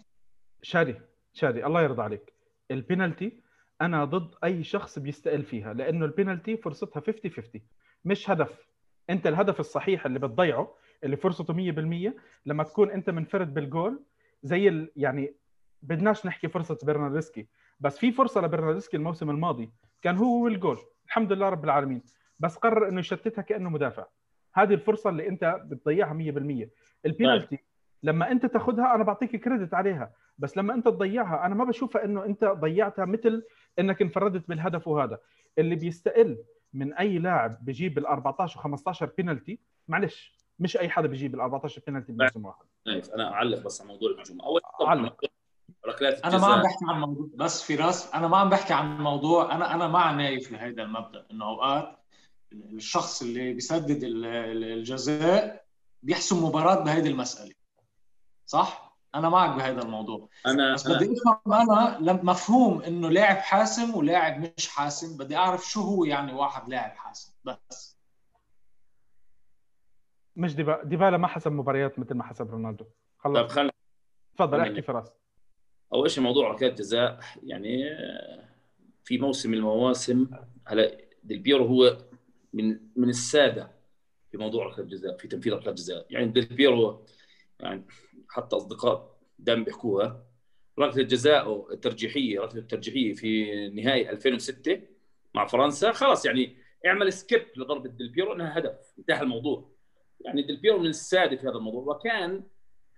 شادي 0.67 0.95
شادي 1.33 1.67
الله 1.67 1.83
يرضى 1.83 2.03
عليك. 2.03 2.33
البينالتي 2.71 3.41
أنا 3.81 4.05
ضد 4.05 4.35
أي 4.45 4.65
شخص 4.65 4.99
بيستقل 4.99 5.43
فيها 5.43 5.73
لأنه 5.75 6.05
البينالتي 6.05 6.57
فرصتها 6.57 7.01
50 7.01 7.31
50 7.31 7.61
مش 8.05 8.31
هدف. 8.31 8.69
أنت 9.11 9.27
الهدف 9.27 9.61
الصحيح 9.61 10.07
اللي 10.07 10.19
بتضيعه 10.19 10.75
اللي 11.05 11.17
فرصته 11.17 11.55
100% 11.55 12.13
لما 12.47 12.63
تكون 12.65 12.91
أنت 12.91 13.11
منفرد 13.11 13.55
بالجول 13.55 14.05
زي 14.43 14.69
ال... 14.69 14.93
يعني 14.97 15.35
بدناش 15.83 16.27
نحكي 16.27 16.49
فرصة 16.49 16.79
برناردسكي. 16.83 17.49
بس 17.81 17.99
في 17.99 18.13
فرصة 18.13 18.41
لبرناردسكي 18.41 18.97
الموسم 18.97 19.31
الماضي. 19.31 19.73
كان 20.03 20.17
هو 20.17 20.45
والجول 20.45 20.79
الحمد 21.07 21.33
لله 21.33 21.49
رب 21.49 21.65
العالمين. 21.65 22.03
بس 22.39 22.57
قرر 22.57 22.89
إنه 22.89 23.01
يشتتها 23.01 23.43
كأنه 23.43 23.71
مدافع. 23.71 24.07
هذه 24.55 24.75
الفرصة 24.75 25.11
اللي 25.11 25.29
أنت 25.29 25.61
بتضيعها 25.65 26.15
100% 26.15 26.69
البينالتي 27.07 27.59
لما 28.07 28.31
انت 28.31 28.47
تاخذها 28.47 28.95
أنا 28.95 29.05
بعطيك 29.05 29.37
كريدت 29.37 29.75
عليها 29.75 30.13
بس 30.39 30.57
لما 30.57 30.75
انت 30.75 30.85
تضيعها 30.89 31.47
أنا 31.47 31.55
ما 31.55 31.65
بشوفها 31.65 32.05
انه 32.05 32.25
انت 32.25 32.45
ضيعتها 32.45 33.05
مثل 33.05 33.43
انك 33.79 34.03
انفردت 34.03 34.49
بالهدف 34.49 34.89
وهذا. 34.89 35.19
اللي 35.59 35.75
بيستقل 35.77 36.39
من 36.75 36.93
أي 36.95 37.19
لاعب 37.19 37.65
بيجيب 37.65 37.99
ال 37.99 38.07
14 38.07 38.61
و15 38.61 39.05
بينالتي 39.17 39.59
معلش 39.89 40.37
مش 40.59 40.77
أي 40.77 40.89
حدا 40.89 41.09
بيجيب 41.09 41.35
ال 41.35 41.41
14 41.41 41.83
بينالتي 41.87 42.13
بموسم 42.13 42.45
واحد. 42.45 42.65
نايف 42.87 43.11
أنا 43.15 43.33
أعلق 43.33 43.65
بس 43.65 43.81
على 43.81 43.89
موضوع 43.91 44.11
الهجوم. 44.11 44.41
أول 44.41 44.61
علق. 44.81 45.25
ركلات 45.87 46.25
أنا 46.25 46.39
ما 46.39 46.47
عم 46.47 46.63
بحكي 46.63 46.85
عن 46.89 47.01
موضوع 47.01 47.29
بس 47.35 47.73
فراس 47.73 48.15
أنا 48.15 48.29
ما 48.29 48.37
عم 48.37 48.49
بحكي 48.51 48.75
عن 48.75 48.99
موضوع 49.01 49.55
أنا 49.55 49.75
أنا 49.75 49.89
مع 49.89 50.13
نايف 50.13 50.53
بهذا 50.53 50.83
المبدأ. 50.83 51.27
إنه 51.31 51.45
أوقات 51.45 51.99
الشخص 52.53 53.23
اللي 53.23 53.53
بيسدد 53.55 54.05
ال- 54.05 54.25
ال- 54.27 54.65
الجزاء 54.65 55.65
بيحسم 56.03 56.45
مباراة 56.45 56.85
بهذه 56.85 57.09
المسألة. 57.09 57.55
صح؟ 58.47 58.97
أنا 59.15 59.29
معك 59.29 59.57
بهذا 59.57 59.83
الموضوع. 59.83 60.29
أنا 60.47 60.75
بس 60.75 60.89
أنا- 60.89 60.91
بدي 60.91 61.13
أفهم 61.13 61.53
أنا 61.53 62.13
مفهوم 62.23 62.83
إنه 62.83 63.09
لاعب 63.11 63.37
حاسم 63.37 63.95
ولاعب 63.97 64.53
مش 64.59 64.69
حاسم. 64.69 65.17
بدي 65.17 65.37
أعرف 65.37 65.65
شو 65.65 65.81
هو 65.81 66.05
يعني 66.05 66.33
واحد 66.33 66.69
لاعب 66.69 66.91
حاسم 66.91 67.33
بس. 67.45 67.97
مش 70.37 70.55
ديبا... 70.55 70.85
ديبالا 70.85 71.17
ما 71.17 71.27
حسب 71.29 71.53
مباريات 71.53 71.99
مثل 71.99 72.15
ما 72.15 72.25
حسب 72.25 72.51
رونالدو. 72.51 72.85
طيب 72.85 73.35
خلص 73.37 73.53
خلينا 73.53 73.73
تفضل 74.37 74.51
خلينا- 74.59 74.71
احكي 74.71 74.83
فراس. 74.83 75.13
أول 75.93 76.11
شيء 76.11 76.23
موضوع 76.25 76.51
ركلات 76.51 76.79
جزاء 76.79 77.21
يعني 77.43 77.85
في 79.05 79.19
موسم 79.19 79.55
المواسم 79.55 80.27
هلا 80.67 80.97
ديل 81.23 81.39
بيرو 81.39 81.67
هو 81.67 81.99
من 82.53 82.81
من 82.97 83.09
السادة 83.09 83.71
في 84.31 84.39
موضوع 84.39 84.67
ركلات 84.67 84.79
الجزاء 84.81 85.17
في 85.17 85.29
تنفيذ 85.29 85.53
ركلات 85.53 85.69
الجزاء 85.69 86.07
يعني 86.11 86.27
ديل 86.27 86.45
بيرو 86.47 87.05
يعني 87.61 87.87
حتى 88.29 88.57
أصدقاء 88.57 89.17
دائما 89.39 89.65
بيحكوها. 89.65 90.27
ركلة 90.79 91.03
الجزاء 91.03 91.73
الترجيحية 91.73 92.41
ركلة 92.41 92.61
الترجيحية 92.61 93.15
في 93.15 93.69
نهائي 93.69 94.11
2006 94.11 94.83
مع 95.35 95.47
فرنسا 95.47 95.93
خلاص 95.93 96.27
يعني 96.27 96.57
اعمل 96.87 97.13
skip 97.13 97.47
لضربة 97.57 97.89
ديل 97.89 98.09
بيرو 98.09 98.33
إنها 98.33 98.59
هدف. 98.59 98.95
انتهى 98.99 99.23
الموضوع. 99.23 99.71
يعني 100.21 100.43
ديل 100.43 100.57
بيرو 100.57 100.79
من 100.79 100.87
السادة 100.87 101.37
في 101.37 101.43
هذا 101.43 101.57
الموضوع. 101.57 101.95
وكان 101.95 102.43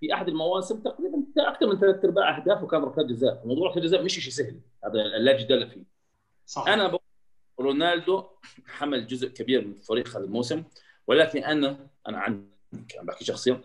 في 0.00 0.14
أحد 0.14 0.28
المواسم 0.28 0.82
تقريبا 0.82 1.24
أكثر 1.38 1.66
من 1.66 1.80
ثلاث 1.80 2.04
أرباع 2.04 2.36
اهدافه 2.36 2.66
كان 2.66 2.82
ركلات 2.82 3.06
جزاء، 3.06 3.42
موضوع 3.44 3.68
ركلات 3.68 3.84
الجزاء 3.84 4.02
مش 4.02 4.18
شيء 4.18 4.32
سهل، 4.32 4.60
هذا 4.84 5.02
لا 5.02 5.42
جدال 5.42 5.70
فيه. 5.70 5.84
صح 6.46 6.68
أنا 6.68 6.88
بقول 6.88 7.00
رونالدو 7.60 8.24
حمل 8.66 9.06
جزء 9.06 9.28
كبير 9.28 9.66
من 9.66 9.74
فريق 9.74 10.08
هذا 10.08 10.24
الموسم 10.24 10.64
ولكن 11.06 11.44
أنا 11.44 11.86
أنا 12.08 12.18
عن 12.18 12.48
عم 12.98 13.06
بحكي 13.06 13.24
شخصيا 13.24 13.60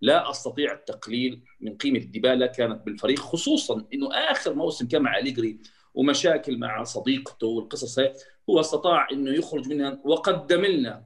لا 0.00 0.30
أستطيع 0.30 0.72
التقليل 0.72 1.44
من 1.60 1.76
قيمة 1.76 1.98
ديبالا 1.98 2.46
كانت 2.46 2.86
بالفريق 2.86 3.18
خصوصا 3.18 3.86
إنه 3.94 4.14
آخر 4.14 4.54
موسم 4.54 4.88
كان 4.88 5.02
مع 5.02 5.18
أليجري 5.18 5.58
ومشاكل 5.94 6.58
مع 6.58 6.82
صديقته 6.82 7.46
والقصص 7.46 7.98
هي 7.98 8.14
هو 8.50 8.60
استطاع 8.60 9.08
إنه 9.12 9.30
يخرج 9.30 9.68
منها. 9.68 10.00
وقدم 10.04 10.64
لنا 10.64 11.04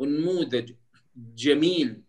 نموذج 0.00 0.72
جميل 1.16 2.02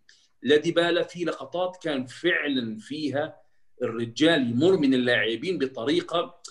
لديبالا 0.43 1.03
في 1.03 1.23
لقطات 1.23 1.77
كان 1.83 2.05
فعلا 2.05 2.77
فيها 2.77 3.41
الرجال 3.81 4.51
يمر 4.51 4.77
من 4.77 4.93
اللاعبين 4.93 5.57
بطريقة 5.57 6.41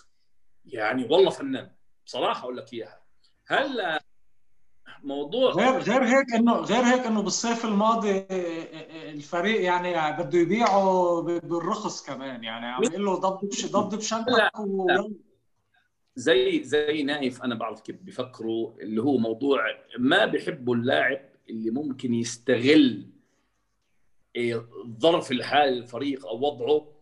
يعني 0.65 1.05
والله 1.05 1.31
فنان 1.31 1.71
بصراحة 2.07 2.43
أقول 2.43 2.57
لك 2.57 2.73
إياها. 2.73 3.03
هلا 3.47 4.03
موضوع 5.03 5.53
غير 5.53 5.79
غير 5.79 6.05
هيك 6.05 6.35
انه 6.35 6.53
غير 6.53 6.83
هيك 6.83 7.07
إنه 7.07 7.23
بالصيف 7.23 7.65
الماضي 7.65 8.27
الفريق 8.93 9.63
يعني 9.63 10.23
بده 10.23 10.39
يبيعه 10.39 11.21
بالرخص 11.23 12.07
كمان. 12.07 12.45
يعني 12.45 12.67
عم 12.67 12.83
يقول 12.83 13.05
له 13.05 13.15
ضب 13.15 13.51
ضب 13.73 13.99
بشنطك 13.99 14.59
و... 14.59 14.87
زي 16.17 16.63
زي 16.65 17.03
نايف 17.03 17.43
أنا 17.43 17.55
بعرف 17.55 17.81
كيف 17.81 17.97
بيفكروا 17.97 18.81
اللي 18.81 19.03
هو 19.03 19.19
موضوع 19.19 19.61
ما 19.99 20.27
بيحبوا 20.27 20.75
اللاعب 20.75 21.21
اللي 21.51 21.71
ممكن 21.71 22.15
يستغل 22.15 23.07
إيه، 24.37 24.67
ظرف 25.01 25.33
الحال 25.33 25.69
الفريق 25.79 26.27
أو 26.27 26.47
وضعه. 26.47 26.93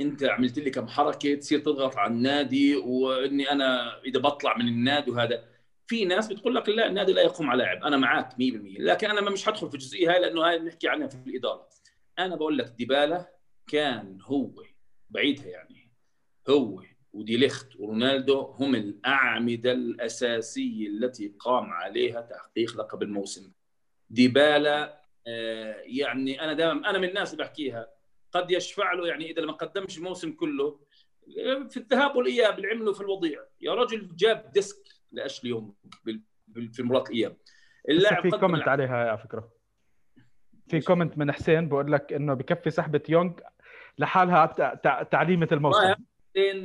أنت 0.00 0.24
عملت 0.24 0.58
لي 0.58 0.70
كم 0.70 0.86
حركة 0.86 1.34
تصير 1.34 1.58
تضغط 1.58 1.96
على 1.96 2.12
النادي 2.12 2.76
وإني 2.76 3.52
أنا 3.52 4.00
إذا 4.02 4.20
بطلع 4.20 4.56
من 4.56 4.68
النادي 4.68 5.10
وهذا. 5.10 5.44
في 5.88 6.04
ناس 6.04 6.28
بتقول 6.28 6.54
لك 6.54 6.68
لا 6.68 6.86
النادي 6.86 7.12
لا 7.12 7.22
يقوم 7.22 7.50
على 7.50 7.62
لاعب. 7.62 7.84
أنا 7.84 7.96
معك 7.96 8.32
100% 8.32 8.36
لكن 8.78 9.10
أنا 9.10 9.30
مش 9.30 9.48
هدخل 9.48 9.68
في 9.68 9.74
الجزئيه 9.74 10.10
هاي 10.10 10.20
لأنه 10.20 10.48
هاي 10.48 10.58
بنحكي 10.58 10.88
عنها 10.88 11.06
في 11.06 11.16
الإدارة. 11.26 11.68
أنا 12.18 12.36
بقول 12.36 12.58
لك 12.58 12.66
ديبالا 12.66 13.34
كان 13.66 14.18
هو 14.22 14.50
بعيدها 15.10 15.46
يعني 15.46 15.92
هو 16.50 16.82
وديليخت 17.12 17.76
ورونالدو 17.76 18.40
هم 18.40 18.74
الأعمدة 18.74 19.72
الأساسية 19.72 20.88
التي 20.88 21.34
قام 21.38 21.70
عليها 21.70 22.20
تحقيق 22.20 22.76
لقب 22.76 23.02
الموسم. 23.02 23.52
ديبالا 24.10 25.02
آه، 25.26 25.82
يعني 25.86 26.44
أنا 26.44 26.52
دائما 26.52 26.90
أنا 26.90 26.98
من 26.98 27.08
الناس 27.08 27.32
اللي 27.32 27.44
بحكيها 27.44 27.88
قد 28.32 28.50
يشفع 28.50 28.92
له 28.92 29.06
يعني 29.06 29.30
إذا 29.30 29.44
ما 29.44 29.52
قدمش 29.52 29.98
الموسم 29.98 30.32
كله 30.32 30.80
آه، 31.38 31.68
في 31.70 31.76
الذهاب 31.76 32.16
والإياب 32.16 32.58
اللي 32.58 32.68
عمله 32.68 32.92
في 32.92 33.00
الوضيع. 33.00 33.44
يا 33.60 33.74
رجل 33.74 34.16
جاب 34.16 34.50
ديسك 34.54 34.97
بال- 36.04 36.20
بال- 36.48 36.72
في 36.72 36.82
مباراة 36.82 37.02
الإياب 37.02 37.36
لسه 37.88 38.20
في 38.20 38.30
comment 38.30 38.68
عليها 38.68 39.08
على 39.08 39.18
فكرة. 39.18 39.52
في 40.68 40.80
comment 40.80 41.18
من 41.18 41.32
حسين 41.32 41.68
بقول 41.68 41.92
لك 41.92 42.12
إنه 42.12 42.34
بكفي 42.34 42.70
سحبة 42.70 43.02
يونغ 43.08 43.32
لحالها 43.98 44.46
تع- 44.46 44.74
تع- 44.74 45.02
تعليمة 45.02 45.48
الموسم. 45.52 45.94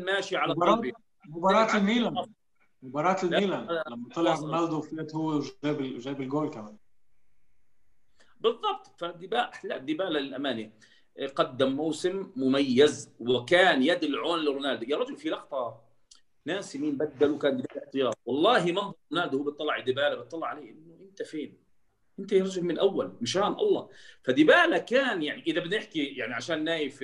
ماشي 0.06 0.38
على 0.38 0.54
قلبي. 0.54 0.94
مباراة 1.26 1.78
الميلان. 1.78 2.26
مباراة 2.82 3.26
لا، 3.26 3.38
الميلان. 3.38 3.66
لا، 3.66 3.84
لما 3.88 4.10
طلع. 4.16 4.36
رونالدو 4.36 4.82
فات 4.82 5.16
هو 5.16 5.28
وجاب 5.36 5.80
ال- 5.82 6.00
جاب 6.00 6.22
الجول 6.22 6.50
كمان. 6.50 6.78
بالضبط. 8.40 8.88
فديبالا 9.00 9.52
لا 9.64 9.78
ديبالا 9.78 10.20
للامانه 10.20 10.72
قدم 11.36 11.72
موسم 11.76 12.32
مميز 12.36 13.16
وكان 13.20 13.84
يد 13.84 14.04
العون 14.04 14.40
لرونالدو. 14.46 14.86
يا 14.90 14.98
رجل 14.98 15.18
في 15.18 15.30
لقطة 15.30 15.83
ناسي 16.46 16.78
مين 16.78 16.98
بدل 16.98 17.32
وكان 17.32 17.58
ديبالا 17.58 17.84
احتياط 17.84 18.18
والله 18.26 18.72
منظر 18.72 18.94
رونالدو 19.12 19.38
هو 19.38 19.44
بيطلع 19.44 19.80
ديبالا 19.80 20.16
بيطلع 20.16 20.48
عليه 20.48 20.72
إنه 20.72 20.98
أنت 21.02 21.24
فين؟ 21.24 21.58
أنت 22.20 22.32
يا 22.32 22.44
رجل 22.44 22.64
من 22.64 22.72
الأول 22.72 23.18
مشان 23.22 23.44
الله. 23.44 23.90
فديبالا 24.24 24.78
كان 24.78 25.24
يعني 25.24 25.44
إذا 25.48 25.60
بدنا 25.60 25.78
نحكي 25.78 26.06
يعني 26.06 26.34
عشان 26.34 26.64
نايف 26.64 27.04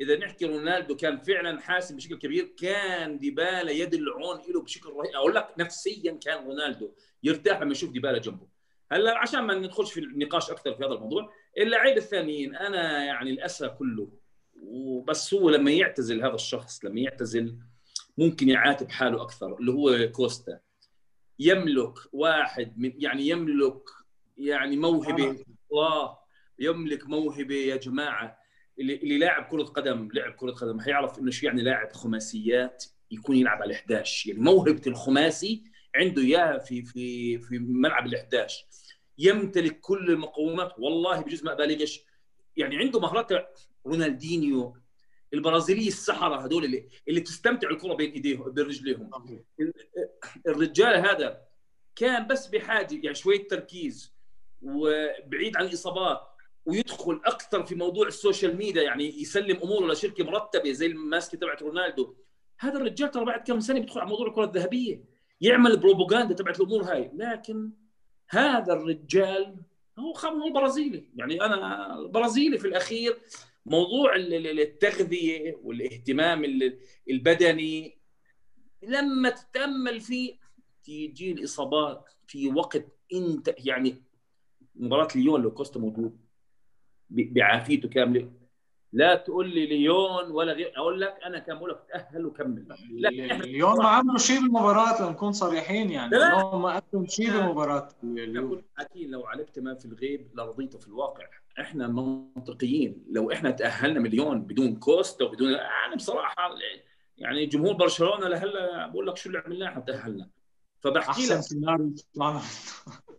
إذا 0.00 0.16
نحكي 0.16 0.44
رونالدو 0.46 0.96
كان 0.96 1.18
فعلا 1.18 1.60
حاسم 1.60 1.96
بشكل 1.96 2.18
كبير 2.18 2.54
كان 2.58 3.18
ديبالا 3.18 3.70
يد 3.70 3.94
العون 3.94 4.40
له 4.48 4.62
بشكل 4.62 4.90
رهيب. 4.90 5.14
أقول 5.14 5.34
لك 5.34 5.54
نفسيا 5.58 6.12
كان 6.12 6.44
رونالدو 6.44 6.90
يرتاح 7.22 7.60
لما 7.60 7.72
يشوف 7.72 7.90
ديبالا 7.90 8.18
جنبه. 8.18 8.46
هلأ 8.92 9.18
عشان 9.18 9.40
ما 9.40 9.54
ندخلش 9.54 9.92
في 9.92 10.00
النقاش 10.00 10.50
أكثر 10.50 10.74
في 10.74 10.84
هذا 10.84 10.92
الموضوع 10.92 11.32
اللاعبين 11.58 11.96
الثانيين 11.96 12.56
أنا 12.56 13.04
يعني 13.04 13.30
الاسى 13.30 13.68
كله 13.68 14.08
وبس 14.62 15.34
هو 15.34 15.50
لما 15.50 15.70
يعتزل 15.70 16.24
هذا 16.24 16.34
الشخص 16.34 16.84
لما 16.84 17.00
يعتزل 17.00 17.56
ممكن 18.18 18.48
يعاتب 18.48 18.90
حاله 18.90 19.22
أكثر 19.22 19.56
اللي 19.58 19.72
هو 19.72 20.12
كوستا. 20.12 20.60
يملك 21.38 21.94
واحد 22.12 22.78
من 22.78 22.92
يعني 22.96 23.28
يملك 23.28 23.82
يعني 24.36 24.76
موهبة. 24.76 25.44
الله. 25.72 26.18
يملك 26.58 27.08
موهبة 27.08 27.54
يا 27.54 27.76
جماعة. 27.76 28.38
اللي, 28.80 28.94
اللي 28.96 29.18
لاعب 29.18 29.44
كرة 29.50 29.62
قدم 29.62 30.08
لعب 30.14 30.32
كرة 30.32 30.50
قدم 30.50 30.80
حيعرف 30.80 31.18
إنه 31.18 31.30
شو 31.30 31.46
يعني 31.46 31.62
لاعب 31.62 31.92
خماسيات؟ 31.92 32.84
يكون 33.10 33.36
يلعب 33.36 33.62
على 33.62 33.74
11 33.74 34.28
يعني 34.30 34.42
موهبة 34.42 34.82
الخماسي 34.86 35.64
عنده 35.94 36.22
إياها 36.22 36.58
في 36.58 36.82
في 36.82 37.38
في 37.38 37.58
ملعب 37.58 38.06
ال 38.06 38.14
11 38.14 38.64
يمتلك 39.18 39.80
كل 39.80 40.10
المقومات. 40.10 40.72
والله 40.78 41.20
بجوز 41.20 41.44
ما 41.44 41.52
أبالغش. 41.52 42.00
يعني 42.56 42.76
عنده 42.76 43.00
مهارات. 43.00 43.28
رونالدينيو 43.86 44.76
البرازيلي 45.34 45.88
السحرة 45.88 46.46
هذول 46.46 46.64
اللي 46.64 46.88
اللي 47.08 47.20
تستمتع 47.20 47.70
الكرة 47.70 47.94
بين 47.94 48.12
ايديهم 48.12 48.50
بين 48.50 48.64
رجليهم. 48.64 49.10
الرجال 50.46 51.06
هذا 51.06 51.40
كان 51.96 52.26
بس 52.26 52.46
بحاجة 52.46 52.94
يعني 53.02 53.14
شوية 53.14 53.48
تركيز 53.48 54.14
وبعيد 54.62 55.56
عن 55.56 55.64
الإصابات 55.64 56.20
ويدخل 56.66 57.20
أكثر 57.24 57.66
في 57.66 57.74
موضوع 57.74 58.06
ال 58.06 58.13
social 58.13 58.56
media 58.56 58.82
يعني 58.82 59.20
يسلم 59.20 59.56
أموره 59.62 59.92
لشركة 59.92 60.24
مرتبة 60.24 60.72
زي 60.72 60.86
الماسكه 60.86 61.38
تبعت 61.38 61.62
رونالدو. 61.62 62.14
هذا 62.58 62.76
الرجال 62.76 63.10
ترى 63.10 63.24
بعد 63.24 63.40
كم 63.40 63.60
سنة 63.60 63.80
بيدخل 63.80 64.00
على 64.00 64.08
موضوع 64.08 64.26
الكرة 64.26 64.44
الذهبية 64.44 65.04
يعمل 65.40 65.76
بروباغندا 65.76 66.34
تبعت 66.34 66.60
الأمور 66.60 66.82
هاي. 66.82 67.10
لكن 67.14 67.70
هذا 68.30 68.72
الرجال 68.72 69.56
هو 69.98 70.12
هو 70.12 70.46
البرازيلي 70.46 71.10
يعني 71.16 71.44
أنا 71.44 71.96
برازيلي 72.06 72.58
في 72.58 72.68
الأخير 72.68 73.18
موضوع 73.70 74.16
التغذية 74.16 75.60
والاهتمام 75.62 76.44
البدني 77.10 77.98
لما 78.82 79.30
تتأمل 79.30 80.00
فيه 80.00 80.38
تيجي 80.84 81.32
الاصابات 81.32 82.10
في 82.26 82.52
وقت 82.52 82.86
انت 83.12 83.54
يعني 83.58 84.02
مباراة 84.74 85.08
ليون 85.14 85.42
لو 85.42 85.50
كوستا 85.50 85.80
موجود 85.80 86.20
بعافيته 87.10 87.88
كاملة. 87.88 88.32
لا 88.92 89.14
تقول 89.14 89.48
لي 89.54 89.66
ليون 89.66 90.30
ولا 90.30 90.52
غير 90.52 90.72
أقول 90.76 91.00
لك 91.00 91.14
أنا 91.24 91.38
كان 91.38 91.56
بقول 91.56 91.70
لك 91.70 91.82
تاهل 91.88 92.26
وكمل. 92.26 92.66
لا 92.90 93.08
ليون 93.08 93.76
ما 93.76 93.88
عملوا 93.88 94.18
شيء 94.18 94.40
بالمباراه 94.40 95.08
لنكون 95.08 95.32
صريحين 95.32 95.90
يعني. 95.90 96.16
ليون 96.16 96.62
ما 96.62 96.76
قدم 96.76 97.06
شيء 97.06 97.30
بالمباراه 97.30 97.88
أكيد 98.78 99.10
لو 99.10 99.26
علمت 99.26 99.58
ما 99.58 99.74
في 99.74 99.84
الغيب 99.84 100.30
لرضيته 100.34 100.78
في 100.78 100.88
الواقع. 100.88 101.24
إحنا 101.60 101.88
منطقيين. 101.88 103.04
لو 103.10 103.32
إحنا 103.32 103.50
تأهلنا 103.50 104.00
مليون 104.00 104.42
بدون 104.42 104.76
كوستا 104.76 105.24
وبدون 105.24 105.54
أنا 105.54 105.96
بصراحة 105.96 106.54
يعني 107.16 107.46
جمهور 107.46 107.72
برشلونة 107.72 108.28
لهلا 108.28 108.86
بقول 108.86 109.06
لك 109.06 109.16
شو 109.16 109.28
اللي 109.28 109.38
عملناه؟ 109.38 109.68
إحنا 109.68 109.80
تأهلنا. 109.80 110.28
فبحكي 110.80 111.10
أحسن 111.10 111.42
سيناريو 111.42 111.94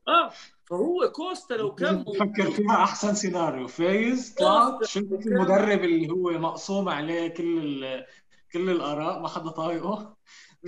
آه. 0.08 0.32
فهو 0.70 1.12
كوستا 1.12 1.54
لو 1.54 1.76
كان 1.76 2.04
فكر 2.04 2.52
فيها 2.52 2.84
أحسن 2.84 3.14
سيناريو. 3.14 3.68
فايز 3.68 4.34
طلعت 4.34 4.84
شفت 4.84 5.28
المدرب 5.28 5.84
اللي 5.84 6.10
هو 6.10 6.32
مقسوم 6.32 6.90
عليه 6.90 7.28
كل 7.28 7.86
كل 8.54 8.70
الآراء 8.70 9.20
ما 9.20 9.28
حدا 9.28 9.50
طايقه. 9.50 10.18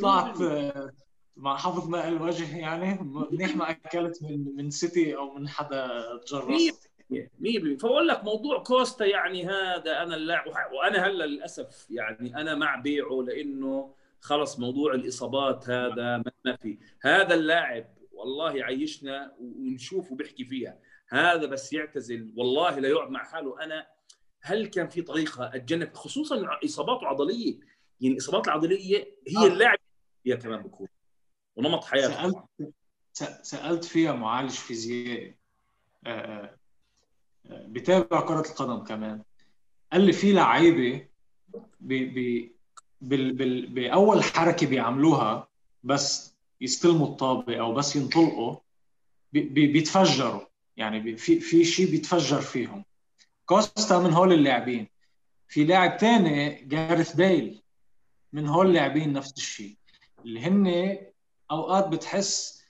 طلعت 0.02 0.42
آه، 0.42 0.92
مع 1.38 1.60
ماء 1.88 2.08
الوجه 2.08 2.58
يعني. 2.58 3.00
منيح 3.32 3.56
ما 3.56 3.70
أكلت 3.70 4.24
من 4.24 4.56
من 4.56 4.70
سيتي 4.70 5.16
أو 5.16 5.34
من 5.34 5.48
حدا 5.48 5.88
تجرس 6.26 6.92
100% 7.12 7.78
فبقول 7.80 8.08
لك 8.08 8.24
موضوع 8.24 8.64
كوستا 8.64 9.06
يعني 9.06 9.46
هذا 9.46 10.04
أنا 10.04 10.16
اللاعب 10.16 10.46
وأنا 10.74 11.08
هلأ 11.08 11.26
للأسف 11.26 11.88
يعني 11.90 12.36
أنا 12.36 12.56
مع 12.56 12.76
بيعه 12.76 13.24
لأنه 13.28 13.94
خلص 14.20 14.60
موضوع 14.60 14.94
الإصابات 14.94 15.70
هذا 15.70 16.24
ما 16.46 16.56
في. 16.56 16.78
هذا 17.02 17.34
اللاعب 17.34 17.86
والله 18.22 18.56
يعيشنا 18.56 19.36
ونشوف 19.40 20.12
وبيحكي 20.12 20.46
فيها. 20.46 20.80
هذا 21.10 21.46
بس 21.46 21.74
يعتزل. 21.74 22.34
والله 22.38 22.80
لا 22.80 22.88
يقعد 22.88 23.10
مع 23.10 23.24
حاله. 23.24 23.64
أنا 23.64 23.88
هل 24.42 24.68
كان 24.68 24.88
في 24.88 25.02
طريقة 25.02 25.56
أتجنب؟ 25.56 25.94
خصوصا 25.94 26.48
إصاباته 26.66 27.08
عضلية. 27.08 27.60
يعني 28.02 28.14
الاصابات 28.14 28.48
العضلية 28.48 29.16
هي 29.28 29.46
آه. 29.46 29.48
اللاعب 29.48 29.80
هي 30.26 30.38
كمان 30.38 30.62
بكون. 30.62 30.88
ونمط 31.56 31.84
حياته 31.84 32.44
سألت 33.14 33.46
سألت 33.46 33.84
فيها 33.84 34.14
معالج 34.14 34.52
فيزيائي. 34.52 35.36
آه، 36.08 36.58
آه، 37.46 37.68
بتابع 37.68 38.22
كرة 38.22 38.50
القدم 38.50 38.84
كمان. 38.84 39.24
قال 39.92 40.02
لي 40.02 40.14
في 40.14 40.34
لعيبة 40.34 41.08
بأول 43.02 44.24
حركة 44.24 44.68
بيعملوها 44.68 45.48
بس 45.84 46.31
يستلموا 46.62 47.08
الطابه 47.08 47.60
أو 47.60 47.74
بس 47.74 47.96
ينطلقوا 47.96 48.56
بي 49.34 49.68
بيتفجروا 49.68 50.42
يعني 50.78 51.18
في 51.18 51.40
في 51.40 51.66
شيء 51.66 51.92
بيتفجر 51.92 52.42
فيهم 52.42 52.86
كوستا 53.46 54.00
من 54.00 54.14
هول 54.14 54.34
اللاعبين 54.34 54.88
في 55.48 55.64
لاعب 55.64 55.98
ثاني 55.98 56.66
جارث 56.66 57.16
بيل 57.16 57.62
من 58.34 58.48
هول 58.48 58.68
اللاعبين 58.68 59.14
نفس 59.14 59.34
الشيء 59.38 59.76
اللي 60.26 60.40
هن 60.40 60.98
أوقات 61.52 61.88
بتحس 61.88 62.62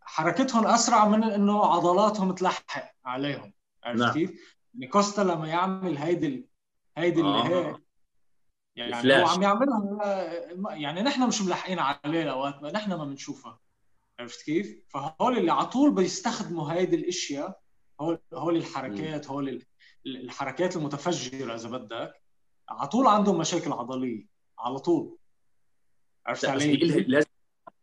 حركتهم 0.00 0.66
أسرع 0.66 1.08
من 1.08 1.24
إنه 1.24 1.64
عضلاتهم 1.64 2.32
تلحق 2.32 2.94
عليهم 3.04 3.52
عرفت 3.84 4.02
نعم. 4.02 4.12
كيف؟ 4.12 4.30
يعني 4.74 4.86
كوستا 4.86 5.20
لما 5.20 5.48
يعمل 5.48 5.98
هيدي 5.98 6.46
هيدي 6.96 7.20
اللي 7.20 7.38
آه. 7.38 7.80
يعني. 8.76 9.22
هو 9.22 9.26
عم 9.26 9.42
يعملها 9.42 10.74
يعني 10.74 11.02
نحن 11.02 11.28
مش 11.28 11.42
ملحقين 11.42 11.78
عليه 11.78 12.32
اوقات 12.32 12.62
نحن 12.62 12.94
ما 12.94 13.04
بنشوفها 13.04 13.60
عرفت 14.20 14.44
كيف؟ 14.44 14.84
فهول 14.88 15.38
اللي 15.38 15.52
على 15.52 15.66
طول 15.66 15.94
بيستخدموا 15.94 16.72
هيدي 16.72 16.96
الأشياء 16.96 17.60
هول 18.00 18.18
هول 18.34 18.56
الحركات 18.56 19.28
هول 19.28 19.62
الحركات 20.06 20.76
المتفجرة 20.76 21.54
إذا 21.54 21.68
بدك 21.68 22.22
على 22.68 22.88
طول 22.88 23.06
عندهم 23.06 23.38
مشاكل 23.38 23.72
عضلية 23.72 24.26
على 24.58 24.78
طول 24.78 25.18
عرفت 26.26 26.44
علي؟ 26.44 26.76
لازم 26.76 27.28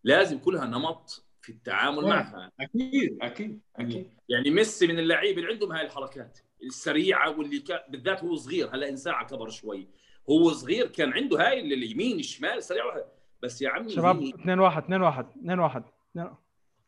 لازم 0.03 0.39
كلها 0.39 0.65
نمط 0.65 1.25
في 1.41 1.51
التعامل 1.51 2.03
إيه، 2.03 2.09
معها 2.09 2.51
أكيد 2.59 3.17
أكيد 3.21 3.61
أكيد 3.75 4.13
يعني 4.29 4.49
ميسي 4.49 4.87
من 4.87 4.99
اللعيبه 4.99 5.41
اللي 5.41 5.53
عندهم 5.53 5.71
هاي 5.71 5.85
الحركات 5.85 6.39
السريعة 6.63 7.29
واللي 7.29 7.63
بالذات 7.89 8.23
هو 8.23 8.35
صغير 8.35 8.75
هلا 8.75 8.89
انسان 8.89 9.13
كبر 9.13 9.49
شوي 9.49 9.87
هو 10.31 10.51
صغير 10.51 10.87
كان 10.87 11.13
عنده 11.13 11.47
هاي 11.47 11.59
اليمين 11.59 12.19
الشمال 12.19 12.63
سريع 12.63 12.85
واحد. 12.85 13.03
بس 13.43 13.61
يا 13.61 13.69
عمي 13.69 13.89
شباب 13.89 14.23
2 14.23 14.59
1 14.59 14.83
2 14.83 15.01
1 15.01 15.29
2 15.29 15.59
1 15.59 15.83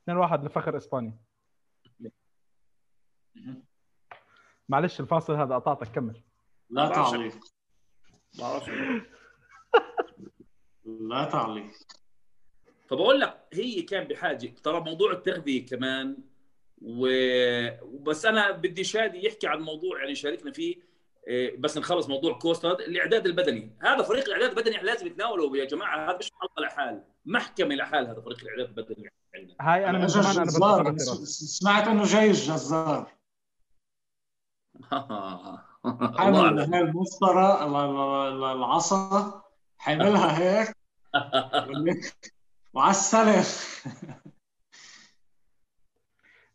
2 0.03 0.17
1 0.17 0.45
لفخر 0.45 0.77
اسبانيا 0.77 1.17
معلش 4.69 4.99
الفاصل 4.99 5.33
هذا 5.33 5.55
قطعتك 5.55 5.87
كمل. 5.87 6.21
لا 6.69 6.89
تعليق. 6.89 7.35
لا 10.85 11.25
تعليق. 11.25 11.71
فبقول 12.87 13.19
لك 13.19 13.47
هي 13.53 13.81
كان 13.81 14.07
بحاجه 14.07 14.47
ترى 14.63 14.79
موضوع 14.79 15.11
التغذية 15.11 15.65
كمان 15.65 16.17
و... 16.81 17.07
وبس 17.81 18.25
أنا 18.25 18.51
بدي 18.51 18.83
شادي 18.83 19.25
يحكي 19.25 19.47
عن 19.47 19.61
موضوع 19.61 19.99
يعني 19.99 20.15
شاركنا 20.15 20.51
فيه. 20.51 20.92
بس 21.57 21.77
نخلص 21.77 22.09
موضوع 22.09 22.33
كوستا 22.39 22.71
الإعداد 22.71 23.25
البدني. 23.25 23.77
هذا 23.81 24.03
فريق 24.03 24.25
الإعداد 24.25 24.49
البدني 24.49 24.77
لازم 24.77 25.07
يتناوله 25.07 25.57
يا 25.57 25.65
جماعة. 25.65 26.09
هذا 26.09 26.17
مش 26.17 26.31
حلقه 26.41 26.61
لحال 26.61 27.03
محكمة 27.25 27.75
لحال 27.75 28.07
هذا 28.07 28.21
فريق 28.21 28.39
الإعداد 28.41 28.77
البدني. 28.77 29.09
عندنا 29.35 29.55
هاي 29.61 29.89
أنا 29.89 29.97
من 29.97 30.07
زمان 30.07 30.37
أنا 30.87 30.97
سمعت 31.25 31.87
إنه 31.87 32.03
جاي 32.03 32.27
الجزار 32.27 33.11
حامل 36.17 36.59
هاي 36.59 36.81
المسطره 36.81 37.65
العصا. 38.53 39.43
حاملها 39.77 40.37
هيك. 40.39 40.75
وعلى 42.73 42.91
السلف 42.91 43.83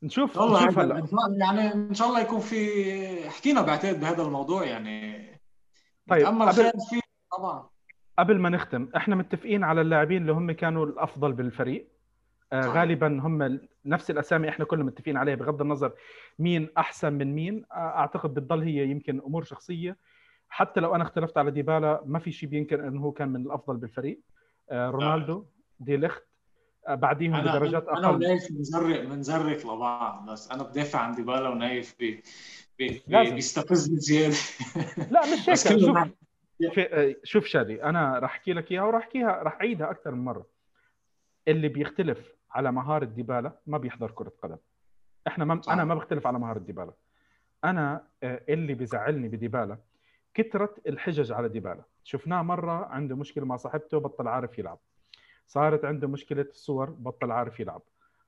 نشوف 0.03 0.39
والله 0.39 0.67
نشوف 0.67 0.79
هلا. 0.79 1.09
يعني 1.41 1.75
إن 1.75 1.95
شاء 1.95 2.09
الله 2.09 2.21
يكون 2.21 2.41
في 2.41 3.31
حكينا 3.31 3.63
بعتقد 3.63 4.01
بهذا 4.01 4.23
الموضوع 4.23 4.65
يعني. 4.65 5.19
طيب 6.09 6.27
قبل... 6.27 6.71
فيه 6.91 7.01
طبعا. 7.39 7.69
قبل 8.19 8.39
ما 8.39 8.49
نختم 8.49 8.89
إحنا 8.97 9.17
متفقين 9.17 9.65
على 9.65 9.81
اللاعبين 9.81 10.23
اللي 10.23 10.33
هم 10.33 10.53
كانوا 10.53 10.87
الأفضل 10.87 11.33
بالفريق. 11.33 11.89
آه،. 12.53 12.67
غالبا 12.67 13.07
هم 13.07 13.61
نفس 13.85 14.11
الأسامي 14.11 14.49
إحنا 14.49 14.65
كلنا 14.65 14.85
متفقين 14.85 15.17
عليها 15.17 15.35
بغض 15.35 15.61
النظر 15.61 15.93
مين 16.39 16.69
أحسن 16.79 17.13
من 17.13 17.35
مين. 17.35 17.65
آه، 17.73 17.75
أعتقد 17.75 18.35
بتضل 18.35 18.63
هي 18.63 18.91
يمكن 18.91 19.21
أمور 19.21 19.45
شخصية. 19.45 19.97
حتى 20.49 20.81
لو 20.81 20.95
أنا 20.95 21.03
اختلفت 21.05 21.39
على 21.39 21.51
ديبالا 21.51 22.03
ما 22.07 22.19
في 22.19 22.33
شيء 22.33 22.49
بينكر 22.49 22.89
إنه 22.89 23.01
هو 23.01 23.13
كان 23.13 23.29
من 23.29 23.47
الأفضل 23.47 23.77
بالفريق. 23.77 24.21
آه، 24.71 24.91
رونالدو 24.91 25.45
دي 25.81 25.97
ليخت 25.97 26.23
آه، 26.23 26.28
بعديهم 26.95 27.35
أنا 27.35 27.51
بدرجات 27.57 27.89
أنا 27.89 28.07
أقل. 28.07 28.15
ونايف 28.15 28.53
بنزرق 28.53 29.05
بنزرق 29.05 29.67
لبعض 29.75 30.31
بس 30.31 30.51
أنا 30.51 30.63
بدافع 30.63 30.99
عن 30.99 31.15
ديبالا 31.15 31.49
ونايف 31.49 31.97
بي 31.99 32.23
بي 32.79 33.03
لا 33.09 33.35
بيستفزني 33.35 33.99
زيادة. 34.01 34.37
مش 35.53 35.67
هيك. 35.67 35.79
شوف. 35.79 35.99
في- 36.75 37.17
شوف 37.25 37.47
شادي 37.47 37.83
أنا 37.85 38.19
راح 38.19 38.31
أحكي 38.31 38.53
لك 38.53 38.73
إياها 38.73 38.83
وراح 38.85 39.03
أحكيها 39.03 39.43
راح 39.43 39.55
أعيدها 39.55 39.91
أكثر 39.91 40.11
من 40.11 40.25
مرة. 40.25 40.47
اللي 41.49 41.69
بيختلف 41.69 42.33
على 42.51 42.73
مهارة 42.73 43.05
ديبالا 43.05 43.53
ما 43.67 43.79
بيحضر 43.79 44.11
كرة 44.11 44.33
قدم. 44.43 44.57
إحنا 45.27 45.45
ما 45.45 45.61
صح. 45.63 45.73
أنا 45.73 45.85
ما 45.85 45.95
بختلف 45.95 46.27
على 46.27 46.39
مهارة 46.39 46.59
ديبالا. 46.59 46.93
أنا 47.65 48.05
آه، 48.23 48.41
اللي 48.49 48.75
بزعلني 48.75 49.29
بديبالا 49.29 49.79
كثرة 50.35 50.75
الحجج 50.87 51.33
على 51.33 51.49
ديبالا. 51.49 51.83
شفناه 52.05 52.43
مرة 52.43 52.85
عنده 52.87 53.17
مشكلة 53.17 53.45
مع 53.45 53.57
صاحبته 53.57 53.99
بطل 54.01 54.29
عارف 54.29 54.59
يلعب. 54.59 54.79
صارت 55.49 55.85
عنده 55.85 56.09
مشكلة 56.09 56.43
الصور 56.51 56.91
بطل 56.91 57.31
عارف 57.31 57.61
يلعب. 57.61 57.83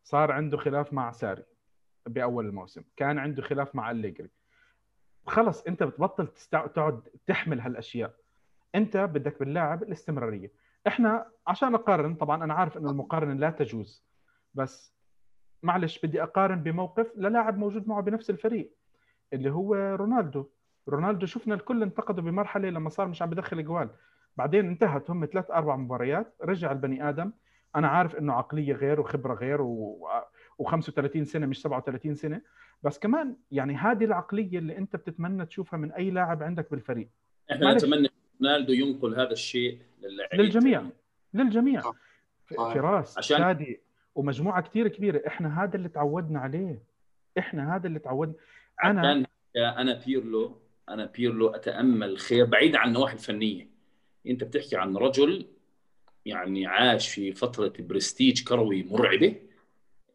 صار 0.05 0.33
عنده 0.33 0.57
خلاف 0.57 0.93
مع 0.93 1.13
ساري 1.13 1.45
بأول 2.07 2.47
الموسم. 2.47 2.83
كان 2.97 3.19
عنده 3.19 3.43
خلاف 3.43 3.75
مع 3.75 3.91
أليجري. 3.91 4.31
خلص 5.27 5.63
أنت 5.63 5.83
بتبطل 5.83 6.27
تستع... 6.27 6.67
تقعد 6.67 7.01
تحمل 7.27 7.61
هالأشياء. 7.61 8.15
أنت 8.75 8.97
بدك 8.97 9.39
باللاعب 9.41 9.83
الاستمرارية. 9.83 10.53
إحنا 10.87 11.27
عشان 11.47 11.75
أقارن 11.75 12.15
طبعا 12.15 12.45
أنا 12.45 12.55
عارف 12.55 12.77
إنه 12.77 12.91
المقارنة 12.91 13.35
لا 13.35 13.51
تجوز 13.51 14.05
بس 14.55 14.95
معلش 15.63 15.99
بدي 16.07 16.23
أقارن 16.23 16.63
بموقف 16.63 17.13
للاعب 17.17 17.59
موجود 17.59 17.89
معه 17.89 18.01
بنفس 18.03 18.31
الفريق 18.31 18.73
اللي 19.33 19.51
هو 19.51 19.75
رونالدو. 19.75 20.47
رونالدو 20.89 21.27
شفنا 21.27 21.55
الكل 21.55 21.83
انتقده 21.83 22.23
بمرحلة 22.23 22.71
لما 22.71 22.89
صار 22.91 23.09
مش 23.09 23.23
عم 23.23 23.31
بدخل 23.31 23.65
جوال 23.65 23.91
بعدين 24.37 24.67
انتهت 24.69 25.11
هم 25.11 25.27
ثلاث 25.27 25.51
أربع 25.51 25.77
مباريات 25.77 26.35
رجع 26.43 26.73
البني 26.73 27.09
آدم. 27.09 27.33
أنا 27.77 27.89
عارف 27.89 28.17
إنه 28.17 28.33
عقلية 28.33 28.73
غير 28.73 29.01
وخبرة 29.01 29.35
غير 29.35 29.63
و... 29.63 30.09
و35 30.63 31.23
سنة 31.23 31.47
مش 31.47 31.61
37 31.63 32.15
سنة. 32.15 32.41
بس 32.83 32.99
كمان 32.99 33.37
يعني 33.51 33.75
هذه 33.75 34.05
العقلية 34.05 34.59
اللي 34.59 34.79
أنت 34.79 34.97
بتتمنى 34.97 35.47
تشوفها 35.47 35.77
من 35.79 35.93
أي 35.93 36.11
لاعب 36.11 36.43
عندك 36.43 36.71
بالفريق. 36.71 37.09
إحنا. 37.53 37.75
نتمنى 37.75 38.09
رونالدو 38.43 38.73
ينقل 38.73 39.15
هذا 39.21 39.31
الشيء 39.33 39.79
للاعبين 40.03 40.41
للجميع. 40.41 40.83
للجميع. 41.35 41.83
فراس 42.57 43.19
عشان- 43.19 43.39
شادي 43.39 43.81
ومجموعة 44.15 44.63
كثير 44.63 44.89
كبيرة. 44.89 45.23
إحنا 45.27 45.65
هذا 45.65 45.77
اللي 45.77 45.89
تعودنا 45.89 46.41
عليه. 46.41 46.83
إحنا 47.39 47.77
هذا 47.77 47.87
اللي 47.87 47.99
تعودنا 47.99 48.35
أنا 48.85 49.25
أنا 49.57 50.01
بيرلو 50.07 50.59
أنا 50.89 51.07
بيرلو 51.07 51.49
أتأمل 51.49 52.19
خير 52.19 52.45
بعيد 52.45 52.77
عن 52.77 52.89
النواحي 52.89 53.15
الفنية. 53.15 53.70
أنت 54.27 54.45
بتحكي 54.45 54.77
عن 54.77 54.97
رجل 54.97 55.47
يعني 56.27 56.67
عاش 56.67 57.09
في 57.09 57.33
فترة 57.33 57.73
برستيج 57.79 58.45
كروي 58.45 58.83
مرعبة 58.83 59.37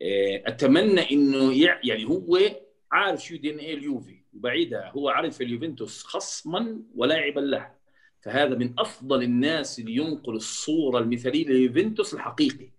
إيه، 0.02 0.44
أتمنى 0.48 1.12
إنه 1.12 1.54
يع- 1.54 1.80
يعني 1.84 2.06
هو 2.06 2.40
عارف 2.92 3.24
شو 3.24 3.36
دي 3.36 3.54
إن 3.54 3.58
إيه 3.58 3.74
اليوفي 3.74 4.16
وبعيدها 4.34 4.92
هو 4.92 5.10
عارف 5.10 5.42
اليوفنتوس 5.42 6.04
خصما 6.04 6.82
ولاعبا 6.96 7.40
له. 7.40 7.72
فهذا 8.22 8.56
من 8.56 8.74
أفضل 8.80 9.24
الناس 9.24 9.80
اللي 9.80 9.96
ينقل 9.96 10.36
الصورة 10.36 11.00
المثالية 11.00 11.46
لليوفنتوس 11.48 12.14
الحقيقي. 12.14 12.70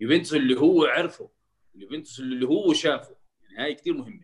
يوفنتوس 0.00 0.34
اللي 0.34 0.60
هو 0.60 0.84
عرفه 0.84 1.28
اليوفنتوس 1.76 2.20
اللي 2.20 2.46
هو 2.46 2.72
شافه. 2.72 3.16
يعني 3.50 3.64
هاي 3.64 3.74
كثير 3.74 3.94
مهمة. 3.94 4.20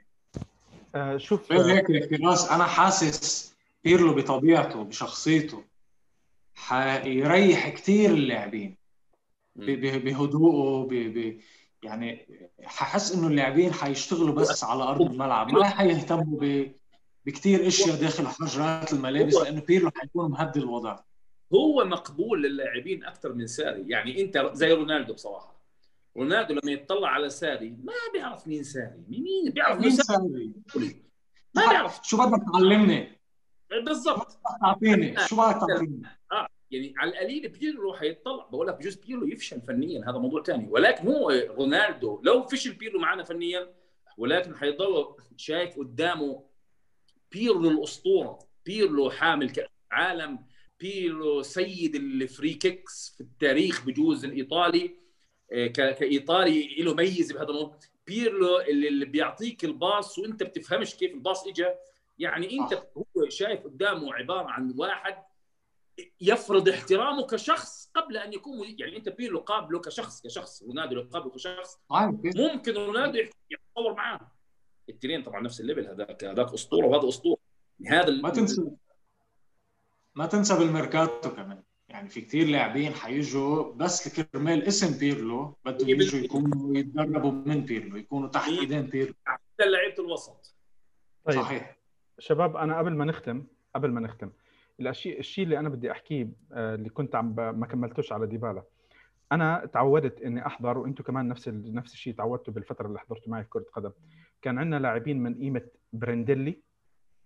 آه، 0.94 1.16
شوف 1.16 1.52
غير 1.52 1.90
هيك 1.90 2.12
أنا 2.50 2.64
حاسس 2.64 3.54
بيرلو 3.84 4.14
بطبيعته 4.14 4.82
بشخصيته. 4.84 5.64
حيريح 6.54 7.68
كثير 7.68 8.10
اللاعبين. 8.10 8.76
بهدوءه 9.56 10.86
ب... 10.86 10.94
ب... 10.94 11.40
يعني 11.82 12.28
ححس 12.62 13.12
إنه 13.12 13.26
اللاعبين 13.26 13.72
حيشتغلوا 13.72 14.34
بس 14.34 14.64
على 14.64 14.82
أرض 14.82 15.02
الملعب 15.02 15.52
ما 15.52 15.64
حيهتموا 15.64 16.40
ب... 16.40 16.72
بكثير 17.26 17.66
أشياء 17.66 17.96
داخل 17.96 18.26
حجرات 18.26 18.92
الملابس 18.92 19.34
لأنه 19.34 19.60
بيرلو 19.60 19.90
حيكون 19.96 20.30
مهدي 20.30 20.60
الوضع. 20.60 20.98
هو 21.54 21.84
مقبول 21.84 22.42
للاعبين 22.42 23.04
أكثر 23.04 23.32
من 23.32 23.46
ساري. 23.46 23.84
يعني 23.88 24.22
أنت 24.22 24.50
زي 24.52 24.72
رونالدو 24.72 25.14
بصراحة. 25.14 25.62
رونالدو 26.16 26.54
لما 26.54 26.72
يتطلع 26.72 27.08
على 27.08 27.30
ساري 27.30 27.70
ما 27.70 27.92
بيعرف 28.12 28.48
مين 28.48 28.62
ساري. 28.62 29.02
مين 29.08 29.52
بيعرف 29.52 29.78
مين 29.78 29.88
مين 29.88 29.96
ساري؟ 29.96 30.52
ساري؟ 30.72 31.02
ما 31.54 31.68
بيعرف. 31.70 32.00
شو 32.02 32.16
بدك 32.16 32.42
تعلمني؟ 32.52 33.21
بالضبط. 33.80 34.38
تعطيني. 34.60 35.16
شو 35.28 35.36
بدك 35.36 35.60
تعطيني؟ 35.60 36.02
يعني 36.72 36.94
على 36.98 37.10
القليل 37.10 37.48
بيرلو 37.48 37.94
حيتطلع 37.94 38.46
بقول 38.46 38.66
لك 38.66 38.74
بجوز 38.74 38.94
بيرلو 38.94 39.26
يفشل 39.26 39.60
فنيا 39.60 40.10
هذا 40.10 40.18
موضوع 40.18 40.42
ثاني 40.42 40.68
ولكن 40.70 41.08
هو 41.08 41.30
رونالدو 41.30 42.20
لو 42.22 42.42
فشل 42.42 42.72
بيرلو 42.72 43.00
معنا 43.00 43.24
فنيا 43.24 43.74
ولكن 44.18 44.56
حيضل 44.56 45.14
شايف 45.36 45.78
قدامه 45.78 46.44
بيرلو 47.32 47.70
الأسطورة 47.70 48.38
بيرلو 48.66 49.10
حامل 49.10 49.50
كأس 49.50 49.68
عالم 49.90 50.38
بيرلو 50.80 51.42
سيد 51.42 51.94
ال 51.94 52.06
free 52.06 52.54
kicks 52.54 53.14
في 53.16 53.20
التاريخ 53.20 53.86
بجوز 53.86 54.24
الإيطالي 54.24 54.96
آه، 55.52 55.66
كإيطالي 55.66 56.82
له 56.82 56.94
ميزة 56.94 57.34
بهذا 57.34 57.48
الموضوع. 57.48 57.78
بيرلو 58.06 58.60
اللي 58.60 59.04
بيعطيك 59.04 59.64
ال 59.64 59.75
pass 59.75 60.18
وأنت 60.18 60.42
بتفهمش 60.42 60.94
كيف 60.94 61.14
الباص 61.14 61.46
اجى 61.46 61.66
يعني 62.22 62.58
أنت. 62.58 62.88
هو 62.96 63.28
شايف 63.28 63.64
قدامه 63.64 64.14
عبارة 64.14 64.50
عن 64.50 64.74
واحد 64.78 65.22
يفرض 66.20 66.68
احترامه 66.68 67.26
كشخص 67.26 67.90
قبل 67.94 68.16
أن 68.16 68.32
يكون 68.32 68.58
مدير. 68.58 68.80
يعني 68.80 68.96
أنت 68.96 69.08
بيرلو 69.08 69.38
قابله 69.38 69.80
كشخص 69.80 70.22
كشخص 70.22 70.62
رونالدو 70.62 70.94
لو 70.94 71.08
قابله 71.12 71.30
كشخص؟ 71.30 71.78
ممكن 72.36 72.74
رونالدو 72.74 73.18
يتطور 73.50 73.94
معاه 73.94 74.20
الاثنين 74.88 75.22
طبعا 75.22 75.40
نفس 75.40 75.60
ال 75.60 75.65
level 75.65 75.86
هذاك 75.86 76.24
هذاك 76.24 76.52
أسطورة 76.54 76.86
وهذا 76.86 77.08
أسطورة 77.08 77.38
هذا 77.86 78.10
ما 78.10 78.30
تنسى 78.30 78.70
ما 80.14 80.26
تنسى 80.26 80.58
بالميركاتو 80.58 81.30
كمان 81.30 81.62
يعني 81.88 82.08
في 82.08 82.20
كثير 82.20 82.46
لاعبين 82.46 82.94
حيجوا 82.94 83.72
بس 83.72 84.18
لكرمال 84.18 84.62
اسم 84.62 84.98
بيرلو 84.98 85.56
بدهم 85.64 85.86
مية 85.86 85.94
يجوا. 85.94 86.20
يكونوا 86.20 86.76
يتدربوا 86.76 87.30
من 87.30 87.60
بيرلو 87.64 87.96
يكونوا 87.96 88.28
تحت 88.28 88.50
مية. 88.50 88.60
إيدين 88.60 88.82
بيرلو 88.82 89.14
حتى 89.24 89.64
لعيبة 89.70 90.04
الوسط 90.04 90.56
طيب 91.24 91.40
صحيح 91.40 91.81
شباب 92.22 92.56
أنا 92.56 92.78
قبل 92.78 92.92
ما 92.96 93.04
نختم 93.04 93.44
قبل 93.74 93.90
ما 93.90 94.00
نختم 94.00 94.30
الاشياء 94.80 95.18
الشيء 95.18 95.44
اللي 95.44 95.58
أنا 95.58 95.68
بدي 95.68 95.90
أحكيه 95.90 96.28
آه، 96.52 96.74
اللي 96.74 96.88
كنت 96.88 97.14
عم. 97.14 97.34
ما 97.34 97.66
كملتوش 97.66 98.12
على 98.12 98.26
ديبالا. 98.26 98.62
أنا 99.32 99.70
تعودت 99.72 100.20
إني 100.20 100.46
أحضر 100.46 100.78
وأنتم 100.78 101.04
كمان 101.04 101.28
نفس 101.28 101.48
ال... 101.48 101.74
نفس 101.74 101.92
الشيء 101.92 102.14
تعودتوا 102.14 102.54
بالفترة 102.54 102.86
اللي 102.86 102.98
حضرتوا 102.98 103.32
معي 103.32 103.42
في 103.42 103.48
كرة 103.48 103.64
قدم. 103.72 103.90
كان 104.42 104.58
عندنا 104.58 104.76
لاعبين 104.78 105.22
من 105.22 105.34
قيمة 105.34 105.62
برنديلي 105.92 106.58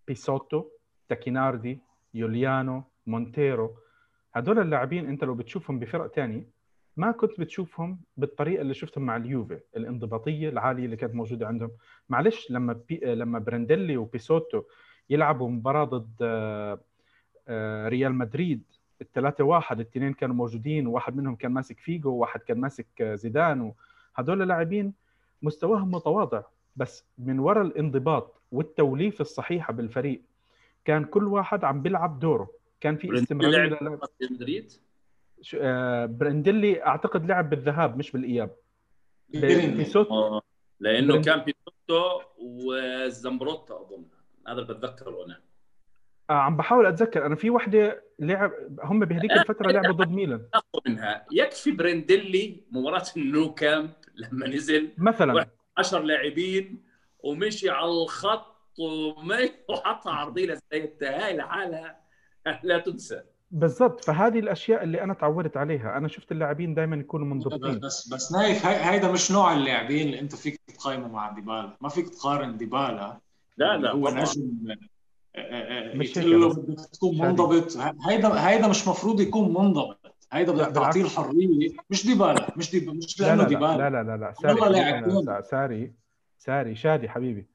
بيسوتو 0.06 0.64
تاكيناردي 1.08 1.80
يوليانو 2.14 2.82
مونتيرو. 3.06 3.76
هدول 4.34 4.58
اللاعبين 4.58 5.06
أنت 5.08 5.24
لو 5.24 5.34
بتشوفهم 5.34 5.78
بفرق 5.78 6.06
تانية 6.06 6.48
ما 6.96 7.10
كنت 7.12 7.40
بتشوفهم 7.40 8.00
بالطريقة 8.16 8.60
اللي 8.62 8.74
شفتهم 8.74 9.04
مع 9.06 9.16
اليوفي 9.16 9.60
الانضباطية 9.76 10.48
العالية 10.48 10.84
اللي 10.84 10.96
كانت 10.96 11.14
موجودة 11.14 11.46
عندهم. 11.46 11.70
معلش 12.08 12.50
لما 12.50 12.72
بي... 12.88 13.00
لما 13.04 13.38
برنديلي 13.38 13.96
وبيسوتو 13.96 14.62
يلعبوا 15.10 15.50
مباراة 15.50 15.84
ضد 15.84 16.16
آه، 17.48 17.88
ريال 17.88 18.14
مدريد. 18.14 18.62
الثلاثة 19.00 19.44
واحد 19.44 19.80
الاثنين 19.80 20.12
كانوا 20.12 20.34
موجودين 20.34 20.86
وواحد 20.86 21.16
منهم 21.16 21.36
كان 21.36 21.52
ماسك 21.52 21.80
فيجو 21.80 22.10
وواحد 22.10 22.40
كان 22.40 22.60
ماسك 22.60 22.86
آه، 23.00 23.14
زيدان. 23.14 23.72
هدول 24.14 24.42
اللاعبين 24.42 24.92
مستواهم 25.42 25.90
متواضع 25.90 26.42
بس 26.76 27.04
من 27.18 27.38
وراء 27.38 27.62
الانضباط 27.66 28.42
والتوليف 28.52 29.20
الصحيحة 29.20 29.72
بالفريق 29.72 30.22
كان 30.84 31.04
كل 31.04 31.24
واحد 31.24 31.64
عم 31.64 31.82
بيلعب 31.82 32.18
دوره. 32.18 32.50
كان 32.80 32.96
في 32.96 33.14
استمرارية 33.14 33.78
لعب 33.82 33.98
مدريد؟ 34.30 34.72
آه، 35.54 36.06
برندلي 36.06 36.86
أعتقد 36.86 37.26
لعب 37.26 37.50
بالذهاب 37.50 37.98
مش 37.98 38.12
بالإياب. 38.12 38.50
بيسوتو 39.28 40.40
لأنه 40.80 41.22
كان 41.22 41.44
بيسوتو 41.44 42.20
وزمبروتا 42.38 43.80
أظن. 43.80 44.04
هذا 44.46 44.60
اللي 44.60 44.74
بتذكره 44.74 45.24
أنا. 45.26 45.40
آه، 46.30 46.32
عم 46.32 46.56
بحاول 46.56 46.86
أتذكر. 46.86 47.26
أنا 47.26 47.34
في 47.36 47.50
وحدة 47.50 48.04
لعب 48.18 48.52
هم 48.82 49.04
بهذيك 49.04 49.32
الفترة 49.32 49.70
لعبوا 49.72 49.92
ضد 50.04 50.10
ميلان. 50.10 50.48
اقوى 50.54 50.82
منها. 50.86 51.26
يكفي 51.32 51.70
برندلي 51.70 52.64
مباراة 52.70 53.04
النو 53.16 53.54
كامب 53.54 53.90
لما 54.14 54.48
نزل. 54.48 54.92
مثلا. 54.98 55.46
10 55.78 55.98
لاعبين 56.00 56.84
ومشي 57.18 57.70
على 57.70 57.90
الخط 57.90 58.56
وما 58.78 59.38
وحطها 59.70 60.12
عرضيه 60.12 60.46
لزايدتا 60.46 61.24
هاي 61.26 61.36
لحالها. 61.36 62.00
لا 62.62 62.78
تنسى. 62.78 63.22
بالضبط. 63.50 64.04
فهذه 64.04 64.38
الأشياء 64.38 64.82
اللي 64.82 65.02
أنا 65.02 65.14
تعودت 65.14 65.56
عليها. 65.56 65.96
أنا 65.96 66.08
شفت 66.08 66.32
اللاعبين 66.32 66.74
دائما 66.74 66.96
يكونوا 66.96 67.26
منضبطين 67.26 67.78
بس 67.80 68.08
بس 68.14 68.32
نايف 68.32 68.66
هي- 68.66 68.90
هيدا 68.94 69.12
مش 69.12 69.32
نوع 69.32 69.52
اللاعبين 69.52 70.06
اللي 70.06 70.20
أنت 70.20 70.34
فيك 70.34 70.60
تقيمه 70.78 71.08
مع 71.08 71.30
ديبالا. 71.32 71.76
ما 71.80 71.88
فيك 71.88 72.08
تقارن 72.08 72.56
ديبالا 72.56 73.18
لا 73.56 73.74
اللي 73.74 73.86
لا 73.88 73.92
هو. 73.94 74.08
نجم 74.08 74.70
آه، 74.70 74.76
آه، 75.38 75.92
آه، 75.92 75.96
مش 75.96 76.12
تكون. 76.12 77.18
منضبط. 77.18 77.76
هيدا 78.08 78.48
هيدا 78.48 78.68
مش 78.68 78.88
مفروض 78.88 79.20
يكون 79.20 79.48
منضبط. 79.54 80.16
هيدا 80.32 80.52
لا، 80.52 80.64
بدك 80.68 80.74
تعطيه. 80.74 81.02
الحريه 81.02 81.68
مش 81.90 82.06
ديبالا 82.06 82.46
مش 82.56 82.70
ديبالا 82.70 82.96
مش 82.98 83.20
لا 83.20 83.26
لأنه 83.26 83.36
لا 83.36 83.42
لا 83.42 83.48
ديبالا. 83.48 83.76
لا 83.90 84.02
لا 84.02 84.16
لا, 84.16 85.20
لا. 85.20 85.40
ساري 85.40 85.42
ساري 85.42 85.92
ساري 86.38 86.74
شادي 86.74 87.08
حبيبي. 87.08 87.46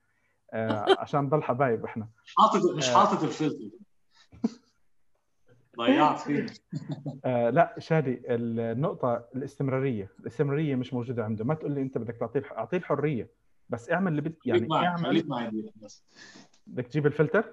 آه 0.54 0.86
عشان 1.02 1.20
نضل 1.22 1.44
حبايب 1.44 1.86
إحنا. 1.86 2.08
حاطط 2.38 2.76
مش. 2.76 2.90
حاطط 2.90 3.24
الفلتر. 3.24 3.70
ضيعت 5.80 6.20
فيني 6.20 6.46
آه 7.26 7.50
لا 7.50 7.76
شادي 7.80 8.22
النقطة 8.28 9.26
الاستمرارية، 9.36 10.12
الاستمرارية 10.20 10.76
مش 10.76 10.94
موجودة 10.94 11.24
عنده، 11.26 11.46
ما 11.46 11.54
تقول 11.54 11.72
لي 11.72 11.82
أنت 11.82 11.98
بدك 11.98 12.16
تعطيه 12.18 12.40
الح- 12.40 12.52
أعطيه 12.54 12.78
الحرية، 12.78 13.30
بس 13.72 13.92
اعمل 13.92 14.12
اللي 14.12 14.22
بد 14.22 14.34
خليك 14.40 14.46
يعني 14.56 14.68
معي 14.68 14.88
اعمل 14.88 15.06
خليك 15.06 15.28
معي 15.30 15.72
بس 15.82 16.04
بدك 16.68 16.88
تجيب 16.88 17.06
الفلتر؟ 17.06 17.46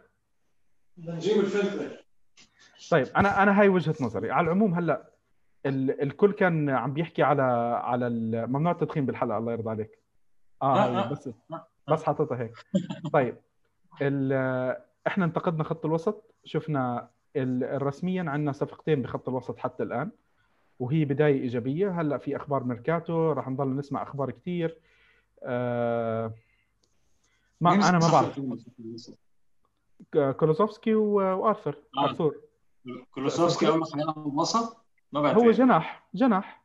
بدنا 0.96 1.14
نجيب 1.14 1.36
الفلتر 1.40 2.04
طيب 2.90 3.06
أنا 3.16 3.42
أنا 3.42 3.60
هاي 3.60 3.68
وجهة 3.68 3.94
نظري، 4.00 4.30
على 4.30 4.44
العموم 4.44 4.74
هلأ 4.74 5.10
ال 5.66 6.02
الكل 6.02 6.32
كان 6.32 6.70
عم 6.70 6.92
بيحكي 6.92 7.22
على 7.22 7.42
على 7.84 8.06
ال- 8.06 8.46
ممنوع 8.52 8.72
التدخين 8.72 9.06
بالحلقة 9.06 9.38
الله 9.38 9.52
يرضى 9.52 9.70
عليك. 9.70 9.98
آه 10.62 10.84
هاي 10.84 10.94
لا. 10.94 11.12
بس. 11.12 11.30
بس 11.88 12.02
حاططها 12.02 12.38
هيك. 12.42 12.52
طيب 13.12 13.36
ال- 14.02 14.76
إحنا 15.06 15.24
انتقدنا 15.24 15.64
خط 15.64 15.84
الوسط، 15.86 16.34
شفنا 16.44 17.08
ال- 17.36 17.82
رسميا 17.82 18.22
عندنا 18.30 18.52
صفقتين 18.52 19.02
بخط 19.02 19.28
الوسط 19.28 19.58
حتى 19.58 19.82
الآن. 19.82 20.10
وهي 20.78 21.04
بداية 21.04 21.40
إيجابية 21.40 22.00
هلأ 22.00 22.18
في 22.18 22.36
أخبار 22.36 22.64
ميركاتو 22.64 23.32
راح 23.32 23.48
نضل 23.48 23.76
نسمع 23.76 24.02
أخبار 24.02 24.30
كثير 24.30 24.76
آه 25.42 26.34
ما 27.60 27.70
مين 27.70 27.82
أنا 27.82 27.98
ما 27.98 28.08
بعرف. 28.12 28.40
كولوسوفسكي 30.38 30.94
و- 30.94 31.14
وآرثر 31.38 31.76
آه. 31.96 32.04
أرثور. 32.04 32.40
كولوسوفسكي 33.10 33.68
أول 33.68 33.78
ما 33.78 33.84
خلينا 33.84 34.14
وسط 34.18 34.84
ما 35.12 35.20
بعرف 35.22 35.38
هو 35.38 35.50
جناح 35.50 36.08
جناح. 36.14 36.64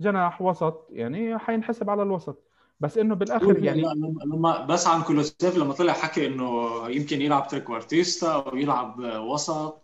جناح 0.00 0.42
وسط 0.42 0.86
يعني 0.90 1.38
حينحسب 1.38 1.90
على 1.90 2.02
الوسط. 2.02 2.44
بس 2.80 2.98
إنه 2.98 3.14
بالآخر 3.14 3.64
يعني 3.64 3.82
لما 3.82 4.20
لما- 4.24 4.64
بس 4.66 4.86
عن 4.86 5.02
كولوسيف 5.02 5.56
لما 5.56 5.72
طلع 5.74 5.92
حكي 5.92 6.26
إنه 6.26 6.78
يمكن 6.88 7.20
يلعب 7.22 7.48
trequartista 7.48 8.32
أو 8.34 8.56
يلعب 8.56 8.98
وسط. 9.00 9.82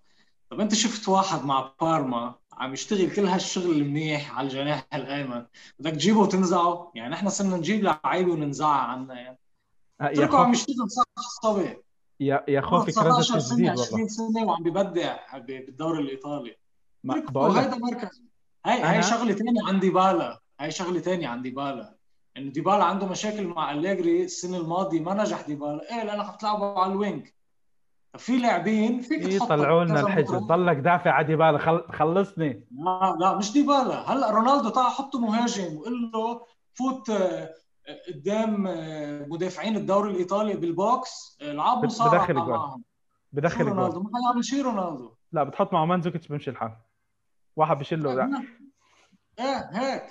طب 0.50 0.60
أنت 0.60 0.74
شفت 0.74 1.08
واحد 1.08 1.44
مع 1.44 1.72
بارما؟ 1.80 2.34
عم 2.58 2.72
يشتغل 2.72 3.10
كل 3.10 3.26
هالشغل 3.26 3.70
المنيح 3.70 4.38
على 4.38 4.48
الجناح 4.48 4.86
الأيمن. 4.94 5.46
بدك 5.78 5.92
تجيبه 5.92 6.18
وتنزعه. 6.20 6.92
يعني 6.94 7.14
إحنا 7.14 7.30
صرنا 7.30 7.56
نجيب 7.56 7.82
لعيبة 7.82 8.32
وننزعها 8.32 8.78
عنا 8.82 9.14
يعني. 9.20 9.38
آه، 10.00 10.04
يا 10.04 10.12
اتركه 10.12 10.38
عم 10.38 10.52
يشتغل 10.52 10.90
صح 10.90 11.04
صبي. 11.42 11.76
يا 12.20 12.44
يا 12.48 12.60
خوفي 12.60 12.92
19 12.92 13.34
كرزت 13.34 13.48
سنة 13.48 13.56
جديد 13.56 13.68
والله. 13.68 13.84
20 13.86 14.08
سنة 14.08 14.44
وعم 14.44 14.62
ببدع 14.62 15.16
بالدوري 15.38 15.98
الإيطالي. 16.02 16.56
ما 17.04 17.14
اتركه. 17.18 17.32
بقول 17.32 17.50
هيدا 17.56 17.70
لك 17.76 17.82
مركز. 17.82 18.22
هاي 18.66 18.82
أنا- 18.82 18.84
هاي 18.84 19.02
شغلة 19.02 19.32
ثانية 19.32 19.62
عن 19.64 19.80
ديبالا. 19.80 20.40
هاي 20.60 20.70
شغلة 20.70 21.00
ثانية 21.00 21.28
عن 21.28 21.42
ديبالا. 21.42 21.94
إنه 22.36 22.50
ديبالا 22.52 22.84
عنده 22.84 23.06
مشاكل 23.06 23.46
مع 23.46 23.72
أليجري 23.72 24.24
السنة 24.24 24.56
الماضية 24.56 25.00
ما 25.00 25.14
نجح 25.14 25.40
ديبالا. 25.40 25.96
إيه 25.96 26.04
لانك 26.04 26.26
حتلعبه 26.26 26.78
على 26.78 26.92
الوينج. 26.92 27.28
في 28.18 28.36
لاعبين 28.38 29.00
فيك 29.00 29.22
يطلعوا 29.22 29.84
لنا 29.84 30.02
مطرح. 30.02 30.38
ضلك 30.38 30.76
دافع 30.76 31.10
على 31.10 31.26
ديبالا. 31.26 31.58
خل... 31.58 31.84
خلصني. 31.92 32.64
لا 32.70 33.16
لا 33.20 33.36
مش 33.36 33.52
ديبالا. 33.52 34.10
هلا 34.12 34.30
رونالدو 34.30 34.68
تعال 34.68 34.86
حطه 34.92 35.20
مهاجم 35.20 35.76
وقول 35.76 36.10
له 36.14 36.46
فوت 36.74 37.10
آه، 37.10 37.50
قدام 38.14 38.66
آه، 38.66 39.26
مدافعين 39.28 39.76
الدوري 39.76 40.10
الإيطالي 40.10 40.54
بال 40.56 40.89
box 40.89 41.38
آه، 41.42 41.52
العب 41.52 41.78
بت- 41.78 41.84
مصارعة 41.84 42.26
بدخل 42.32 42.46
شو 42.46 42.80
بدخل 43.32 43.64
رونالدو؟ 43.64 44.00
جول 44.00 44.02
ما 44.02 44.10
حيعمل 44.28 44.44
شيء 44.44 44.62
رونالدو. 44.64 45.14
لا 45.32 45.44
بتحط 45.44 45.72
معه 45.72 45.84
مانزوكيتش 45.84 46.28
بمشي 46.28 46.50
الحال. 46.50 46.72
واحد 47.56 47.78
بشيل 47.78 48.02
له 48.02 48.14
لا 48.14 48.42
إيه 49.38 49.70
هيك. 49.72 50.02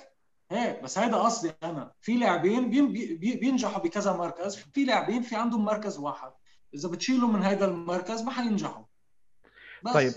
هيك. 0.50 0.82
بس 0.82 0.98
هيدا 0.98 1.16
قصدي 1.16 1.52
أنا. 1.62 1.92
في 2.00 2.16
لاعبين 2.16 2.70
بين- 2.70 2.92
بي- 2.92 3.36
بينجحوا 3.40 3.82
بكذا 3.82 4.12
مركز. 4.16 4.56
في 4.56 4.84
لاعبين 4.84 5.22
في 5.22 5.36
عندهم 5.36 5.64
مركز 5.64 5.98
واحد. 5.98 6.30
إذا 6.74 6.88
بتشيلوا 6.88 7.28
من 7.28 7.42
هيدا 7.42 7.64
المركز 7.64 8.22
ما 8.22 8.30
حينجحوا. 8.30 8.84
بس. 9.84 9.92
طيب 9.94 10.12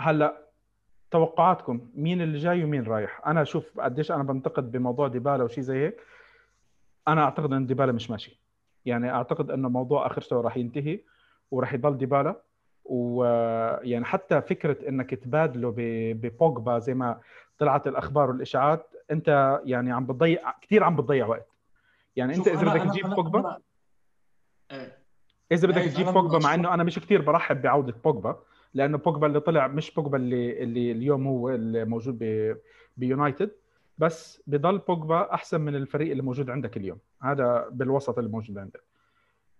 هلأ 0.00 0.46
توقعاتكم 1.10 1.90
مين 1.94 2.22
اللي 2.22 2.38
جاي 2.38 2.64
ومين 2.64 2.84
رايح؟ 2.84 3.26
أنا 3.26 3.44
شوف 3.44 3.80
قديش 3.80 4.10
أنا 4.12 4.22
بنتقد 4.22 4.72
بموضوع 4.72 5.08
ديبالا 5.08 5.44
وشي 5.44 5.62
زي 5.62 5.86
هيك. 5.86 5.96
أنا 7.08 7.22
أعتقد 7.24 7.52
إن 7.52 7.66
ديبالا 7.66 7.92
مش 7.92 8.10
ماشي. 8.10 8.40
يعني 8.84 9.10
أعتقد 9.10 9.50
إنه 9.50 9.68
موضوع 9.68 10.06
اخرته 10.06 10.40
راح 10.40 10.56
ينتهي 10.56 11.00
وراح 11.50 11.72
يضل 11.72 11.98
ديبالا. 11.98 12.42
ويعني 12.84 14.04
حتى 14.04 14.40
فكرة 14.42 14.88
إنك 14.88 15.14
تبادله 15.14 15.70
ب- 15.70 16.20
ببوجبا 16.20 16.78
زي 16.78 16.94
ما 16.94 17.20
طلعت 17.58 17.86
الأخبار 17.86 18.30
والإشاعات 18.30 18.90
أنت 19.10 19.60
يعني 19.64 19.92
عم 19.92 20.06
بتضيع 20.06 20.50
كثير 20.62 20.84
عم 20.84 20.96
بتضيع 20.96 21.26
وقت. 21.26 21.48
يعني 22.16 22.34
أنت 22.34 22.48
إذا 22.48 22.74
بدك 22.74 22.90
تجيب 22.90 23.06
بوجبا؟ 23.06 23.42
أنا- 23.42 23.60
إيه. 24.74 24.99
إذا 25.52 25.68
بدك 25.68 25.78
هيك 25.78 25.92
تجيب 25.92 26.06
بوجبا 26.06 26.38
مع 26.38 26.54
إنه 26.54 26.74
أنا 26.74 26.84
مش 26.84 26.98
كثير 26.98 27.22
برحب 27.22 27.62
بعودة 27.62 27.94
بوجبا 28.04 28.42
لأنه 28.74 28.98
بوجبا 28.98 29.26
اللي 29.26 29.40
طلع 29.40 29.66
مش 29.66 29.94
بوجبا 29.94 30.16
اللي 30.18 30.62
اللي 30.62 30.92
اليوم 30.92 31.26
هو 31.26 31.50
اللي 31.50 31.84
موجود 31.84 32.18
ب 32.20 32.56
بيونايتد 32.96 33.50
بس 33.98 34.42
بضل 34.46 34.78
بوجبا 34.78 35.34
أحسن 35.34 35.60
من 35.60 35.74
الفريق 35.74 36.10
اللي 36.10 36.22
موجود 36.22 36.50
عندك 36.50 36.76
اليوم. 36.76 36.98
هذا 37.22 37.68
بالوسط 37.70 38.18
اللي 38.18 38.30
موجود 38.30 38.58
عندك. 38.58 38.84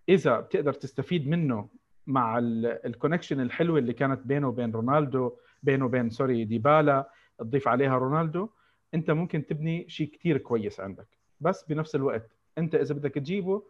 إذا 0.09 0.41
بتقدر 0.41 0.73
تستفيد 0.73 1.29
منه 1.29 1.69
مع 2.07 2.39
ال 2.39 2.48
connection 2.48 3.41
الحلوة 3.41 3.79
اللي 3.79 3.93
كانت 3.93 4.27
بينه 4.27 4.49
وبين 4.49 4.73
رونالدو 4.73 5.33
بينه 5.63 5.85
وبين 5.85 6.11
sorry 6.11 6.45
ديبالا 6.45 7.11
تضيف 7.39 7.69
عليها 7.69 7.99
رونالدو 7.99 8.49
أنت 8.95 9.11
ممكن 9.11 9.47
تبني 9.47 9.89
شيء 9.89 10.07
كتير 10.07 10.39
كويس 10.39 10.81
عندك. 10.81 11.09
بس 11.41 11.65
بنفس 11.65 11.95
الوقت 11.95 12.37
أنت 12.59 12.75
إذا 12.75 12.95
بدك 12.95 13.15
تجيبه 13.15 13.63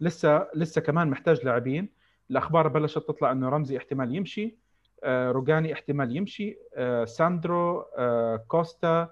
لسه 0.00 0.48
لسه 0.54 0.80
كمان 0.80 1.10
محتاج 1.10 1.44
لاعبين. 1.44 1.88
الأخبار 2.30 2.68
بلشت 2.68 2.98
تطلع 2.98 3.32
إنه 3.32 3.48
رمزي 3.48 3.76
احتمال 3.76 4.14
يمشي 4.14 4.56
آه، 5.04 5.30
روجاني 5.30 5.72
احتمال 5.72 6.16
يمشي 6.16 6.58
آه، 6.74 7.04
ساندرو 7.04 7.80
آه، 7.98 8.36
كوستا 8.48 9.08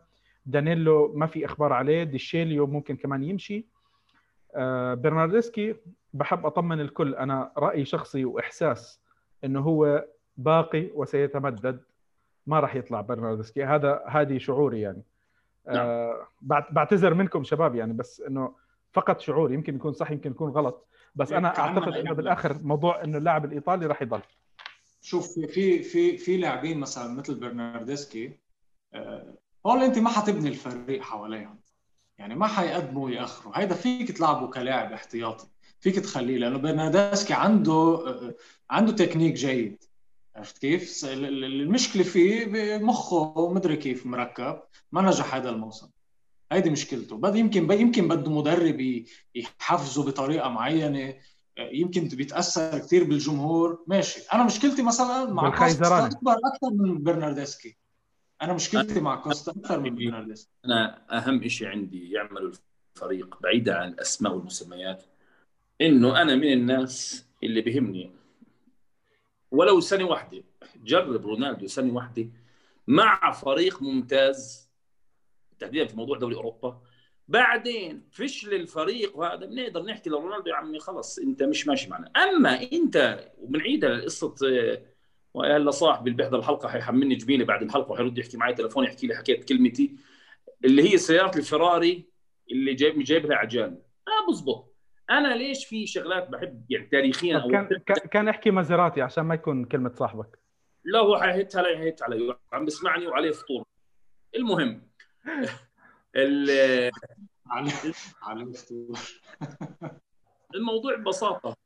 دانيلو 0.46 1.12
ما 1.16 1.26
في 1.26 1.44
إخبار 1.44 1.72
عليه 1.72 2.02
ديشيليو 2.04 2.66
ممكن 2.66 2.96
كمان 2.96 3.22
يمشي. 3.22 3.66
برناردسكي 4.94 5.74
بحب 6.14 6.46
أطمن 6.46 6.80
الكل 6.80 7.14
أنا 7.14 7.52
راي 7.58 7.84
شخصي 7.84 8.24
وإحساس 8.24 9.00
إنه 9.44 9.60
هو 9.60 10.04
باقي 10.36 10.90
وسيتمدد 10.94 11.80
ما 12.46 12.60
راح 12.60 12.76
يطلع 12.76 13.00
برناردسكي. 13.00 13.64
هذا 13.64 14.02
هذه 14.08 14.38
شعوري 14.38 14.80
يعني. 14.80 15.02
بعت- 16.42 16.72
بعتذر 16.72 17.14
منكم 17.14 17.44
شباب 17.44 17.74
يعني 17.74 17.92
بس 17.92 18.20
إنه 18.20 18.54
فقط 18.94 19.20
شعور 19.20 19.52
يمكن 19.52 19.76
يكون 19.76 19.92
صح 19.92 20.10
يمكن 20.10 20.30
يكون 20.30 20.50
غلط. 20.50 20.86
بس 21.14 21.32
أنا 21.32 21.58
أعتقد 21.58 21.92
انه 21.92 22.12
بالاخر 22.12 22.58
موضوع 22.62 23.04
إنه 23.04 23.18
اللاعب 23.18 23.44
الإيطالي 23.44 23.86
راح 23.86 24.02
يضل. 24.02 24.20
شوف 25.02 25.32
في 25.32 25.82
في 25.82 26.16
في 26.16 26.36
لاعبين 26.36 26.78
مثلا 26.78 27.14
مثل 27.14 27.34
برناردسكي 27.34 28.38
آه، 28.94 29.34
هول 29.66 29.82
أنت 29.82 29.98
ما 29.98 30.10
حتبني 30.10 30.48
الفريق 30.48 31.02
حواليهم. 31.02 31.60
يعني 32.18 32.34
ما 32.34 32.46
حيقدموا 32.46 33.04
ويأخروا. 33.04 33.58
هيدا 33.58 33.74
فيك 33.74 34.12
تلعبه 34.12 34.46
كلاعب 34.46 34.92
احتياطي. 34.92 35.46
فيك 35.80 35.98
تخليه 35.98 36.38
لأنه 36.38 36.58
برناردسكي 36.58 37.34
عنده 37.34 37.72
آه، 37.72 38.34
عنده 38.70 38.92
تكنيك 38.92 39.34
جيد. 39.34 39.84
عرفت 40.36 40.58
كيف؟ 40.58 41.04
المشكلة 41.04 42.02
فيه 42.02 42.46
بمخه 42.46 43.52
مدري 43.52 43.76
كيف 43.76 44.06
مركب. 44.06 44.60
ما 44.92 45.02
نجح 45.02 45.34
هذا 45.34 45.50
الموسم. 45.50 45.88
هيدي 46.54 46.70
مشكلته. 46.70 47.16
بد 47.16 47.36
يمكن 47.36 47.70
يمكن 47.72 48.08
بده 48.08 48.30
مدرب 48.30 49.04
يحفزه 49.34 50.04
بطريقة 50.04 50.48
معينة. 50.48 51.14
يمكن 51.58 52.08
بيتأثر 52.08 52.78
كثير 52.78 53.04
بالجمهور. 53.04 53.84
ماشي. 53.86 54.20
أنا 54.32 54.44
مشكلتي 54.44 54.82
مثلا 54.82 55.32
مع 55.32 55.58
كوستا. 55.58 56.06
أكبر 56.06 56.32
أكثر 56.32 56.70
من 56.70 57.02
برناردسكي. 57.02 57.76
أنا 58.42 58.52
مشكلتي 58.52 59.00
مع 59.00 59.16
كوستا 59.16 59.52
أكثر 59.52 59.80
من 59.80 59.94
برناردسكي. 59.94 60.50
أنا 60.64 61.04
أهم 61.18 61.48
شيء 61.48 61.68
عندي 61.68 62.10
يعملوا 62.10 62.52
الفريق 62.96 63.38
بعيدا 63.42 63.74
عن 63.76 63.88
الاسماء 63.88 64.34
والمسميات 64.34 65.04
إنه 65.80 66.22
أنا 66.22 66.34
من 66.34 66.52
الناس 66.52 67.24
اللي 67.42 67.60
بهمني. 67.60 68.10
ولو 69.50 69.80
سنة 69.80 70.04
واحدة 70.04 70.44
جرب 70.84 71.26
رونالدو 71.26 71.66
سنة 71.66 71.94
واحدة 71.94 72.28
مع 72.86 73.32
فريق 73.32 73.82
ممتاز 73.82 74.68
تحديدا 75.58 75.86
في 75.86 75.96
موضوع 75.96 76.18
دوري 76.18 76.34
أوروبا. 76.34 76.80
بعدين 77.28 78.08
فشل 78.12 78.54
الفريق 78.54 79.16
وهذا 79.16 79.46
بنقدر 79.46 79.82
نحكي 79.82 80.10
لرونالدو 80.10 80.50
يا 80.50 80.54
عمي 80.54 80.78
خلص 80.78 81.18
أنت 81.18 81.42
مش 81.42 81.66
ماشي 81.66 81.90
معنا. 81.90 82.10
أما 82.16 82.62
أنت 82.72 83.24
وبنعيدها 83.38 83.90
لقصه 83.94 84.34
آه، 84.48 84.82
وهلا 85.34 85.70
صاحبي 85.70 86.10
اللي 86.10 86.16
بيحضر 86.22 86.38
الحلقة 86.38 86.68
حيحملني 86.68 87.14
جبيني 87.14 87.44
بعد 87.44 87.62
الحلقة 87.62 87.90
وحيرد 87.92 88.18
يحكي 88.18 88.36
معي 88.36 88.54
تليفون 88.54 88.84
يحكي 88.84 89.06
لي 89.06 89.14
حكيت 89.14 89.48
كلمتي 89.48 89.96
اللي 90.64 90.92
هي 90.92 90.98
سياره 90.98 91.38
الفراري 91.38 92.08
اللي 92.50 92.74
جايب 92.74 93.02
جايب 93.02 93.26
لها 93.26 93.36
عجال 93.36 93.82
آه 94.08 94.30
بزبط. 94.30 94.74
أنا 95.10 95.34
ليش 95.34 95.64
في 95.66 95.86
شغلات 95.86 96.28
بحب 96.30 96.64
يعني 96.70 96.86
تاريخيا 96.86 97.38
طب 97.38 97.50
كان 97.50 97.68
كان- 98.10 98.28
احكي 98.28 98.50
مازيراتي 98.50 99.02
عشان 99.02 99.24
ما 99.24 99.34
يكون 99.34 99.64
كلمة 99.64 99.92
صاحبك. 99.94 100.38
لا 100.84 100.98
هو 100.98 101.16
حيهت 101.20 101.56
علي 101.56 101.76
هيت 101.78 102.02
علي. 102.02 102.36
عم 102.52 102.64
بسمعني 102.64 103.06
وعليه 103.06 103.30
فطور 103.30 103.64
المهم 104.36 104.88
ال- 106.16 106.90
الموضوع 110.54 110.94
ببساطة. 110.96 111.56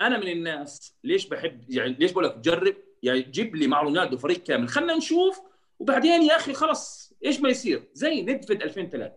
أنا 0.00 0.18
من 0.18 0.28
الناس 0.28 0.94
ليش 1.04 1.26
بحب 1.28 1.70
يعني 1.70 1.92
ليش 1.92 2.12
بقول 2.12 2.24
لك 2.24 2.38
جرب؟ 2.38 2.76
يعني 3.02 3.22
جيب 3.22 3.56
لي 3.56 3.66
مع 3.66 3.82
رونالدو 3.82 4.16
فريق 4.18 4.42
كامل. 4.42 4.68
خلينا 4.68 4.96
نشوف 4.96 5.40
وبعدين 5.78 6.22
يا 6.22 6.36
أخي 6.36 6.52
خلص 6.54 7.12
إيش 7.24 7.40
ما 7.40 7.48
يصير؟ 7.48 7.88
زي 7.92 8.22
ندفد 8.22 8.62
2003 8.62 9.12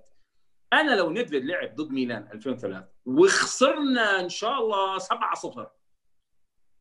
أنا 0.73 0.95
لو 0.95 1.09
ندفد 1.11 1.35
لعب 1.35 1.75
ضد 1.75 1.91
ميلان 1.91 2.29
2003 2.33 2.87
وخسرنا 3.05 4.19
إن 4.19 4.29
شاء 4.29 4.59
الله 4.63 4.97
7 4.97 5.35
0 5.35 5.69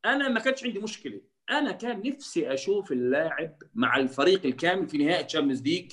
أنا 0.04 0.28
ما 0.28 0.40
كانش 0.40 0.64
عندي 0.64 0.78
مشكلة. 0.78 1.20
أنا 1.50 1.72
كان 1.72 2.02
نفسي 2.08 2.54
أشوف 2.54 2.92
اللاعب 2.92 3.62
مع 3.74 3.96
الفريق 3.96 4.46
الكامل 4.46 4.88
في 4.88 4.98
نهائي 4.98 5.24
Champions 5.24 5.62
League 5.62 5.92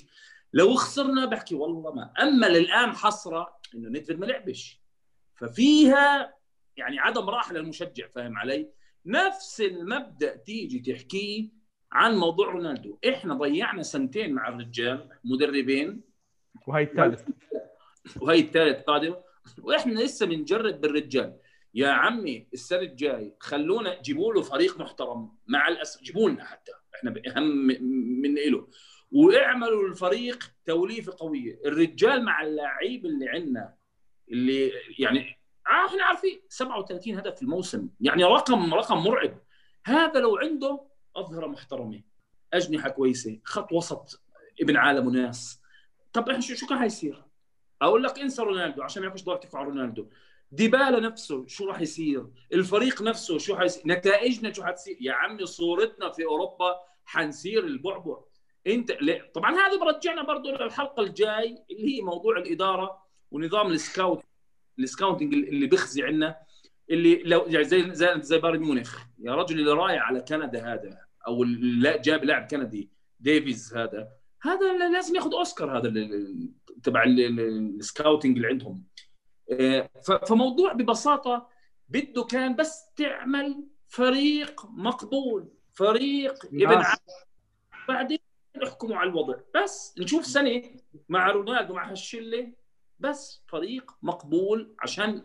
لو 0.54 0.74
خسرنا 0.74 1.26
بحكي 1.26 1.56
والله 1.56 1.94
ما. 1.94 2.14
أما 2.22 2.46
للآن 2.46 2.92
حسره 2.92 3.60
إنه 3.76 3.90
نيدفيد 3.90 4.20
ما 4.20 4.26
لعبش. 4.26 4.82
ففيها 5.36 6.36
يعني 6.78 7.00
عدم 7.00 7.30
راحة 7.30 7.54
للمشجع 7.54 8.08
فاهم 8.08 8.38
علي؟ 8.38 8.70
نفس 9.06 9.62
المبدأ 9.62 10.36
تيجي 10.36 10.80
تحكيه 10.80 11.50
عن 11.92 12.16
موضوع 12.16 12.52
رونالدو، 12.52 12.98
إحنا 13.10 13.34
ضيعنا 13.34 13.84
سنتين 13.84 14.34
مع 14.34 14.48
الرجال 14.48 15.10
مدربين. 15.24 16.02
وهي 16.68 16.84
الثالث. 16.84 17.30
وهي 18.22 18.40
الثالث 18.40 18.84
قادم 18.84 19.16
وإحنا 19.62 20.00
لسه 20.00 20.26
بنجرب 20.26 20.82
بالرجال. 20.82 21.38
يا 21.74 21.88
عمي 21.90 22.48
السنة 22.54 22.80
الجاي 22.80 23.36
خلونا 23.40 24.02
جيبوا 24.02 24.34
له 24.34 24.42
فريق 24.42 24.80
محترم. 24.80 25.38
مع 25.48 25.68
الأس 25.68 26.02
جيبوا 26.02 26.30
لنا 26.30 26.46
حتى. 26.46 26.72
إحنا 26.96 27.22
اهم 27.28 27.44
من 28.22 28.36
له 28.36 28.68
واعملوا 29.14 29.88
الفريق 29.88 30.52
توليفة 30.66 31.16
قوية. 31.20 31.60
الرجال 31.66 32.26
مع 32.26 32.42
اللعيب 32.44 33.06
اللي 33.06 33.30
عندنا 33.30 33.76
اللي 34.32 34.72
يعني 35.00 35.40
آه 35.68 35.86
إحنا 35.88 36.04
عارفين 36.04 36.42
37 36.50 37.18
هدف 37.18 37.36
في 37.36 37.42
الموسم. 37.42 37.90
يعني 38.02 38.24
رقم 38.24 38.74
رقم 38.74 38.98
مرعب. 38.98 39.40
هذا 39.86 40.20
لو 40.20 40.38
عنده 40.38 40.88
أظهرة 41.16 41.48
محترمة 41.48 42.02
أجنحة 42.54 42.90
كويسة 42.90 43.40
خط 43.44 43.72
وسط 43.72 44.22
ابن 44.62 44.78
عالم 44.78 45.08
وناس. 45.08 45.62
طب 46.14 46.30
إحنا 46.30 46.42
شو 46.42 46.68
كان 46.68 46.80
حيصير؟ 46.80 47.24
أقول 47.82 48.04
لك 48.04 48.20
إنسى 48.20 48.42
رونالدو 48.42 48.84
عشان 48.84 49.02
ما 49.02 49.08
يعرفش 49.08 49.24
ضربتك 49.24 49.56
على 49.56 49.66
رونالدو. 49.66 50.10
ديبالا 50.52 51.00
نفسه 51.00 51.48
شو 51.48 51.66
راح 51.66 51.82
يصير؟ 51.82 52.28
الفريق 52.54 53.02
نفسه 53.02 53.38
شو 53.38 53.58
حيصير؟ 53.58 53.84
نتائجنا 53.86 54.54
شو 54.54 54.64
حتصير؟ 54.64 54.98
يا 55.02 55.14
عمي 55.14 55.46
صورتنا 55.46 56.10
في 56.12 56.26
أوروبا 56.26 56.76
حنصير 57.06 57.64
البعبع. 57.64 58.18
انت 58.68 58.92
ليه؟ 59.02 59.32
طبعا 59.36 59.52
هذا 59.56 59.80
برجعنا 59.80 60.24
برضه 60.24 60.52
للحلقة 60.52 61.04
الجاي 61.04 61.64
اللي 61.72 61.98
هي 61.98 62.02
موضوع 62.02 62.38
الإدارة 62.38 63.04
ونظام 63.32 63.68
ال 63.72 63.81
scout 63.81 64.24
ال 64.80 64.86
scouting 64.86 65.34
اللي 65.34 65.68
بيخزي 65.68 66.04
عندنا 66.04 66.38
اللي 66.90 67.24
لو 67.24 67.46
يعني 67.48 67.64
زي 67.64 67.94
زي 67.96 68.08
زي 68.22 68.38
بايرن 68.40 68.60
ميونخ. 68.60 69.00
يا 69.20 69.36
رجل 69.36 69.60
اللي 69.60 69.72
رايح 69.72 70.02
على 70.04 70.22
كندا 70.22 70.74
هذا 70.74 70.98
أو 71.28 71.46
جاب 71.84 72.24
لاعب 72.24 72.48
كندي 72.52 72.90
ديفيز 73.20 73.78
هذا 73.78 74.08
هذا 74.42 74.90
لازم 74.90 75.16
ياخذ 75.16 75.34
أوسكار 75.34 75.78
هذا 75.78 75.94
تبع 76.84 77.04
ال- 77.04 77.20
ال- 77.20 77.40
ال 77.80 77.86
scouting 77.86 78.36
اللي 78.36 78.48
عندهم. 78.48 78.84
آه، 79.52 79.90
فموضوع 80.28 80.74
ببساطة 80.74 81.50
بده 81.90 82.24
كان 82.24 82.56
بس 82.56 82.94
تعمل 82.96 83.64
فريق 83.88 84.66
مقبول 84.66 85.48
فريق 85.74 86.46
ابن 86.46 86.84
بعدين 87.88 88.18
نحكموا 88.58 88.98
على 88.98 89.10
الوضع. 89.10 89.36
بس 89.56 89.96
نشوف 90.00 90.26
سنة 90.26 90.62
مع 91.10 91.32
رونالدو 91.32 91.74
مع 91.74 91.92
هالشلة 91.92 92.52
بس 93.00 93.44
فريق 93.48 93.92
مقبول 94.02 94.76
عشان 94.80 95.22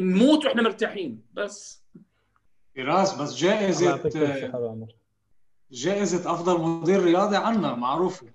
نموت 0.00 0.44
وإحنا 0.44 0.62
مرتاحين. 0.62 1.22
بس. 1.32 1.84
فراس 2.76 3.14
بس 3.14 3.42
والعمر. 3.42 4.88
جائزة 5.70 6.32
أفضل 6.32 6.60
مدير 6.60 7.02
رياضي 7.02 7.36
عنا 7.36 7.74
معروفة. 7.74 8.26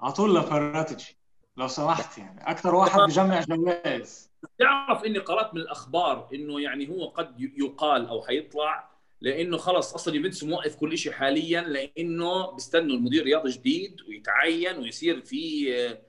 على 0.00 0.12
طول 0.12 0.36
لفراتجي 0.36 1.16
لو 1.56 1.68
سمحت 1.68 2.18
يعني. 2.18 2.50
أكثر 2.50 2.74
واحد 2.74 3.00
بجمع 3.00 3.40
جوائز. 3.40 4.30
تعرف 4.58 5.04
إني 5.04 5.18
قرأت 5.18 5.54
من 5.54 5.60
الأخبار 5.60 6.28
إنه 6.34 6.60
يعني 6.60 6.88
هو 6.88 7.08
قد 7.08 7.40
يقال 7.40 8.08
أو 8.08 8.22
حيطلع 8.22 8.95
لأنه 9.20 9.56
خلص 9.56 9.94
أصلا 9.94 10.14
يوفنتوس 10.14 10.44
موقف 10.44 10.76
كل 10.76 10.98
شيء 10.98 11.12
حاليا 11.12 11.60
لأنه 11.60 12.50
بيستنوا 12.50 12.96
المدير 12.96 13.24
رياضي 13.24 13.50
جديد 13.50 14.00
ويتعين 14.08 14.78
ويصير 14.78 15.20
في 15.20 15.74
آه، 15.76 16.02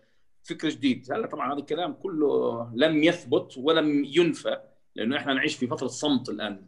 فكر 0.43 0.69
جديد. 0.69 1.11
هلا 1.11 1.27
طبعا 1.27 1.53
هذا 1.53 1.59
الكلام 1.59 1.93
كله 1.93 2.71
لم 2.75 3.03
يثبت 3.03 3.57
ولم 3.57 4.03
ينفى 4.05 4.61
لأنه 4.95 5.17
إحنا 5.17 5.33
نعيش 5.33 5.55
في 5.55 5.67
فترة 5.67 5.87
صمت 5.87 6.29
الآن. 6.29 6.67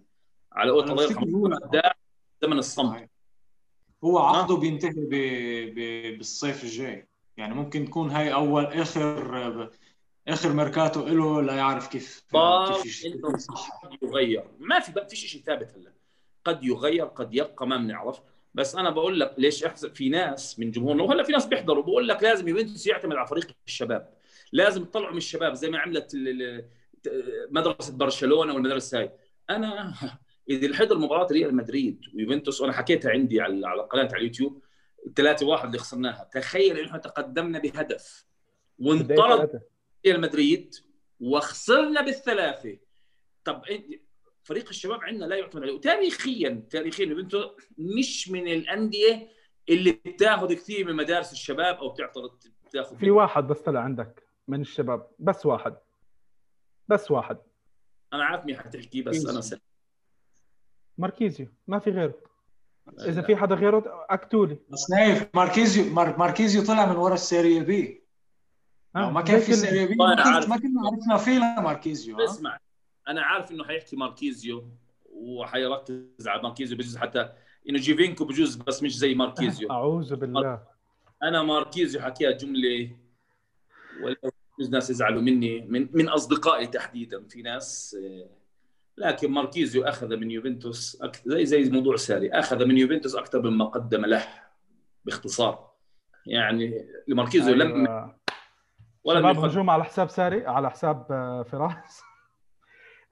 على 0.51 0.71
قولة 0.71 0.91
الله 0.91 1.03
يرحمه 1.03 1.59
زمن 2.41 2.57
الصمت. 2.57 3.09
هو 4.03 4.17
عقده 4.17 4.55
بينتهي 4.55 4.89
ب... 4.89 5.09
ب... 5.75 6.17
بالصيف 6.17 6.63
الجاي. 6.63 7.07
يعني 7.37 7.53
ممكن 7.53 7.85
تكون 7.85 8.09
هاي 8.09 8.33
أول 8.33 8.65
آخر 8.65 9.71
آخر 10.27 10.53
ميركاتو 10.53 11.07
له 11.07 11.41
لا 11.41 11.55
يعرف 11.55 11.87
كيف 11.87 12.23
كيف 12.83 13.03
يغير. 14.01 14.43
ما 14.59 14.79
في 14.79 14.91
ما 14.95 15.03
فيش 15.03 15.25
شيء 15.25 15.41
ثابت 15.41 15.73
هلا. 15.77 15.98
قد 16.45 16.63
يغير 16.63 17.05
قد 17.05 17.33
يبقى 17.33 17.67
ما 17.67 17.77
بنعرف. 17.77 18.21
بس 18.53 18.75
أنا 18.75 18.89
بقول 18.89 19.19
لك 19.19 19.33
ليش 19.37 19.63
احزن 19.63 19.89
في 19.89 20.09
ناس 20.09 20.59
من 20.59 20.71
جمهورنا 20.71 21.03
وهلا 21.03 21.23
في 21.23 21.31
ناس 21.31 21.45
بيحضروا 21.45 21.83
بقول 21.83 22.07
لك 22.07 22.23
لازم 22.23 22.47
يوفنتوس 22.47 22.87
يعتمد 22.87 23.15
على 23.15 23.27
فريق 23.27 23.47
الشباب. 23.67 24.13
لازم 24.51 24.85
تطلعوا 24.85 25.11
من 25.11 25.17
الشباب 25.17 25.53
زي 25.53 25.69
ما 25.69 25.79
عملت 25.79 26.17
مدرسة 27.49 27.97
برشلونة 27.97 28.53
والمدرسة 28.53 28.99
هاي. 28.99 29.11
أنا 29.49 29.93
إذا 30.49 30.67
الحضر 30.67 30.97
مباراه 30.97 31.27
ريال 31.31 31.55
مدريد 31.55 32.01
ويوفنتوس 32.15 32.61
وأنا 32.61 32.73
حكيتها 32.73 33.11
عندي 33.11 33.41
على 33.41 33.67
على 33.67 33.81
قناه 33.81 34.03
على 34.03 34.17
اليوتيوب 34.17 34.63
الثلاثة 35.07 35.45
واحد 35.45 35.65
اللي 35.65 35.77
خسرناها. 35.77 36.29
تخيل 36.33 36.79
إنه 36.79 36.97
تقدمنا 36.97 37.59
بهدف 37.59 38.25
وانطرد. 38.79 39.61
ريال 40.05 40.21
مدريد 40.21 40.75
وخسرنا 41.19 42.01
بالثلاثة. 42.01 42.77
طب 43.43 43.61
فريق 44.49 44.69
الشباب 44.69 45.03
عندنا 45.03 45.25
لا 45.25 45.35
يعتمد 45.35 45.61
عليه. 45.61 45.73
وتاريخيا 45.73 46.63
تاريخيا 46.69 47.05
يوفنتوس 47.05 47.51
مش 47.77 48.29
من 48.29 48.47
الأندية 48.47 49.27
اللي 49.69 49.91
بتاخذ 49.91 50.53
كثير 50.53 50.87
من 50.87 50.95
مدارس 50.95 51.31
الشباب 51.31 51.75
أو 51.75 51.89
بتعترض 51.89 52.31
بتاخذ 52.65 52.97
في 52.97 53.11
واحد 53.11 53.47
بس 53.47 53.61
طلع 53.61 53.79
عندك 53.79 54.23
من 54.47 54.61
الشباب 54.61 55.07
بس 55.19 55.45
واحد. 55.45 55.77
بس 56.87 57.11
واحد. 57.11 57.37
أنا 58.13 58.23
عارف 58.25 58.45
مين 58.45 58.57
حتحكي 58.57 59.01
بس 59.01 59.25
أنا 59.25 59.41
سأل. 59.41 59.59
ماركيزيو. 60.97 61.47
ما 61.67 61.79
في 61.79 61.89
غيره. 61.89 62.13
إذا 62.99 63.21
في 63.21 63.35
حدا 63.35 63.55
غيره 63.55 64.05
احكولي 64.09 64.57
بس 64.69 64.91
نايف 64.91 65.27
ماركيزيو 65.33 65.93
مار... 65.93 66.17
ماركيزيو 66.17 66.63
طلع 66.63 66.85
من 66.85 66.95
ورا 66.95 67.13
السيريا 67.13 67.63
بي. 67.63 68.03
لو 68.95 69.09
ما 69.09 69.21
كان 69.21 69.39
في 69.39 69.53
سيريا 69.53 69.85
بي. 69.85 69.95
ما 69.95 70.15
كنا 70.57 70.81
عرفنا 70.87 71.17
فيه 71.17 71.37
لماركيزيو 71.59 72.17
ها؟ 72.17 72.25
اسمع 72.25 72.59
أنا 73.09 73.21
عارف 73.21 73.51
إنه 73.51 73.63
حيحكي 73.63 73.95
ماركيزيو 73.95 74.67
وحيركز 75.11 76.27
على 76.27 76.41
ماركيزيو 76.41 76.77
بجوز 76.77 76.97
حتى 76.97 77.29
إنه 77.69 77.79
جيفينكو 77.79 78.25
بجوز 78.25 78.55
بس 78.55 78.83
مش 78.83 78.97
زي 78.97 79.15
ماركيزيو. 79.15 79.71
أعوذ 79.71 80.15
بالله. 80.15 80.63
أنا 81.23 81.43
ماركيزيو 81.43 82.01
حكيها 82.01 82.31
جملة 82.31 82.91
ولا 84.03 84.15
بجوز 84.57 84.69
ناس 84.69 84.89
يزعلوا 84.89 85.21
مني 85.21 85.61
من 85.61 85.89
من 85.93 86.09
أصدقائي 86.09 86.67
تحديدا. 86.67 87.27
في 87.27 87.41
ناس 87.41 87.97
آه، 88.03 88.29
لكن 88.97 89.31
ماركيزيو 89.31 89.83
أخذ 89.83 90.15
من 90.15 90.31
يوفنتوس 90.31 91.03
زي 91.25 91.45
زي 91.45 91.69
موضوع 91.69 91.95
ساري 91.95 92.31
أخذ 92.31 92.65
من 92.65 92.77
يوفنتوس 92.77 93.15
أكثر 93.15 93.49
مما 93.49 93.65
قدم 93.65 94.05
له 94.05 94.27
باختصار. 95.05 95.69
يعني 96.25 96.85
ماركيزيو 97.07 97.53
لم 97.55 97.87
أيوة. 97.87 98.19
شباب 99.05 99.25
يقدم 99.25 99.39
هجوم 99.39 99.69
على 99.69 99.83
حساب 99.83 100.09
ساري 100.09 100.47
على 100.47 100.71
حساب 100.71 101.07
آه، 101.11 101.43
فراس. 101.43 102.08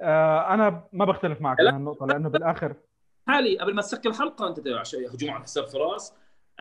أنا 0.01 0.87
ما 0.93 1.05
بختلف 1.05 1.41
معك 1.41 1.59
لا. 1.59 1.71
بهالنقطه 1.71 2.05
لأنه 2.05 2.29
بالآخر 2.29 2.75
حالي 3.27 3.57
قبل 3.57 3.75
ما 3.75 3.81
تسكر 3.81 4.09
الحلقة 4.09 4.47
أنت 4.47 4.67
عشان 4.67 5.05
هجوم 5.05 5.31
على 5.31 5.43
حساب 5.43 5.67
فراس. 5.67 6.13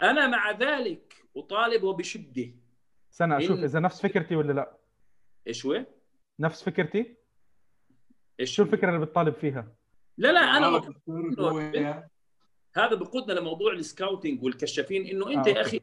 أنا 0.02 0.26
مع 0.26 0.50
ذلك 0.50 1.14
اطالبه 1.36 1.92
بشده 1.92 2.50
سنة 3.10 3.38
أشوف 3.38 3.58
إذا 3.58 3.80
نفس 3.80 4.02
فكرتي 4.02 4.36
ولا 4.36 4.52
لا. 4.52 4.76
إيش 5.46 5.66
هو؟ 5.66 5.84
نفس 6.40 6.62
فكرتي؟ 6.62 7.16
إيش 8.40 8.54
شو 8.54 8.62
الفكرة 8.62 8.88
اللي 8.88 9.06
بتطالب 9.06 9.34
فيها؟ 9.34 9.72
لا 10.18 10.32
لا 10.32 10.40
أنا 10.40 10.94
هذا 12.76 12.94
بقودنا 12.94 13.32
لموضوع 13.40 13.72
السكاوتنج 13.72 14.42
والكشافين 14.42 15.06
إنه 15.06 15.30
أنت 15.30 15.48
آه، 15.48 15.50
يا 15.50 15.60
أخي 15.60 15.80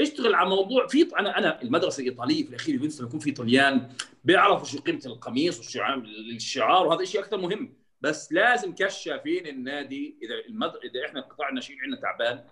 اشتغل 0.00 0.34
على 0.34 0.48
موضوع 0.48 0.86
في 0.86 1.08
أنا 1.18 1.38
أنا 1.38 1.62
المدرسة 1.62 2.00
الإيطالية 2.00 2.44
في 2.44 2.50
الأخير 2.50 2.74
يونس 2.74 3.00
لما 3.00 3.08
يكون 3.08 3.20
في 3.20 3.32
طليان 3.32 3.88
بيعرفوا 4.24 4.66
شو 4.66 4.78
قيمة 4.78 5.02
القميص 5.06 5.58
والشعار 5.58 5.98
الشعار 6.36 6.86
وهذا 6.86 7.04
شيء 7.04 7.20
أكثر 7.20 7.36
مهم. 7.36 7.76
بس 8.00 8.32
لازم 8.32 8.74
كشافين 8.74 9.46
النادي 9.46 10.18
إذا 10.22 10.34
المد... 10.48 10.72
إذا 10.76 11.06
إحنا 11.06 11.20
قطاع 11.20 11.48
الناشئين 11.48 11.78
عندنا 11.80 12.00
تعبان. 12.00 12.44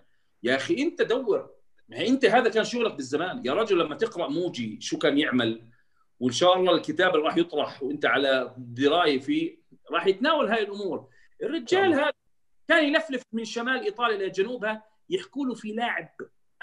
يا 0.43 0.55
أخي 0.55 0.83
أنت 0.83 1.01
دور. 1.01 1.49
ما 1.89 1.97
هي 1.97 2.07
أنت 2.07 2.25
هذا 2.25 2.49
كان 2.49 2.63
شغلك 2.63 2.93
بالزمان. 2.93 3.41
يا 3.45 3.53
رجل 3.53 3.79
لما 3.79 3.95
تقرأ 3.95 4.27
موجي 4.27 4.77
شو 4.81 4.97
كان 4.97 5.17
يعمل؟ 5.17 5.61
وإن 6.19 6.31
شاء 6.31 6.57
الله 6.57 6.75
الكتاب 6.75 7.15
اللي 7.15 7.25
راح 7.25 7.37
يطرح 7.37 7.83
وأنت 7.83 8.05
على 8.05 8.53
دراية 8.57 9.19
فيه 9.19 9.57
راح 9.91 10.07
يتناول 10.07 10.47
هاي 10.47 10.63
الأمور. 10.63 11.07
الرجال 11.43 11.93
هذا 11.93 12.13
كان 12.67 12.83
يلفلف 12.83 13.23
من 13.33 13.45
شمال 13.45 13.81
إيطاليا 13.81 14.27
لجنوبها 14.27 14.83
يحكوا 15.09 15.45
له 15.45 15.53
في 15.53 15.71
لاعب. 15.71 16.09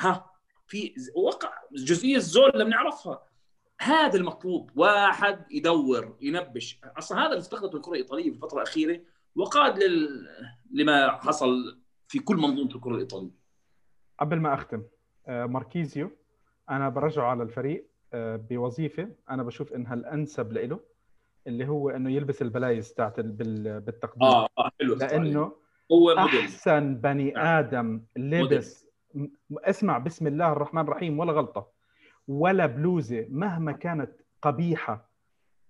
ها. 0.01 0.31
في 0.71 0.95
وقع 1.15 1.53
جزئية 1.73 2.17
الزول 2.17 2.51
اللي 2.51 2.65
بنعرفها 2.65 3.23
هذا 3.81 4.17
المطلوب. 4.19 4.71
واحد 4.77 5.45
يدور 5.51 6.17
ينبش. 6.21 6.81
أصلا 6.99 7.19
هذا 7.19 7.27
اللي 7.27 7.39
استخدمته 7.39 7.77
الكرة 7.77 7.93
الإيطالية 7.93 8.31
في 8.31 8.37
الفترة 8.37 8.57
الأخيرة 8.63 9.01
وقاد 9.37 9.79
لل... 9.83 10.29
لما 10.73 11.11
حصل 11.11 11.79
في 12.09 12.19
كل 12.19 12.37
منظومة 12.37 12.75
الكرة 12.75 12.95
الإيطالية. 12.95 13.31
قبل 14.21 14.37
ما 14.41 14.55
أختم 14.55 14.83
آه، 15.27 15.47
ماركيزيو 15.47 16.11
أنا 16.71 16.89
برجعه 16.89 17.25
على 17.27 17.43
الفريق 17.43 17.87
آه، 18.13 18.37
بوظيفة 18.37 19.09
أنا 19.31 19.43
بشوف 19.43 19.73
إنها 19.73 19.95
الأنسب 19.95 20.53
له 20.53 20.81
اللي 21.47 21.69
هو 21.69 21.91
إنه 21.91 22.11
يلبس 22.11 22.43
البلايز 22.43 22.95
تاعت 22.95 23.19
ال- 23.19 23.33
بال- 23.33 23.81
بالتقديم 23.81 24.23
آه 24.29 24.49
حلو. 24.81 24.95
لأنه 24.95 25.41
هو 25.93 26.15
موديل. 26.19 26.19
أحسن 26.41 26.95
بني 26.95 27.39
آدم 27.39 28.03
لبس 28.17 28.87
اسمع 29.53 29.99
بسم 29.99 30.27
الله 30.27 30.53
الرحمن 30.53 30.83
الرحيم 30.83 31.19
ولا 31.19 31.33
غلطة 31.33 31.69
ولا 32.29 32.67
بلوزة 32.67 33.27
مهما 33.31 33.73
كانت 33.73 34.11
قبيحة 34.43 35.11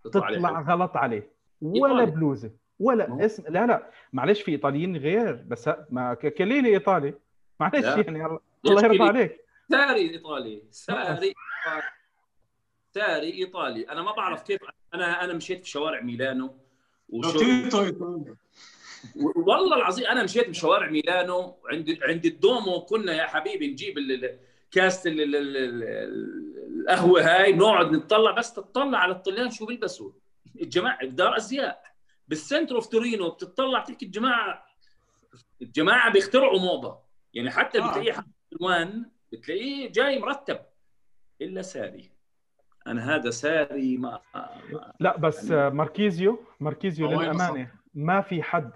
تطلع 0.04 0.30
تطلع. 0.30 0.60
غلط 0.60 0.96
عليه 0.96 1.30
ولا 1.62 2.00
إيطالي. 2.00 2.10
بلوزة 2.10 2.48
ما 2.48 2.54
ولا 2.78 3.26
اسم 3.26 3.42
لا 3.48 3.66
لا 3.66 3.90
معلش 4.12 4.42
في 4.42 4.50
إيطاليين 4.50 4.96
غير 4.96 5.44
بس 5.48 5.70
ما 5.90 6.14
كليلي 6.14 6.68
إيطالي 6.68 7.14
معلش 7.60 7.84
لا. 7.84 7.96
يعني 7.96 8.26
الله 8.26 8.40
الله 8.66 8.84
يرضى. 8.84 9.02
عليك 9.02 9.44
ساري 9.70 10.10
إيطالي 10.10 10.62
ساري 10.70 11.08
إيطالي. 11.10 11.34
ساري 12.94 13.32
إيطالي 13.32 13.88
أنا 13.90 14.02
ما 14.02 14.12
بعرف 14.12 14.42
كيف 14.42 14.60
أنا 14.94 15.24
أنا 15.24 15.32
مشيت 15.34 15.64
في 15.64 15.70
شوارع 15.70 16.00
ميلانو 16.00 16.54
وشو 17.08 17.38
والله 19.46 19.76
العظيم 19.76 20.06
أنا 20.06 20.22
مشيت 20.22 20.48
بشوارع 20.48 20.90
ميلانو 20.90 21.56
عند 21.72 21.98
عند 22.02 22.26
الدومو 22.26 22.80
كنا 22.80 23.12
يا 23.12 23.26
حبيبي 23.26 23.66
نجيب 23.72 23.94
كاسه 24.70 25.10
ال- 25.10 25.20
ال- 25.20 25.36
ال- 25.36 25.56
ال- 25.56 26.80
القهوة 26.80 27.22
هاي 27.22 27.52
نقعد 27.52 27.92
نطلع 27.92 28.30
بس 28.30 28.52
تطلع 28.52 28.98
على 28.98 29.12
الطليان 29.12 29.50
شو 29.50 29.66
بيلبسوا؟ 29.66 30.10
الجماعة 30.60 31.06
بدار 31.06 31.36
أزياء. 31.36 31.82
بال 32.28 32.40
center 32.40 32.74
of 32.74 32.86
تورينو 32.86 33.30
بتطلع 33.30 33.80
تحكي 33.84 34.06
الجماعة 34.06 34.66
الجماعة 35.62 36.12
بيخترعوا 36.12 36.58
موضة. 36.58 36.98
يعني 37.34 37.50
حتى 37.50 37.78
آه. 37.78 37.90
بتلاقيه 37.90 38.24
الوان 38.52 39.10
بتلاقيه 39.32 39.92
جاي 39.92 40.18
مرتب. 40.18 40.58
إلا 41.40 41.62
ساري. 41.62 42.10
أنا 42.86 43.14
هذا 43.16 43.30
ساري 43.30 43.96
ما, 43.96 44.20
ما 44.34 44.92
لا 45.00 45.16
بس 45.16 45.50
يعني- 45.50 45.66
آه، 45.66 45.68
ماركيزيو 45.70 46.44
ماركيزيو 46.60 47.08
وين 47.08 47.18
للأمانة 47.20 47.70
ما 47.94 48.20
في 48.20 48.42
حد 48.42 48.70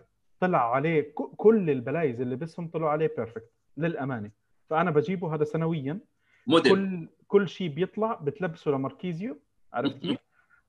طلع 0.45 0.75
عليه 0.75 1.13
كل 1.37 1.71
البلايز 1.71 2.21
اللي 2.21 2.37
بسهم 2.37 2.69
طلعوا 2.69 2.91
عليه 2.91 3.11
perfect 3.17 3.51
للأمانة. 3.77 4.31
فأنا 4.71 4.91
بجيبه 4.91 5.35
هذا 5.35 5.45
سنويا. 5.45 5.99
موديل. 6.47 6.73
كل 6.73 7.09
كل 7.29 7.49
شيء 7.49 7.69
بيطلع 7.69 8.15
بتلبسه 8.15 8.71
لماركيزيو 8.71 9.39
عرفت. 9.73 9.97
كيف؟ 9.97 10.19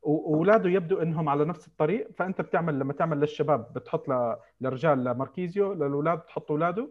وأولاده 0.01 0.69
يبدو 0.69 1.01
إنهم 1.01 1.29
على 1.29 1.45
نفس 1.45 1.67
الطريق. 1.67 2.11
فأنت 2.11 2.41
بتعمل 2.41 2.79
لما 2.79 2.93
تعمل 2.93 3.19
للشباب 3.19 3.73
بتحط 3.73 4.09
ل- 4.09 4.35
للرجال 4.61 5.03
لماركيزيو 5.03 5.73
للأولاد 5.73 6.17
بتحط 6.17 6.51
أولاده. 6.51 6.89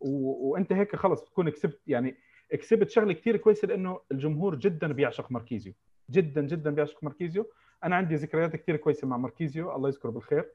و... 0.00 0.08
وأنت 0.50 0.72
هيك 0.72 0.96
خلص 0.96 1.22
بتكون 1.22 1.48
كسبت 1.48 1.80
يعني 1.86 2.16
كسبت 2.50 2.90
شغلة 2.90 3.12
كثير 3.12 3.36
كويسة 3.36 3.68
لأنه 3.68 4.00
الجمهور 4.12 4.54
جدا 4.54 4.92
بيعشق 4.92 5.32
ماركيزيو. 5.32 5.72
جدا 6.10 6.40
جدا 6.42 6.70
بيعشق 6.70 7.04
ماركيزيو. 7.04 7.46
أنا 7.84 7.96
عندي 7.96 8.14
ذكريات 8.14 8.56
كثير 8.56 8.76
كويسة 8.76 9.06
مع 9.08 9.16
ماركيزيو. 9.16 9.76
الله 9.76 9.88
يذكره 9.88 10.10
بالخير. 10.10 10.50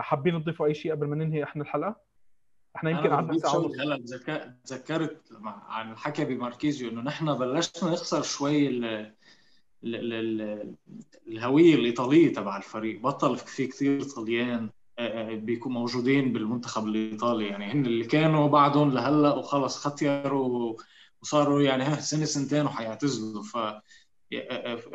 حابين 0.00 0.42
تضيفوا 0.42 0.66
أي 0.66 0.74
شيء 0.74 0.92
قبل 0.92 1.06
ما 1.06 1.16
ننهي 1.16 1.44
إحنا 1.44 1.62
الحلقة؟ 1.62 1.96
إحنا 2.76 2.90
يمكن 2.90 3.16
بضيف 3.26 3.42
ساعه 3.42 3.58
ونص 3.58 3.80
هلا 3.80 3.96
تذك- 3.96 4.56
تذكرت 4.64 5.22
عن 5.68 5.92
الحكي 5.92 6.24
بماركيزيو 6.24 6.90
إنه 6.90 7.00
نحن 7.00 7.34
بلشنا 7.34 7.90
نخسر 7.92 8.22
شوي 8.22 8.68
ال 8.68 8.84
ال 8.84 9.12
ال 9.84 10.12
ال 10.12 10.74
الهوية 11.28 11.74
الإيطالية 11.74 12.32
تبع 12.32 12.56
الفريق. 12.56 13.00
بطل 13.00 13.36
في 13.36 13.66
كثير 13.66 14.02
طليان 14.02 14.70
آه، 14.98 15.32
آه، 15.32 15.34
بيكونوا 15.34 15.78
موجودين 15.80 16.32
بالمنتخب 16.32 16.86
الإيطالي. 16.86 17.46
يعني 17.46 17.64
هن 17.72 17.86
اللي 17.86 18.04
كانوا 18.04 18.48
بعدهم 18.48 18.90
لهلأ 18.90 19.34
وخلص 19.34 19.86
ختيروا 19.88 20.76
وصاروا 21.22 21.62
يعني 21.62 21.84
ها 21.84 22.00
سنة 22.00 22.24
سنتين 22.24 22.66
وحيعتزلوا. 22.66 23.42
ف 23.42 23.56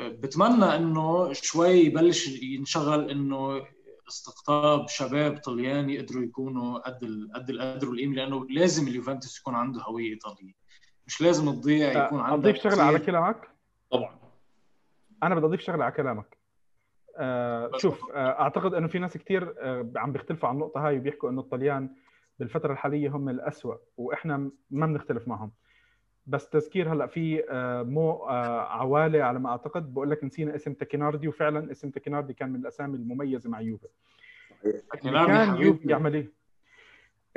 بتمنى 0.02 0.66
إنه 0.76 1.34
شوي 1.34 1.70
يبلش 1.70 2.28
ينشغل 2.28 3.12
إنه 3.12 3.62
استقطاب 4.12 4.88
شباب 4.88 5.38
طليان 5.38 5.90
يقدروا 5.90 6.24
يكونوا 6.24 6.80
قد 6.80 7.30
قد 7.36 7.50
القدر 7.50 7.90
والقيمة 7.90 8.16
لأنه 8.16 8.48
لازم 8.50 8.88
اليوفنتوس 8.88 9.40
يكون 9.40 9.56
عنده 9.56 9.82
هوية 9.82 10.10
إيطالية. 10.10 10.54
مش 11.08 11.22
لازم 11.22 11.52
تضيع 11.52 12.06
يكون 12.06 12.20
عنده 12.20 12.50
اضيف 12.50 12.64
شغله 12.64 12.84
على 12.84 13.00
كلامك؟ 13.00 13.50
طبعا. 13.92 14.20
أنا 15.24 15.36
بدي 15.36 15.46
أضيف 15.46 15.62
شغله 15.62 15.84
على 15.84 15.94
كلامك. 15.94 16.38
آه 17.18 17.72
شوف 17.78 18.12
آه 18.12 18.40
أعتقد 18.40 18.74
إنه 18.74 18.88
في 18.88 19.00
ناس 19.00 19.18
كثير 19.18 19.56
آه 19.60 19.92
عم 19.96 20.12
بيختلفوا 20.12 20.50
عن 20.50 20.56
النقطة 20.56 20.88
هاي 20.88 20.98
وبيحكوا 20.98 21.30
إنه 21.30 21.42
الطليان 21.42 21.96
بالفترة 22.40 22.74
الحالية 22.74 23.10
هم 23.10 23.30
الأسوأ 23.30 23.76
وإحنا 23.98 24.52
ما 24.72 24.86
بنختلف 24.86 25.28
معهم. 25.28 25.52
بس 26.28 26.50
تذكير 26.50 26.94
هلأ 26.94 27.08
في 27.08 27.44
آه 27.50 27.84
مو 27.84 28.12
آه 28.12 28.60
عوالي 28.62 29.22
على 29.22 29.40
ما 29.40 29.50
أعتقد. 29.50 29.94
بقول 29.94 30.10
لك 30.12 30.24
نسينا 30.24 30.56
اسم 30.56 30.74
تاكيناردي 30.74 31.28
وفعلا 31.28 31.72
اسم 31.72 31.90
تاكيناردي 31.90 32.34
كان 32.34 32.50
من 32.50 32.60
الأسامي 32.60 32.96
المميزة 32.98 33.50
مع 33.50 33.62
يوفي. 33.62 33.88
اللي 34.66 34.82
تاكيناردي 34.92 35.32
كان. 35.34 35.56
يوفي 35.62 35.90
يعمل 35.90 36.14
إيه؟ 36.14 36.32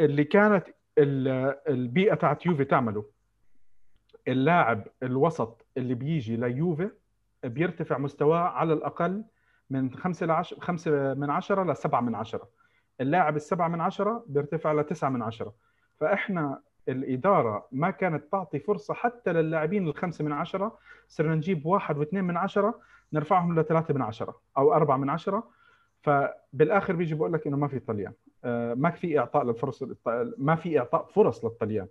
اللي 0.01 0.25
كانت 0.25 0.67
ال- 0.99 1.57
البيئة 1.69 2.15
تاعت 2.15 2.47
يوفي 2.47 2.65
تعمله. 2.65 3.05
اللاعب 4.29 4.87
الوسط 5.03 5.67
اللي 5.77 5.95
بيجي 5.95 6.37
ليوفي 6.37 6.91
بيرتفع 7.45 7.99
مستواه 7.99 8.39
على 8.39 8.73
الأقل 8.73 9.25
من 9.71 9.95
5 9.95 10.27
ل 10.27 10.31
10 10.31 10.61
5 10.61 11.15
من 11.15 11.31
10 11.31 11.65
ل 11.73 11.77
7 11.77 12.01
من 12.01 12.15
10 12.15 12.49
اللاعب 13.01 13.37
السبعة 13.37 13.69
من 13.69 13.81
عشرة 13.81 14.25
بيرتفع 14.27 14.73
ل 14.73 14.85
9 14.85 15.11
من 15.11 15.23
عشرة. 15.23 15.55
فإحنا 16.01 16.61
الإدارة 16.89 17.67
ما 17.73 17.91
كانت 17.91 18.33
تعطي 18.33 18.59
فرصة 18.59 18.95
حتى 18.95 19.33
للاعبين 19.33 19.89
الخمسة 19.89 20.25
من 20.25 20.33
عشرة. 20.33 20.79
صرنا 21.09 21.35
نجيب 21.35 21.67
واحد 21.67 21.99
واثنين 21.99 22.25
من 22.25 22.37
عشرة 22.37 22.81
نرفعهم 23.13 23.61
لثلاثة 23.61 23.95
من 23.95 24.03
عشرة 24.03 24.41
أو 24.59 24.75
أربعة 24.75 24.97
من 24.97 25.11
عشرة. 25.11 25.49
فبالآخر 26.03 26.97
بيجي 26.97 27.15
بقول 27.15 27.33
لك 27.33 27.47
إنه 27.47 27.57
ما 27.57 27.69
في 27.69 27.79
طليان. 27.79 28.13
آه، 28.45 28.75
ما 28.75 28.91
في 28.91 29.19
إعطاء 29.19 29.45
للفرص 29.45 29.85
ما 30.39 30.55
في 30.55 30.79
إعطاء 30.79 31.05
فرص 31.05 31.45
للطليان. 31.45 31.87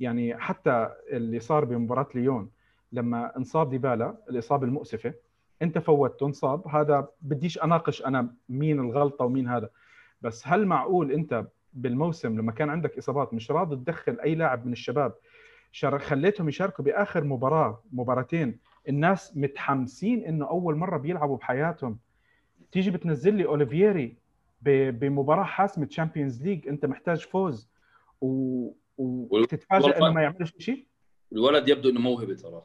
يعني 0.00 0.38
حتى 0.38 0.88
اللي 1.08 1.40
صار 1.40 1.64
بمباراة 1.64 2.08
ليون 2.14 2.50
لما 2.92 3.36
انصاب 3.36 3.70
ديبالا 3.70 4.16
الإصابة 4.30 4.66
المؤسفة 4.66 5.14
أنت 5.62 5.78
فوتته 5.78 6.26
انصاب 6.26 6.68
هذا 6.68 7.08
بديش 7.20 7.62
أناقش 7.64 8.06
أنا 8.06 8.34
مين 8.48 8.80
الغلطة 8.80 9.24
ومين 9.24 9.48
هذا. 9.48 9.70
بس 10.22 10.48
هل 10.48 10.66
معقول 10.66 11.12
أنت 11.12 11.46
بالموسم 11.72 12.38
لما 12.38 12.52
كان 12.52 12.70
عندك 12.70 12.98
إصابات 12.98 13.34
مش 13.34 13.50
راضي 13.50 13.76
تدخل 13.76 14.20
أي 14.20 14.34
لاعب 14.34 14.66
من 14.66 14.72
الشباب. 14.72 15.12
شار- 15.72 15.98
خليتهم 15.98 16.48
يشاركوا 16.48 16.84
بآخر 16.84 17.24
مباراة 17.24 17.82
مباراتين. 17.92 18.58
الناس 18.88 19.36
متحمسين 19.36 20.24
إنه 20.24 20.48
أول 20.48 20.76
مرة 20.76 20.96
بيلعبوا 20.96 21.36
بحياتهم. 21.36 21.98
تيجي 22.72 22.90
بتنزل 22.90 23.34
لي 23.34 23.44
أوليفييري 23.44 24.16
ب- 24.62 24.98
بمباراة 24.98 25.44
حاسمة 25.44 25.86
تشامبيونز 25.86 26.42
ليج 26.42 26.68
أنت 26.68 26.86
محتاج 26.86 27.20
فوز. 27.26 27.68
و... 28.20 28.70
وتتفاجئ 28.98 29.96
إنه 29.96 30.10
ما 30.12 30.22
يعملش 30.22 30.54
شيء 30.58 30.86
الولد 31.32 31.68
يبدو 31.68 31.90
إنه 31.90 32.00
موهبة 32.00 32.34
ترى. 32.34 32.62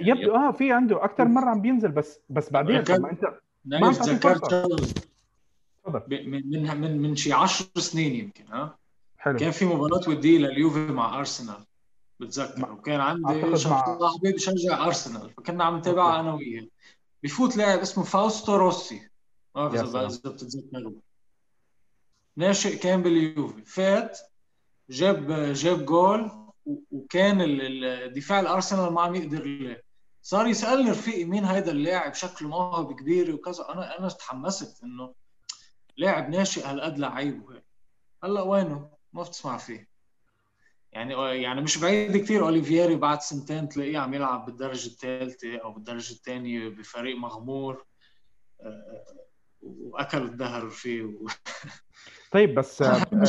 يبدو 0.00 0.34
آه 0.34 0.52
في 0.52 0.72
عنده. 0.72 1.04
أكثر 1.04 1.24
مرة 1.24 1.50
عم 1.50 1.60
بينزل 1.60 1.90
بس 1.92 2.20
بس 2.30 2.52
بعدين 2.52 2.82
كان- 2.82 2.96
طب 2.96 3.02
ما 3.02 3.10
انت 3.10 3.24
ما 3.64 3.88
من 6.08 6.50
من 6.50 6.80
من 6.80 6.98
من 7.02 7.16
شي 7.16 7.32
10 7.32 7.66
سنين 7.78 8.14
يمكن 8.14 8.46
ها؟ 8.46 8.78
حلو. 9.18 9.38
كان 9.38 9.50
في 9.50 9.64
مباراة 9.64 10.08
ودية 10.08 10.38
لليوفي 10.38 10.78
مع 10.78 11.18
أرسنال 11.18 11.64
بتذكر 12.20 12.72
وكان 12.72 13.00
عندي 13.00 13.56
صاحبي 13.56 14.32
بشجع 14.32 14.86
أرسنال 14.86 15.30
فكنا 15.30 15.64
عم 15.64 15.76
نتابعها 15.76 16.20
أنا 16.20 16.34
وياه. 16.34 16.66
بفوت 17.22 17.56
لاعب 17.56 17.78
اسمه 17.78 18.04
فاوستو 18.04 18.56
روسي. 18.56 19.08
ما 19.56 19.68
بعرف. 19.68 19.96
إذا 19.96 20.30
بتتذكروا 20.30 20.92
ناشئ 22.36 22.76
كان 22.78 23.02
باليوفي. 23.02 23.64
فات 23.64 24.18
جاب 24.90 25.52
جاب 25.52 25.86
جول 25.86 26.30
وكان 26.90 27.38
الدفاع 27.40 28.40
الأرسنال 28.40 28.92
ما 28.92 29.00
عم 29.00 29.14
يقدر 29.14 29.76
صار 30.22 30.46
يسألني 30.46 30.90
رفيقي 30.90 31.24
مين 31.24 31.44
هيدا 31.44 31.72
اللاعب؟ 31.72 32.14
شكله 32.14 32.48
موهبه 32.48 32.94
كبيره 32.94 33.34
وكذا. 33.34 33.66
أنا 33.68 33.98
أنا 33.98 34.08
تحمست 34.08 34.82
إنه 34.84 35.14
لاعب 35.96 36.30
ناشئ 36.30 36.66
هالقد 36.66 36.98
لعيب 36.98 37.42
وهيك 37.42 37.64
هلأ 38.24 38.42
وينه؟ 38.42 38.90
ما 39.12 39.22
بتسمع 39.22 39.56
فيه. 39.56 39.88
يعني 40.92 41.42
يعني 41.42 41.60
مش 41.60 41.78
بعيد 41.78 42.16
كثير 42.16 42.42
أوليفييري 42.42 42.96
بعد 42.96 43.20
سنتين 43.20 43.68
تلاقيه 43.68 43.98
عم 43.98 44.14
يلعب 44.14 44.46
بالدرجة 44.46 44.86
الثالثة 44.86 45.56
أو 45.56 45.72
بالدرجة 45.72 46.12
الثانية 46.12 46.68
بفريق 46.68 47.16
مغمور 47.16 47.84
آه، 48.60 49.04
وأكل 49.62 50.22
الدهر 50.22 50.70
فيه. 50.70 51.02
و... 51.02 51.26
طيب 52.32 52.54
بس 52.54 52.82
آه، 52.82 53.24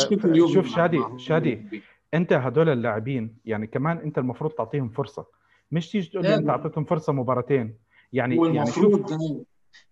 شوف 0.54 0.68
شادي 0.68 1.04
شادي 1.18 1.84
أنت 2.14 2.34
هدول 2.34 2.70
اللاعبين 2.70 3.38
يعني 3.46 3.68
كمان 3.68 3.98
أنت 3.98 4.18
المفروض 4.18 4.52
تعطيهم 4.52 4.90
فرصة. 4.90 5.26
مش 5.72 5.92
تيجي 5.92 6.10
تقول 6.10 6.26
لي 6.26 6.36
أنت 6.36 6.50
أعطيتهم 6.50 6.86
فرصة 6.86 7.14
مباراتين. 7.14 7.78
يعني 8.14 8.56
يعني 8.56 8.72
شوف 8.72 9.14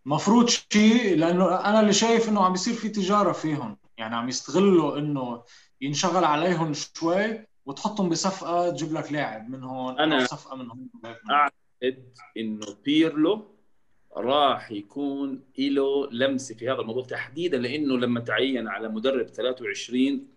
المفروض 0.05 0.49
شيء 0.49 1.17
لأنه 1.17 1.55
أنا 1.55 1.79
اللي 1.79 1.93
شايف 1.93 2.29
إنه 2.29 2.45
عم 2.45 2.51
بيصير 2.51 2.73
في 2.73 2.89
تجارة 2.89 3.31
فيهم. 3.31 3.77
يعني 3.97 4.15
عم 4.15 4.29
يستغلوا 4.29 4.97
إنه 4.97 5.43
ينشغل 5.81 6.23
عليهم 6.23 6.73
شوي 6.73 7.47
وتحطهم 7.65 8.09
بصفقة 8.09 8.69
تجيب 8.69 8.93
لك 8.93 9.11
لاعب 9.11 9.49
من 9.49 9.63
هون 9.63 9.99
أنا 9.99 10.21
أو 10.21 10.25
صفقة 10.25 10.55
من 10.55 10.69
هون. 10.69 10.89
أعتقد 11.31 12.03
إنه 12.37 12.65
بيرلو 12.85 13.55
راح 14.17 14.71
يكون 14.71 15.43
له 15.59 16.09
لمسة 16.11 16.55
في 16.55 16.69
هذا 16.69 16.81
الموضوع 16.81 17.03
تحديدا 17.03 17.57
لأنه 17.57 17.97
لما 17.97 18.19
تعين 18.19 18.67
على 18.67 18.89
مدرب 18.89 19.27
23 19.27 20.27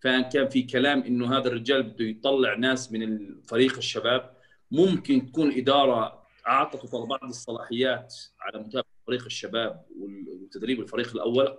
فكان 0.00 0.48
في 0.48 0.62
كلام 0.62 1.02
إنه 1.02 1.38
هذا 1.38 1.48
الرجال 1.48 1.82
بده 1.82 2.04
يطلع 2.04 2.54
ناس 2.54 2.92
من 2.92 3.02
الفريق 3.02 3.76
الشباب 3.76 4.36
ممكن 4.70 5.26
تكون 5.26 5.52
إدارة 5.52 6.24
اعطته 6.46 7.06
بعض 7.06 7.24
الصلاحيات 7.24 8.14
على 8.40 8.58
متابعة 8.58 8.93
فريق 9.06 9.24
الشباب 9.24 9.84
وتدريب 9.98 10.80
الفريق 10.80 11.10
الأول. 11.14 11.58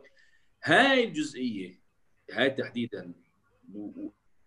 هاي 0.64 1.04
الجزئية 1.04 1.80
هاي 2.32 2.50
تحديدا. 2.50 3.14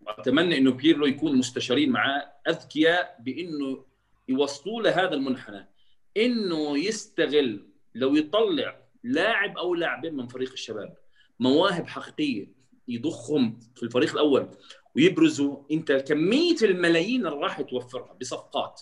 وأتمنى 0.01 0.57
إنه 0.57 0.71
بيرلو 0.71 1.05
يكون 1.05 1.37
مستشارين 1.37 1.89
معاه. 1.89 2.31
أذكياء 2.47 3.17
بإنه 3.19 3.85
يوصلوا 4.29 4.81
له 4.81 5.03
هذا 5.03 5.13
المنحنى. 5.13 5.69
إنه 6.17 6.77
يستغل 6.77 7.69
لو 7.95 8.15
يطلع 8.15 8.79
لاعب 9.03 9.57
أو 9.57 9.75
لاعبين 9.75 10.13
من 10.13 10.27
فريق 10.27 10.51
الشباب 10.51 10.97
مواهب 11.39 11.87
حقيقية 11.87 12.51
يضخهم 12.87 13.59
في 13.75 13.83
الفريق 13.83 14.11
الأول 14.11 14.49
ويبرزوا. 14.95 15.63
أنت 15.71 15.91
كمية 15.91 16.57
الملايين 16.61 17.27
اللي 17.27 17.39
راح 17.39 17.61
توفرها 17.61 18.13
بصفقات. 18.21 18.81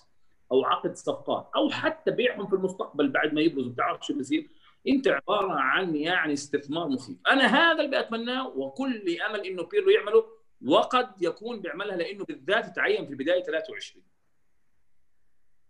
أو 0.52 0.66
عقد 0.66 0.96
صفقات 0.96 1.50
أو 1.56 1.70
حتى 1.70 2.12
بيعهم 2.12 2.48
في 2.48 2.54
المستقبل 2.54 3.10
بعد 3.10 3.34
ما 3.34 3.42
يبرزوا. 3.42 3.72
بتعرف 3.72 4.06
شو 4.06 4.14
بيصير 4.14 4.50
أنت 4.88 5.08
عبارة 5.08 5.54
عن 5.54 5.96
يعني 5.96 6.34
استثمار 6.34 6.88
مخيف. 6.88 7.18
أنا 7.28 7.46
هذا 7.46 7.84
اللي 7.84 8.02
بتمناه 8.02 8.48
وكل 8.48 9.18
أمل 9.30 9.46
إنه 9.46 9.64
بيرلو 9.64 9.90
يعمله 9.90 10.26
وقد 10.66 11.22
يكون 11.22 11.62
بيعملها 11.62 11.96
لأنه 11.96 12.26
بالذات 12.26 12.76
تعين 12.76 13.08
في 13.08 13.16
بدايه 13.16 13.44
23 13.44 14.04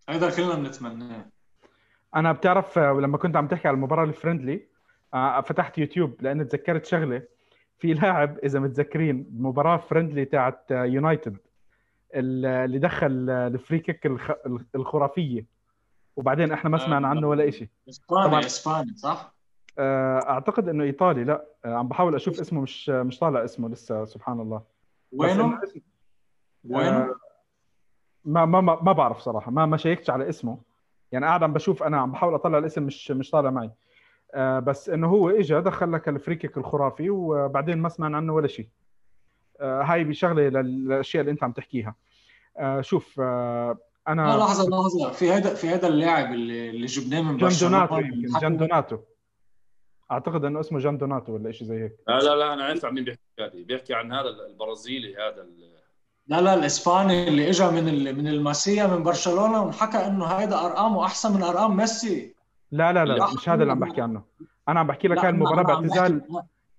هذا 0.08 0.36
كلنا 0.36 0.54
بنتمناه. 0.54 1.30
أنا 2.16 2.32
بتعرف 2.32 2.78
لما 2.78 3.18
كنت 3.18 3.36
عم 3.36 3.48
تحكي 3.48 3.68
على 3.68 3.74
المباراة 3.74 4.04
ال 4.04 4.11
friendly 4.11 4.68
آه، 5.14 5.40
فتحت 5.40 5.78
يوتيوب 5.78 6.22
لأني 6.22 6.44
تذكرت 6.44 6.86
شغلة. 6.86 7.22
في 7.78 7.94
لاعب 7.94 8.38
إذا 8.38 8.60
متذكرين 8.60 9.30
مباراة 9.32 9.76
friendly 9.76 10.24
تاعت 10.24 10.70
يونايتد 10.70 11.36
اللي 12.14 12.78
دخل 12.78 13.30
ال 13.30 13.40
free 13.40 13.78
kick 13.78 14.06
الخرافية. 14.74 15.58
وبعدين 16.16 16.52
إحنا 16.52 16.70
ما 16.70 16.78
سمعنا 16.78 17.08
عنه 17.08 17.28
ولا 17.28 17.50
شيء 17.50 17.68
إسباني 17.88 18.38
إسباني 18.38 18.96
صح؟ 18.96 19.34
آه، 19.78 20.18
أعتقد 20.18 20.68
إنه 20.68 20.84
إيطالي. 20.84 21.24
لا 21.24 21.44
آه، 21.64 21.74
عم 21.74 21.88
بحاول 21.88 22.14
أشوف 22.14 22.40
اسمه 22.40 22.60
مش 22.60 22.88
مش 22.88 23.18
طالع 23.18 23.44
اسمه 23.44 23.68
لسه 23.68 24.04
سبحان 24.04 24.40
الله. 24.40 24.62
وينه؟ 25.12 25.60
وينه؟ 26.64 27.14
ما 28.24 28.44
ما 28.44 28.60
ما 28.60 28.92
بعرف 28.92 29.18
صراحة. 29.18 29.50
ما 29.50 29.66
ما 29.66 29.76
شيكتش 29.76 30.10
على 30.10 30.28
اسمه. 30.28 30.58
يعني 31.12 31.26
قاعد 31.26 31.42
عم 31.42 31.52
بشوف 31.52 31.82
أنا 31.82 31.98
عم 31.98 32.12
بحاول 32.12 32.34
أطلع 32.34 32.58
الاسم 32.58 32.82
مش 32.82 33.10
مش 33.10 33.30
طالع 33.30 33.50
معي. 33.50 33.70
آه 34.34 34.58
بس 34.58 34.88
إنه 34.90 35.08
هو 35.08 35.30
اجى 35.30 35.60
دخل 35.60 35.92
لك 35.92 36.08
ال 36.08 36.14
free 36.14 36.36
kick 36.36 36.58
الخرافي 36.58 37.10
وبعدين 37.10 37.78
ما 37.78 37.88
سمعنا 37.88 38.16
عنه 38.16 38.34
ولا 38.34 38.46
شيء 38.46 38.66
آه 38.66 38.70
هاي 39.60 40.04
بشغلة 40.04 40.42
للأشياء 40.42 41.20
اللي 41.20 41.32
أنت 41.32 41.44
عم 41.44 41.52
تحكيها. 41.52 41.94
آه 42.56 42.80
شوف 42.80 43.20
آه 43.20 43.78
أنا 44.08 44.36
لحظة 44.36 44.68
لحظة. 44.68 45.10
في 45.12 45.30
هذا 45.30 45.54
في 45.54 45.68
هذا 45.68 45.88
اللاعب 45.88 46.32
اللي, 46.32 46.70
اللي 46.70 46.86
جبناه 46.86 47.20
من 47.20 47.36
جان 47.36 47.50
دوناتو 47.60 47.98
يمكن 47.98 48.38
جان 48.40 48.56
دوناتو. 48.56 48.98
أعتقد 50.10 50.44
إنه 50.44 50.60
اسمه 50.60 50.78
جان 50.78 50.98
دوناتو 50.98 51.32
ولا 51.32 51.52
شيء 51.52 51.68
زي 51.68 51.84
هيك. 51.84 51.92
لا 52.08 52.18
لا 52.18 52.36
لا 52.36 52.54
أنا 52.54 52.64
عرفت 52.64 52.84
عن 52.84 52.94
مين 52.94 53.04
بيحكي 53.04 53.64
بيحكي 53.64 53.94
عن 53.94 54.12
هذا 54.12 54.28
البرازيلي 54.28 55.16
هذا 55.16 55.46
لا 56.26 56.40
لا 56.40 56.54
الإسباني 56.54 57.28
اللي 57.28 57.50
اجى 57.50 57.66
من 57.66 58.14
من 58.18 58.28
الماسيا 58.28 58.86
من 58.86 59.02
برشلونة 59.02 59.62
وانحكى 59.62 60.06
إنه 60.06 60.24
هيدا 60.24 60.66
أرقامه 60.66 61.04
أحسن 61.04 61.34
من 61.36 61.42
أرقام 61.42 61.76
ميسي. 61.76 62.34
لا 62.72 62.92
لا 62.92 63.04
لا 63.04 63.34
مش 63.34 63.48
هذا 63.48 63.62
اللي 63.62 63.72
عم 63.72 63.80
بحكي 63.80 64.00
عنه. 64.00 64.22
أنا 64.68 64.80
عم 64.80 64.86
بحكي 64.86 65.08
لك 65.08 65.18
هاي 65.18 65.28
المباراة 65.28 65.62
باعتزال 65.62 66.22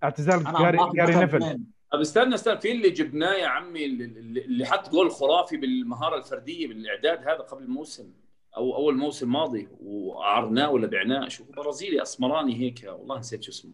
اعتزال 0.04 0.44
جاري 0.44 0.78
جاري 0.96 1.16
نيفل. 1.16 1.60
طب 1.92 2.00
استنى 2.00 2.36
استنى 2.36 2.60
في 2.60 2.72
اللي 2.72 2.90
جبناه 2.90 3.34
يا 3.34 3.48
عمي 3.48 3.86
اللي 3.86 4.66
حط 4.66 4.90
جول 4.90 5.12
خرافي 5.12 5.58
بالمهارة 5.58 6.18
الفردية 6.18 6.68
بالإعداد 6.68 7.20
هذا 7.20 7.38
قبل 7.38 7.64
الموسم 7.64 8.12
أو 8.58 8.76
أول 8.76 8.98
موسم 8.98 9.32
ماضي 9.32 9.68
وأعرناه 9.82 10.70
ولا 10.72 10.88
بعناه. 10.88 11.28
شوف 11.28 11.52
برازيلي 11.52 12.02
أسمراني 12.02 12.56
هيك 12.56 12.86
والله 13.00 13.20
نسيت 13.20 13.44
شو 13.44 13.52
اسمه. 13.52 13.72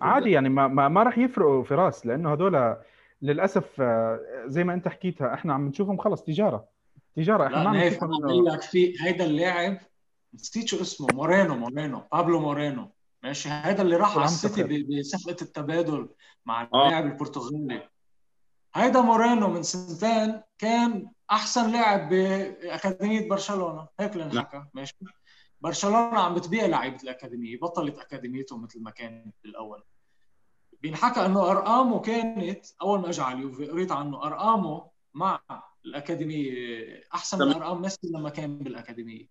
عادي 0.00 0.30
يعني 0.30 0.48
ما 0.48 0.68
ما, 0.68 0.88
ما 0.88 1.02
راح 1.02 1.18
يفرقوا 1.18 1.62
في 1.62 1.74
راس 1.74 2.06
لأنه 2.06 2.32
هدول 2.32 2.76
للأسف 3.22 3.80
آه، 3.80 4.20
زي 4.46 4.64
ما 4.64 4.74
أنت 4.74 4.88
حكيتها 4.88 5.34
إحنا 5.34 5.54
عم 5.54 5.68
نشوفهم 5.68 5.96
خلص 5.98 6.22
تجارة. 6.24 6.68
تجارة 7.16 7.46
إحنا 7.46 7.64
ما 7.64 7.70
عم 7.70 7.76
نشوفهم 7.76 8.44
لك 8.48 8.62
في 8.62 8.94
هيدا 9.00 9.24
اللاعب 9.24 9.78
نسيت 10.34 10.68
شو 10.68 10.80
اسمه 10.80 11.06
مورينو 11.12 11.54
مورينو 11.54 12.02
بابلو 12.12 12.40
مورينو. 12.40 12.88
ماشي 13.22 13.48
هذا 13.48 13.82
اللي 13.82 13.96
راح 13.96 14.16
على 14.16 14.24
السيتي 14.24 14.82
بصفقه 14.82 15.36
التبادل 15.42 16.08
مع 16.46 16.62
آه. 16.62 16.86
اللاعب 16.86 17.06
البرتغالي. 17.06 17.88
هيدا 18.74 19.00
مورينو 19.00 19.48
من 19.48 19.62
سنتين 19.62 20.42
كان 20.58 21.10
أحسن 21.30 21.72
لاعب 21.72 22.08
بأكاديمية 22.08 23.28
برشلونة. 23.28 23.88
هيك 24.00 24.12
اللي 24.12 24.24
انحكى 24.24 24.64
ماشي. 24.74 24.94
برشلونة 25.60 26.18
عم 26.18 26.34
بتبيع 26.34 26.66
لعيبه 26.66 27.02
الأكاديمية 27.02 27.58
بطلت 27.58 27.98
اكاديميتهم 27.98 28.62
مثل 28.62 28.82
ما 28.82 28.90
كانت 28.90 29.34
بالأول. 29.44 29.82
بينحكى 30.80 31.26
إنه 31.26 31.50
أرقامه 31.50 32.00
كانت 32.00 32.66
أول 32.82 33.00
ما 33.00 33.08
اجى 33.08 33.22
على 33.22 33.38
اليوفي 33.38 33.66
قريت 33.66 33.92
عنه 33.92 34.26
أرقامه 34.26 34.90
مع 35.14 35.40
الأكاديمية 35.84 36.52
أحسن 37.14 37.38
من 37.38 37.54
أرقام 37.54 37.82
ميسي 37.82 37.98
لما 38.04 38.30
كان 38.30 38.58
بالأكاديمية. 38.58 39.28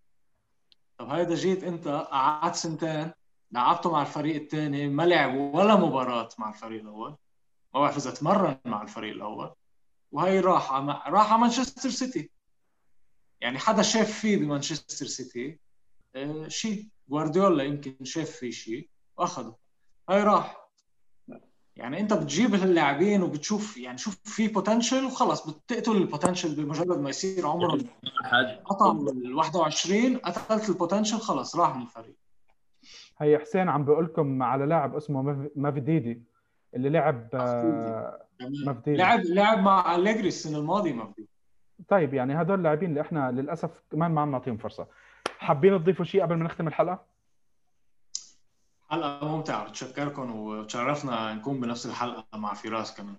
طب 0.97 1.09
هيدا 1.09 1.35
جيت 1.35 1.63
أنت 1.63 1.87
قعدت 1.87 2.55
سنتين 2.55 3.11
لعبته 3.51 3.91
مع 3.91 4.01
الفريق 4.01 4.35
الثاني 4.35 4.89
ما 4.89 5.03
لعب 5.03 5.35
ولا 5.35 5.75
مباراة 5.75 6.29
مع 6.37 6.49
الفريق 6.49 6.81
الأول. 6.81 7.15
ما 7.73 7.79
بعرف 7.79 7.97
إذا 7.97 8.11
تمرن 8.11 8.57
مع 8.65 8.81
الفريق 8.81 9.13
الأول. 9.13 9.53
وهي 10.11 10.39
راح 10.39 10.73
راح 11.07 11.31
على 11.31 11.41
مانشستر 11.41 11.89
سيتي. 11.89 12.31
يعني 13.41 13.59
حدا 13.59 13.81
شاف 13.81 14.11
فيه 14.19 14.37
بمانشستر 14.37 15.05
سيتي 15.05 15.59
آه 16.15 16.47
شيء. 16.47 16.87
جوارديولا 17.09 17.63
يمكن 17.63 17.95
شاف 18.03 18.29
فيه 18.29 18.51
شيء 18.51 18.89
واخذه 19.17 19.55
هاي 20.09 20.23
راح 20.23 20.61
يعني 21.75 21.99
أنت 21.99 22.13
بتجيب 22.13 22.55
اللاعبين 22.55 23.23
وبتشوف 23.23 23.77
يعني 23.77 23.97
شوف 23.97 24.17
في 24.23 24.47
potential 24.47 25.05
وخلص 25.05 25.47
بتقتل 25.47 25.91
ال 25.91 25.98
potential 25.98 26.55
بمجرد 26.55 26.99
ما 26.99 27.09
يصير 27.09 27.47
عمره. 27.47 27.79
قطع 28.65 28.91
ال 28.91 29.35
21 29.35 30.17
قتلت 30.17 30.69
ال 30.69 30.74
potential 30.74 31.17
خلص 31.19 31.55
راح 31.55 31.75
من 31.75 31.81
الفريق. 31.81 32.15
هي 33.21 33.39
حسين 33.39 33.69
عم 33.69 33.85
بقول 33.85 34.05
لكم 34.05 34.43
على 34.43 34.65
لاعب 34.65 34.95
اسمه 34.95 35.49
مافيديدي 35.55 36.21
اللي 36.75 36.89
لعب 36.89 37.29
مافديدي 38.65 38.97
لعب 38.97 39.19
لعب 39.25 39.59
مع 39.59 39.95
أليجري 39.95 40.27
السنة 40.27 40.57
الماضية 40.57 40.93
مافديدي 40.93 41.29
طيب 41.87 42.13
يعني 42.13 42.41
هدول 42.41 42.57
اللاعبين 42.57 42.89
اللي 42.89 43.01
إحنا 43.01 43.31
للأسف 43.31 43.83
كمان 43.91 44.11
ما 44.11 44.21
عم 44.21 44.31
نعطيهم 44.31 44.57
فرصة. 44.57 44.87
حابين 45.37 45.79
تضيفوا 45.79 46.05
شيء 46.05 46.21
قبل 46.21 46.35
ما 46.35 46.43
نختم 46.45 46.67
الحلقة؟ 46.67 47.05
حلقة 48.89 49.27
ممتعة 49.37 49.69
بتشكركم 49.69 50.35
وتشرفنا 50.35 51.33
نكون 51.33 51.59
بنفس 51.59 51.85
الحلقة 51.85 52.37
مع 52.37 52.53
فراس 52.53 52.97
كمان. 52.97 53.15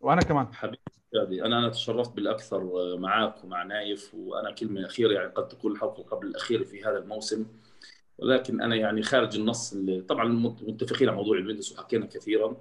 وأنا 0.00 0.20
كمان. 0.20 0.54
حبيبي 0.54 1.44
أنا 1.44 1.58
أنا 1.58 1.68
تشرفت 1.68 2.12
بالأكثر 2.12 2.64
معك 2.98 3.44
ومع 3.44 3.62
نايف 3.62 4.14
وأنا 4.14 4.50
كلمة 4.50 4.86
أخيرة 4.86 5.12
يعني 5.12 5.28
قد 5.28 5.48
تكون 5.48 5.72
الحلقة 5.72 6.02
قبل 6.02 6.26
الأخيرة 6.26 6.64
في 6.64 6.84
هذا 6.84 6.98
الموسم. 6.98 7.46
ولكن 8.18 8.60
أنا 8.62 8.76
يعني 8.76 9.02
خارج 9.02 9.36
النص 9.36 9.72
اللي 9.72 10.00
طبعا 10.00 10.28
متفقين 10.62 11.08
على 11.08 11.16
موضوع 11.16 11.38
الويندوز 11.38 11.72
وحكينا 11.72 12.06
كثيرا 12.06 12.56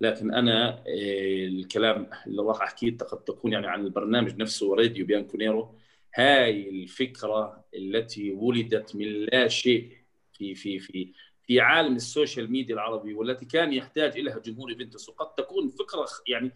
لكن 0.00 0.34
أنا 0.34 0.78
آه، 0.78 1.46
الكلام 1.46 2.10
اللي 2.26 2.42
راح 2.42 2.62
أحكيه 2.62 2.96
قد 2.96 3.24
تكون 3.24 3.52
يعني 3.52 3.66
عن 3.66 3.84
البرنامج 3.84 4.36
نفسه 4.36 4.74
راديو 4.74 5.06
بيانكونيرو. 5.06 5.74
هاي 6.14 6.70
الفكرة 6.70 7.64
التي 7.74 8.30
ولدت 8.30 8.96
من 8.96 9.06
لا 9.06 9.48
شيء 9.48 9.96
في 10.32 10.54
في 10.54 10.78
في 10.78 11.12
في 11.42 11.60
عالم 11.60 11.96
السوشيال 11.96 12.52
ميديا 12.52 12.74
العربي 12.74 13.14
والتي 13.14 13.44
كان 13.44 13.72
يحتاج 13.72 14.18
إليها 14.18 14.38
جمهور 14.38 14.70
يوفنتوس. 14.70 15.08
وقد 15.08 15.34
تكون 15.34 15.68
فكرة 15.68 16.06
يعني 16.28 16.52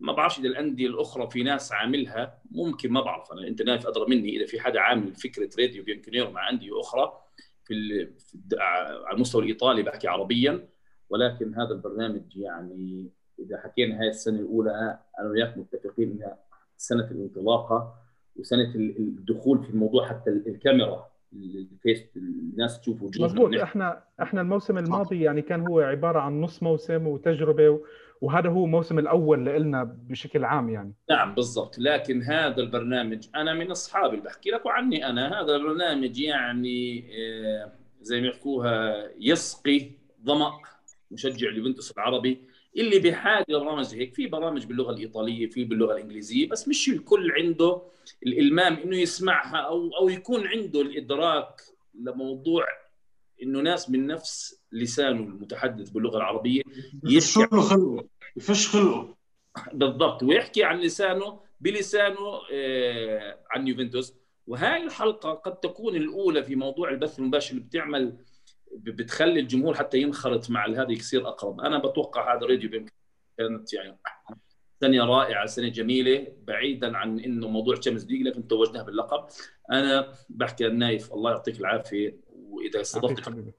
ما 0.00 0.12
بعرفش 0.12 0.38
إذا 0.38 0.48
الأندية 0.48 0.86
الأخرى 0.86 1.30
في 1.30 1.42
ناس 1.42 1.72
عاملها 1.72 2.42
ممكن 2.50 2.92
ما 2.92 3.00
بعرف. 3.00 3.32
أنا 3.32 3.48
أنت 3.48 3.62
نايف 3.62 3.86
أدرى 3.86 4.06
مني 4.08 4.36
إذا 4.36 4.46
في 4.46 4.60
حدا 4.60 4.80
عامل 4.80 5.14
فكرة 5.14 5.50
راديو 5.60 5.84
بيانكونيرو 5.84 6.30
مع 6.30 6.50
أندية 6.50 6.80
أخرى. 6.80 7.25
في, 7.66 8.06
في 8.18 8.38
على 8.58 9.16
المستوى 9.16 9.42
الإيطالي 9.42 9.82
بحكي 9.82 10.08
عربيا 10.08 10.68
ولكن 11.10 11.54
هذا 11.54 11.70
البرنامج 11.70 12.36
يعني 12.36 13.10
إذا 13.38 13.60
حكينا 13.60 14.00
هاي 14.00 14.08
السنة 14.08 14.40
الأولى 14.40 14.98
أنا 15.18 15.28
وياك 15.28 15.58
متفقين 15.58 16.10
إنها 16.10 16.38
سنة 16.76 17.10
الانطلاقة 17.10 17.94
وسنة 18.36 18.74
الدخول 18.74 19.64
في 19.64 19.70
الموضوع 19.70 20.08
حتى 20.08 20.30
الكاميرا 20.30 21.06
الفيس 21.32 22.04
الناس 22.16 22.80
تشوف 22.80 23.02
وجوهنا 23.02 23.32
مضبوط 23.32 23.60
إحنا 23.60 24.02
إحنا 24.22 24.40
الموسم 24.40 24.78
الماضي 24.78 25.20
يعني 25.20 25.42
كان 25.42 25.66
هو 25.66 25.80
عبارة 25.80 26.20
عن 26.20 26.40
نص 26.40 26.62
موسم 26.62 27.06
وتجربة 27.06 27.80
وهذا 28.20 28.50
هو 28.50 28.64
الموسم 28.64 28.98
الأول 28.98 29.44
لنا 29.44 29.84
بشكل 29.84 30.44
عام 30.44 30.68
يعني. 30.70 30.94
نعم 31.10 31.34
بالضبط. 31.34 31.78
لكن 31.78 32.22
هذا 32.22 32.56
البرنامج 32.56 33.26
أنا 33.34 33.54
من 33.54 33.70
أصحابي 33.70 34.16
اللي 34.16 34.24
بحكي 34.24 34.50
لك 34.50 34.66
وعني 34.66 35.06
أنا 35.06 35.40
هذا 35.40 35.56
البرنامج 35.56 36.18
يعني 36.18 37.04
آه، 37.18 37.72
زي 38.00 38.20
ما 38.20 38.26
يحكوها 38.26 38.94
يسقي 39.18 39.90
ظما 40.24 40.52
مشجع 41.10 41.48
اليوفنتوس 41.48 41.90
العربي 41.90 42.38
اللي 42.76 42.98
بحاجة 42.98 43.44
لبرامج 43.48 43.94
هيك. 43.94 44.14
في 44.14 44.26
برامج 44.26 44.66
باللغة 44.66 44.90
الإيطالية 44.90 45.46
في 45.46 45.64
باللغة 45.64 45.92
الإنجليزية 45.92 46.48
بس 46.48 46.68
مش 46.68 46.88
الكل 46.88 47.32
عنده 47.32 47.82
الإلمام 48.26 48.76
إنه 48.76 48.96
يسمعها 48.96 49.56
أو 49.56 49.90
أو 50.00 50.08
يكون 50.08 50.46
عنده 50.46 50.80
الإدراك 50.80 51.62
لموضوع 51.94 52.64
إنه 53.42 53.60
ناس 53.60 53.90
من 53.90 54.06
نفس 54.06 54.62
لسانه 54.72 55.20
المتحدث 55.20 55.90
باللغة 55.90 56.16
العربية 56.16 56.62
يفش 57.04 57.36
له 57.38 57.60
خلقه 57.60 58.04
يفش 58.36 58.68
خلقه. 58.68 59.16
بالضبط 59.72 60.22
ويحكي 60.22 60.64
عن 60.64 60.78
لسانه 60.80 61.40
بلسانه 61.60 62.40
آه 62.52 63.38
عن 63.50 63.68
يوفنتوس. 63.68 64.14
وهاي 64.46 64.84
الحلقة 64.84 65.32
قد 65.32 65.60
تكون 65.60 65.96
الأولى 65.96 66.42
في 66.42 66.56
موضوع 66.56 66.88
البث 66.90 67.18
المباشر 67.18 67.54
اللي 67.54 67.64
بتعمل 67.64 68.16
بتخلي 68.76 69.40
الجمهور 69.40 69.74
حتى 69.74 69.98
ينخرط 69.98 70.50
مع 70.50 70.66
هذا 70.66 70.92
يصير 70.92 71.28
أقرب. 71.28 71.60
أنا 71.60 71.78
بتوقع 71.78 72.36
هذا 72.36 72.46
راديو 72.46 72.86
كانت 73.38 73.72
يعني 73.72 73.98
سنة 74.80 75.04
رائعة 75.04 75.46
سنة 75.46 75.68
جميلة 75.68 76.26
بعيدا 76.42 76.96
عن 76.96 77.20
إنه 77.20 77.48
موضوع 77.48 77.76
Champions 77.76 78.10
League 78.10 78.22
لكن 78.22 78.48
توجناها 78.48 78.82
باللقب. 78.82 79.26
أنا 79.72 80.12
بحكي 80.28 80.66
لنايف 80.66 81.12
الله 81.12 81.30
يعطيك 81.30 81.60
العافية. 81.60 82.16
وإذا 82.56 82.80
استضفتك 82.80 83.54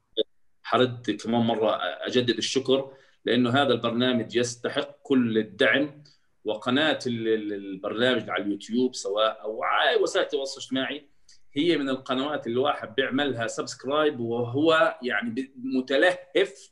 حرد 0.64 1.12
كمان 1.24 1.42
مرة 1.42 1.80
أجدد 1.82 2.38
الشكر 2.38 2.92
لأنه 3.26 3.50
هذا 3.50 3.74
البرنامج 3.74 4.36
يستحق 4.36 4.98
كل 5.04 5.38
الدعم 5.38 6.04
وقناة 6.46 7.00
البرنامج 7.08 8.30
على 8.30 8.44
اليوتيوب 8.44 8.96
سواء 8.96 9.42
أو 9.42 9.64
على 9.64 9.96
وسائل 10.02 10.26
التواصل 10.26 10.60
الاجتماعي 10.60 11.10
هي 11.54 11.78
من 11.78 11.90
القنوات 11.90 12.48
اللي 12.48 12.56
الواحد 12.60 12.96
بيعملها 12.96 13.48
subscribe 13.48 14.20
وهو 14.20 15.00
يعني 15.02 15.54
متلهف 15.58 16.72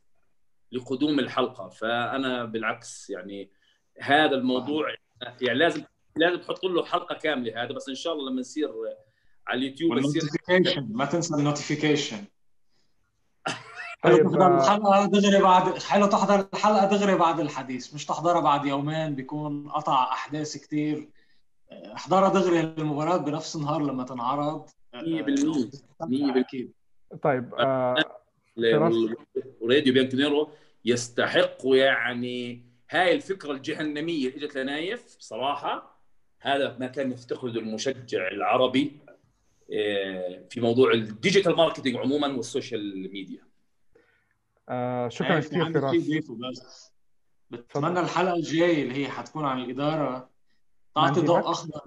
لقدوم 0.72 1.20
الحلقة. 1.20 1.70
فأنا 1.70 2.46
بالعكس 2.46 3.10
يعني 3.10 3.52
هذا 4.02 4.36
الموضوع 4.36 4.96
يعني 5.42 5.60
لازم 5.60 5.84
لازم 6.16 6.40
تحط 6.40 6.66
له 6.66 6.86
حلقة 6.86 7.16
كاملة 7.16 7.64
هذا 7.64 7.74
بس 7.74 7.90
إن 7.90 7.96
شاء 7.96 8.14
الله 8.14 8.32
لما 8.32 8.40
نصير 8.40 8.72
على 9.48 9.60
اليوتيوب 9.60 9.98
يصير 9.98 10.86
ما 10.90 11.06
تنسى 11.06 11.36
ال 11.36 11.42
notification 11.42 12.18
حلو 14.04 14.18
طيب، 14.18 14.24
تحضر 14.24 14.46
آه، 14.46 14.58
الحلقة 14.58 15.06
دغري 15.06 15.42
بعد 15.42 15.78
حلو 15.82 16.06
تحضر 16.06 16.48
الحلقة 16.54 16.86
دغري 16.86 17.16
بعد 17.16 17.40
الحديث 17.40 17.94
مش 17.94 18.06
تحضرها 18.06 18.42
بعد 18.42 18.66
يومين 18.66 19.16
بيكون 19.16 19.70
قطع 19.70 20.04
أحداث 20.04 20.58
كثير 20.58 21.10
احضرها 21.72 22.30
دغري 22.30 22.60
المباراه 22.60 23.18
بنفس 23.18 23.56
النهار 23.56 23.82
لما 23.82 24.04
تنعرض. 24.04 24.70
100% 24.96 25.00
100% 26.02 27.18
طيب 27.22 27.54
آه 27.60 27.96
وراديو 29.62 29.94
بيانكونيرو 29.94 30.50
يستحق 30.86 31.58
يعني 31.66 32.66
هاي 32.90 33.16
الفكرة 33.16 33.52
الجهنمية 33.52 34.28
اللي 34.28 34.46
إجت 34.46 34.58
لنايف 34.58 35.18
بصراحه 35.18 35.96
هذا 36.42 36.78
ما 36.80 36.88
كان 36.88 37.12
يفتقده 37.12 37.60
المشجع 37.60 38.28
العربي. 38.28 39.00
آه، 39.05 39.05
في 40.50 40.58
موضوع 40.58 40.92
ال 40.92 41.00
digital 41.00 41.56
marketing 41.56 41.96
عموما 41.98 42.28
وال 42.28 42.49
social 42.49 43.12
media. 43.14 43.48
آه 44.70 45.10
شكرا 45.10 45.40
كثير 45.40 45.72
فراس. 45.72 45.96
بس. 46.52 46.92
بتمنى 47.50 48.00
الحلقة 48.00 48.34
الجاية 48.34 48.84
اللي 48.84 48.96
هي 48.96 49.10
حتكون 49.10 49.46
عن 49.46 49.60
الإدارة 49.62 50.30
تعطي 50.96 51.22
ضوء 51.22 51.40
أخضر 51.40 51.82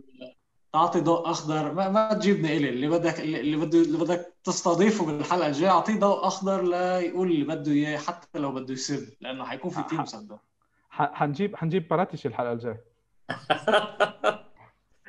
تعطي 0.72 1.00
ضوء 1.00 1.30
أخضر. 1.30 1.72
ما, 1.72 1.88
ما 1.88 2.14
تجيبني 2.14 2.56
إلي 2.56 2.68
اللي 2.68 2.88
بدك 2.88 3.20
اللي 3.20 3.56
بده 3.56 3.78
اللي 3.78 3.98
بدك 3.98 4.34
تستضيفه 4.44 5.06
بالحلقة 5.06 5.46
الجاية 5.48 5.70
أعطيه 5.70 5.98
ضوء 5.98 6.26
أخضر 6.26 6.62
ليقول 6.62 7.30
اللي 7.30 7.44
بده 7.44 7.72
إياه 7.72 7.98
حتى 7.98 8.38
لو 8.38 8.52
بده 8.52 8.72
يسب 8.72 9.12
لأنه 9.20 9.44
حيكون 9.44 9.70
في 9.70 9.82
تيم 9.82 10.04
صدق. 10.04 10.38
حنجيب 10.90 11.56
حنجيب 11.56 11.88
باراتيش 11.88 12.26
الحلقة 12.26 12.52
الجاية. 12.52 12.84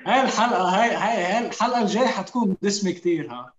هاي 0.05 0.21
الحلقة 0.21 0.61
هاي 0.63 0.89
هاي 0.89 1.23
هاي 1.23 1.47
الحلقة 1.47 1.81
الجاية 1.81 2.07
حتكون 2.07 2.57
دسمة 2.61 2.91
كثير 2.91 3.31
ها. 3.31 3.53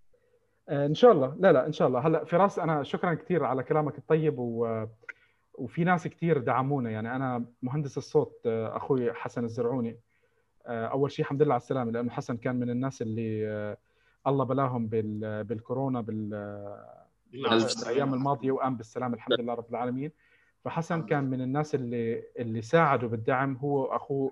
آه، 0.69 0.85
إن 0.85 0.95
شاء 0.95 1.11
الله. 1.11 1.35
لا 1.39 1.51
لا 1.51 1.67
إن 1.67 1.73
شاء 1.73 1.87
الله. 1.87 1.99
هلا 1.99 2.25
فراس 2.25 2.59
أنا 2.59 2.83
شكرا 2.83 3.13
كثير 3.13 3.43
على 3.43 3.63
كلامك 3.63 3.97
الطيب 3.97 4.39
و 4.39 4.85
وفي 5.53 5.83
ناس 5.83 6.07
كثير 6.07 6.37
دعمونا. 6.37 6.89
يعني 6.89 7.15
أنا 7.15 7.45
مهندس 7.61 7.97
الصوت 7.97 8.41
آه، 8.45 8.77
أخوي 8.77 9.13
حسن 9.13 9.43
الزرعوني. 9.43 9.99
آه، 10.65 10.85
أول 10.85 11.11
شيء 11.11 11.25
الحمد 11.25 11.41
لله 11.41 11.53
على 11.53 11.61
السلامة 11.61 11.91
لأنه 11.91 12.11
حسن 12.11 12.37
كان 12.37 12.55
من 12.55 12.69
الناس 12.69 13.01
اللي 13.01 13.77
الله 14.27 14.45
بلاهم 14.45 14.87
بالكورونا 14.87 16.01
بالايام 17.31 18.13
الماضية 18.13 18.51
وقام 18.51 18.77
بالسلامة 18.77 19.15
الحمد 19.15 19.41
لله 19.41 19.53
رب 19.53 19.69
العالمين. 19.69 20.11
فحسن 20.65 21.01
كان 21.01 21.23
من 21.23 21.41
الناس 21.41 21.75
اللي 21.75 22.23
اللي 22.39 22.61
ساعدوا 22.61 23.09
بالدعم. 23.09 23.55
هو 23.55 23.85
أخوه 23.85 24.31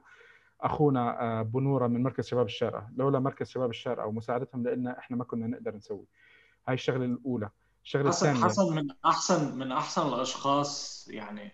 أخونا 0.62 1.22
آه، 1.22 1.42
بنورة 1.42 1.88
من 1.88 2.04
مركز 2.04 2.28
شباب 2.28 2.46
الشارقه 2.46 2.90
لولا 2.96 3.20
مركز 3.20 3.50
شباب 3.50 3.70
الشارقه 3.70 4.06
ومساعدتهم 4.08 4.68
لنا 4.68 5.00
إحنا 5.00 5.18
ما 5.18 5.24
كنا 5.24 5.48
نقدر 5.48 5.76
نسوي. 5.76 6.06
هاي 6.68 6.74
الشغلة 6.74 7.06
الأولى. 7.06 7.50
الشغلة 7.84 8.10
الثانية 8.10 8.44
حسن 8.44 8.76
من 8.76 8.88
أحسن 9.06 9.58
من 9.58 9.72
أحسن 9.72 10.08
الأشخاص 10.08 11.08
يعني 11.12 11.52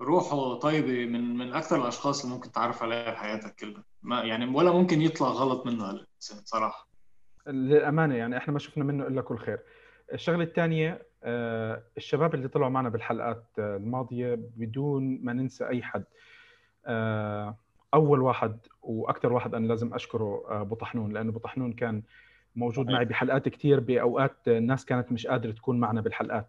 روحه 0.00 0.54
طيبة 0.54 1.06
من 1.06 1.36
من 1.36 1.52
أكثر 1.52 1.76
الأشخاص 1.82 2.22
اللي 2.24 2.34
ممكن 2.34 2.52
تعرف 2.52 2.82
عليها 2.82 3.10
بحياتك 3.10 3.54
كلها. 3.54 3.84
ما 4.02 4.22
يعني 4.22 4.54
ولا 4.56 4.72
ممكن 4.72 5.02
يطلع 5.02 5.28
غلط 5.28 5.66
منه 5.66 5.90
الإنسان 5.90 6.44
صراحة. 6.44 6.88
للأمانة 7.46 8.14
يعني 8.14 8.36
إحنا 8.36 8.52
ما 8.52 8.58
شفنا 8.58 8.84
منه 8.84 9.06
إلا 9.06 9.20
كل 9.22 9.38
خير. 9.38 9.60
الشغلة 10.12 10.44
الثانية 10.44 11.06
آه، 11.22 11.82
الشباب 11.96 12.34
اللي 12.34 12.48
طلعوا 12.48 12.70
معنا 12.70 12.88
بالحلقات 12.88 13.44
الماضية 13.58 14.34
بدون 14.56 15.24
ما 15.24 15.32
ننسى 15.32 15.68
أي 15.68 15.82
حد. 15.82 16.04
آه، 16.86 17.56
أول 17.94 18.20
واحد 18.20 18.58
وأكثر 18.82 19.32
واحد 19.32 19.54
أنا 19.54 19.66
لازم 19.66 19.94
أشكره 19.94 20.44
آه، 20.48 20.60
أبو 20.60 20.74
طحنون 20.74 21.12
لأنه 21.12 21.30
أبو 21.30 21.38
طحنون 21.38 21.72
كان 21.72 22.02
موجود 22.56 22.90
معي 22.90 23.04
بحلقات 23.04 23.48
كثير 23.48 23.80
بأوقات 23.80 24.48
الناس 24.48 24.84
كانت 24.84 25.12
مش 25.12 25.26
قادرة 25.26 25.50
تكون 25.50 25.80
معنا 25.80 26.00
بالحلقات. 26.00 26.48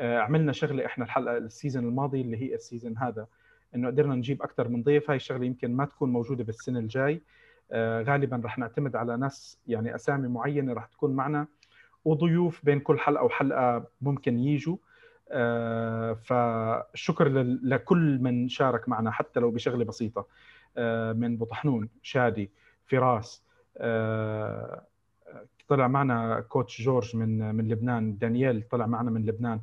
عملنا 0.00 0.52
شغلة 0.52 0.86
إحنا 0.86 1.04
الحلقة 1.04 1.36
ال 1.36 1.43
season 1.43 1.84
الماضي 1.84 2.20
اللي 2.20 2.36
هي 2.36 2.54
ال 2.54 2.60
season 2.60 2.98
هذا 2.98 3.26
إنه 3.74 3.88
قدرنا 3.88 4.14
نجيب 4.14 4.42
أكثر 4.42 4.68
من 4.68 4.82
ضيف 4.82 5.10
هاي 5.10 5.16
الشغلة 5.16 5.46
يمكن 5.46 5.76
ما 5.76 5.84
تكون 5.84 6.12
موجودة 6.12 6.44
بالسنة 6.44 6.78
الجاي. 6.78 7.22
غالبا 7.74 8.42
رح 8.44 8.58
نعتمد 8.58 8.96
على 8.96 9.16
ناس 9.16 9.58
يعني 9.66 9.94
أسامي 9.94 10.28
معينة 10.28 10.72
رح 10.72 10.86
تكون 10.86 11.16
معنا 11.16 11.46
وضيوف 12.04 12.64
بين 12.64 12.80
كل 12.80 12.98
حلقة 12.98 13.24
وحلقة 13.24 13.86
ممكن 14.00 14.38
يجوا. 14.38 14.76
آه، 15.30 16.12
فشكر 16.12 17.28
لكل 17.62 18.18
من 18.18 18.48
شارك 18.48 18.88
معنا 18.88 19.10
حتى 19.10 19.40
لو 19.40 19.50
بشغلة 19.50 19.84
بسيطة. 19.84 20.20
آه، 20.20 20.26
من 21.16 21.36
بطحنون 21.36 21.88
شادي 22.02 22.50
فراس 22.86 23.42
آه، 23.78 24.82
طلع 25.68 25.88
معنا 25.88 26.40
كوتش 26.40 26.82
جورج 26.82 27.16
من 27.16 27.54
من 27.54 27.68
لبنان 27.68 28.18
دانييل 28.18 28.62
طلع 28.70 28.86
معنا 28.86 29.10
من 29.10 29.26
لبنان 29.26 29.60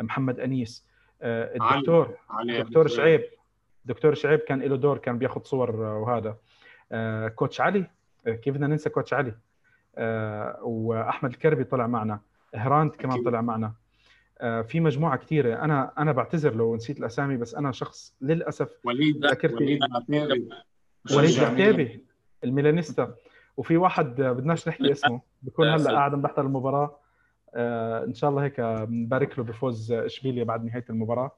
محمد 0.00 0.40
أنيس 0.40 0.86
الدكتور 1.22 2.14
علي. 2.30 2.62
دكتور 2.62 2.86
شعيب 2.86 3.24
دكتور 3.84 4.14
شعيب 4.14 4.38
كان 4.40 4.60
له 4.62 4.76
دور 4.76 4.98
كان 4.98 5.18
بياخذ 5.18 5.42
صور 5.42 5.76
وهذا. 5.76 6.36
كوتش 7.34 7.60
علي 7.60 7.86
كيف 8.26 8.54
بدنا 8.54 8.66
ننسى 8.66 8.90
كوتش 8.90 9.14
علي؟ 9.14 9.34
آه، 9.96 10.58
وأحمد 10.62 11.30
الكربي 11.30 11.64
طلع 11.64 11.86
معنا 11.86 12.20
هراند 12.54 12.90
كمان 12.90 13.22
طلع 13.24 13.40
معنا. 13.40 13.66
آه، 13.66 13.74
في 14.44 14.80
مجموعة 14.80 15.16
كثيره 15.16 15.64
أنا 15.64 15.92
أنا 15.98 16.12
بعتذر 16.12 16.54
لو 16.54 16.76
نسيت 16.76 16.98
الأسامي 16.98 17.36
بس 17.36 17.54
أنا 17.54 17.72
شخص 17.72 18.16
للأسف 18.20 18.68
وليد 18.84 19.26
ذاكرتي 19.26 19.80
وليد 21.14 21.38
عتيبي 21.38 22.04
الميلانيستا. 22.44 23.14
وفي 23.56 23.76
واحد 23.76 24.20
آه، 24.20 24.32
بدناش 24.32 24.68
نحكي 24.68 24.92
اسمه 24.92 25.20
بكون 25.42 25.68
هلأ 25.68 25.90
قاعد 25.90 26.12
بحضر 26.12 26.42
المباراة. 26.42 27.00
آه، 27.54 28.04
إن 28.04 28.14
شاء 28.14 28.30
الله 28.30 28.44
هيك 28.44 28.60
بنبارك 28.60 29.38
له 29.38 29.44
بفوز 29.44 29.92
إشبيليا 29.92 30.44
بعد 30.44 30.64
نهاية 30.64 30.84
المباراة. 30.90 31.30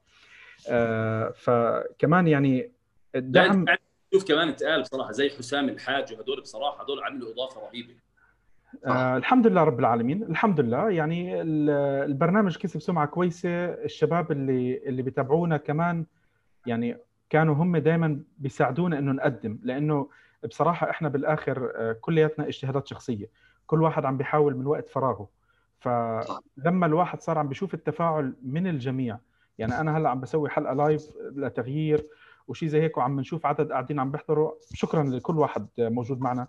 آه، 0.69 1.33
فكمان 1.35 2.27
يعني 2.27 2.71
الدعم 3.15 3.65
شوف 4.13 4.27
كمان 4.27 4.49
اتقال 4.49 4.81
بصراحه 4.81 5.11
زي 5.11 5.29
حسام 5.29 5.69
الحاج 5.69 6.13
وهدول 6.13 6.41
بصراحة 6.41 6.83
هدول 6.83 7.03
عملوا 7.03 7.33
إضافة 7.33 7.61
رهيبة. 7.67 7.93
آه 8.85 9.17
الحمد 9.17 9.47
لله 9.47 9.63
رب 9.63 9.79
العالمين. 9.79 10.23
الحمد 10.23 10.59
لله. 10.59 10.89
يعني 10.89 11.41
ال- 11.41 11.69
البرنامج 12.09 12.57
كسب 12.57 12.79
سمعة 12.81 13.05
كويسة. 13.05 13.49
الشباب 13.65 14.31
اللي 14.31 14.77
اللي 14.85 15.01
بيتابعونا 15.01 15.57
كمان 15.57 16.05
يعني 16.65 16.97
كانوا 17.29 17.55
هم 17.55 17.77
دائما 17.77 18.19
بيساعدونا 18.37 18.99
إنه 18.99 19.11
نقدم 19.11 19.59
لأنه 19.63 20.09
بصراحة 20.49 20.89
إحنا 20.89 21.09
بالآخر 21.09 21.71
آه، 21.75 21.93
كلياتنا 22.01 22.47
اجتهادات 22.47 22.87
شخصية. 22.87 23.29
كل 23.67 23.81
واحد 23.81 24.05
عم 24.05 24.17
بيحاول 24.17 24.55
من 24.57 24.65
وقت 24.67 24.89
فراغه. 24.89 25.29
فلما 25.79 26.85
الواحد 26.85 27.21
صار 27.21 27.37
عم 27.37 27.47
بيشوف 27.47 27.73
التفاعل 27.73 28.33
من 28.43 28.67
الجميع 28.67 29.17
يعني 29.57 29.79
أنا 29.79 29.97
هلأ 29.97 30.09
عم 30.09 30.19
بسوي 30.21 30.49
حلقة 30.49 30.73
لايف 30.73 31.01
لتغيير 31.35 32.07
وشي 32.47 32.67
زي 32.67 32.81
هيك 32.81 32.97
وعم 32.97 33.19
نشوف 33.19 33.45
عدد 33.45 33.71
قاعدين 33.71 33.99
عم 33.99 34.11
بيحضروا. 34.11 34.51
شكرا 34.73 35.03
لكل 35.03 35.37
واحد 35.37 35.67
موجود 35.79 36.21
معنا. 36.21 36.47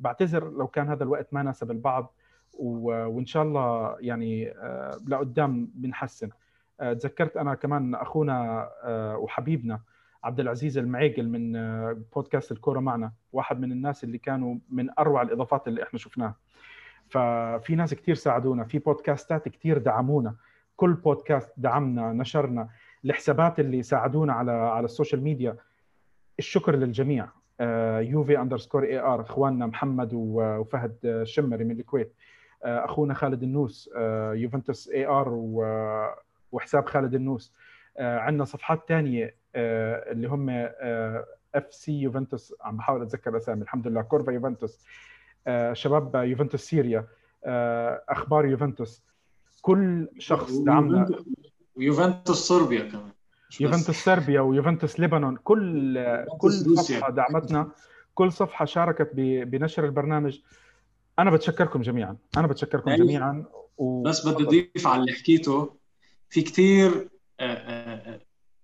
بعتذر 0.00 0.50
لو 0.50 0.66
كان 0.66 0.88
هذا 0.88 1.04
الوقت 1.04 1.34
ما 1.34 1.42
ناسب 1.42 1.70
البعض 1.70 2.14
وإن 2.58 3.26
شاء 3.26 3.42
الله 3.42 3.96
يعني 4.00 4.50
آه، 4.50 5.00
لقدام 5.06 5.70
بنحسن. 5.74 6.30
آه، 6.80 6.92
تذكرت 6.92 7.36
أنا 7.36 7.54
كمان 7.54 7.94
أخونا 7.94 8.68
آه، 8.84 9.16
وحبيبنا 9.16 9.80
عبد 10.24 10.40
العزيز 10.40 10.78
المعيقل 10.78 11.28
من 11.28 11.52
بودكاست 12.14 12.52
الكورة 12.52 12.80
معنا 12.80 13.12
واحد 13.32 13.60
من 13.60 13.72
الناس 13.72 14.04
اللي 14.04 14.18
كانوا 14.18 14.56
من 14.70 14.90
أروع 14.98 15.22
الإضافات 15.22 15.68
اللي 15.68 15.82
إحنا 15.82 15.98
شفناها. 15.98 16.34
ففي 17.08 17.74
ناس 17.76 17.94
كثير 17.94 18.14
ساعدونا 18.14 18.64
في 18.64 18.78
بودكاستات 18.78 19.48
كثير 19.48 19.78
دعمونا 19.78 20.34
كل 20.76 20.92
بودكاست 20.92 21.52
دعمنا 21.56 22.12
نشرنا 22.12 22.68
الحسابات 23.04 23.60
اللي 23.60 23.82
ساعدونا 23.82 24.32
على 24.32 24.52
على 24.52 24.84
ال 24.84 24.89
social 24.89 25.22
media 25.22 25.56
الشكر 26.38 26.76
للجميع. 26.76 27.28
يوفي 28.00 28.40
underscore 28.40 28.84
AR 28.84 29.20
إخواننا 29.20 29.66
محمد 29.66 30.10
وفهد 30.14 30.96
آه، 31.04 31.24
شمري 31.24 31.64
من 31.64 31.80
الكويت. 31.80 32.14
آه، 32.64 32.84
أخونا 32.84 33.14
خالد 33.14 33.42
النوس 33.42 33.90
آه، 33.96 34.32
يوفنتوس 34.32 34.88
AR 34.88 35.28
وحساب 36.52 36.86
خالد 36.86 37.14
النوس. 37.14 37.54
عندنا 37.98 38.44
صفحات 38.44 38.84
ثانية 38.88 39.34
اللي 39.56 40.28
هم 40.28 40.50
FC 41.54 42.00
يوفنتوس. 42.00 42.54
عم 42.60 42.76
بحاول 42.76 43.02
أتذكر 43.02 43.30
الأسامي. 43.30 43.62
الحمد 43.62 43.88
لله. 43.88 44.02
كورفا 44.02 44.32
يوفنتوس. 44.32 44.84
آه، 45.46 45.72
شباب 45.72 46.14
يوفنتوس 46.14 46.70
سوريا 46.70 47.06
آه، 47.44 48.02
أخبار 48.08 48.46
يوفنتوس. 48.46 49.04
كل 49.62 50.08
شخص 50.18 50.58
دعمنا 50.58 51.06
ويوفنتوس 51.76 52.36
صربيا 52.36 52.90
كمان. 52.90 53.10
يوفنتوس 53.60 54.04
صربيا 54.04 54.40
ويوفنتوس 54.40 55.00
لبنان 55.00 55.36
كل 55.36 55.98
كل. 56.38 56.52
صفحة 56.52 57.10
دعمتنا 57.10 57.70
كل 58.14 58.32
صفحة 58.32 58.64
شاركت 58.64 59.10
بنشر 59.14 59.84
البرنامج. 59.84 60.38
أنا 61.18 61.30
بتشكركم 61.30 61.82
جميعا. 61.82 62.16
أنا 62.36 62.46
بتشكركم 62.46 62.90
يعني 62.90 63.02
جميعا. 63.02 63.44
و... 63.78 64.02
بس 64.02 64.26
بدي 64.26 64.44
أضيف 64.44 64.86
على 64.86 65.00
اللي 65.00 65.12
حكيته. 65.12 65.76
في 66.30 66.42
كتير 66.42 67.08
آه، 67.40 67.44
آه، 67.44 68.14
آه، 68.14 68.20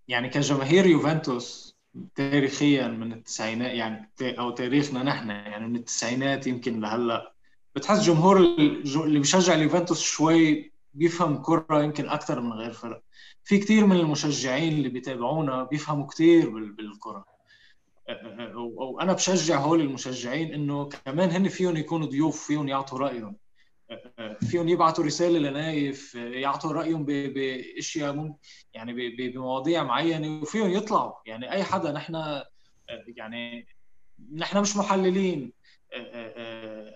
يعني 0.09 0.28
كجماهير 0.28 0.86
يوفنتوس 0.86 1.76
تاريخيا 2.14 2.88
من 2.88 3.12
التسعينات 3.12 3.72
يعني 3.72 4.10
أو 4.22 4.50
تاريخنا 4.50 5.02
نحن 5.02 5.30
يعني 5.30 5.68
من 5.68 5.76
التسعينات 5.76 6.46
يمكن 6.46 6.80
لهلأ. 6.80 7.32
بتحس 7.76 8.02
جمهور 8.02 8.36
اللي 8.36 9.18
بيشجع 9.18 9.54
اليوفنتوس 9.54 10.00
شوي 10.00 10.72
بيفهم 10.94 11.43
كرة 11.43 11.82
يمكن 11.82 12.09
أكثر 12.09 12.40
من 12.40 12.52
غير 12.52 12.73
فرق. 12.73 13.02
في 13.44 13.59
كتير 13.59 13.86
من 13.86 13.97
المشجعين 13.97 14.73
اللي 14.73 14.89
بيتابعونا 14.89 15.62
بيفهموا 15.64 16.06
بال- 16.20 16.73
بالكرة. 16.73 17.24
آه، 18.09 18.12
آه، 18.12 18.52
آه، 18.52 18.56
و- 18.59 18.94
وأنا 18.94 19.12
بشجع 19.12 19.59
هول 19.60 19.81
المشجعين 19.81 20.55
إنه 20.55 20.89
كمان 20.89 21.31
هن 21.31 21.48
فيهم 21.48 21.77
يكونوا 21.77 22.06
ضيوف 22.06 22.47
فيهم 22.47 22.69
يعطوا 22.69 22.98
رأيهم. 22.98 23.36
فيهم 24.40 24.69
يبعثوا 24.69 25.05
رسالة 25.05 25.39
لنايف 25.39 26.14
يعطوا 26.14 26.73
رأيهم 26.73 27.05
ب- 27.05 27.35
بأشياء 27.35 28.12
مم- 28.12 28.36
يعني 28.74 29.09
بمواضيع 29.16 29.82
معينة 29.85 30.43
وفيهم 30.43 30.70
يطلعوا. 30.70 31.12
يعني 31.27 31.52
أي 31.52 31.64
حدا 31.64 31.93
نحن 31.93 32.43
يعني 33.16 33.66
نحن 34.35 34.60
مش 34.60 34.77
محللين 34.77 35.52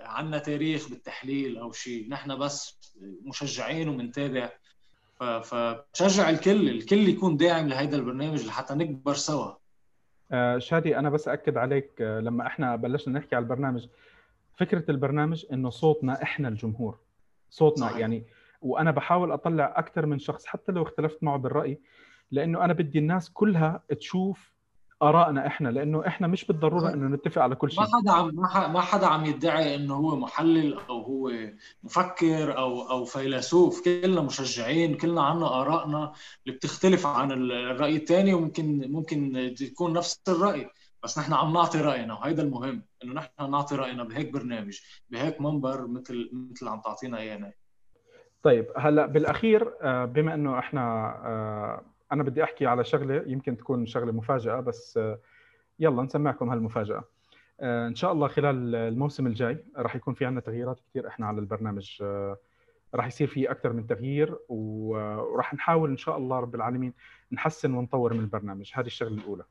عنا 0.00 0.38
تاريخ 0.38 0.88
بالتحليل 0.88 1.58
أو 1.58 1.72
شيء 1.72 2.08
نحن 2.08 2.38
بس 2.38 2.75
مشجعين 3.00 3.88
وبنتابع 3.88 4.50
ف- 5.20 5.24
فبشجع 5.24 6.30
الكل 6.30 6.68
الكل 6.68 7.08
يكون 7.08 7.36
داعم 7.36 7.68
لهيدا 7.68 7.96
البرنامج 7.96 8.46
لحتى 8.46 8.74
نكبر 8.74 9.14
سوا. 9.14 9.52
آه، 10.32 10.58
شادي 10.58 10.98
أنا 10.98 11.10
بس 11.10 11.28
أكد 11.28 11.56
عليك 11.56 11.90
آه، 12.02 12.20
لما 12.20 12.46
إحنا 12.46 12.76
بلشنا 12.76 13.18
نحكي 13.18 13.36
على 13.36 13.42
البرنامج 13.42 13.86
فكرة 14.58 14.90
البرنامج 14.90 15.46
إنه 15.52 15.70
صوتنا 15.70 16.22
إحنا 16.22 16.48
الجمهور. 16.48 16.98
صوتنا 17.50 17.86
صحيح. 17.86 17.98
يعني 17.98 18.24
وأنا 18.62 18.90
بحاول 18.90 19.32
أطلع 19.32 19.74
أكثر 19.76 20.06
من 20.06 20.18
شخص 20.18 20.46
حتى 20.46 20.72
لو 20.72 20.82
اختلفت 20.82 21.22
معه 21.22 21.36
بالرأي 21.38 21.80
لأنه 22.30 22.64
أنا 22.64 22.72
بدي 22.72 22.98
الناس 22.98 23.30
كلها 23.30 23.82
تشوف 23.98 24.52
آرائنا 25.02 25.46
إحنا 25.46 25.68
لأنه 25.68 26.06
إحنا 26.06 26.26
مش 26.26 26.44
بالضرورة 26.44 26.92
إنه 26.94 27.16
نتفق 27.16 27.42
على 27.42 27.54
كل 27.54 27.70
شيء. 27.70 27.80
ما 27.80 27.86
حدا 27.86 28.12
عم 28.12 28.72
ما 28.72 28.80
حدا 28.80 29.06
عم 29.06 29.24
يدعي 29.24 29.74
إنه 29.74 29.94
هو 29.94 30.16
محلل 30.16 30.74
أو 30.88 31.02
هو 31.02 31.32
مفكر 31.82 32.58
أو 32.58 32.90
أو 32.90 33.04
فيلسوف. 33.04 33.84
كلنا 33.84 34.20
مشجعين 34.20 34.94
كلنا 34.96 35.22
عنا 35.22 35.60
آرائنا 35.60 36.12
اللي 36.46 36.56
بتختلف 36.56 37.06
عن 37.06 37.32
ال- 37.32 37.52
الرأي 37.52 37.96
الثاني 37.96 38.34
وممكن 38.34 38.92
ممكن 38.92 39.54
تكون 39.58 39.92
نفس 39.92 40.20
الرأي. 40.28 40.70
بس 41.04 41.18
نحن 41.18 41.32
عم 41.32 41.52
نعطي 41.52 41.80
رأينا 41.80 42.14
وهيدا 42.14 42.42
المهم 42.42 42.82
إنه 43.04 43.12
نحن 43.14 43.50
نعطي 43.50 43.76
رأينا 43.76 44.04
بهيك 44.04 44.32
برنامج 44.32 44.80
بهيك 45.10 45.40
منبر 45.40 45.86
مثل 45.86 46.30
مثل 46.52 46.68
عم 46.68 46.80
تعطينا 46.80 47.18
إياه 47.18 47.52
طيب 48.42 48.66
هلأ 48.76 49.06
بالأخير 49.06 49.74
آه، 49.82 50.04
بما 50.04 50.34
إنه 50.34 50.58
إحنا 50.58 50.80
آه، 51.26 51.82
أنا 52.12 52.22
بدي 52.22 52.44
أحكي 52.44 52.66
على 52.66 52.84
شغلة 52.84 53.22
يمكن 53.26 53.56
تكون 53.56 53.86
شغلة 53.86 54.12
مفاجأة 54.12 54.60
بس 54.60 54.96
آه، 54.98 55.18
يلا 55.78 56.02
نسمعكم 56.02 56.50
هالمفاجأة. 56.50 57.04
آه، 57.60 57.86
إن 57.88 57.94
شاء 57.94 58.12
الله 58.12 58.28
خلال 58.28 58.74
الموسم 58.74 59.26
الجاي 59.26 59.64
راح 59.76 59.96
يكون 59.96 60.14
في 60.14 60.24
عندنا 60.24 60.40
تغييرات 60.40 60.80
كثير 60.80 61.08
إحنا 61.08 61.26
على 61.26 61.38
البرنامج 61.40 61.98
آه، 62.02 62.36
راح 62.94 63.06
يصير 63.06 63.26
في 63.28 63.50
أكثر 63.50 63.72
من 63.72 63.86
تغيير 63.86 64.38
وراح 64.48 65.54
نحاول 65.54 65.90
إن 65.90 65.96
شاء 65.96 66.16
الله 66.16 66.40
رب 66.40 66.54
العالمين 66.54 66.92
نحسن 67.32 67.74
ونطور 67.74 68.14
من 68.14 68.20
البرنامج. 68.20 68.70
هذه 68.74 68.86
الشغلة 68.86 69.14
الأولى. 69.14 69.44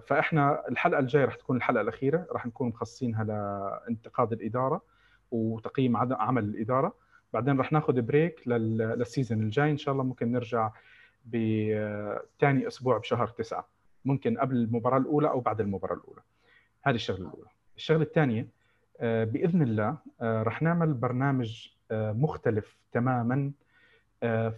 فإحنا 0.00 0.68
الحلقة 0.68 0.98
الجاية 0.98 1.24
راح 1.24 1.34
تكون 1.34 1.56
الحلقة 1.56 1.80
الأخيرة. 1.80 2.26
راح 2.32 2.46
نكون 2.46 2.68
مخصصينها 2.68 3.24
لانتقاد 3.24 4.32
الإدارة 4.32 4.82
وتقييم 5.30 5.96
عمل 5.96 6.44
الإدارة. 6.44 6.94
بعدين 7.32 7.58
راح 7.58 7.72
ناخذ 7.72 8.00
break 8.02 8.48
لل- 8.48 8.78
لل 8.78 8.94
season 8.94 9.40
الجاي. 9.40 9.70
إن 9.70 9.76
شاء 9.76 9.92
الله 9.92 10.04
ممكن 10.04 10.32
نرجع 10.32 10.70
بثاني 11.26 12.66
أسبوع 12.66 12.98
بشهر 12.98 13.26
تسعة. 13.26 13.68
ممكن 14.04 14.38
قبل 14.38 14.56
المباراة 14.56 14.98
الأولى 14.98 15.28
أو 15.28 15.40
بعد 15.40 15.60
المباراة 15.60 15.94
الأولى. 15.94 16.20
هذه 16.82 16.94
الشغلة 16.94 17.28
الأولى. 17.28 17.48
الشغلة 17.76 18.02
الثانية 18.02 18.46
آه، 19.00 19.24
بإذن 19.24 19.62
الله 19.62 19.96
آه، 20.20 20.42
راح 20.42 20.62
نعمل 20.62 20.94
برنامج 20.94 21.68
آه، 21.90 22.12
مختلف 22.12 22.76
تماما 22.92 23.52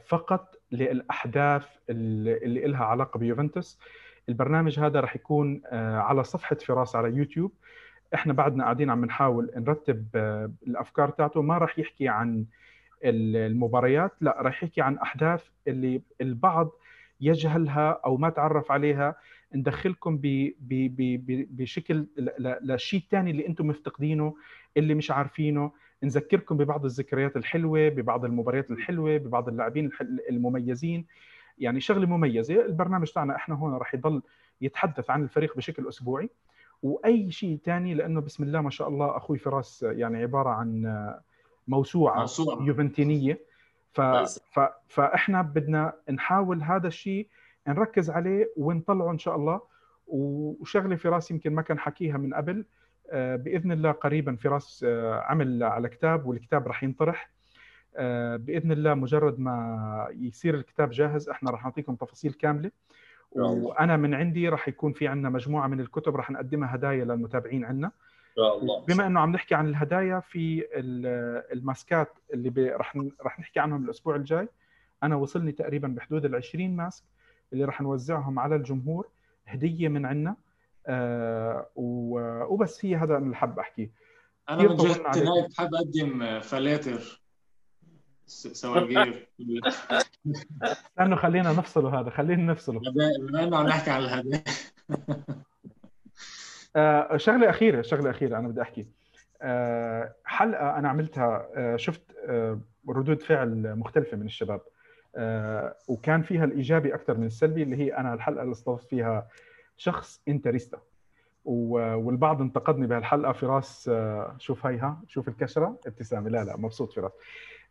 فقط 0.06 0.56
للأحداث 0.72 1.66
اللي 1.90 2.66
لها 2.66 2.84
علاقة 2.84 3.18
بيوفنتوس. 3.18 3.78
البرنامج 4.28 4.80
هذا 4.80 5.00
راح 5.00 5.16
يكون 5.16 5.62
على 5.72 6.24
صفحة 6.24 6.56
فراس 6.56 6.96
على 6.96 7.16
يوتيوب. 7.16 7.52
إحنا 8.14 8.32
بعدنا 8.32 8.64
قاعدين 8.64 8.90
عم 8.90 9.04
نحاول 9.04 9.50
نرتب 9.56 10.06
الأفكار 10.66 11.10
تاعته. 11.10 11.42
ما 11.42 11.58
راح 11.58 11.78
يحكي 11.78 12.08
عن 12.08 12.44
المباريات 13.04 14.12
لا 14.20 14.36
راح 14.42 14.62
يحكي 14.62 14.80
عن 14.80 14.98
أحداث 14.98 15.44
اللي 15.68 16.02
البعض 16.20 16.70
يجهلها 17.20 18.00
أو 18.04 18.16
ما 18.16 18.30
تعرف 18.30 18.72
عليها. 18.72 19.16
ندخلكم 19.54 20.16
ب- 20.16 20.52
ب- 20.60 20.96
ب- 20.96 21.56
بشكل 21.56 22.06
لشيء 22.62 23.02
ثاني 23.10 23.30
اللي 23.30 23.46
أنتم 23.46 23.66
مفتقدينه 23.66 24.34
اللي 24.76 24.94
مش 24.94 25.10
عارفينه. 25.10 25.72
نذكركم 26.02 26.56
ببعض 26.56 26.84
الذكريات 26.84 27.36
الحلوة 27.36 27.88
ببعض 27.88 28.24
المباريات 28.24 28.70
الحلوة 28.70 29.16
ببعض 29.16 29.48
اللاعبين 29.48 29.90
المميزين. 30.30 31.06
يعني 31.58 31.80
شغلة 31.80 32.06
مميزة 32.06 32.64
البرنامج 32.66 33.10
تاعنا 33.10 33.36
إحنا 33.36 33.54
هون 33.54 33.74
راح 33.74 33.94
يضل 33.94 34.22
يتحدث 34.60 35.10
عن 35.10 35.22
الفريق 35.22 35.56
بشكل 35.56 35.88
أسبوعي. 35.88 36.30
وأي 36.82 37.30
شيء 37.30 37.58
ثاني 37.64 37.94
لأنه 37.94 38.20
بسم 38.20 38.42
الله 38.44 38.60
ما 38.60 38.70
شاء 38.70 38.88
الله 38.88 39.16
أخوي 39.16 39.38
فراس 39.38 39.82
يعني 39.82 40.22
عبارة 40.22 40.48
عن 40.50 40.84
موسوعة 41.68 42.20
موسوعة. 42.20 42.62
يوفنتينية. 42.62 43.40
ف... 43.92 44.00
ف... 44.00 44.60
فإحنا 44.88 45.42
بدنا 45.42 45.92
نحاول 46.10 46.62
هذا 46.62 46.88
الشيء 46.88 47.28
نركز 47.68 48.10
عليه 48.10 48.52
ونطلعه 48.56 49.10
إن 49.10 49.18
شاء 49.18 49.36
الله. 49.36 49.60
وشغلة 50.06 50.96
في 50.96 51.08
راسي 51.08 51.34
يمكن 51.34 51.54
ما 51.54 51.62
كان 51.62 51.78
حكيها 51.78 52.16
من 52.16 52.34
قبل. 52.34 52.64
آه، 53.10 53.36
بإذن 53.36 53.72
الله 53.72 53.90
قريبا 53.90 54.36
فراس 54.36 54.84
آه، 54.88 55.20
عمل 55.20 55.62
على 55.62 55.88
كتاب 55.88 56.26
والكتاب 56.26 56.68
راح 56.68 56.84
ينطرح. 56.84 57.30
آه، 57.96 58.36
بإذن 58.36 58.72
الله 58.72 58.94
مجرد 58.94 59.38
ما 59.38 60.08
يصير 60.10 60.54
الكتاب 60.54 60.90
جاهز 60.90 61.28
إحنا 61.28 61.50
راح 61.50 61.64
نعطيكم 61.64 61.94
تفاصيل 61.94 62.32
كاملة. 62.32 62.70
وأنا 63.32 63.96
من 63.96 64.14
عندي 64.14 64.48
راح 64.48 64.68
يكون 64.68 64.92
في 64.92 65.08
عندنا 65.08 65.30
مجموعة 65.30 65.66
من 65.66 65.80
الكتب 65.80 66.16
راح 66.16 66.30
نقدمها 66.30 66.74
هدايا 66.74 67.04
للمتابعين 67.04 67.64
عندنا 67.64 67.90
الله. 68.38 68.80
بما 68.80 69.06
إنه 69.06 69.20
عم 69.20 69.32
نحكي 69.32 69.54
عن 69.54 69.68
الهدايا 69.68 70.20
في 70.20 70.64
الماسكات 71.52 72.08
اللي 72.34 72.70
راح 72.70 72.96
راح 73.20 73.40
نحكي 73.40 73.60
عنهم 73.60 73.84
الأسبوع 73.84 74.16
الجاي. 74.16 74.48
أنا 75.02 75.16
وصلني 75.16 75.52
تقريبا 75.52 75.88
بحدود 75.88 76.24
ال 76.24 76.34
20 76.34 76.76
ماسك 76.76 77.04
اللي 77.52 77.64
راح 77.64 77.80
نوزعهم 77.80 78.38
على 78.38 78.56
الجمهور 78.56 79.08
هدية 79.46 79.88
من 79.88 80.06
عندنا 80.06 80.36
آه 80.86 81.66
وبس 81.76 82.84
هي 82.84 82.96
هذا 82.96 83.16
اللي 83.16 83.36
حاب 83.36 83.58
أحكيه. 83.58 83.90
أنا 84.50 84.62
من 84.62 84.76
جهه 84.76 85.14
هيك 85.14 85.50
بحب 85.50 85.74
أقدم 85.74 86.40
فلاتر 86.40 87.22
سواقير. 88.26 89.28
لأنه 90.98 91.16
خلينا 91.16 91.52
نفصله 91.52 92.00
هذا 92.00 92.10
خلينا 92.10 92.52
نفصله. 92.52 92.80
بما 92.80 93.44
انه 93.44 93.56
عم 93.56 93.66
نحكي 93.66 93.90
عن 93.90 94.02
الهدايا. 94.02 94.44
آه 96.76 97.16
شغلة 97.16 97.50
أخيرة 97.50 97.82
شغلة 97.82 98.10
أخيرة 98.10 98.38
أنا 98.38 98.48
بدي 98.48 98.62
أحكي. 98.62 98.86
آه 99.42 100.14
حلقة 100.24 100.78
أنا 100.78 100.88
عملتها 100.88 101.48
آه 101.54 101.76
شفت 101.76 102.02
ردود 102.88 103.22
فعل 103.22 103.76
مختلفة 103.76 104.16
من 104.16 104.26
الشباب. 104.26 104.60
وكان 105.88 106.22
فيها 106.22 106.44
الإيجابي 106.44 106.94
أكثر 106.94 107.18
من 107.18 107.26
السلبي 107.26 107.62
اللي 107.62 107.76
هي 107.76 107.96
أنا 107.96 108.14
الحلقة 108.14 108.42
اللي 108.42 108.52
استضفت 108.52 108.88
فيها 108.88 109.28
شخص 109.76 110.22
انتريستا. 110.28 110.78
والبعض 111.44 112.40
انتقدني 112.40 112.86
بهالحلقة 112.86 113.32
فراس 113.32 113.88
آه، 113.92 114.36
شوف 114.38 114.66
هيها 114.66 115.00
شوف 115.08 115.28
الكشره 115.28 115.78
ابتسامة. 115.86 116.30
لا 116.30 116.44
لا 116.44 116.56
مبسوط 116.56 116.92
فراس 116.92 117.12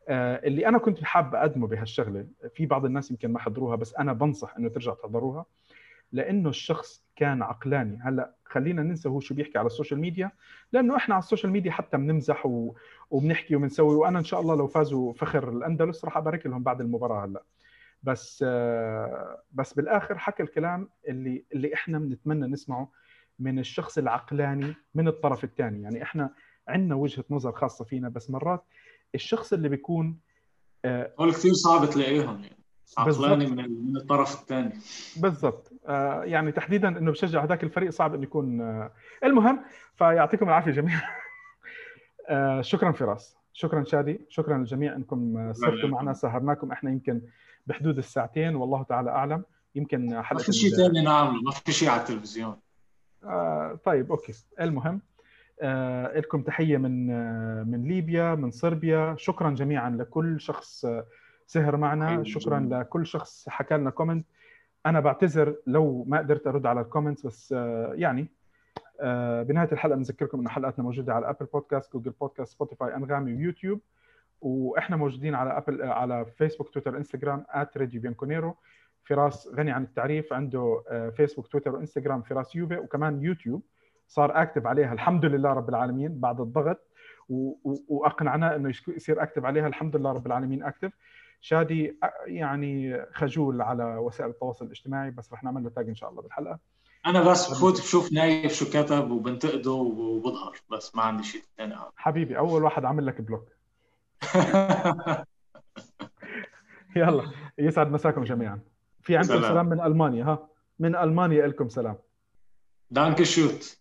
آه، 0.10 0.36
اللي 0.36 0.68
أنا 0.68 0.78
كنت 0.78 1.03
حابب 1.03 1.36
أقدمه 1.36 1.68
بهالشغلة 1.68 2.26
في 2.56 2.65
بعض 2.65 2.86
الناس 2.86 3.11
يمكن 3.11 3.32
ما 3.32 3.40
حضروها 3.40 3.76
بس 3.76 3.95
أنا 3.95 4.14
بنصح 4.14 4.56
إنه 4.57 4.69
ترجع 4.69 4.94
تحضروها. 4.94 5.45
لأنه 6.11 6.49
الشخص 6.49 7.03
كان 7.15 7.41
عقلاني. 7.41 7.99
هلأ 8.03 8.35
خلينا 8.45 8.83
ننسى 8.83 9.09
هو 9.09 9.19
شو 9.19 9.33
بيحكي 9.35 9.57
على 9.57 9.65
ال 9.65 9.70
social 9.70 9.99
media 9.99 10.31
لأنه 10.71 10.95
إحنا 10.95 11.15
على 11.15 11.21
ال 11.23 11.27
social 11.27 11.51
media 11.51 11.72
حتى 11.71 11.97
بنمزح 11.97 12.45
و... 12.45 12.75
وبنحكي 13.09 13.55
وبنسوي 13.55 13.95
وأنا 13.95 14.19
إن 14.19 14.23
شاء 14.23 14.41
الله 14.41 14.55
لو 14.55 14.67
فازوا 14.67 15.13
فخر 15.13 15.49
الأندلس 15.49 16.05
راح 16.05 16.17
أبارك 16.17 16.45
لهم 16.45 16.63
بعد 16.63 16.81
المباراة 16.81 17.25
هلأ. 17.25 17.43
بس 18.03 18.43
آه، 18.47 19.43
بس 19.51 19.73
بالآخر 19.73 20.17
حكى 20.17 20.43
الكلام 20.43 20.89
اللي 21.07 21.45
اللي 21.53 21.73
إحنا 21.73 21.99
بنتمنى 21.99 22.47
نسمعه 22.47 22.91
من 23.39 23.59
الشخص 23.59 23.97
العقلاني 23.97 24.75
من 24.95 25.07
الطرف 25.07 25.43
الثاني. 25.43 25.81
يعني 25.81 26.03
إحنا 26.03 26.33
عندنا 26.67 26.95
وجهة 26.95 27.23
نظر 27.29 27.51
خاصة 27.51 27.85
فينا 27.85 28.09
بس 28.09 28.29
مرات 28.29 28.63
الشخص 29.15 29.53
اللي 29.53 29.69
بيكون 29.69 30.19
آه 30.85 31.13
هول 31.19 31.31
كثير 31.33 31.53
صعب 31.53 31.89
تلاقيهم 31.89 32.43
يعني. 32.43 32.57
عقلاني 32.97 33.45
من 33.47 33.97
الطرف 33.97 34.41
الثاني. 34.41 34.73
بالضبط. 35.17 35.70
يعني 36.23 36.51
تحديدا 36.51 36.87
إنه 36.87 37.11
بشجع 37.11 37.43
هذاك 37.43 37.63
الفريق 37.63 37.89
صعب 37.89 38.13
إنه 38.13 38.23
يكون 38.23 38.61
آه 38.61 38.91
المهم 39.23 39.63
فيعطيكم 39.95 40.47
العافية 40.47 40.71
جميعا. 40.71 41.01
آه 42.29 42.61
شكرا 42.61 42.91
فراس. 42.91 43.37
شكرا 43.53 43.83
شادي. 43.83 44.21
شكرا 44.29 44.57
للجميع 44.57 44.95
إنكم 44.95 45.53
سهرتوا 45.53 45.89
معنا 45.89 46.13
سهرناكم 46.13 46.71
إحنا 46.71 46.91
يمكن 46.91 47.21
بحدود 47.67 47.97
الساعتين 47.97 48.55
والله 48.55 48.83
تعالى 48.83 49.09
أعلم. 49.09 49.43
يمكن 49.75 50.21
حلقة 50.21 50.39
ما 50.39 50.45
في 50.45 50.51
شيء 50.53 50.69
ثاني 50.69 51.01
نعمله 51.01 51.41
ما 51.41 51.51
في 51.51 51.71
شيء 51.71 51.89
على 51.89 52.01
التلفزيون. 52.01 52.55
آه 53.23 53.79
طيب 53.85 54.11
أوكي. 54.11 54.33
المهم 54.61 55.01
آه 55.61 56.19
لكم 56.19 56.41
تحية 56.41 56.77
من 56.77 57.09
آه 57.11 57.63
من 57.63 57.83
ليبيا 57.83 58.35
من 58.35 58.51
صربيا. 58.51 59.15
شكرا 59.17 59.49
جميعا 59.49 59.89
لكل 59.89 60.41
شخص 60.41 60.85
آه، 60.85 61.05
سهر 61.47 61.77
معنا. 61.77 62.23
شكرا 62.23 62.59
لكل 62.71 63.07
شخص 63.07 63.49
حكى 63.49 63.77
لنا 63.77 63.89
comment 63.89 64.26
أنا 64.85 64.99
بعتذر 64.99 65.55
لو 65.67 66.03
ما 66.03 66.17
قدرت 66.17 66.47
أرد 66.47 66.65
على 66.65 66.81
ال 66.81 66.86
comments 66.86 67.26
بس 67.25 67.53
آه 67.57 67.93
يعني 67.93 68.27
آه 69.01 69.43
بنهاية 69.43 69.71
الحلقة 69.71 69.95
بنذكركم 69.95 70.39
إنه 70.39 70.49
حلقاتنا 70.49 70.83
موجودة 70.85 71.13
على 71.13 71.29
Apple 71.30 71.45
Podcast 71.45 71.93
Google 71.93 72.11
Podcast 72.11 72.53
Spotify 72.53 72.95
Anghami 72.95 73.34
ويوتيوب 73.33 73.79
وإحنا 74.41 74.95
موجودين 74.95 75.35
على 75.35 75.57
Apple 75.57 75.81
على 75.83 76.25
Facebook 76.26 76.69
Twitter 76.69 76.97
Instagram 76.97 77.45
@راديو 77.77 78.01
بيانكونيرو 78.01 78.55
فراس 79.03 79.47
غني 79.55 79.71
عن 79.71 79.83
التعريف 79.83 80.33
عنده 80.33 80.83
Facebook 81.15 81.47
Twitter 81.47 81.76
و 81.76 81.80
Instagram 81.80 82.22
فراس 82.21 82.55
يوفي 82.55 82.77
وكمان 82.77 83.23
يوتيوب. 83.23 83.63
صار 84.07 84.41
active 84.41 84.68
عليها 84.67 84.93
الحمد 84.93 85.25
لله 85.25 85.53
رب 85.53 85.69
العالمين 85.69 86.19
بعد 86.19 86.41
الضغط. 86.41 86.87
وأقنعناه 87.87 88.55
إنه 88.55 88.69
يصير 88.87 89.23
active 89.23 89.45
عليها 89.45 89.67
الحمد 89.67 89.95
لله 89.95 90.11
رب 90.11 90.27
العالمين 90.27 90.63
active 90.63 90.91
شادي 91.41 91.99
يعني 92.26 93.05
خجول 93.13 93.61
على 93.61 93.97
وسائل 93.97 94.30
التواصل 94.30 94.65
الاجتماعي 94.65 95.11
بس 95.11 95.34
رح 95.34 95.43
نعمل 95.43 95.63
له 95.63 95.69
tag 95.69 95.88
إن 95.88 95.95
شاء 95.95 96.09
الله 96.09 96.22
بالحلقة. 96.22 96.59
أنا 97.05 97.31
بس 97.31 97.51
بفوت 97.51 97.81
بشوف 97.81 98.11
نايف 98.11 98.53
شو 98.53 98.65
كتب 98.65 99.11
وبنتقده 99.11 99.72
وبظهر 99.72 100.57
بس 100.72 100.95
ما 100.95 101.03
عندي 101.03 101.23
شيء 101.23 101.41
ثاني 101.57 101.76
حبيبي 101.95 102.38
أول 102.38 102.63
واحد 102.63 102.85
عامل 102.85 103.05
لك 103.05 103.22
block. 103.22 103.47
يلا 106.95 107.31
يسعد 107.57 107.91
مساكم 107.91 108.23
جميعا. 108.23 108.59
في 109.01 109.18
عندكم 109.18 109.39
سلام, 109.39 109.51
سلام 109.51 109.65
من 109.65 109.81
ألمانيا 109.81 110.26
ها؟ 110.26 110.47
من 110.80 110.95
ألمانيا 110.95 111.47
لكم 111.47 111.69
سلام. 111.69 111.97
Danke 112.91 113.23
schön. 113.23 113.80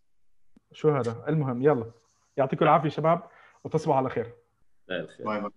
شو 0.73 0.91
هذا؟ 0.91 1.25
المهم 1.29 1.63
يلا. 1.63 1.91
يعطيكم 2.37 2.65
العافية 2.65 2.89
شباب 2.89 3.23
وتصبحوا 3.65 3.97
على 3.97 4.11
خير. 4.11 4.35
bye 4.89 5.07
bye. 5.25 5.51